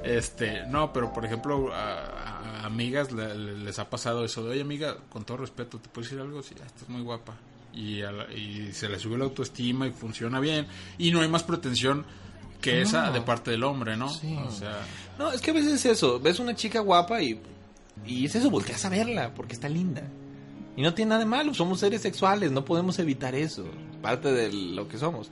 Este, 0.04 0.66
no, 0.68 0.92
pero 0.94 1.14
por 1.14 1.26
ejemplo, 1.26 1.72
a, 1.74 2.39
a 2.39 2.39
amigas 2.66 3.12
le- 3.12 3.36
le- 3.36 3.58
les 3.58 3.80
ha 3.80 3.90
pasado 3.90 4.24
eso 4.26 4.44
de, 4.44 4.52
oye 4.52 4.62
amiga, 4.62 4.98
con 5.10 5.24
todo 5.26 5.38
respeto, 5.38 5.80
¿te 5.80 5.90
puedo 5.90 6.04
decir 6.06 6.20
algo? 6.20 6.42
Sí, 6.44 6.56
ah, 6.62 6.66
estás 6.66 6.88
muy 6.90 7.02
guapa. 7.02 7.36
Y, 7.74 8.02
a 8.02 8.12
la- 8.12 8.34
y 8.34 8.72
se 8.74 8.90
le 8.90 8.98
sube 9.00 9.18
la 9.18 9.26
autoestima 9.26 9.88
y 9.88 9.92
funciona 9.92 10.40
bien. 10.40 10.68
Y 10.98 11.12
no 11.12 11.22
hay 11.22 11.28
más 11.30 11.44
pretensión 11.44 12.06
que 12.62 12.82
esa 12.82 13.12
de 13.12 13.22
parte 13.22 13.52
del 13.52 13.64
hombre, 13.64 13.96
¿no? 13.96 14.08
O 14.08 14.52
sea, 14.52 14.86
No, 15.18 15.32
es 15.32 15.42
que 15.42 15.52
a 15.52 15.54
veces 15.54 15.74
es 15.74 15.86
eso. 15.86 16.20
Ves 16.20 16.40
una 16.40 16.56
chica 16.56 16.80
guapa 16.82 17.22
y, 17.22 17.40
y 18.06 18.26
es 18.26 18.36
eso, 18.36 18.50
volteas 18.50 18.84
a 18.86 18.90
verla 18.90 19.34
porque 19.34 19.54
está 19.54 19.70
linda. 19.70 20.04
Y 20.76 20.82
no 20.82 20.94
tiene 20.94 21.10
nada 21.10 21.20
de 21.20 21.26
malo, 21.26 21.54
somos 21.54 21.80
seres 21.82 22.02
sexuales, 22.02 22.52
no 22.52 22.64
podemos 22.66 22.98
evitar 23.00 23.36
eso. 23.36 23.66
Parte 24.02 24.32
de 24.32 24.52
lo 24.52 24.88
que 24.88 24.98
somos. 24.98 25.30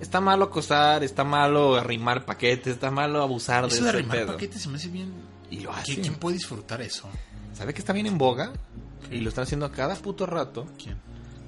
Está 0.00 0.20
malo 0.20 0.44
acosar, 0.46 1.02
está 1.04 1.24
malo 1.24 1.76
arrimar 1.76 2.24
paquetes, 2.26 2.74
está 2.74 2.90
malo 2.90 3.22
abusar 3.22 3.62
de 3.62 3.68
eso 3.68 3.82
de 3.84 3.88
ese 3.90 3.98
arrimar 3.98 4.16
pedo. 4.18 4.26
paquetes 4.32 4.60
se 4.62 4.68
me 4.68 4.76
hace 4.76 4.88
bien. 4.88 5.12
Y 5.50 5.60
lo 5.60 5.70
¿Qui- 5.72 5.76
hacen. 5.78 6.00
¿Quién 6.02 6.14
puede 6.14 6.36
disfrutar 6.36 6.80
eso? 6.82 7.08
¿Sabe 7.54 7.72
que 7.72 7.80
está 7.80 7.92
bien 7.92 8.06
en 8.06 8.18
boga? 8.18 8.52
Y 9.10 9.20
lo 9.20 9.28
están 9.28 9.44
haciendo 9.44 9.66
a 9.66 9.72
cada 9.72 9.94
puto 9.96 10.26
rato. 10.26 10.66
¿Quién? 10.82 10.96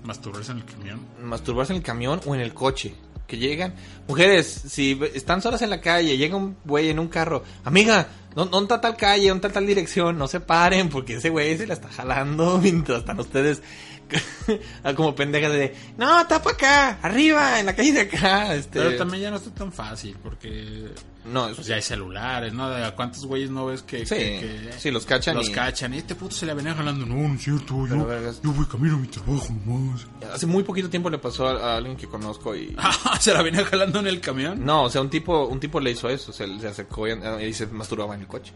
¿Masturbarse 0.05 0.53
en 0.53 0.59
el 0.59 0.65
camión? 0.65 1.01
Masturbarse 1.23 1.73
en 1.73 1.79
el 1.79 1.83
camión 1.83 2.21
o 2.27 2.35
en 2.35 2.41
el 2.41 2.55
coche. 2.55 2.95
Que 3.27 3.37
llegan. 3.37 3.75
Mujeres, 4.07 4.47
si 4.69 4.99
están 5.15 5.43
solas 5.43 5.61
en 5.61 5.69
la 5.71 5.81
calle, 5.83 6.17
llega 6.17 6.37
un 6.37 6.57
güey 6.65 6.89
en 6.89 6.99
un 6.99 7.09
carro. 7.09 7.43
Amiga, 7.65 8.09
¿dó- 8.35 8.47
¿dónde 8.47 8.75
está 8.75 8.81
tal 8.81 8.97
calle? 8.97 9.29
¿Dónde 9.29 9.47
está 9.49 9.59
tal 9.59 9.67
dirección? 9.67 10.17
No 10.17 10.29
se 10.29 10.41
paren 10.41 10.89
porque 10.89 11.17
ese 11.17 11.29
güey 11.29 11.59
se 11.59 11.67
la 11.67 11.75
está 11.75 11.89
jalando 11.89 12.59
mientras 12.63 13.01
están 13.01 13.21
ustedes 13.21 13.61
como 14.97 15.15
pendejas 15.15 15.53
de... 15.53 15.75
No, 15.99 16.27
para 16.27 16.51
acá, 16.51 16.99
arriba, 17.03 17.61
en 17.61 17.67
la 17.67 17.77
calle 17.77 17.93
de 17.93 18.01
acá. 18.03 18.55
Este... 18.55 18.79
Pero 18.79 18.97
también 18.97 19.25
ya 19.25 19.31
no 19.31 19.37
está 19.37 19.51
tan 19.51 19.73
fácil 19.73 20.17
porque 20.23 20.87
No, 21.33 21.47
eso 21.47 21.57
pues 21.57 21.67
ya 21.67 21.75
hay 21.77 21.83
celulares, 21.83 22.53
¿no? 22.53 22.65
¿A 22.65 22.91
cuántos 22.95 23.25
güeyes 23.27 23.51
no 23.51 23.67
ves 23.67 23.83
que, 23.83 24.07
Sí, 24.07 24.15
que- 24.15 24.69
que- 24.71 24.73
sí, 24.79 24.91
los 24.91 25.05
cachan 25.05 25.37
Los 25.37 25.49
y- 25.49 25.53
cachan. 25.53 25.95
Y 25.95 25.99
este 25.99 26.15
puto 26.15 26.35
se 26.35 26.47
la 26.47 26.55
venía 26.55 26.75
jalando. 26.75 27.05
No, 27.07 27.15
no 27.29 27.35
es 27.35 27.43
cierto. 27.43 27.85
Pero, 27.89 27.97
Yo, 28.01 28.07
vergas. 28.07 28.41
yo 28.43 28.53
voy 28.53 28.67
camino 28.67 28.95
a 28.97 28.99
mi 28.99 29.09
trabajo 29.09 29.47
nomás. 29.67 30.07
Hace 30.33 30.47
muy 30.47 30.63
poquito 30.63 30.89
tiempo 30.91 31.11
le 31.11 31.19
pasó 31.19 31.47
a, 31.49 31.75
a 31.75 31.77
alguien 31.77 31.97
que 31.97 32.07
conozco 32.07 32.55
y... 32.57 32.75
¿Se 33.21 33.33
la 33.33 33.43
venía 33.43 33.65
jalando 33.65 34.01
en 34.01 34.07
el 34.07 34.21
camión? 34.21 34.65
No, 34.65 34.85
o 34.85 34.91
sea, 34.91 35.01
un 35.01 35.11
tipo, 35.11 35.47
un 35.47 35.61
tipo 35.61 35.81
le 35.81 35.91
hizo 35.91 36.09
eso, 36.09 36.33
se, 36.33 36.47
se 36.61 36.69
acercó 36.69 37.07
y, 37.09 37.13
y 37.47 37.53
se 37.53 37.67
masturbaba 37.67 38.15
en 38.15 38.23
el 38.23 38.27
coche. 38.27 38.53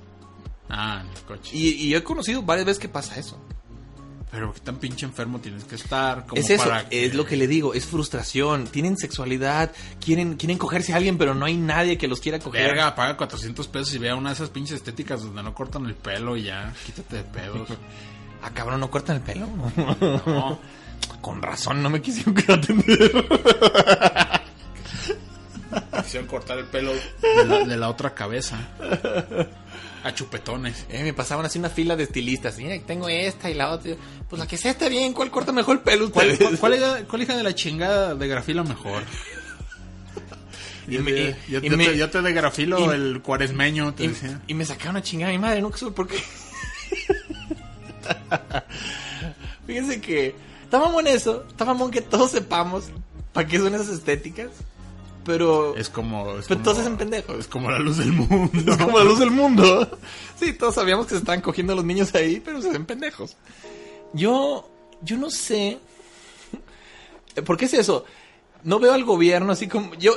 Ah, 0.68 1.02
en 1.04 1.10
el 1.16 1.22
coche. 1.24 1.56
Y, 1.56 1.68
y 1.68 1.88
yo 1.90 1.98
he 1.98 2.02
conocido 2.02 2.42
varias 2.42 2.66
veces 2.66 2.80
que 2.80 2.88
pasa 2.88 3.18
eso. 3.18 3.38
Pero 4.32 4.50
qué 4.54 4.60
tan 4.60 4.76
pinche 4.76 5.04
enfermo 5.04 5.40
tienes 5.40 5.64
que 5.64 5.74
estar. 5.74 6.24
Como 6.24 6.40
Es 6.40 6.48
eso, 6.48 6.64
para 6.64 6.86
es 6.90 7.14
lo 7.14 7.26
que 7.26 7.36
le 7.36 7.46
digo, 7.46 7.74
es 7.74 7.84
frustración. 7.84 8.66
Tienen 8.66 8.96
sexualidad, 8.96 9.72
quieren, 10.02 10.36
quieren 10.36 10.56
cogerse 10.56 10.94
a 10.94 10.96
alguien, 10.96 11.18
pero 11.18 11.34
no 11.34 11.44
hay 11.44 11.58
nadie 11.58 11.98
que 11.98 12.08
los 12.08 12.18
quiera 12.18 12.38
coger. 12.38 12.62
Verga, 12.62 12.94
paga 12.94 13.18
400 13.18 13.68
pesos 13.68 13.92
y 13.94 13.98
vea 13.98 14.16
una 14.16 14.30
de 14.30 14.36
esas 14.36 14.48
pinches 14.48 14.76
estéticas 14.76 15.22
donde 15.22 15.42
no 15.42 15.52
cortan 15.52 15.84
el 15.84 15.94
pelo 15.94 16.38
y 16.38 16.44
ya, 16.44 16.72
quítate 16.86 17.16
de 17.16 17.24
pedos. 17.24 17.68
Ah, 18.44 18.50
cabrón, 18.52 18.80
¿no 18.80 18.90
cortan 18.90 19.18
el 19.18 19.22
pelo? 19.22 19.46
No. 20.26 20.58
Con 21.20 21.40
razón, 21.40 21.80
no 21.80 21.88
me 21.88 22.02
quisieron 22.02 22.36
atender. 22.36 23.12
Quisieron 26.02 26.26
cortar 26.26 26.58
el 26.58 26.64
pelo 26.64 26.92
de 26.92 27.44
la, 27.46 27.64
de 27.64 27.76
la 27.76 27.88
otra 27.88 28.14
cabeza. 28.14 28.58
A 30.04 30.12
chupetones. 30.14 30.84
Eh, 30.88 31.02
me 31.04 31.12
pasaban 31.12 31.46
así 31.46 31.58
una 31.60 31.68
fila 31.70 31.94
de 31.94 32.02
estilistas. 32.04 32.58
Mira, 32.58 32.76
tengo 32.84 33.08
esta 33.08 33.48
y 33.50 33.54
la 33.54 33.70
otra. 33.70 33.94
Pues 34.28 34.40
la 34.40 34.48
que 34.48 34.56
sea 34.56 34.72
está 34.72 34.88
bien, 34.88 35.12
¿cuál 35.12 35.30
corta 35.30 35.52
mejor 35.52 35.76
el 35.76 35.82
pelo 35.82 36.10
¿Cuál, 36.10 36.36
cuál, 36.38 36.58
cuál 36.58 36.74
hija, 36.74 37.04
cuál 37.08 37.22
hija 37.22 37.36
de 37.36 37.42
la 37.44 37.54
chingada 37.54 38.14
de 38.14 38.28
grafilo 38.28 38.64
mejor? 38.64 39.02
Y 40.88 40.94
Yo 40.96 41.02
me- 41.04 41.12
te- 41.12 41.36
yo, 41.48 41.60
y 41.60 41.68
yo 41.70 41.76
me- 41.76 41.86
te, 41.86 41.96
yo 41.96 42.10
te 42.10 42.20
de 42.22 42.32
grafilo 42.32 42.80
y- 42.80 42.94
el 42.96 43.22
cuaresmeño, 43.22 43.94
te 43.94 44.02
Y, 44.02 44.08
decía. 44.08 44.40
y 44.48 44.54
me 44.54 44.64
sacaron 44.64 44.96
a 44.96 45.02
chingar 45.02 45.28
a 45.28 45.32
mi 45.32 45.38
madre, 45.38 45.62
nunca 45.62 45.76
supe 45.78 45.92
por 45.92 46.08
qué. 46.08 46.18
Fíjense 49.66 50.00
que 50.00 50.34
está 50.64 50.80
mamón 50.80 51.06
eso, 51.06 51.44
está 51.48 51.64
mamón 51.64 51.90
que 51.92 52.00
todos 52.00 52.32
sepamos 52.32 52.84
para 53.32 53.46
qué 53.46 53.58
son 53.58 53.72
esas 53.74 53.88
estéticas, 53.90 54.48
pero 55.24 55.76
Es 55.76 55.88
como... 55.88 56.32
Es 56.38 56.46
pero 56.48 56.60
como- 56.60 56.64
todos 56.64 56.78
hacen 56.78 56.96
pendejos. 56.96 57.36
Es 57.38 57.46
como 57.48 57.70
la 57.70 57.78
luz 57.78 57.98
del 57.98 58.12
mundo. 58.12 58.50
Es 58.72 58.76
como 58.76 58.98
la 58.98 59.04
luz 59.04 59.18
del 59.18 59.30
mundo. 59.30 59.98
Sí, 60.38 60.52
todos 60.54 60.74
sabíamos 60.74 61.06
que 61.06 61.10
se 61.14 61.18
estaban 61.18 61.40
cogiendo 61.40 61.72
a 61.72 61.76
los 61.76 61.84
niños 61.84 62.12
ahí, 62.16 62.40
pero 62.44 62.60
se 62.60 62.70
ven 62.70 62.84
pendejos. 62.84 63.36
Yo, 64.12 64.68
yo 65.02 65.16
no 65.16 65.30
sé. 65.30 65.78
¿Por 67.46 67.56
qué 67.56 67.66
es 67.66 67.74
eso? 67.74 68.04
No 68.64 68.78
veo 68.78 68.92
al 68.92 69.02
gobierno 69.04 69.52
así 69.52 69.66
como. 69.66 69.92
Yo, 69.94 70.14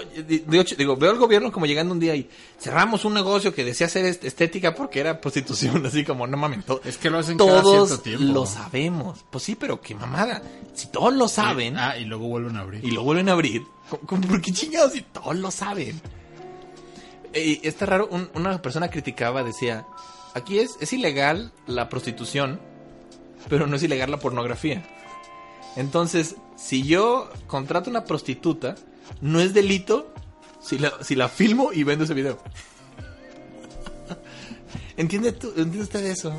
digo, 0.77 0.95
veo 0.97 1.11
al 1.11 1.17
gobierno 1.17 1.51
como 1.51 1.65
llegando 1.65 1.93
un 1.93 1.99
día 1.99 2.15
y 2.15 2.29
cerramos 2.59 3.03
un 3.03 3.15
negocio 3.15 3.53
que 3.53 3.63
decía 3.65 3.87
hacer 3.87 4.05
est- 4.05 4.23
estética 4.23 4.75
porque 4.75 4.99
era 4.99 5.19
prostitución, 5.19 5.83
así 5.85 6.03
como, 6.05 6.27
no 6.27 6.37
mames. 6.37 6.63
to- 6.65 6.79
Es 6.85 6.97
que 6.99 7.09
lo 7.09 7.17
hacen 7.17 7.37
cada 7.39 7.61
todos 7.63 7.87
cierto 7.89 8.03
tiempo. 8.03 8.23
lo 8.33 8.45
sabemos. 8.45 9.25
Pues 9.31 9.43
sí, 9.43 9.55
pero 9.55 9.81
qué 9.81 9.95
mamada. 9.95 10.43
Si 10.75 10.87
todos 10.87 11.13
lo 11.15 11.27
saben 11.27 11.77
Ah, 11.77 11.97
y 11.97 12.05
luego 12.05 12.27
vuelven 12.27 12.55
a 12.57 12.61
abrir. 12.61 12.85
y 12.85 12.91
lo 12.91 13.03
vuelven 13.03 13.29
a 13.29 13.31
abrir. 13.31 13.63
¿Cómo- 13.89 14.03
cómo- 14.05 14.27
¿Por 14.27 14.41
qué 14.41 14.51
chingados? 14.51 14.93
Si 14.93 15.01
todos 15.01 15.35
lo 15.35 15.49
saben. 15.49 15.99
Y 17.33 17.67
está 17.67 17.85
raro, 17.85 18.07
un- 18.11 18.29
una 18.35 18.61
persona 18.61 18.89
criticaba, 18.89 19.43
decía, 19.43 19.85
aquí 20.35 20.59
es, 20.59 20.77
es 20.79 20.93
ilegal 20.93 21.51
la 21.67 21.89
prostitución, 21.89 22.61
pero 23.49 23.67
no 23.67 23.75
es 23.75 23.83
ilegal 23.83 24.11
la 24.11 24.19
pornografía. 24.19 24.85
Entonces, 25.75 26.35
si 26.55 26.83
yo 26.83 27.29
contrato 27.47 27.89
una 27.89 28.05
prostituta, 28.05 28.75
no 29.21 29.39
es 29.39 29.53
delito 29.53 30.13
si 30.61 30.77
la, 30.79 30.93
si 31.03 31.15
la 31.15 31.29
filmo 31.29 31.71
y 31.73 31.83
vendo 31.83 32.05
ese 32.05 32.13
video. 32.13 32.39
¿Entiende, 34.97 35.31
tú, 35.33 35.47
¿entiende 35.49 35.81
usted 35.81 36.05
eso? 36.05 36.33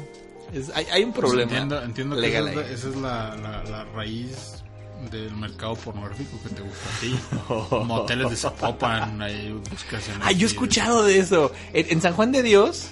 Es- 0.52 0.70
hay, 0.74 0.86
hay 0.92 1.04
un 1.04 1.12
Pues 1.12 1.26
problema 1.26 1.50
entiendo 1.52 1.82
entiendo 1.82 2.16
que 2.16 2.28
esa 2.28 2.38
es, 2.38 2.44
la, 2.54 2.60
ahí. 2.62 2.74
esa 2.74 2.88
es 2.88 2.96
la, 2.96 3.36
la- 3.36 3.64
la 3.64 3.84
raíz 3.84 4.62
del 5.10 5.34
mercado 5.36 5.74
pornográfico 5.74 6.40
que 6.42 6.48
te 6.54 6.62
gusta 6.62 6.88
a 6.88 7.00
ti. 7.00 7.18
Moteles 7.84 8.30
de 8.30 8.36
Zapopan, 8.36 9.20
ahí 9.20 9.52
buscas 9.70 10.08
en 10.08 10.14
Ay, 10.22 10.36
yo 10.36 10.46
he 10.46 10.50
escuchado 10.50 11.04
de 11.04 11.18
eso. 11.18 11.52
En, 11.74 11.90
en 11.90 12.00
San 12.00 12.14
Juan 12.14 12.32
de 12.32 12.42
Dios, 12.42 12.88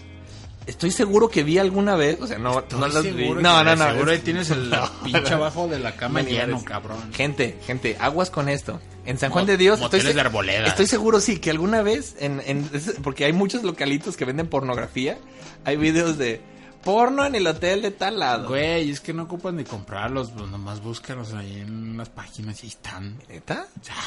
estoy 0.66 0.90
seguro 0.90 1.28
que 1.28 1.42
vi 1.42 1.58
alguna 1.58 1.96
vez. 1.96 2.20
O 2.20 2.26
sea, 2.26 2.38
no, 2.38 2.60
Estoy 2.60 2.80
no 2.80 2.88
las 2.88 3.02
vi. 3.02 3.28
No, 3.30 3.64
no, 3.64 3.76
no. 3.76 3.90
Seguro 3.90 4.10
ahí 4.10 4.18
tienes 4.18 4.50
el 4.50 4.70
No, 4.70 4.90
pinche 5.04 5.34
abajo 5.34 5.68
de 5.68 5.78
la 5.78 5.96
cama 5.96 6.22
lleno, 6.22 6.62
cabrón. 6.64 7.12
Gente, 7.12 7.58
gente, 7.66 7.96
aguas 8.00 8.30
con 8.30 8.48
esto. 8.48 8.80
En 9.06 9.18
San 9.18 9.30
Juan 9.30 9.44
Mo- 9.44 9.50
de 9.50 9.56
Dios. 9.58 9.80
se- 9.90 10.12
de 10.14 10.20
arboleda. 10.20 10.66
Estoy 10.66 10.86
seguro, 10.86 11.20
sí, 11.20 11.38
que 11.38 11.50
alguna 11.50 11.82
vez, 11.82 12.16
en, 12.20 12.42
en- 12.46 12.70
porque 13.02 13.24
hay 13.26 13.32
muchos 13.32 13.62
localitos 13.62 14.16
que 14.16 14.24
venden 14.24 14.46
pornografía, 14.46 15.18
hay 15.64 15.76
videos 15.76 16.16
de 16.16 16.40
porno 16.82 17.24
en 17.26 17.34
el 17.34 17.46
hotel 17.46 17.82
de 17.82 17.90
tal 17.90 18.18
lado. 18.18 18.48
Güey, 18.48 18.90
es 18.90 19.00
que 19.00 19.12
no 19.12 19.24
ocupan 19.24 19.56
ni 19.56 19.64
comprarlos, 19.64 20.30
pues 20.30 20.50
nomás 20.50 20.82
búscalos 20.82 21.32
ahí 21.34 21.60
en 21.60 21.96
las 21.96 22.08
páginas 22.08 22.62
y 22.64 22.68
están. 22.68 23.18
¿Neta? 23.28 23.66
Verga. 23.82 24.02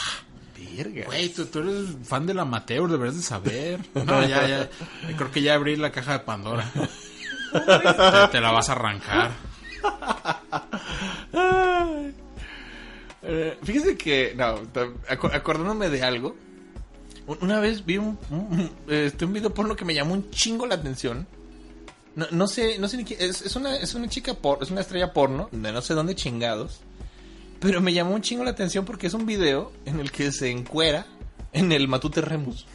Güey, 1.05 1.29
tú, 1.29 1.45
tú 1.45 1.59
eres 1.59 1.85
fan 2.03 2.25
del 2.25 2.39
amateur, 2.39 2.89
deberías 2.89 3.15
de 3.17 3.21
saber. 3.23 3.79
No, 3.93 4.25
ya, 4.27 4.47
ya. 4.47 4.69
Creo 5.15 5.31
que 5.31 5.41
ya 5.41 5.53
abrí 5.55 5.75
la 5.75 5.91
caja 5.91 6.13
de 6.13 6.19
Pandora. 6.19 6.69
te, 7.53 8.31
te 8.31 8.41
la 8.41 8.51
vas 8.51 8.69
a 8.69 8.73
arrancar. 8.73 9.31
Eh, 13.23 13.57
fíjese 13.63 13.97
que, 13.97 14.33
no, 14.37 14.59
aco- 15.09 15.31
acordándome 15.33 15.89
de 15.89 16.03
algo, 16.03 16.35
un- 17.25 17.37
una 17.41 17.59
vez 17.59 17.85
vi 17.85 17.97
un, 17.97 18.17
un, 18.29 18.71
este, 18.87 19.25
un 19.25 19.33
video 19.33 19.53
porno 19.53 19.75
que 19.75 19.85
me 19.85 19.93
llamó 19.93 20.13
un 20.13 20.29
chingo 20.31 20.65
la 20.65 20.75
atención. 20.75 21.27
No, 22.15 22.25
no 22.31 22.47
sé, 22.47 22.79
no 22.79 22.87
sé 22.87 22.97
ni 22.97 23.03
quién, 23.05 23.19
es, 23.21 23.41
es 23.41 23.55
una, 23.55 23.75
es 23.75 23.93
una 23.95 24.07
chica 24.07 24.33
por, 24.33 24.63
es 24.63 24.71
una 24.71 24.81
estrella 24.81 25.13
porno, 25.13 25.49
de 25.51 25.71
no 25.71 25.81
sé 25.81 25.93
dónde 25.93 26.15
chingados, 26.15 26.81
pero 27.59 27.81
me 27.81 27.93
llamó 27.93 28.13
un 28.15 28.21
chingo 28.21 28.43
la 28.43 28.51
atención 28.51 28.85
porque 28.85 29.07
es 29.07 29.13
un 29.13 29.25
video 29.25 29.71
en 29.85 29.99
el 29.99 30.11
que 30.11 30.31
se 30.31 30.49
encuera 30.51 31.05
en 31.53 31.71
el 31.71 31.87
Matute 31.87 32.21
Remus. 32.21 32.65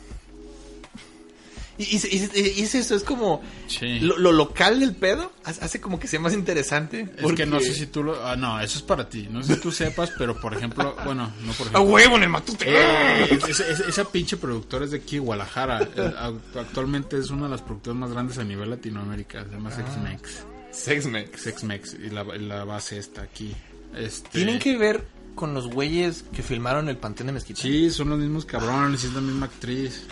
Y, 1.78 1.84
y- 1.84 2.30
y- 2.34 2.60
y 2.60 2.62
es 2.62 2.74
eso, 2.74 2.94
es 2.94 3.02
como 3.02 3.40
Sí. 3.66 3.98
lo, 4.00 4.18
lo 4.18 4.30
local 4.30 4.78
del 4.78 4.94
pedo 4.94 5.32
hace 5.44 5.80
como 5.80 5.98
que 5.98 6.06
sea 6.06 6.20
más 6.20 6.34
interesante. 6.34 7.08
Es 7.16 7.32
que 7.32 7.46
no 7.46 7.58
sé 7.60 7.72
si 7.74 7.86
tú 7.86 8.02
lo... 8.04 8.24
Ah, 8.26 8.36
no, 8.36 8.60
eso 8.60 8.76
es 8.78 8.82
para 8.84 9.08
ti. 9.08 9.26
No 9.30 9.42
sé 9.42 9.54
si 9.54 9.60
tú 9.60 9.72
sepas, 9.72 10.12
pero 10.18 10.38
por 10.38 10.54
ejemplo... 10.54 10.94
Bueno, 11.04 11.32
no 11.44 11.52
por 11.54 11.66
¡A 11.68 11.70
ejemplo. 11.70 11.82
huevo 11.82 12.16
en 12.18 12.22
el 12.24 12.28
matute! 12.28 12.66
Eh, 12.68 13.38
esa, 13.88 14.04
pinche 14.04 14.36
productora 14.36 14.84
es 14.84 14.90
de 14.90 14.98
aquí, 14.98 15.16
Guadalajara. 15.18 15.88
Eh, 15.96 16.12
Actualmente 16.60 17.16
es 17.18 17.30
una 17.30 17.44
de 17.44 17.50
las 17.50 17.62
productoras 17.62 17.98
más 17.98 18.10
grandes 18.12 18.36
a 18.38 18.44
nivel 18.44 18.68
Latinoamérica. 18.68 19.42
Se 19.44 19.50
llama 19.52 19.70
Sexmex. 19.70 20.44
Sexmex. 20.72 21.40
Sexmex. 21.40 21.94
Y 21.94 22.10
la, 22.10 22.24
y 22.36 22.40
la 22.40 22.64
base 22.64 22.98
está 22.98 23.22
aquí. 23.22 23.56
Este, 23.96 24.28
Tienen 24.30 24.58
que 24.58 24.76
ver 24.78 25.04
con 25.34 25.54
los 25.54 25.68
güeyes 25.68 26.24
que 26.34 26.42
filmaron 26.42 26.88
el 26.88 26.96
Panteón 26.98 27.28
de 27.28 27.32
Mezquita. 27.34 27.60
Sí, 27.62 27.90
son 27.90 28.10
los 28.10 28.18
mismos 28.18 28.44
cabrones. 28.44 29.02
y 29.04 29.06
Es 29.06 29.12
la 29.14 29.20
misma 29.20 29.46
actriz. 29.46 30.06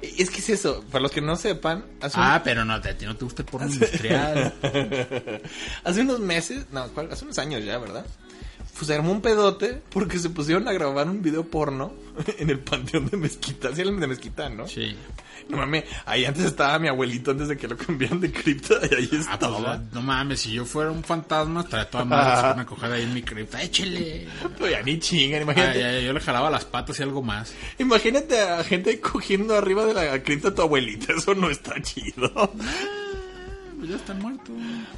Es 0.00 0.30
que 0.30 0.38
es 0.38 0.48
eso, 0.48 0.82
para 0.90 1.02
los 1.02 1.10
que 1.12 1.20
no 1.20 1.36
sepan, 1.36 1.84
hace, 2.00 2.18
un- 2.18 2.24
Ah, 2.24 2.40
pero 2.42 2.64
no, 2.64 2.72
a 2.74 2.80
ti 2.80 3.04
no 3.04 3.16
te 3.16 3.24
gusta 3.24 3.42
el 3.42 3.48
porno 3.48 3.68
industrial. 3.68 4.54
hace 5.84 6.00
unos 6.00 6.20
meses, 6.20 6.66
no, 6.72 6.88
¿cuál? 6.88 7.12
hace 7.12 7.24
unos 7.24 7.38
años 7.38 7.62
ya, 7.64 7.76
¿verdad? 7.78 8.06
Pues 8.74 8.86
se 8.86 8.94
armó 8.94 9.12
un 9.12 9.20
pedote 9.20 9.82
porque 9.90 10.18
se 10.18 10.30
pusieron 10.30 10.66
a 10.68 10.72
grabar 10.72 11.06
un 11.08 11.20
video 11.20 11.44
porno 11.44 11.92
en 12.38 12.48
el 12.48 12.60
Panteón 12.60 13.10
de 13.10 13.16
Mezquita. 13.18 13.74
Sí, 13.74 13.82
el 13.82 14.00
de 14.00 14.06
Mezquita, 14.06 14.48
¿no? 14.48 14.66
Sí. 14.66 14.96
No 15.48 15.56
mames, 15.56 15.84
ahí 16.06 16.24
antes 16.24 16.44
estaba 16.44 16.78
mi 16.78 16.88
abuelito 16.88 17.30
antes 17.32 17.48
de 17.48 17.56
que 17.56 17.66
lo 17.66 17.76
cambiaran 17.76 18.20
de 18.20 18.30
cripta 18.30 18.74
y 18.90 18.94
ahí 18.94 19.04
Ah, 19.04 19.08
pues, 19.10 19.20
estaba. 19.28 19.82
no 19.92 20.02
mames, 20.02 20.40
si 20.40 20.52
yo 20.52 20.64
fuera 20.64 20.90
un 20.92 21.02
fantasma, 21.02 21.62
estaría 21.62 21.88
toda 21.90 22.04
madre 22.04 22.52
una 22.54 22.66
cogida 22.66 22.94
ahí 22.94 23.02
en 23.02 23.14
mi 23.14 23.22
cripta. 23.22 23.62
¡Échele! 23.62 24.28
Pero 24.58 24.70
ya 24.70 24.82
ni 24.82 24.98
chingan, 24.98 25.40
Ah, 25.40 25.42
imagínate. 25.42 25.78
ya, 25.80 25.92
ya, 25.92 26.00
yo 26.00 26.12
le 26.12 26.20
jalaba 26.20 26.50
las 26.50 26.64
patas 26.64 26.98
y 27.00 27.02
algo 27.02 27.22
más. 27.22 27.52
Imagínate 27.78 28.40
a 28.40 28.62
gente 28.64 29.00
cogiendo 29.00 29.54
arriba 29.56 29.84
de 29.86 29.94
la 29.94 30.22
cripta 30.22 30.50
de 30.50 30.56
tu 30.56 30.62
abuelita, 30.62 31.12
eso 31.16 31.34
no 31.34 31.50
está 31.50 31.80
chido. 31.82 32.30
Pues 33.78 33.88
ya 33.90 33.96
están 33.96 34.18
muertos. 34.20 34.54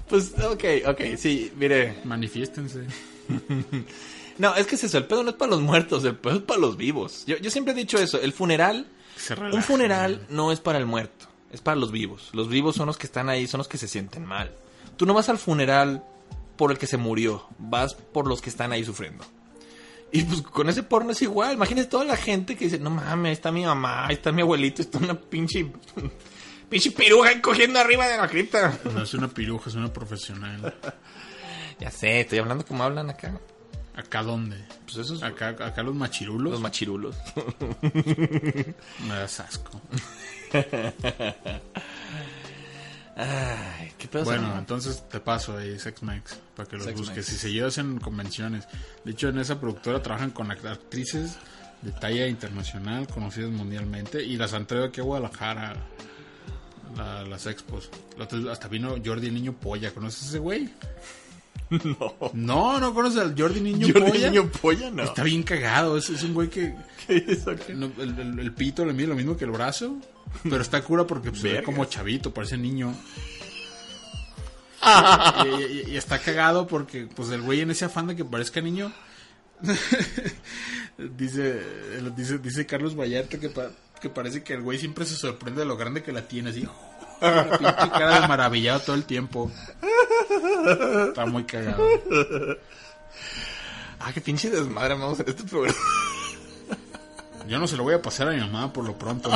Pues, 0.09 0.33
ok, 0.43 0.65
ok, 0.89 1.01
sí, 1.17 1.53
mire. 1.57 1.99
Manifiéstense. 2.05 2.81
No, 4.39 4.55
es 4.57 4.67
que 4.67 4.77
es 4.77 4.85
eso, 4.85 4.97
el 4.97 5.05
pedo 5.05 5.23
no 5.23 5.31
es 5.31 5.37
para 5.37 5.51
los 5.51 5.61
muertos, 5.61 6.03
el 6.05 6.17
pedo 6.17 6.37
es 6.37 6.43
para 6.43 6.59
los 6.59 6.79
vivos. 6.79 7.25
Yo, 7.27 7.37
yo 7.37 7.51
siempre 7.51 7.75
he 7.75 7.77
dicho 7.77 7.99
eso, 7.99 8.19
el 8.21 8.33
funeral, 8.33 8.87
Se 9.23 9.35
un 9.35 9.63
funeral 9.63 10.27
no 10.31 10.51
es 10.51 10.59
para 10.59 10.79
el 10.79 10.87
muerto, 10.87 11.27
es 11.53 11.61
para 11.61 11.77
los 11.77 11.93
vivos. 11.93 12.31
Los 12.33 12.49
vivos 12.49 12.75
son 12.75 12.87
los 12.87 12.99
que 12.99 13.07
están 13.07 13.29
ahí, 13.29 13.47
son 13.47 13.59
los 13.59 13.69
que 13.69 13.79
se 13.79 13.87
sienten 13.87 14.27
mal. 14.27 14.53
Tú 14.97 15.07
no 15.07 15.15
vas 15.15 15.29
al 15.29 15.39
funeral 15.39 16.05
por 16.57 16.73
el 16.73 16.79
que 16.79 16.89
se 16.89 16.97
murió, 16.97 17.47
vas 17.59 17.95
por 17.95 18.27
los 18.27 18.43
que 18.43 18.51
están 18.51 18.73
ahí 18.73 18.85
sufriendo. 18.85 19.25
Y 20.11 20.25
pues 20.25 20.43
con 20.43 20.69
ese 20.69 20.83
porno 20.83 21.13
es 21.13 21.23
igual, 21.23 21.55
imagínate 21.55 21.89
toda 21.89 22.05
la 22.05 22.17
gente 22.17 22.57
que 22.57 22.65
dice, 22.65 22.79
no 22.81 22.91
mames, 22.91 23.29
ahí 23.29 23.33
está 23.33 23.53
mi 23.53 23.65
mamá, 23.65 24.07
ahí 24.07 24.15
está 24.15 24.33
mi 24.33 24.43
abuelito, 24.43 24.83
está 24.83 24.99
una 24.99 25.19
pinche... 25.19 25.71
Pinche 26.69 26.91
piruja 26.91 27.43
cogiendo 27.43 27.79
arriba 27.79 28.09
de 28.09 28.17
la 28.17 28.27
cripta. 28.27 28.79
No 28.95 29.03
es 29.03 29.13
una 29.13 29.29
piruja, 29.29 29.69
es 29.69 29.77
una 29.77 29.93
profesional. 29.93 30.75
Ya 31.79 31.91
sé, 31.91 32.21
estoy 32.21 32.39
hablando 32.39 32.65
como 32.65 32.85
hablan 32.85 33.11
acá. 33.11 33.41
¿Acá 33.95 34.23
dónde? 34.23 34.57
Pues 34.85 34.97
eso 34.99 35.15
es 35.17 35.23
Acá, 35.23 35.49
acá 35.49 35.83
los 35.83 35.95
machirulos. 35.95 36.53
los 36.53 36.61
machirulos. 36.61 37.15
Me 39.07 39.09
das 39.15 39.41
asco. 39.41 39.81
Ay, 43.15 43.93
qué 43.99 44.09
pedo. 44.09 44.25
Bueno, 44.25 44.57
entonces 44.59 45.07
te 45.09 45.21
paso 45.21 45.57
ahí 45.59 45.79
Sexmex 45.79 46.39
para 46.57 46.69
que 46.69 46.77
los 46.79 46.93
busques. 46.95 47.27
Si 47.27 47.37
se 47.37 47.53
llevas 47.53 47.77
en 47.79 47.99
convenciones. 47.99 48.67
De 49.05 49.11
hecho, 49.13 49.29
en 49.29 49.39
esa 49.39 49.61
productora 49.61 50.03
trabajan 50.03 50.31
con 50.31 50.49
act- 50.49 50.65
actrices 50.71 51.37
de 51.83 51.93
talla 51.93 52.27
internacional, 52.27 53.07
conocidas 53.09 53.51
mundialmente, 53.51 54.23
y 54.23 54.37
las 54.37 54.55
han 54.55 54.67
traído 54.67 54.87
aquí 54.87 55.01
a 55.01 55.05
Guadalajara. 55.05 55.77
a 56.99 57.23
las 57.25 57.47
expos. 57.47 57.91
Hasta 58.51 58.69
vino 58.69 58.95
Jordi 59.05 59.27
el 59.29 59.35
Niño 59.35 59.53
Polla. 59.55 59.93
¿Conoces 59.93 60.29
ese 60.29 60.39
güey? 60.39 60.71
No. 61.85 62.15
No, 62.35 62.81
no 62.81 62.95
conoces 62.95 63.21
al 63.21 63.35
Jordi 63.39 63.61
Niño 63.61 63.87
Yo 63.89 63.95
Polla. 63.95 64.29
niño 64.31 64.51
polla, 64.51 64.91
no. 64.91 65.05
Está 65.05 65.23
bien 65.25 65.43
cagado. 65.43 65.97
Es, 65.97 66.11
es 66.11 66.23
un 66.23 66.35
güey 66.35 66.49
que 66.51 66.75
¿Qué 67.07 67.75
no, 67.75 67.91
el, 67.99 68.19
el- 68.19 68.39
el 68.39 68.53
pito 68.53 68.85
le 68.85 68.93
mide 68.93 69.07
lo 69.09 69.15
mismo 69.15 69.37
que 69.37 69.45
el 69.45 69.51
brazo. 69.51 69.97
Pero 70.43 70.61
está 70.61 70.83
cura 70.83 71.07
porque 71.07 71.31
pues, 71.31 71.43
se 71.43 71.53
ve 71.53 71.63
como 71.63 71.85
chavito, 71.87 72.33
parece 72.33 72.57
niño. 72.59 72.95
y, 75.45 75.63
y- 75.63 75.85
y 75.93 75.97
está 75.97 76.19
cagado 76.19 76.67
porque 76.67 77.07
pues 77.15 77.31
el 77.31 77.43
güey 77.43 77.61
en 77.61 77.71
ese 77.71 77.85
afán 77.85 78.07
de 78.09 78.17
que 78.17 78.25
parezca 78.25 78.61
niño 78.61 78.93
dice, 80.99 81.63
dice 82.17 82.39
dice 82.39 82.67
Carlos 82.67 82.97
Vallarta 82.99 83.39
que, 83.39 83.49
pa- 83.49 83.71
que 84.01 84.09
parece 84.09 84.43
que 84.43 84.55
el 84.55 84.63
güey 84.63 84.79
siempre 84.79 85.05
se 85.07 85.15
sorprende 85.15 85.61
de 85.61 85.67
lo 85.67 85.77
grande 85.77 86.03
que 86.03 86.11
la 86.13 86.27
tiene 86.27 86.51
así 86.51 86.67
pinche 87.23 87.91
cara 87.91 88.21
de 88.21 88.29
maravillado 88.29 88.81
todo 88.81 88.97
el 88.97 89.05
tiempo 89.05 89.51
está 91.09 91.27
muy 91.27 91.45
cagado 91.45 91.85
Ah, 94.01 94.13
qué 94.13 94.21
pinche 94.21 94.51
desmadre 94.51 94.95
vamos 94.95 95.21
en 95.21 95.29
este 95.29 95.45
programa. 95.45 95.79
yo 97.47 97.59
no 97.61 97.67
se 97.69 97.77
lo 97.77 97.85
voy 97.85 97.95
a 97.95 98.03
pasar 98.03 98.29
a 98.29 98.33
mi 98.33 98.41
mamá 98.41 98.73
por 98.73 98.85
lo 98.85 98.99
pronto 98.99 99.31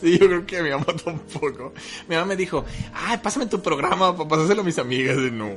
Sí, 0.00 0.18
yo 0.18 0.26
creo 0.26 0.44
que 0.46 0.58
a 0.58 0.62
mi 0.62 0.70
mamá 0.70 0.86
tampoco. 1.02 1.72
Mi 2.08 2.14
mamá 2.14 2.26
me 2.26 2.36
dijo, 2.36 2.64
ay, 2.92 3.16
pásame 3.18 3.46
tu 3.46 3.62
programa 3.62 4.14
para 4.14 4.28
pasárselo 4.28 4.60
a 4.60 4.64
mis 4.64 4.78
amigas. 4.78 5.16
Y 5.16 5.30
no. 5.30 5.50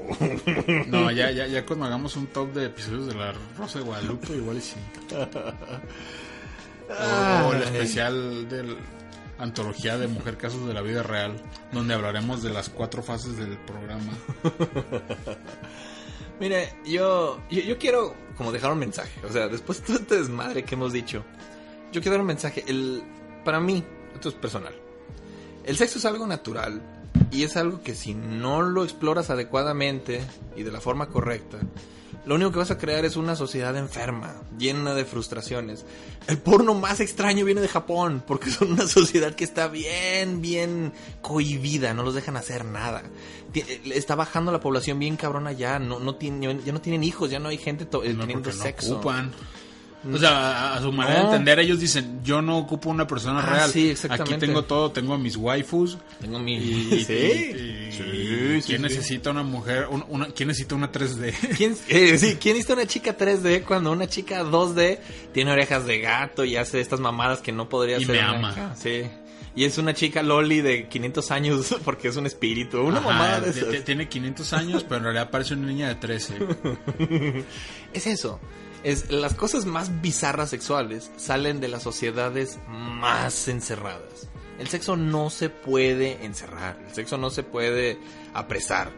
no 0.87 1.11
ya 1.11 1.31
ya 1.31 1.45
ya 1.47 1.65
cuando 1.65 1.85
hagamos 1.85 2.15
un 2.15 2.27
top 2.27 2.53
de 2.53 2.67
episodios 2.67 3.07
de 3.07 3.15
la 3.15 3.33
Rosa 3.57 3.79
de 3.79 3.85
Guadalupe 3.85 4.33
igual 4.37 4.57
y 4.57 4.61
sí 4.61 4.75
o, 6.89 7.47
o 7.47 7.53
el 7.53 7.63
especial 7.63 8.47
de 8.47 8.77
antología 9.39 9.97
de 9.97 10.07
Mujer 10.07 10.37
Casos 10.37 10.67
de 10.67 10.73
la 10.73 10.81
Vida 10.81 11.03
Real, 11.03 11.41
donde 11.71 11.93
hablaremos 11.93 12.43
de 12.43 12.49
las 12.49 12.69
cuatro 12.69 13.03
fases 13.03 13.37
del 13.37 13.57
programa. 13.57 14.11
Mire, 16.39 16.75
yo, 16.85 17.41
yo, 17.49 17.77
quiero 17.77 18.15
como 18.37 18.51
dejar 18.51 18.71
un 18.71 18.79
mensaje. 18.79 19.19
O 19.27 19.31
sea, 19.31 19.47
después 19.47 19.79
de 19.79 19.87
todo 19.87 19.97
este 19.97 20.17
desmadre 20.17 20.63
que 20.63 20.75
hemos 20.75 20.93
dicho, 20.93 21.23
yo 21.91 22.01
quiero 22.01 22.11
dar 22.11 22.21
un 22.21 22.27
mensaje. 22.27 22.63
El, 22.67 23.03
para 23.43 23.59
mí, 23.59 23.83
esto 24.13 24.29
es 24.29 24.35
personal. 24.35 24.73
El 25.63 25.77
sexo 25.77 25.97
es 25.97 26.05
algo 26.05 26.27
natural 26.27 26.81
y 27.31 27.43
es 27.43 27.57
algo 27.57 27.81
que 27.81 27.95
si 27.95 28.13
no 28.13 28.61
lo 28.61 28.83
exploras 28.83 29.29
adecuadamente 29.29 30.21
y 30.55 30.63
de 30.63 30.71
la 30.71 30.79
forma 30.79 31.07
correcta, 31.09 31.57
lo 32.27 32.35
único 32.35 32.51
que 32.51 32.59
vas 32.59 32.71
a 32.71 32.77
crear 32.77 33.05
es 33.05 33.15
una 33.15 33.35
sociedad 33.35 33.75
enferma, 33.77 34.35
llena 34.57 34.93
de 34.93 35.05
frustraciones. 35.05 35.85
El 36.27 36.37
porno 36.37 36.73
más 36.73 36.99
extraño 36.99 37.45
viene 37.45 37.61
de 37.61 37.67
Japón, 37.67 38.23
porque 38.27 38.51
son 38.51 38.73
una 38.73 38.87
sociedad 38.87 39.33
que 39.33 39.43
está 39.45 39.67
bien, 39.69 40.41
bien 40.41 40.93
cohibida, 41.21 41.93
no 41.93 42.03
los 42.03 42.13
dejan 42.13 42.37
hacer 42.37 42.65
nada. 42.65 43.03
Está 43.85 44.15
bajando 44.15 44.51
la 44.51 44.59
población 44.59 44.99
bien 44.99 45.15
cabrona 45.15 45.53
ya, 45.53 45.79
no, 45.79 45.99
no 45.99 46.15
tiene, 46.15 46.59
ya 46.63 46.73
no 46.73 46.81
tienen 46.81 47.03
hijos, 47.03 47.31
ya 47.31 47.39
no 47.39 47.49
hay 47.49 47.57
gente 47.57 47.85
No, 47.91 47.99
teniendo 48.01 48.51
no 48.51 48.55
sexo. 48.55 48.95
ocupan. 48.95 49.31
O 50.13 50.17
sea, 50.17 50.29
a, 50.73 50.75
a 50.75 50.81
su 50.81 50.91
manera 50.91 51.17
de 51.17 51.23
No. 51.23 51.29
entender, 51.31 51.59
ellos 51.59 51.79
dicen, 51.79 52.21
yo 52.23 52.41
no 52.41 52.57
ocupo 52.57 52.89
una 52.89 53.05
persona 53.07 53.39
Ah, 53.39 53.45
real. 53.53 53.69
sí, 53.71 53.89
exactamente. 53.89 54.35
Aquí 54.35 54.45
tengo 54.45 54.63
todo, 54.63 54.91
tengo 54.91 55.13
a 55.13 55.17
mis 55.17 55.35
waifus. 55.37 55.97
Tengo 56.21 56.39
mi... 56.39 56.55
Y, 56.57 57.03
sí. 57.07 57.13
y- 57.13 57.17
y- 57.17 57.91
Sí, 57.97 58.03
y- 58.03 58.61
sí, 58.61 58.67
¿Quién 58.67 58.77
sí. 58.77 58.83
necesita 58.83 59.31
una 59.31 59.43
mujer? 59.43 59.87
un- 59.89 60.05
una, 60.09 60.27
¿Quién 60.27 60.47
necesita 60.49 60.75
una 60.75 60.91
3D? 60.91 61.33
¿Quién, 61.57 61.75
eh, 61.89 62.17
sí, 62.17 62.37
¿quién 62.39 62.55
hizo 62.57 62.73
una 62.73 62.85
chica 62.85 63.17
3D 63.17 63.63
cuando 63.63 63.91
una 63.91 64.07
chica 64.07 64.43
2D 64.43 64.99
tiene 65.33 65.51
orejas 65.51 65.85
de 65.85 65.99
gato 65.99 66.43
y 66.45 66.57
hace 66.57 66.79
estas 66.79 66.99
mamadas 66.99 67.39
que 67.39 67.51
no 67.51 67.69
podría 67.69 67.97
Y 67.99 68.03
hacer? 68.03 68.15
me 68.15 68.37
una- 68.37 68.49
ama. 68.49 68.75
Sí. 68.75 69.03
Y 69.55 69.63
es 69.63 69.79
una 69.79 69.95
chica 69.95 70.21
loli 70.21 70.61
de 70.61 70.87
500 70.87 71.31
años 71.31 71.75
porque 71.83 72.09
es 72.09 72.15
un 72.17 72.27
espíritu. 72.27 72.79
Una 72.81 72.99
Ajá, 72.99 73.07
mamada 73.09 73.39
de 73.41 73.49
esas. 73.49 73.83
Tiene 73.83 74.07
500 74.07 74.53
años, 74.53 74.83
pero 74.83 74.97
en 74.97 75.03
realidad 75.05 75.31
parece 75.31 75.55
una 75.55 75.65
niña 75.65 75.87
de 75.87 75.95
13. 75.95 76.35
Es 77.93 78.05
eso. 78.05 78.39
Es 78.87 79.11
las 79.11 79.33
cosas 79.33 79.65
más 79.65 79.99
bizarras 80.01 80.49
sexuales 80.49 81.11
salen 81.17 81.59
de 81.59 81.67
las 81.67 81.83
sociedades 81.83 82.57
más 82.69 83.49
encerradas. 83.49 84.29
El 84.59 84.69
sexo 84.69 84.95
no 84.95 85.29
se 85.29 85.49
puede 85.49 86.23
encerrar, 86.23 86.79
el 86.87 86.93
sexo 86.95 87.17
no 87.17 87.29
se 87.29 87.43
puede 87.43 87.99
apresar. 88.33 88.91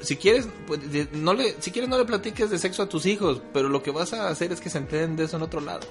Si 0.00 0.16
quieres, 0.16 0.48
pues, 0.66 0.80
no 1.12 1.32
le, 1.32 1.54
si 1.62 1.70
quieres 1.70 1.88
no 1.88 1.96
le 1.96 2.04
platiques 2.06 2.50
de 2.50 2.58
sexo 2.58 2.82
a 2.82 2.88
tus 2.88 3.06
hijos, 3.06 3.40
pero 3.52 3.68
lo 3.68 3.82
que 3.84 3.92
vas 3.92 4.12
a 4.14 4.28
hacer 4.28 4.50
es 4.52 4.60
que 4.60 4.68
se 4.68 4.78
enteren 4.78 5.14
de 5.14 5.24
eso 5.24 5.36
en 5.36 5.42
otro 5.44 5.60
lado. 5.60 5.86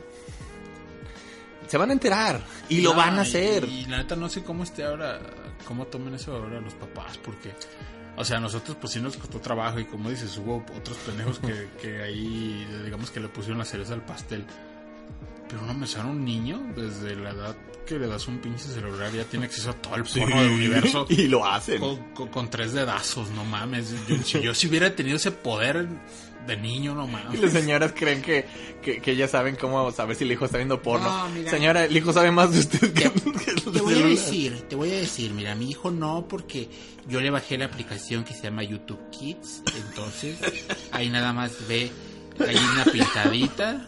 Se 1.68 1.78
van 1.78 1.90
a 1.90 1.94
enterar 1.94 2.42
y 2.70 2.82
lo 2.82 2.94
van 2.94 3.16
a 3.20 3.24
y- 3.24 3.28
hacer. 3.28 3.64
Y, 3.66 3.86
la 3.86 3.98
neta 3.98 4.16
no 4.18 4.28
sé 4.30 4.44
cómo 4.44 4.64
esté 4.64 4.84
ahora, 4.84 5.20
cómo 5.66 5.88
tomen 5.88 6.14
eso 6.14 6.34
ahora 6.36 6.60
los 6.62 6.74
papás, 6.74 7.18
porque, 7.18 7.54
o 8.18 8.26
sea, 8.26 8.38
a 8.38 8.40
nosotros 8.40 8.76
pues 8.82 8.94
sí 8.94 9.00
nos 9.00 9.16
costó 9.16 9.40
trabajo 9.40 9.80
y 9.80 9.86
como 9.86 10.10
dices, 10.10 10.36
hubo 10.38 10.58
otros 10.76 10.98
pendejos 11.06 11.40
que, 11.40 11.70
que 11.82 12.02
ahí, 12.02 12.68
digamos 12.84 13.12
que 13.12 13.20
le 13.20 13.30
pusieron 13.30 13.60
la 13.60 13.66
cereza 13.66 13.94
al 13.94 14.04
pastel. 14.04 14.44
Pero 15.48 15.62
no 15.62 15.74
me 15.74 15.86
un 16.10 16.26
niño 16.26 16.60
desde 16.76 17.16
la 17.16 17.30
edad 17.30 17.56
que 17.88 17.98
le 17.98 18.08
das 18.08 18.28
un 18.28 18.38
pinche 18.40 18.66
celular 18.66 19.12
ya 19.12 19.24
tiene 19.24 19.46
acceso 19.46 19.72
a 19.72 19.74
todo 19.74 19.96
el 19.96 20.04
porno 20.04 20.42
del 20.44 20.52
universo. 20.52 21.06
y 21.10 21.28
lo 21.28 21.46
hacen. 21.46 21.80
Con, 21.80 22.14
con- 22.14 22.28
con 22.28 22.50
tres 22.50 22.74
dedazos, 22.74 23.30
no 23.32 23.44
mames. 23.46 23.94
Yo, 24.08 24.18
si 24.24 24.42
yo 24.42 24.54
si 24.54 24.68
hubiera 24.68 24.96
tenido 24.96 25.18
ese 25.18 25.32
poder 25.32 25.88
de 26.46 26.56
niño, 26.58 26.96
no 26.96 27.08
Y 27.08 27.12
mames. 27.12 27.42
las 27.42 27.52
señoras 27.52 27.94
creen 27.96 28.22
que, 28.22 28.46
que, 28.82 29.02
que 29.02 29.16
ya 29.16 29.28
saben 29.28 29.56
cómo 29.56 29.92
saber 29.92 30.16
si 30.16 30.24
el 30.24 30.32
hijo 30.32 30.46
está 30.46 30.58
viendo 30.58 30.82
porno. 30.82 31.10
No, 31.10 31.30
mira. 31.30 31.50
Señora, 31.52 31.86
el 31.86 31.96
hijo 31.98 32.14
sabe 32.14 32.32
más 32.32 32.52
de 32.54 32.60
usted 32.60 32.94
que, 32.94 33.10
que 33.12 33.52
el 33.52 33.62
Te 33.64 33.82
voy 33.82 33.96
a 34.02 34.06
decir, 34.06 34.62
te 34.70 34.76
voy 34.76 34.92
a 34.92 34.96
decir, 34.98 35.34
mira, 35.34 35.56
mi 35.56 35.70
hijo 35.70 35.92
no, 35.92 36.26
porque 36.30 36.70
yo 37.10 37.20
le 37.22 37.30
bajé 37.32 37.58
la 37.58 37.66
aplicación 37.66 38.24
que 38.24 38.34
se 38.34 38.44
llama 38.44 38.64
YouTube 38.64 39.00
Kids, 39.12 39.62
entonces 39.90 40.38
ahí 40.92 41.10
nada 41.10 41.34
más 41.34 41.52
ve 41.68 41.92
gallina 42.40 42.86
pintadita, 42.94 43.86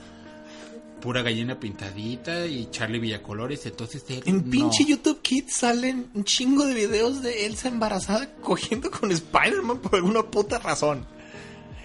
pura 1.02 1.22
gallina 1.22 1.60
pintadita 1.60 2.46
y 2.46 2.70
Charlie 2.72 3.00
Villacolores, 3.00 3.66
entonces 3.66 4.04
él 4.10 4.24
En 4.26 4.46
no. 4.46 4.52
pinche 4.52 4.86
YouTube 4.86 5.22
Kids 5.22 5.54
salen 5.54 6.10
un 6.14 6.24
chingo 6.24 6.66
de 6.66 6.74
videos 6.74 7.22
de 7.22 7.46
Elsa 7.46 7.68
embarazada 7.70 8.34
cogiendo 8.42 8.92
con 8.92 9.12
Spider-Man 9.12 9.80
por 9.80 9.96
alguna 9.96 10.24
puta 10.24 10.60
razón. 10.60 11.06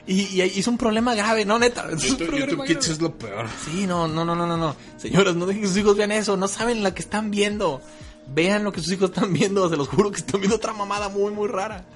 Y, 0.06 0.22
y 0.38 0.40
es 0.42 0.66
un 0.68 0.76
problema 0.76 1.14
grave, 1.14 1.44
no, 1.46 1.58
neta. 1.58 1.88
es 1.90 2.02
un 2.04 2.10
YouTube, 2.10 2.26
problema 2.26 2.46
YouTube 2.50 2.66
Kids 2.66 2.78
grave. 2.80 2.92
es 2.94 3.00
lo 3.00 3.14
peor. 3.18 3.46
Sí, 3.64 3.86
no, 3.86 4.06
no, 4.06 4.24
no, 4.24 4.34
no, 4.36 4.46
no, 4.46 4.56
no. 4.56 4.76
Señoras, 4.98 5.34
no 5.34 5.46
dejen 5.46 5.62
que 5.62 5.68
sus 5.68 5.78
hijos 5.78 5.96
vean 5.96 6.12
eso. 6.12 6.36
No 6.36 6.46
saben 6.46 6.82
la 6.82 6.92
que 6.94 7.00
están 7.00 7.30
viendo. 7.30 7.80
Vean 8.26 8.64
lo 8.64 8.72
que 8.72 8.80
sus 8.82 8.92
hijos 8.92 9.10
están 9.14 9.32
viendo. 9.32 9.68
Se 9.70 9.76
los 9.78 9.88
juro 9.88 10.10
que 10.10 10.18
están 10.18 10.40
viendo 10.40 10.56
otra 10.56 10.74
mamada 10.74 11.08
muy, 11.08 11.32
muy 11.32 11.48
rara. 11.48 11.86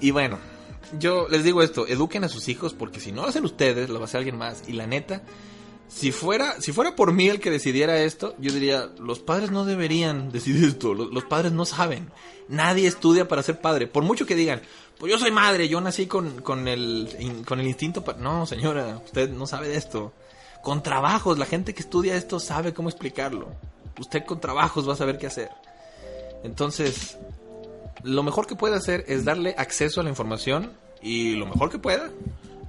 Y 0.00 0.10
bueno, 0.10 0.38
yo 0.98 1.28
les 1.28 1.44
digo 1.44 1.62
esto. 1.62 1.86
Eduquen 1.86 2.24
a 2.24 2.28
sus 2.28 2.48
hijos 2.48 2.74
porque 2.74 2.98
si 2.98 3.12
no 3.12 3.22
lo 3.22 3.28
hacen 3.28 3.44
ustedes, 3.44 3.88
lo 3.90 4.00
va 4.00 4.02
a 4.02 4.04
hacer 4.06 4.18
alguien 4.18 4.36
más. 4.36 4.64
Y 4.66 4.72
la 4.72 4.88
neta, 4.88 5.22
si 5.90 6.12
fuera, 6.12 6.60
si 6.60 6.72
fuera 6.72 6.94
por 6.94 7.12
mí 7.12 7.28
el 7.28 7.40
que 7.40 7.50
decidiera 7.50 7.98
esto, 7.98 8.34
yo 8.38 8.52
diría, 8.52 8.88
los 9.00 9.18
padres 9.18 9.50
no 9.50 9.64
deberían 9.64 10.30
decidir 10.30 10.64
esto. 10.64 10.94
Los, 10.94 11.24
padres 11.24 11.52
no 11.52 11.64
saben. 11.64 12.10
Nadie 12.48 12.86
estudia 12.86 13.26
para 13.26 13.42
ser 13.42 13.60
padre. 13.60 13.88
Por 13.88 14.04
mucho 14.04 14.24
que 14.24 14.36
digan, 14.36 14.62
pues 14.98 15.12
yo 15.12 15.18
soy 15.18 15.32
madre, 15.32 15.68
yo 15.68 15.80
nací 15.80 16.06
con, 16.06 16.42
con, 16.42 16.68
el, 16.68 17.42
con 17.46 17.58
el 17.58 17.66
instinto 17.66 18.04
para... 18.04 18.18
No, 18.18 18.46
señora, 18.46 19.02
usted 19.04 19.30
no 19.30 19.46
sabe 19.46 19.68
de 19.68 19.76
esto. 19.76 20.12
Con 20.62 20.82
trabajos, 20.82 21.38
la 21.38 21.46
gente 21.46 21.74
que 21.74 21.82
estudia 21.82 22.16
esto 22.16 22.38
sabe 22.38 22.72
cómo 22.72 22.88
explicarlo. 22.88 23.48
Usted 23.98 24.24
con 24.24 24.40
trabajos 24.40 24.88
va 24.88 24.92
a 24.92 24.96
saber 24.96 25.18
qué 25.18 25.26
hacer. 25.26 25.50
Entonces, 26.44 27.18
lo 28.04 28.22
mejor 28.22 28.46
que 28.46 28.54
puede 28.54 28.76
hacer 28.76 29.04
es 29.08 29.24
darle 29.24 29.54
acceso 29.58 30.00
a 30.00 30.04
la 30.04 30.10
información 30.10 30.72
y 31.02 31.32
lo 31.32 31.46
mejor 31.46 31.68
que 31.68 31.78
pueda. 31.78 32.10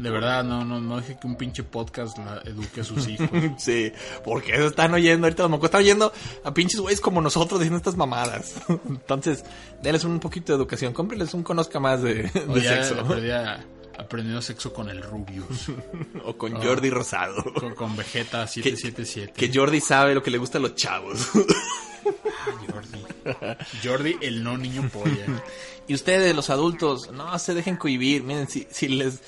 De 0.02 0.10
verdad, 0.10 0.44
no, 0.44 0.66
no, 0.66 0.82
no 0.82 0.98
deje 0.98 1.18
que 1.20 1.28
un 1.28 1.36
pinche 1.36 1.62
podcast 1.64 2.18
la 2.18 2.42
eduque 2.46 2.82
a 2.82 2.84
sus 2.84 3.08
hijos. 3.08 3.30
Sí, 3.60 3.92
porque 4.24 4.56
eso 4.56 4.68
están 4.68 4.94
oyendo 4.96 5.28
ahorita 5.28 5.48
mocos 5.48 5.66
están 5.68 5.82
oyendo 5.82 6.12
a 6.44 6.54
pinches 6.54 6.80
güeyes 6.80 7.00
como 7.00 7.22
nosotros 7.22 7.60
diciendo 7.60 7.78
estas 7.78 7.96
mamadas. 7.98 8.56
Entonces, 8.90 9.44
denles 9.84 10.04
un 10.04 10.20
poquito 10.20 10.54
de 10.54 10.58
educación, 10.58 10.94
cómprenles 10.94 11.34
un 11.36 11.44
conozca 11.44 11.80
más 11.80 12.02
de, 12.02 12.24
de 12.24 12.44
O 12.48 12.58
ya 12.58 12.84
sexo. 12.84 13.08
perdía 13.08 13.64
aprendiendo 14.00 14.42
sexo 14.42 14.74
con 14.74 14.90
el 14.90 15.04
Rubius. 15.04 15.68
O 16.26 16.36
con 16.36 16.54
Jordi 16.54 16.90
Rosado. 16.90 17.44
con, 17.54 17.76
con 17.76 17.96
Vegeta 17.96 18.48
777. 18.48 19.34
Que 19.34 19.52
Jordi 19.56 19.82
sabe 19.82 20.16
lo 20.16 20.24
que 20.24 20.32
le 20.32 20.40
gusta 20.40 20.58
a 20.58 20.62
los 20.62 20.74
chavos. 20.74 21.30
Jordi. 22.72 23.06
Jordi, 23.84 24.18
el 24.22 24.44
no 24.44 24.58
niño 24.58 24.90
polla. 24.92 25.26
y 25.88 25.94
ustedes, 25.94 26.36
los 26.36 26.50
adultos, 26.50 27.12
no 27.12 27.38
se 27.38 27.54
dejen 27.54 27.78
cohibir. 27.78 28.24
Miren, 28.24 28.48
si, 28.50 28.68
si 28.72 28.88
les 28.88 29.20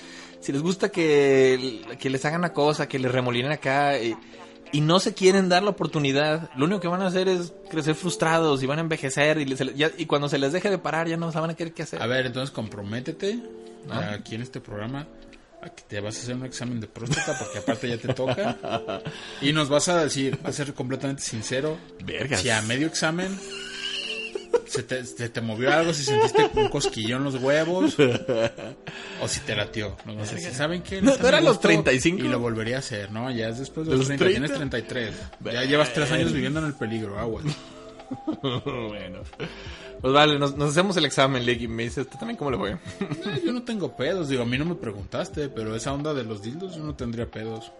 si 0.43 0.51
les 0.51 0.61
gusta 0.61 0.89
que, 0.89 1.81
que 1.99 2.09
les 2.09 2.23
hagan 2.25 2.41
una 2.41 2.53
cosa, 2.53 2.87
que 2.87 2.99
les 2.99 3.11
remolinen 3.11 3.51
acá 3.51 3.97
y, 3.99 4.15
y 4.71 4.81
no 4.81 4.99
se 4.99 5.13
quieren 5.13 5.49
dar 5.49 5.63
la 5.63 5.69
oportunidad, 5.71 6.49
lo 6.55 6.65
único 6.65 6.81
que 6.81 6.87
van 6.87 7.01
a 7.01 7.07
hacer 7.07 7.27
es 7.29 7.53
crecer 7.69 7.95
frustrados 7.95 8.61
y 8.61 8.65
van 8.65 8.79
a 8.79 8.81
envejecer 8.81 9.37
y, 9.39 9.45
les- 9.45 9.75
ya- 9.75 9.91
y 9.97 10.05
cuando 10.05 10.27
se 10.29 10.37
les 10.37 10.51
deje 10.53 10.69
de 10.69 10.77
parar 10.77 11.07
ya 11.07 11.17
no 11.17 11.31
saben 11.31 11.51
a 11.51 11.53
qué 11.55 11.71
qué 11.71 11.83
hacer. 11.83 12.01
A 12.01 12.07
ver, 12.07 12.25
entonces 12.25 12.51
comprométete 12.51 13.39
aquí 13.89 14.35
en 14.35 14.41
este 14.41 14.59
programa 14.61 15.07
a 15.61 15.69
que 15.69 15.83
te 15.83 15.99
vas 16.01 16.17
a 16.17 16.19
hacer 16.19 16.35
un 16.35 16.45
examen 16.45 16.79
de 16.81 16.87
próstata 16.87 17.37
porque 17.39 17.59
aparte 17.59 17.87
ya 17.87 17.97
te 17.97 18.13
toca. 18.13 18.57
Y 19.41 19.53
nos 19.53 19.69
vas 19.69 19.87
a 19.87 20.03
decir, 20.03 20.37
vas 20.43 20.59
a 20.59 20.65
ser 20.65 20.73
completamente 20.73 21.21
sincero, 21.21 21.77
Vergas. 22.05 22.41
si 22.41 22.49
a 22.49 22.61
medio 22.63 22.87
examen 22.87 23.37
se 24.65 24.83
te, 24.83 25.05
se 25.05 25.29
te 25.29 25.41
movió 25.41 25.71
algo, 25.71 25.93
si 25.93 26.03
sentiste 26.03 26.49
un 26.55 26.69
cosquillón 26.69 27.19
en 27.19 27.33
los 27.33 27.41
huevos 27.41 27.95
o 29.21 29.27
si 29.27 29.39
te 29.41 29.55
latió. 29.55 29.95
Vas 30.05 30.31
a 30.31 30.35
decir, 30.35 30.53
¿saben 30.53 30.81
qué? 30.81 31.01
No, 31.01 31.15
¿no 31.15 31.27
eran 31.27 31.43
los 31.43 31.53
gustó 31.53 31.67
35? 31.69 32.23
Y 32.23 32.27
lo 32.27 32.39
volvería 32.39 32.77
a 32.77 32.79
hacer, 32.79 33.11
¿no? 33.11 33.29
Ya 33.31 33.49
es 33.49 33.59
después 33.59 33.85
de 33.87 33.93
¿De 33.93 33.97
los 33.97 34.09
los 34.09 34.17
30, 34.17 34.25
30? 34.25 34.55
tienes 34.55 34.57
33. 34.57 35.15
Ya 35.53 35.63
llevas 35.63 35.93
tres 35.93 36.11
años 36.11 36.31
viviendo 36.33 36.59
en 36.59 36.67
el 36.67 36.73
peligro, 36.73 37.19
aguas. 37.19 37.45
bueno. 38.43 39.19
Pues 40.01 40.13
vale, 40.13 40.37
nos, 40.37 40.55
nos 40.57 40.71
hacemos 40.71 40.97
el 40.97 41.05
examen, 41.05 41.45
Lick, 41.45 41.61
y 41.61 41.67
me 41.67 41.83
dices, 41.83 42.09
¿tú 42.09 42.17
también 42.17 42.37
cómo 42.37 42.51
le 42.51 42.57
fue? 42.57 42.77
Yo 43.45 43.53
no 43.53 43.63
tengo 43.63 43.95
pedos, 43.95 44.27
digo, 44.27 44.43
a 44.43 44.45
mí 44.45 44.57
no 44.57 44.65
me 44.65 44.75
preguntaste, 44.75 45.47
pero 45.49 45.75
esa 45.75 45.93
onda 45.93 46.13
de 46.13 46.23
los 46.23 46.41
dildos 46.41 46.75
yo 46.75 46.83
no 46.83 46.95
tendría 46.95 47.29
pedos. 47.31 47.71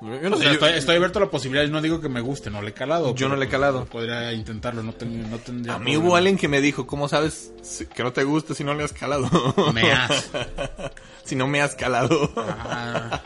Yo 0.00 0.30
no 0.30 0.36
O 0.36 0.38
sé, 0.38 0.44
sea, 0.44 0.52
yo- 0.52 0.52
estoy, 0.52 0.72
estoy 0.74 0.96
abierto 0.96 1.18
a 1.18 1.22
la 1.22 1.30
posibilidad 1.30 1.66
no 1.68 1.82
digo 1.82 2.00
que 2.00 2.08
me 2.08 2.20
guste, 2.20 2.50
no 2.50 2.62
le 2.62 2.70
he 2.70 2.72
calado. 2.72 3.14
Yo 3.16 3.28
no 3.28 3.34
le 3.36 3.46
he 3.46 3.48
calado. 3.48 3.80
pues, 3.80 3.90
Podría 3.90 4.32
intentarlo, 4.32 4.82
no, 4.82 4.92
ten- 4.92 5.28
no 5.30 5.38
tendría 5.38 5.74
A 5.74 5.78
mí 5.78 5.84
problema. 5.92 6.04
hubo 6.06 6.16
alguien 6.16 6.36
que 6.36 6.46
me 6.48 6.60
dijo, 6.60 6.86
¿cómo 6.86 7.08
sabes 7.08 7.52
que 7.94 8.02
no 8.04 8.12
te 8.12 8.22
gusta 8.24 8.54
si 8.54 8.62
no 8.64 8.74
le 8.74 8.84
has 8.84 8.92
calado? 8.92 9.28
Me 9.74 9.90
has. 9.92 10.30
si 11.24 11.34
no 11.34 11.46
me 11.48 11.60
has 11.60 11.74
calado. 11.74 12.32
Ah, 12.36 13.20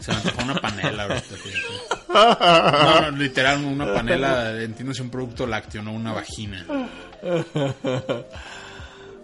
se 0.00 0.10
me 0.10 0.16
antojó 0.18 0.42
una 0.42 0.60
panela 0.60 1.02
ahorita. 1.04 1.34
No, 2.16 3.00
no, 3.10 3.16
literal, 3.18 3.62
una 3.64 3.92
panela, 3.92 4.62
entiendo, 4.62 4.92
un 5.02 5.10
producto 5.10 5.46
lácteo, 5.46 5.82
no 5.82 5.92
una 5.92 6.12
vagina. 6.14 6.64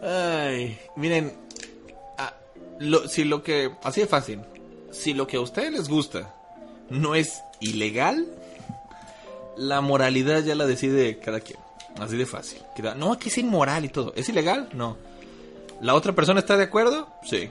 Ay, 0.03 0.79
miren, 0.97 1.33
ah, 2.19 2.35
lo- 2.81 3.09
si 3.09 3.25
lo 3.25 3.43
que, 3.43 3.71
así 3.83 4.01
de 4.03 4.07
fácil, 4.07 4.41
si 4.91 5.15
lo 5.15 5.27
que 5.27 5.37
a 5.37 5.41
ustedes 5.41 5.73
les 5.73 5.89
gusta 5.89 6.35
no 6.93 7.15
es 7.15 7.43
ilegal, 7.61 8.27
la 9.57 9.81
moralidad 9.81 10.43
ya 10.43 10.55
la 10.55 10.67
decide 10.67 11.19
cada 11.19 11.41
quien. 11.41 11.59
Así 11.99 12.17
de 12.17 12.27
fácil. 12.27 12.61
No, 12.97 13.13
aquí 13.13 13.29
es 13.29 13.39
inmoral 13.39 13.85
y 13.85 13.89
todo. 13.89 14.13
¿Es 14.17 14.29
ilegal? 14.29 14.69
No. 14.73 14.97
¿La 15.81 15.95
otra 15.95 16.13
persona 16.15 16.41
está 16.41 16.57
de 16.57 16.65
acuerdo? 16.65 17.09
Sí. 17.29 17.51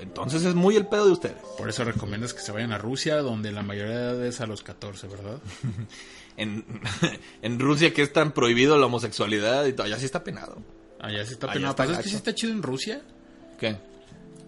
Entonces 0.00 0.44
es 0.44 0.54
muy 0.54 0.76
el 0.76 0.86
pedo 0.86 1.06
de 1.06 1.12
ustedes. 1.12 1.36
Por 1.58 1.68
eso 1.68 1.84
recomiendas 1.84 2.34
que 2.34 2.40
se 2.40 2.52
vayan 2.52 2.72
a 2.72 2.78
Rusia, 2.78 3.16
donde 3.18 3.52
la 3.52 3.62
mayoría 3.62 3.96
de 3.96 4.02
edad 4.02 4.26
es 4.26 4.40
a 4.40 4.46
los 4.46 4.62
14, 4.62 5.06
¿verdad? 5.08 5.38
En, 6.38 6.64
en 7.42 7.58
Rusia 7.60 7.92
que 7.92 8.00
es 8.00 8.10
tan 8.10 8.32
prohibido 8.32 8.78
la 8.78 8.86
homosexualidad 8.86 9.66
y 9.66 9.74
todo, 9.74 9.84
allá 9.86 9.98
sí 9.98 10.06
está 10.06 10.24
penado. 10.24 10.56
Allá 10.98 11.26
sí 11.26 11.34
está 11.34 11.46
Allá 11.48 11.54
penado. 11.54 11.70
está 11.72 11.82
¿Sabes 11.84 11.98
que 11.98 12.02
gacho. 12.04 12.08
sí 12.08 12.16
está 12.16 12.34
chido 12.34 12.52
en 12.54 12.62
Rusia? 12.62 13.02
¿Qué? 13.60 13.76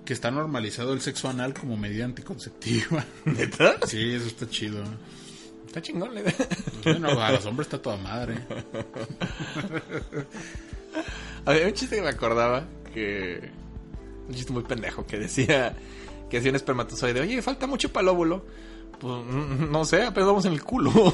Que 0.04 0.12
está 0.12 0.30
normalizado 0.30 0.92
el 0.92 1.00
sexo 1.00 1.28
anal 1.28 1.54
como 1.54 1.76
medida 1.76 2.04
anticonceptiva. 2.04 3.04
¿Neta? 3.24 3.76
Sí, 3.86 4.12
eso 4.12 4.26
está 4.26 4.48
chido. 4.48 4.82
Está 5.66 5.80
chingón 5.82 6.14
la 6.14 6.20
idea. 6.20 6.34
Bueno, 6.84 7.08
a 7.20 7.32
los 7.32 7.46
hombres 7.46 7.66
está 7.66 7.80
toda 7.80 7.96
madre. 7.96 8.38
Había 11.44 11.66
un 11.66 11.72
chiste 11.72 11.96
que 11.96 12.02
me 12.02 12.08
acordaba 12.08 12.64
que. 12.92 13.50
Un 14.28 14.34
chiste 14.34 14.52
muy 14.52 14.62
pendejo 14.62 15.06
que 15.06 15.18
decía 15.18 15.74
que 16.30 16.38
hacía 16.38 16.50
un 16.50 16.56
espermatozoide, 16.56 17.20
oye, 17.20 17.42
falta 17.42 17.66
mucho 17.66 17.92
para 17.92 18.02
el 18.02 18.08
óvulo. 18.08 18.44
Pues 18.98 19.24
mm, 19.24 19.70
no 19.70 19.84
sé, 19.84 20.02
apenas 20.02 20.28
vamos 20.28 20.44
en 20.46 20.54
el 20.54 20.62
culo. 20.62 20.90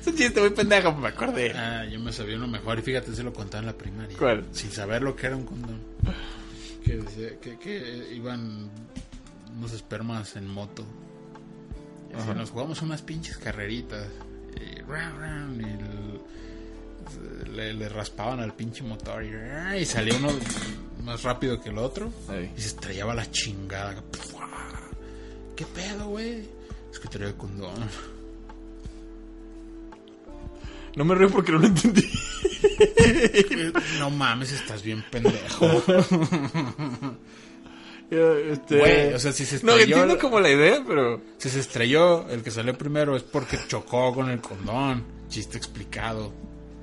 es 0.00 0.06
un 0.06 0.14
chiste 0.14 0.40
muy 0.40 0.50
pendejo, 0.50 0.94
me 0.94 1.08
acordé. 1.08 1.52
Ah, 1.52 1.84
yo 1.84 1.98
me 1.98 2.12
sabía 2.12 2.36
uno 2.36 2.46
mejor 2.46 2.78
y 2.78 2.82
fíjate, 2.82 3.14
se 3.14 3.22
lo 3.22 3.32
contaba 3.32 3.60
en 3.60 3.66
la 3.66 3.72
primaria. 3.72 4.16
¿Cuál? 4.16 4.44
Sin 4.52 4.70
saber 4.70 5.02
lo 5.02 5.16
que 5.16 5.26
era 5.26 5.36
un 5.36 5.44
condón. 5.44 5.80
Que, 6.84 7.38
que, 7.40 7.58
que 7.58 8.12
iban 8.14 8.68
unos 9.56 9.72
espermas 9.72 10.36
en 10.36 10.46
moto. 10.46 10.84
Y 12.10 12.14
así, 12.14 12.28
nos 12.34 12.50
jugamos 12.50 12.82
unas 12.82 13.00
pinches 13.02 13.38
carreritas. 13.38 14.06
Y, 14.60 14.80
round, 14.82 15.60
y 15.60 15.64
el- 15.64 17.54
le, 17.56 17.74
le 17.74 17.88
raspaban 17.88 18.40
al 18.40 18.54
pinche 18.54 18.82
motor 18.82 19.22
y, 19.24 19.30
ah, 19.34 19.76
y 19.76 19.84
salía 19.84 20.16
uno 20.16 20.28
más 21.04 21.22
rápido 21.22 21.60
que 21.60 21.68
el 21.68 21.76
otro 21.78 22.10
Ahí. 22.28 22.50
y 22.56 22.60
se 22.60 22.68
estrellaba 22.68 23.14
la 23.14 23.30
chingada. 23.30 24.02
¿Qué 25.54 25.66
pedo, 25.66 26.08
güey? 26.08 26.48
Es 26.90 26.98
que 26.98 27.08
traía 27.08 27.36
condón. 27.36 27.74
No 30.96 31.04
me 31.04 31.14
río 31.14 31.28
porque 31.30 31.52
no 31.52 31.58
lo 31.58 31.66
entendí. 31.66 32.02
No 33.98 34.10
mames, 34.10 34.52
estás 34.52 34.82
bien 34.82 35.04
pendejo. 35.10 35.82
Este... 38.10 38.78
Güey, 38.78 39.14
o 39.14 39.18
sea, 39.18 39.32
si 39.32 39.44
se 39.44 39.54
No, 39.64 39.72
estrelló 39.72 39.82
entiendo 39.96 40.14
el- 40.14 40.20
como 40.20 40.38
la 40.38 40.50
idea, 40.50 40.84
pero... 40.86 41.20
Si 41.38 41.48
se 41.50 41.58
estrelló, 41.60 42.28
el 42.28 42.42
que 42.42 42.50
salió 42.50 42.76
primero 42.76 43.16
es 43.16 43.22
porque 43.24 43.58
chocó 43.66 44.14
con 44.14 44.30
el 44.30 44.40
condón. 44.40 45.04
Chiste 45.28 45.56
explicado. 45.58 46.32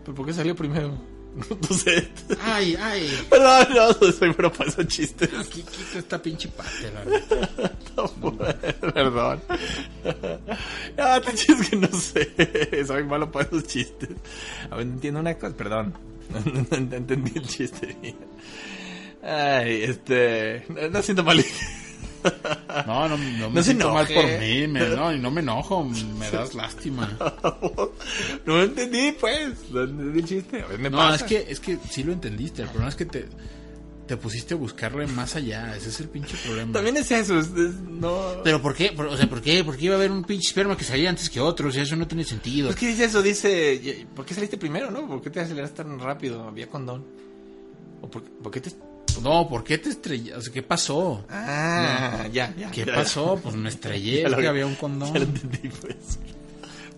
¿Pero 0.04 0.16
por 0.16 0.26
qué 0.26 0.34
salió 0.34 0.56
primero? 0.56 0.92
No 1.70 1.78
sé. 1.78 2.10
Ay, 2.44 2.76
ay. 2.80 3.10
Perdón, 3.30 3.68
no, 3.74 4.12
soy 4.12 4.34
pero 4.34 4.52
para 4.52 4.70
esos 4.70 4.88
chistes. 4.88 5.30
Aquí 5.34 5.64
quita 5.64 6.00
esta 6.00 6.22
pinche 6.22 6.50
parte, 6.50 6.92
la 6.94 7.06
neta. 7.06 7.72
Perdón. 8.94 9.42
Ah, 10.98 11.22
te 11.24 11.34
chistes 11.34 11.70
que 11.70 11.76
no 11.78 11.88
sé. 11.88 12.86
Soy 12.86 13.04
malo 13.04 13.32
para 13.32 13.46
esos 13.46 13.64
chistes. 13.66 14.10
A 14.70 14.76
ver, 14.76 14.88
entiendo 14.88 15.20
una 15.20 15.36
cosa. 15.36 15.56
Perdón. 15.56 15.94
No 16.32 16.96
entendí 16.96 17.32
el 17.36 17.46
chiste. 17.46 17.98
Ay, 19.22 19.84
este. 19.84 20.66
No, 20.70 20.90
no 20.90 21.02
siento 21.02 21.24
mal. 21.24 21.44
No, 22.88 23.08
no, 23.10 23.18
no 23.18 23.18
me 23.18 23.50
No 23.50 23.56
se 23.58 23.64
siento 23.64 23.94
mal 23.94 24.08
por 24.08 24.24
mí. 24.40 24.68
Me, 24.68 24.90
no, 24.90 25.14
y 25.14 25.20
no 25.20 25.32
me 25.32 25.42
enojo. 25.42 25.84
Me 25.84 26.30
das 26.32 26.54
lástima. 26.54 27.18
No 28.46 28.58
lo 28.58 28.64
entendí, 28.64 29.12
pues. 29.20 29.70
No 29.72 29.84
entendí 29.84 30.20
el 30.20 30.26
chiste. 30.26 30.62
A 30.62 30.68
ver, 30.68 30.80
me 30.80 30.90
No, 30.90 30.98
pasa. 30.98 31.16
es 31.16 31.24
que, 31.24 31.52
es 31.52 31.60
que 31.60 31.78
sí 31.90 32.04
lo 32.04 32.14
entendiste. 32.14 32.62
El 32.64 32.68
problema 32.70 32.90
es 32.90 32.96
que 32.96 33.06
te, 33.06 33.28
te 34.08 34.18
pusiste 34.18 34.54
a 34.54 34.58
buscarle 34.58 35.06
más 35.08 35.36
allá. 35.36 35.76
Ese 35.76 35.90
es 35.90 36.00
el 36.00 36.10
pinche 36.10 36.36
problema. 36.46 36.74
También 36.74 36.98
es 36.98 37.12
eso. 37.12 37.38
es- 37.40 37.48
es- 37.48 37.76
no. 37.82 38.20
Pero 38.44 38.62
¿por 38.62 38.74
qué? 38.76 38.92
Por- 38.92 39.08
o 39.08 39.18
sea, 39.18 39.30
¿por 39.30 39.42
qué? 39.42 39.64
¿Por 39.64 39.78
qué 39.78 39.86
iba 39.86 39.96
a 39.96 39.98
haber 39.98 40.12
un 40.12 40.24
pinche 40.24 40.48
esperma 40.48 40.76
que 40.78 40.84
salía 40.84 41.10
antes 41.10 41.30
que 41.30 41.40
otro? 41.40 41.70
O 41.70 41.72
sea, 41.72 41.84
eso 41.84 41.96
no 41.96 42.08
tiene 42.08 42.24
sentido. 42.24 42.70
Es 42.70 42.76
que 42.76 42.88
dice 42.88 43.06
eso, 43.06 43.22
dice, 43.22 44.08
¿por 44.16 44.26
qué 44.26 44.34
saliste 44.34 44.58
primero, 44.58 44.90
no? 44.92 45.08
¿Por 45.08 45.22
qué 45.22 45.30
te 45.30 45.40
aceleraste 45.42 45.84
tan 45.84 46.00
rápido? 46.00 46.44
Había 46.48 46.68
condón. 46.68 47.06
¿O 48.02 48.10
por, 48.10 48.24
por 48.24 48.52
qué 48.52 48.62
te... 48.62 48.72
No, 49.20 49.48
¿por 49.50 49.64
qué 49.64 49.78
te 49.78 49.90
estrellas? 49.90 50.50
¿Qué 50.50 50.62
pasó? 50.64 51.26
Ah, 51.30 52.28
ya, 52.32 52.54
ya. 52.56 52.72
¿Qué 52.72 52.86
ya, 52.86 52.94
pasó? 52.96 53.40
Pues 53.42 53.56
me 53.56 53.70
estrellé. 53.70 54.24
Es 54.28 54.34
que 54.36 54.48
había 54.48 54.66
un 54.66 54.74
Ya 54.74 54.78
lo 54.78 54.82
condón. 54.82 55.18
entendí, 55.18 55.70
pues. 55.70 56.20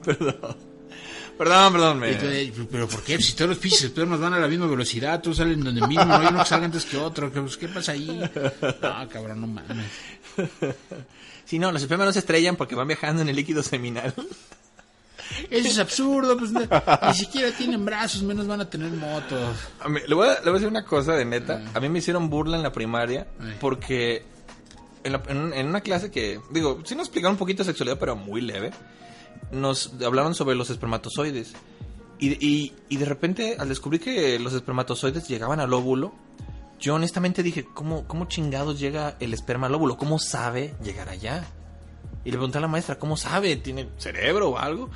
Perdón. 0.03 0.55
Perdón, 1.37 1.73
perdón, 1.73 1.99
me... 1.99 2.13
¿Pero 2.71 2.87
por 2.87 3.03
qué? 3.03 3.19
Si 3.19 3.33
todos 3.33 3.49
los 3.49 3.57
pinches 3.57 3.83
espermas 3.85 4.19
van 4.19 4.33
a 4.33 4.39
la 4.39 4.47
misma 4.47 4.67
velocidad, 4.67 5.19
todos 5.21 5.37
salen 5.37 5.63
donde 5.63 5.85
mismo, 5.87 6.05
no 6.05 6.15
hay 6.17 6.27
uno 6.27 6.39
que 6.43 6.45
salga 6.49 6.65
antes 6.65 6.85
que 6.85 6.97
otro. 6.97 7.31
¿Qué, 7.31 7.41
pues, 7.41 7.57
¿qué 7.57 7.67
pasa 7.67 7.93
ahí? 7.93 8.07
No, 8.61 9.09
cabrón, 9.09 9.41
no 9.41 9.47
mames. 9.47 9.87
Sí, 11.45 11.59
no, 11.59 11.71
los 11.73 11.81
espermas 11.81 12.07
no 12.07 12.13
se 12.13 12.19
estrellan 12.19 12.55
porque 12.55 12.73
van 12.73 12.87
viajando 12.87 13.21
en 13.21 13.27
el 13.29 13.35
líquido 13.35 13.61
seminal. 13.63 14.13
Eso 15.49 15.67
es 15.69 15.79
absurdo, 15.79 16.37
pues 16.37 16.51
ni 16.51 17.13
siquiera 17.13 17.51
tienen 17.55 17.85
brazos, 17.85 18.23
menos 18.23 18.45
van 18.47 18.61
a 18.61 18.69
tener 18.69 18.91
motos. 18.91 19.55
A 19.79 19.87
mí- 19.89 19.99
le, 20.07 20.15
voy 20.15 20.27
a, 20.27 20.33
le 20.35 20.41
voy 20.41 20.49
a 20.51 20.53
decir 20.53 20.67
una 20.67 20.85
cosa 20.85 21.13
de 21.13 21.25
neta. 21.25 21.61
A 21.73 21.79
mí 21.79 21.89
me 21.89 21.99
hicieron 21.99 22.29
burla 22.29 22.57
en 22.57 22.63
la 22.63 22.71
primaria 22.71 23.27
Ay. 23.39 23.55
porque 23.59 24.25
en, 25.03 25.11
la- 25.13 25.23
en- 25.27 25.53
en 25.53 25.67
una 25.67 25.81
clase 25.81 26.11
que, 26.11 26.39
digo, 26.51 26.79
sí 26.85 26.95
nos 26.95 27.05
explicaron 27.07 27.33
un 27.33 27.37
poquito 27.39 27.63
de 27.63 27.67
sexualidad, 27.67 27.97
pero 27.99 28.15
muy 28.15 28.41
leve, 28.41 28.71
nos 29.51 29.93
hablaron 30.05 30.35
sobre 30.35 30.55
los 30.55 30.69
espermatozoides. 30.69 31.53
Y, 32.19 32.45
y, 32.45 32.73
y 32.89 32.97
de 32.97 33.05
repente, 33.05 33.55
al 33.59 33.69
descubrir 33.69 34.01
que 34.01 34.39
los 34.39 34.53
espermatozoides 34.53 35.27
llegaban 35.27 35.59
al 35.59 35.73
óvulo, 35.73 36.13
yo 36.79 36.95
honestamente 36.95 37.43
dije, 37.43 37.65
¿cómo, 37.73 38.07
¿cómo 38.07 38.25
chingados 38.25 38.79
llega 38.79 39.15
el 39.19 39.33
esperma 39.33 39.67
al 39.67 39.75
óvulo? 39.75 39.97
¿Cómo 39.97 40.19
sabe 40.19 40.73
llegar 40.83 41.09
allá? 41.09 41.45
Y 42.25 42.31
le 42.31 42.37
pregunté 42.37 42.57
a 42.57 42.61
la 42.61 42.67
maestra, 42.67 42.97
¿cómo 42.97 43.17
sabe? 43.17 43.55
¿Tiene 43.57 43.89
cerebro 43.97 44.51
o 44.51 44.57
algo? 44.57 44.89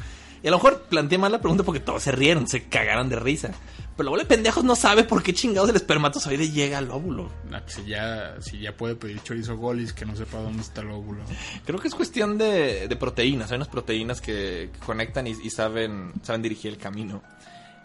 Y 0.44 0.48
a 0.48 0.52
lo 0.52 0.58
mejor 0.58 0.84
planteé 0.84 1.18
mal 1.18 1.32
la 1.32 1.42
pregunta 1.42 1.64
porque 1.64 1.80
todos 1.80 2.04
se 2.04 2.12
rieron, 2.12 2.48
se 2.48 2.68
cagaron 2.70 3.10
de 3.10 3.18
risa. 3.18 3.52
Pero 3.98 4.10
luego 4.10 4.22
el 4.22 4.28
pendejos 4.28 4.64
no 4.64 4.76
sabe 4.76 5.04
por 5.04 5.24
qué 5.24 5.34
chingados 5.34 5.72
el 5.72 5.76
espermatozoide 5.76 6.52
llega 6.52 6.78
al 6.78 6.92
óvulo. 6.92 7.32
Pues 7.50 7.64
si 7.74 7.86
ya, 7.86 8.36
si 8.40 8.60
ya 8.60 8.78
puede 8.78 8.96
pedir 8.96 9.22
chorizo 9.24 9.58
golis 9.58 9.92
que 9.92 10.06
no 10.06 10.16
sepa 10.16 10.38
dónde 10.38 10.62
está 10.62 10.82
el 10.82 10.92
óvulo. 10.92 11.24
Creo 11.66 11.80
que 11.80 11.88
es 11.88 11.96
cuestión 11.96 12.38
de, 12.38 12.88
de 12.88 12.96
proteínas. 12.96 13.52
Hay 13.52 13.56
unas 13.56 13.70
proteínas 13.70 14.22
que, 14.22 14.70
que 14.72 14.80
conectan 14.86 15.26
y, 15.26 15.32
y 15.32 15.50
saben, 15.50 16.14
saben 16.22 16.44
dirigir 16.44 16.72
el 16.72 16.78
camino. 16.78 17.24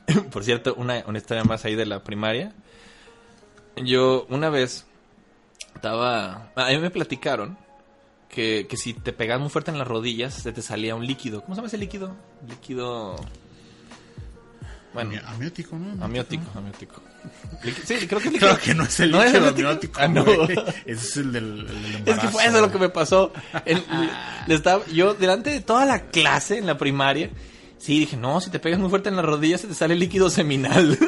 Por 0.31 0.45
cierto, 0.45 0.75
una, 0.75 1.03
una 1.07 1.17
historia 1.17 1.45
más 1.45 1.65
ahí 1.65 1.75
de 1.75 1.87
la 1.87 2.05
primaria. 2.05 2.53
Yo 3.77 4.27
una 4.29 4.51
vez 4.51 4.85
estaba... 5.75 6.53
A 6.55 6.69
mí 6.69 6.79
me 6.79 6.91
platicaron 6.91 7.57
que, 8.33 8.67
que 8.69 8.77
si 8.77 8.95
te 8.95 9.13
pegas 9.13 9.39
muy 9.39 9.49
fuerte 9.51 9.71
en 9.71 9.79
las 9.79 9.87
rodillas 9.87 10.35
se 10.35 10.51
te 10.53 10.63
salía 10.63 10.97
un 10.97 11.07
líquido. 11.07 11.43
¿Cómo 11.43 11.55
se 11.55 11.59
llama 11.61 11.69
ese 11.69 11.79
líquido? 11.79 12.17
Líquido... 12.49 13.15
Bueno, 14.95 15.13
Ami- 15.13 15.23
Amiótico, 15.35 15.77
¿no? 15.79 16.05
amiótico, 16.05 16.45
amiótico. 16.55 17.01
Sí, 17.85 17.95
creo 18.07 18.21
que 18.21 18.27
es 18.29 18.33
líquido. 18.35 18.49
Claro 18.51 18.59
que 18.63 18.75
no 18.75 18.83
es 18.85 19.01
el 19.01 19.11
¿No 19.11 19.25
líquido 19.25 19.49
amiótico? 19.49 20.01
amiótico, 20.01 20.01
Ah, 20.01 20.09
no. 20.09 20.65
Ese 20.85 20.93
es 20.93 21.17
el 21.17 21.33
del, 21.33 21.61
el 21.69 22.05
del 22.05 22.09
Es 22.15 22.19
que 22.19 22.29
fue 22.29 22.45
eso 22.45 22.61
lo 22.61 22.71
que 22.71 22.79
me 22.79 22.89
pasó. 22.91 23.33
El- 23.65 23.83
le 24.47 24.55
estaba, 24.55 24.85
yo, 24.87 25.15
delante 25.15 25.49
de 25.51 25.61
toda 25.61 25.87
la 25.87 26.01
clase 26.09 26.59
en 26.59 26.67
la 26.67 26.77
primaria, 26.77 27.31
sí 27.79 28.01
dije, 28.01 28.17
no, 28.19 28.41
si 28.43 28.51
te 28.51 28.59
pegas 28.59 28.79
muy 28.81 28.91
fuerte 28.91 29.09
en 29.09 29.17
las 29.17 29.25
rodillas 29.25 29.63
se 29.63 29.69
te 29.69 29.75
sale 29.75 29.95
líquido 29.95 30.29
seminal. 30.29 30.99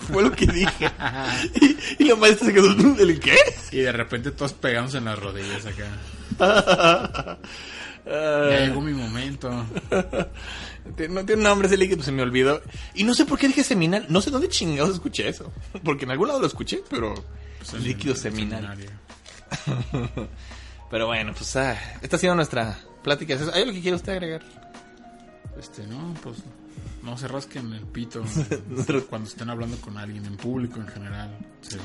Fue 0.00 0.22
lo 0.22 0.32
que 0.32 0.46
dije. 0.46 0.90
y, 1.98 2.04
y 2.04 2.08
la 2.08 2.16
maestra 2.16 2.46
se 2.48 2.54
quedó, 2.54 2.70
¿el 2.98 3.20
qué? 3.20 3.36
Y 3.72 3.78
de 3.78 3.92
repente 3.92 4.30
todos 4.32 4.52
pegándose 4.54 4.98
en 4.98 5.04
las 5.06 5.18
rodillas 5.18 5.64
acá. 5.66 7.38
Ya 8.06 8.12
Ah, 8.12 8.58
llegó 8.66 8.80
mi 8.80 8.92
momento. 8.94 9.50
no 11.10 11.24
tiene 11.26 11.42
nombre 11.42 11.68
ese 11.68 11.76
líquido, 11.76 12.02
se 12.02 12.10
me 12.10 12.22
olvidó. 12.22 12.60
Y 12.94 13.04
no 13.04 13.12
sé 13.14 13.26
por 13.26 13.38
qué 13.38 13.46
dije 13.46 13.62
seminal, 13.62 14.06
no 14.08 14.20
sé 14.22 14.30
dónde 14.30 14.48
chingados 14.48 14.94
escuché 14.94 15.28
eso. 15.28 15.52
Porque 15.84 16.06
en 16.06 16.10
algún 16.10 16.28
lado 16.28 16.40
lo 16.40 16.46
escuché, 16.46 16.80
pero 16.88 17.14
Pues 17.58 17.74
líquido 17.84 18.14
el 18.14 18.18
seminal. 18.18 18.74
Pero 20.90 21.06
bueno, 21.06 21.32
pues 21.34 21.54
ah, 21.56 21.78
esta 22.02 22.16
ha 22.16 22.18
sido 22.18 22.34
nuestra 22.34 22.78
plática. 23.04 23.38
¿Hay 23.52 23.62
algo 23.62 23.74
que 23.74 23.80
quiere 23.82 23.96
usted 23.96 24.12
agregar? 24.12 24.42
Este, 25.58 25.86
no, 25.86 26.14
pues 26.22 26.38
no 27.02 27.16
se 27.18 27.28
rasquen 27.28 27.72
el 27.72 27.86
pito 27.86 28.22
cuando 29.08 29.28
estén 29.28 29.48
hablando 29.50 29.76
con 29.80 29.96
alguien 29.98 30.24
en 30.26 30.36
público 30.36 30.80
en 30.80 30.88
general. 30.88 31.36
Sí, 31.62 31.76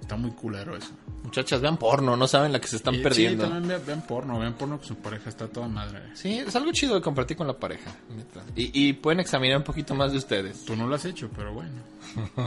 está 0.00 0.16
muy 0.16 0.30
culero 0.32 0.76
eso. 0.76 0.90
Muchachas, 1.22 1.60
vean 1.60 1.76
porno, 1.76 2.16
no 2.16 2.26
saben 2.26 2.50
la 2.52 2.60
que 2.60 2.66
se 2.66 2.76
están 2.76 2.94
Y, 2.94 2.98
perdiendo. 3.02 3.44
Sí, 3.44 3.50
también 3.50 3.68
vean, 3.68 3.82
vean 3.86 4.02
porno, 4.06 4.38
vean 4.38 4.54
porno 4.54 4.78
con 4.78 4.86
su 4.86 4.96
pareja, 4.96 5.28
está 5.28 5.46
toda 5.48 5.68
madre. 5.68 6.00
Sí, 6.14 6.38
es 6.38 6.56
algo 6.56 6.72
chido 6.72 6.94
de 6.94 7.02
compartir 7.02 7.36
con 7.36 7.46
la 7.46 7.52
pareja. 7.58 7.90
neta. 8.16 8.42
Y, 8.56 8.88
y 8.88 8.92
pueden 8.94 9.20
examinar 9.20 9.58
un 9.58 9.64
poquito 9.64 9.94
más 9.94 10.12
de 10.12 10.18
ustedes. 10.18 10.64
Tú 10.64 10.74
no 10.76 10.86
lo 10.86 10.94
has 10.94 11.04
hecho, 11.04 11.28
pero 11.36 11.52
bueno. 11.52 11.70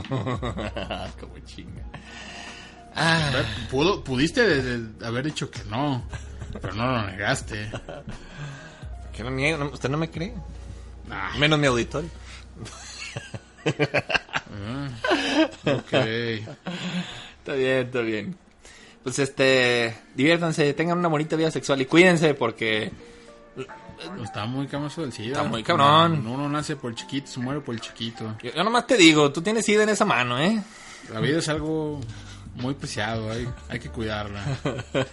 Como 1.20 1.38
chinga. 1.46 1.82
Ah, 2.96 3.30
Pudo, 3.70 4.02
pudiste 4.04 4.42
de- 4.46 4.78
de 4.88 5.06
haber 5.06 5.24
dicho 5.24 5.50
que 5.50 5.62
no, 5.64 6.04
pero 6.60 6.74
no 6.74 6.86
lo 6.92 7.06
negaste. 7.06 7.70
que 9.12 9.22
no 9.24 9.30
niego, 9.30 9.58
no- 9.64 9.70
¿usted 9.70 9.88
no 9.88 9.98
me 9.98 10.10
cree? 10.10 10.34
Ah, 11.10 11.32
Menos 11.38 11.58
mi 11.58 11.66
auditorio. 11.66 12.10
ok. 15.66 15.92
Está 15.92 17.52
bien, 17.54 17.86
está 17.86 18.00
bien. 18.00 18.36
Pues 19.02 19.18
este, 19.18 19.96
diviértanse, 20.14 20.72
tengan 20.72 20.98
una 20.98 21.08
bonita 21.08 21.36
vida 21.36 21.50
sexual 21.50 21.80
y 21.82 21.86
cuídense 21.86 22.34
porque 22.34 22.90
Está 24.22 24.44
muy 24.46 24.66
camazo 24.66 25.02
del 25.02 25.12
SIDA. 25.12 25.36
Está 25.38 25.44
muy 25.44 25.62
cabrón. 25.62 26.26
Uno 26.26 26.48
nace 26.48 26.76
por 26.76 26.90
el 26.90 26.96
chiquito, 26.96 27.26
se 27.26 27.40
muere 27.40 27.60
por 27.60 27.74
el 27.74 27.80
chiquito. 27.80 28.36
yo, 28.42 28.52
yo 28.52 28.64
nomás 28.64 28.86
te 28.86 28.96
digo, 28.96 29.30
tú 29.32 29.40
tienes 29.42 29.64
sida 29.64 29.82
en 29.84 29.88
esa 29.90 30.04
mano, 30.04 30.38
¿eh? 30.38 30.62
La 31.12 31.20
vida 31.20 31.38
es 31.38 31.48
algo 31.48 32.00
muy 32.56 32.74
preciado, 32.74 33.30
hay, 33.30 33.48
hay 33.68 33.78
que 33.80 33.88
cuidarla. 33.88 34.42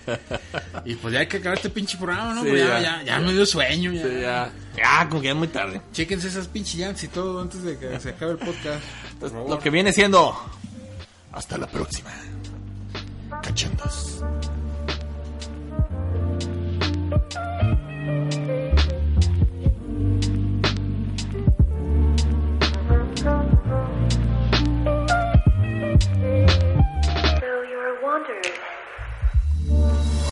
y 0.86 0.96
pues 0.96 1.14
ya 1.14 1.22
hay 1.22 1.28
que 1.28 1.38
acabar 1.38 1.58
este 1.58 1.70
pinche 1.70 1.98
programa, 1.98 2.34
¿no? 2.34 2.42
Pues 2.42 2.60
ya, 2.60 3.04
ya, 3.04 3.20
me 3.20 3.34
dio 3.34 3.46
sueño. 3.46 3.92
Ya, 3.94 4.08
ya. 4.08 4.52
ya 4.78 5.10
como 5.10 5.22
que 5.22 5.28
ya 5.28 5.34
es 5.34 5.38
muy 5.38 5.48
tarde. 5.48 5.82
Chequense 5.92 6.28
esas 6.28 6.48
pinches 6.48 6.80
jams 6.80 7.04
y 7.04 7.08
todo 7.08 7.42
antes 7.42 7.64
de 7.64 7.78
que 7.78 8.00
se 8.00 8.10
acabe 8.10 8.34
el 8.34 8.38
podcast. 8.38 8.84
Lo 9.22 9.60
que 9.60 9.70
viene 9.70 9.92
siendo. 9.92 10.36
Hasta 11.32 11.58
la 11.58 11.68
próxima. 11.68 12.12
Cachandas. 13.42 14.22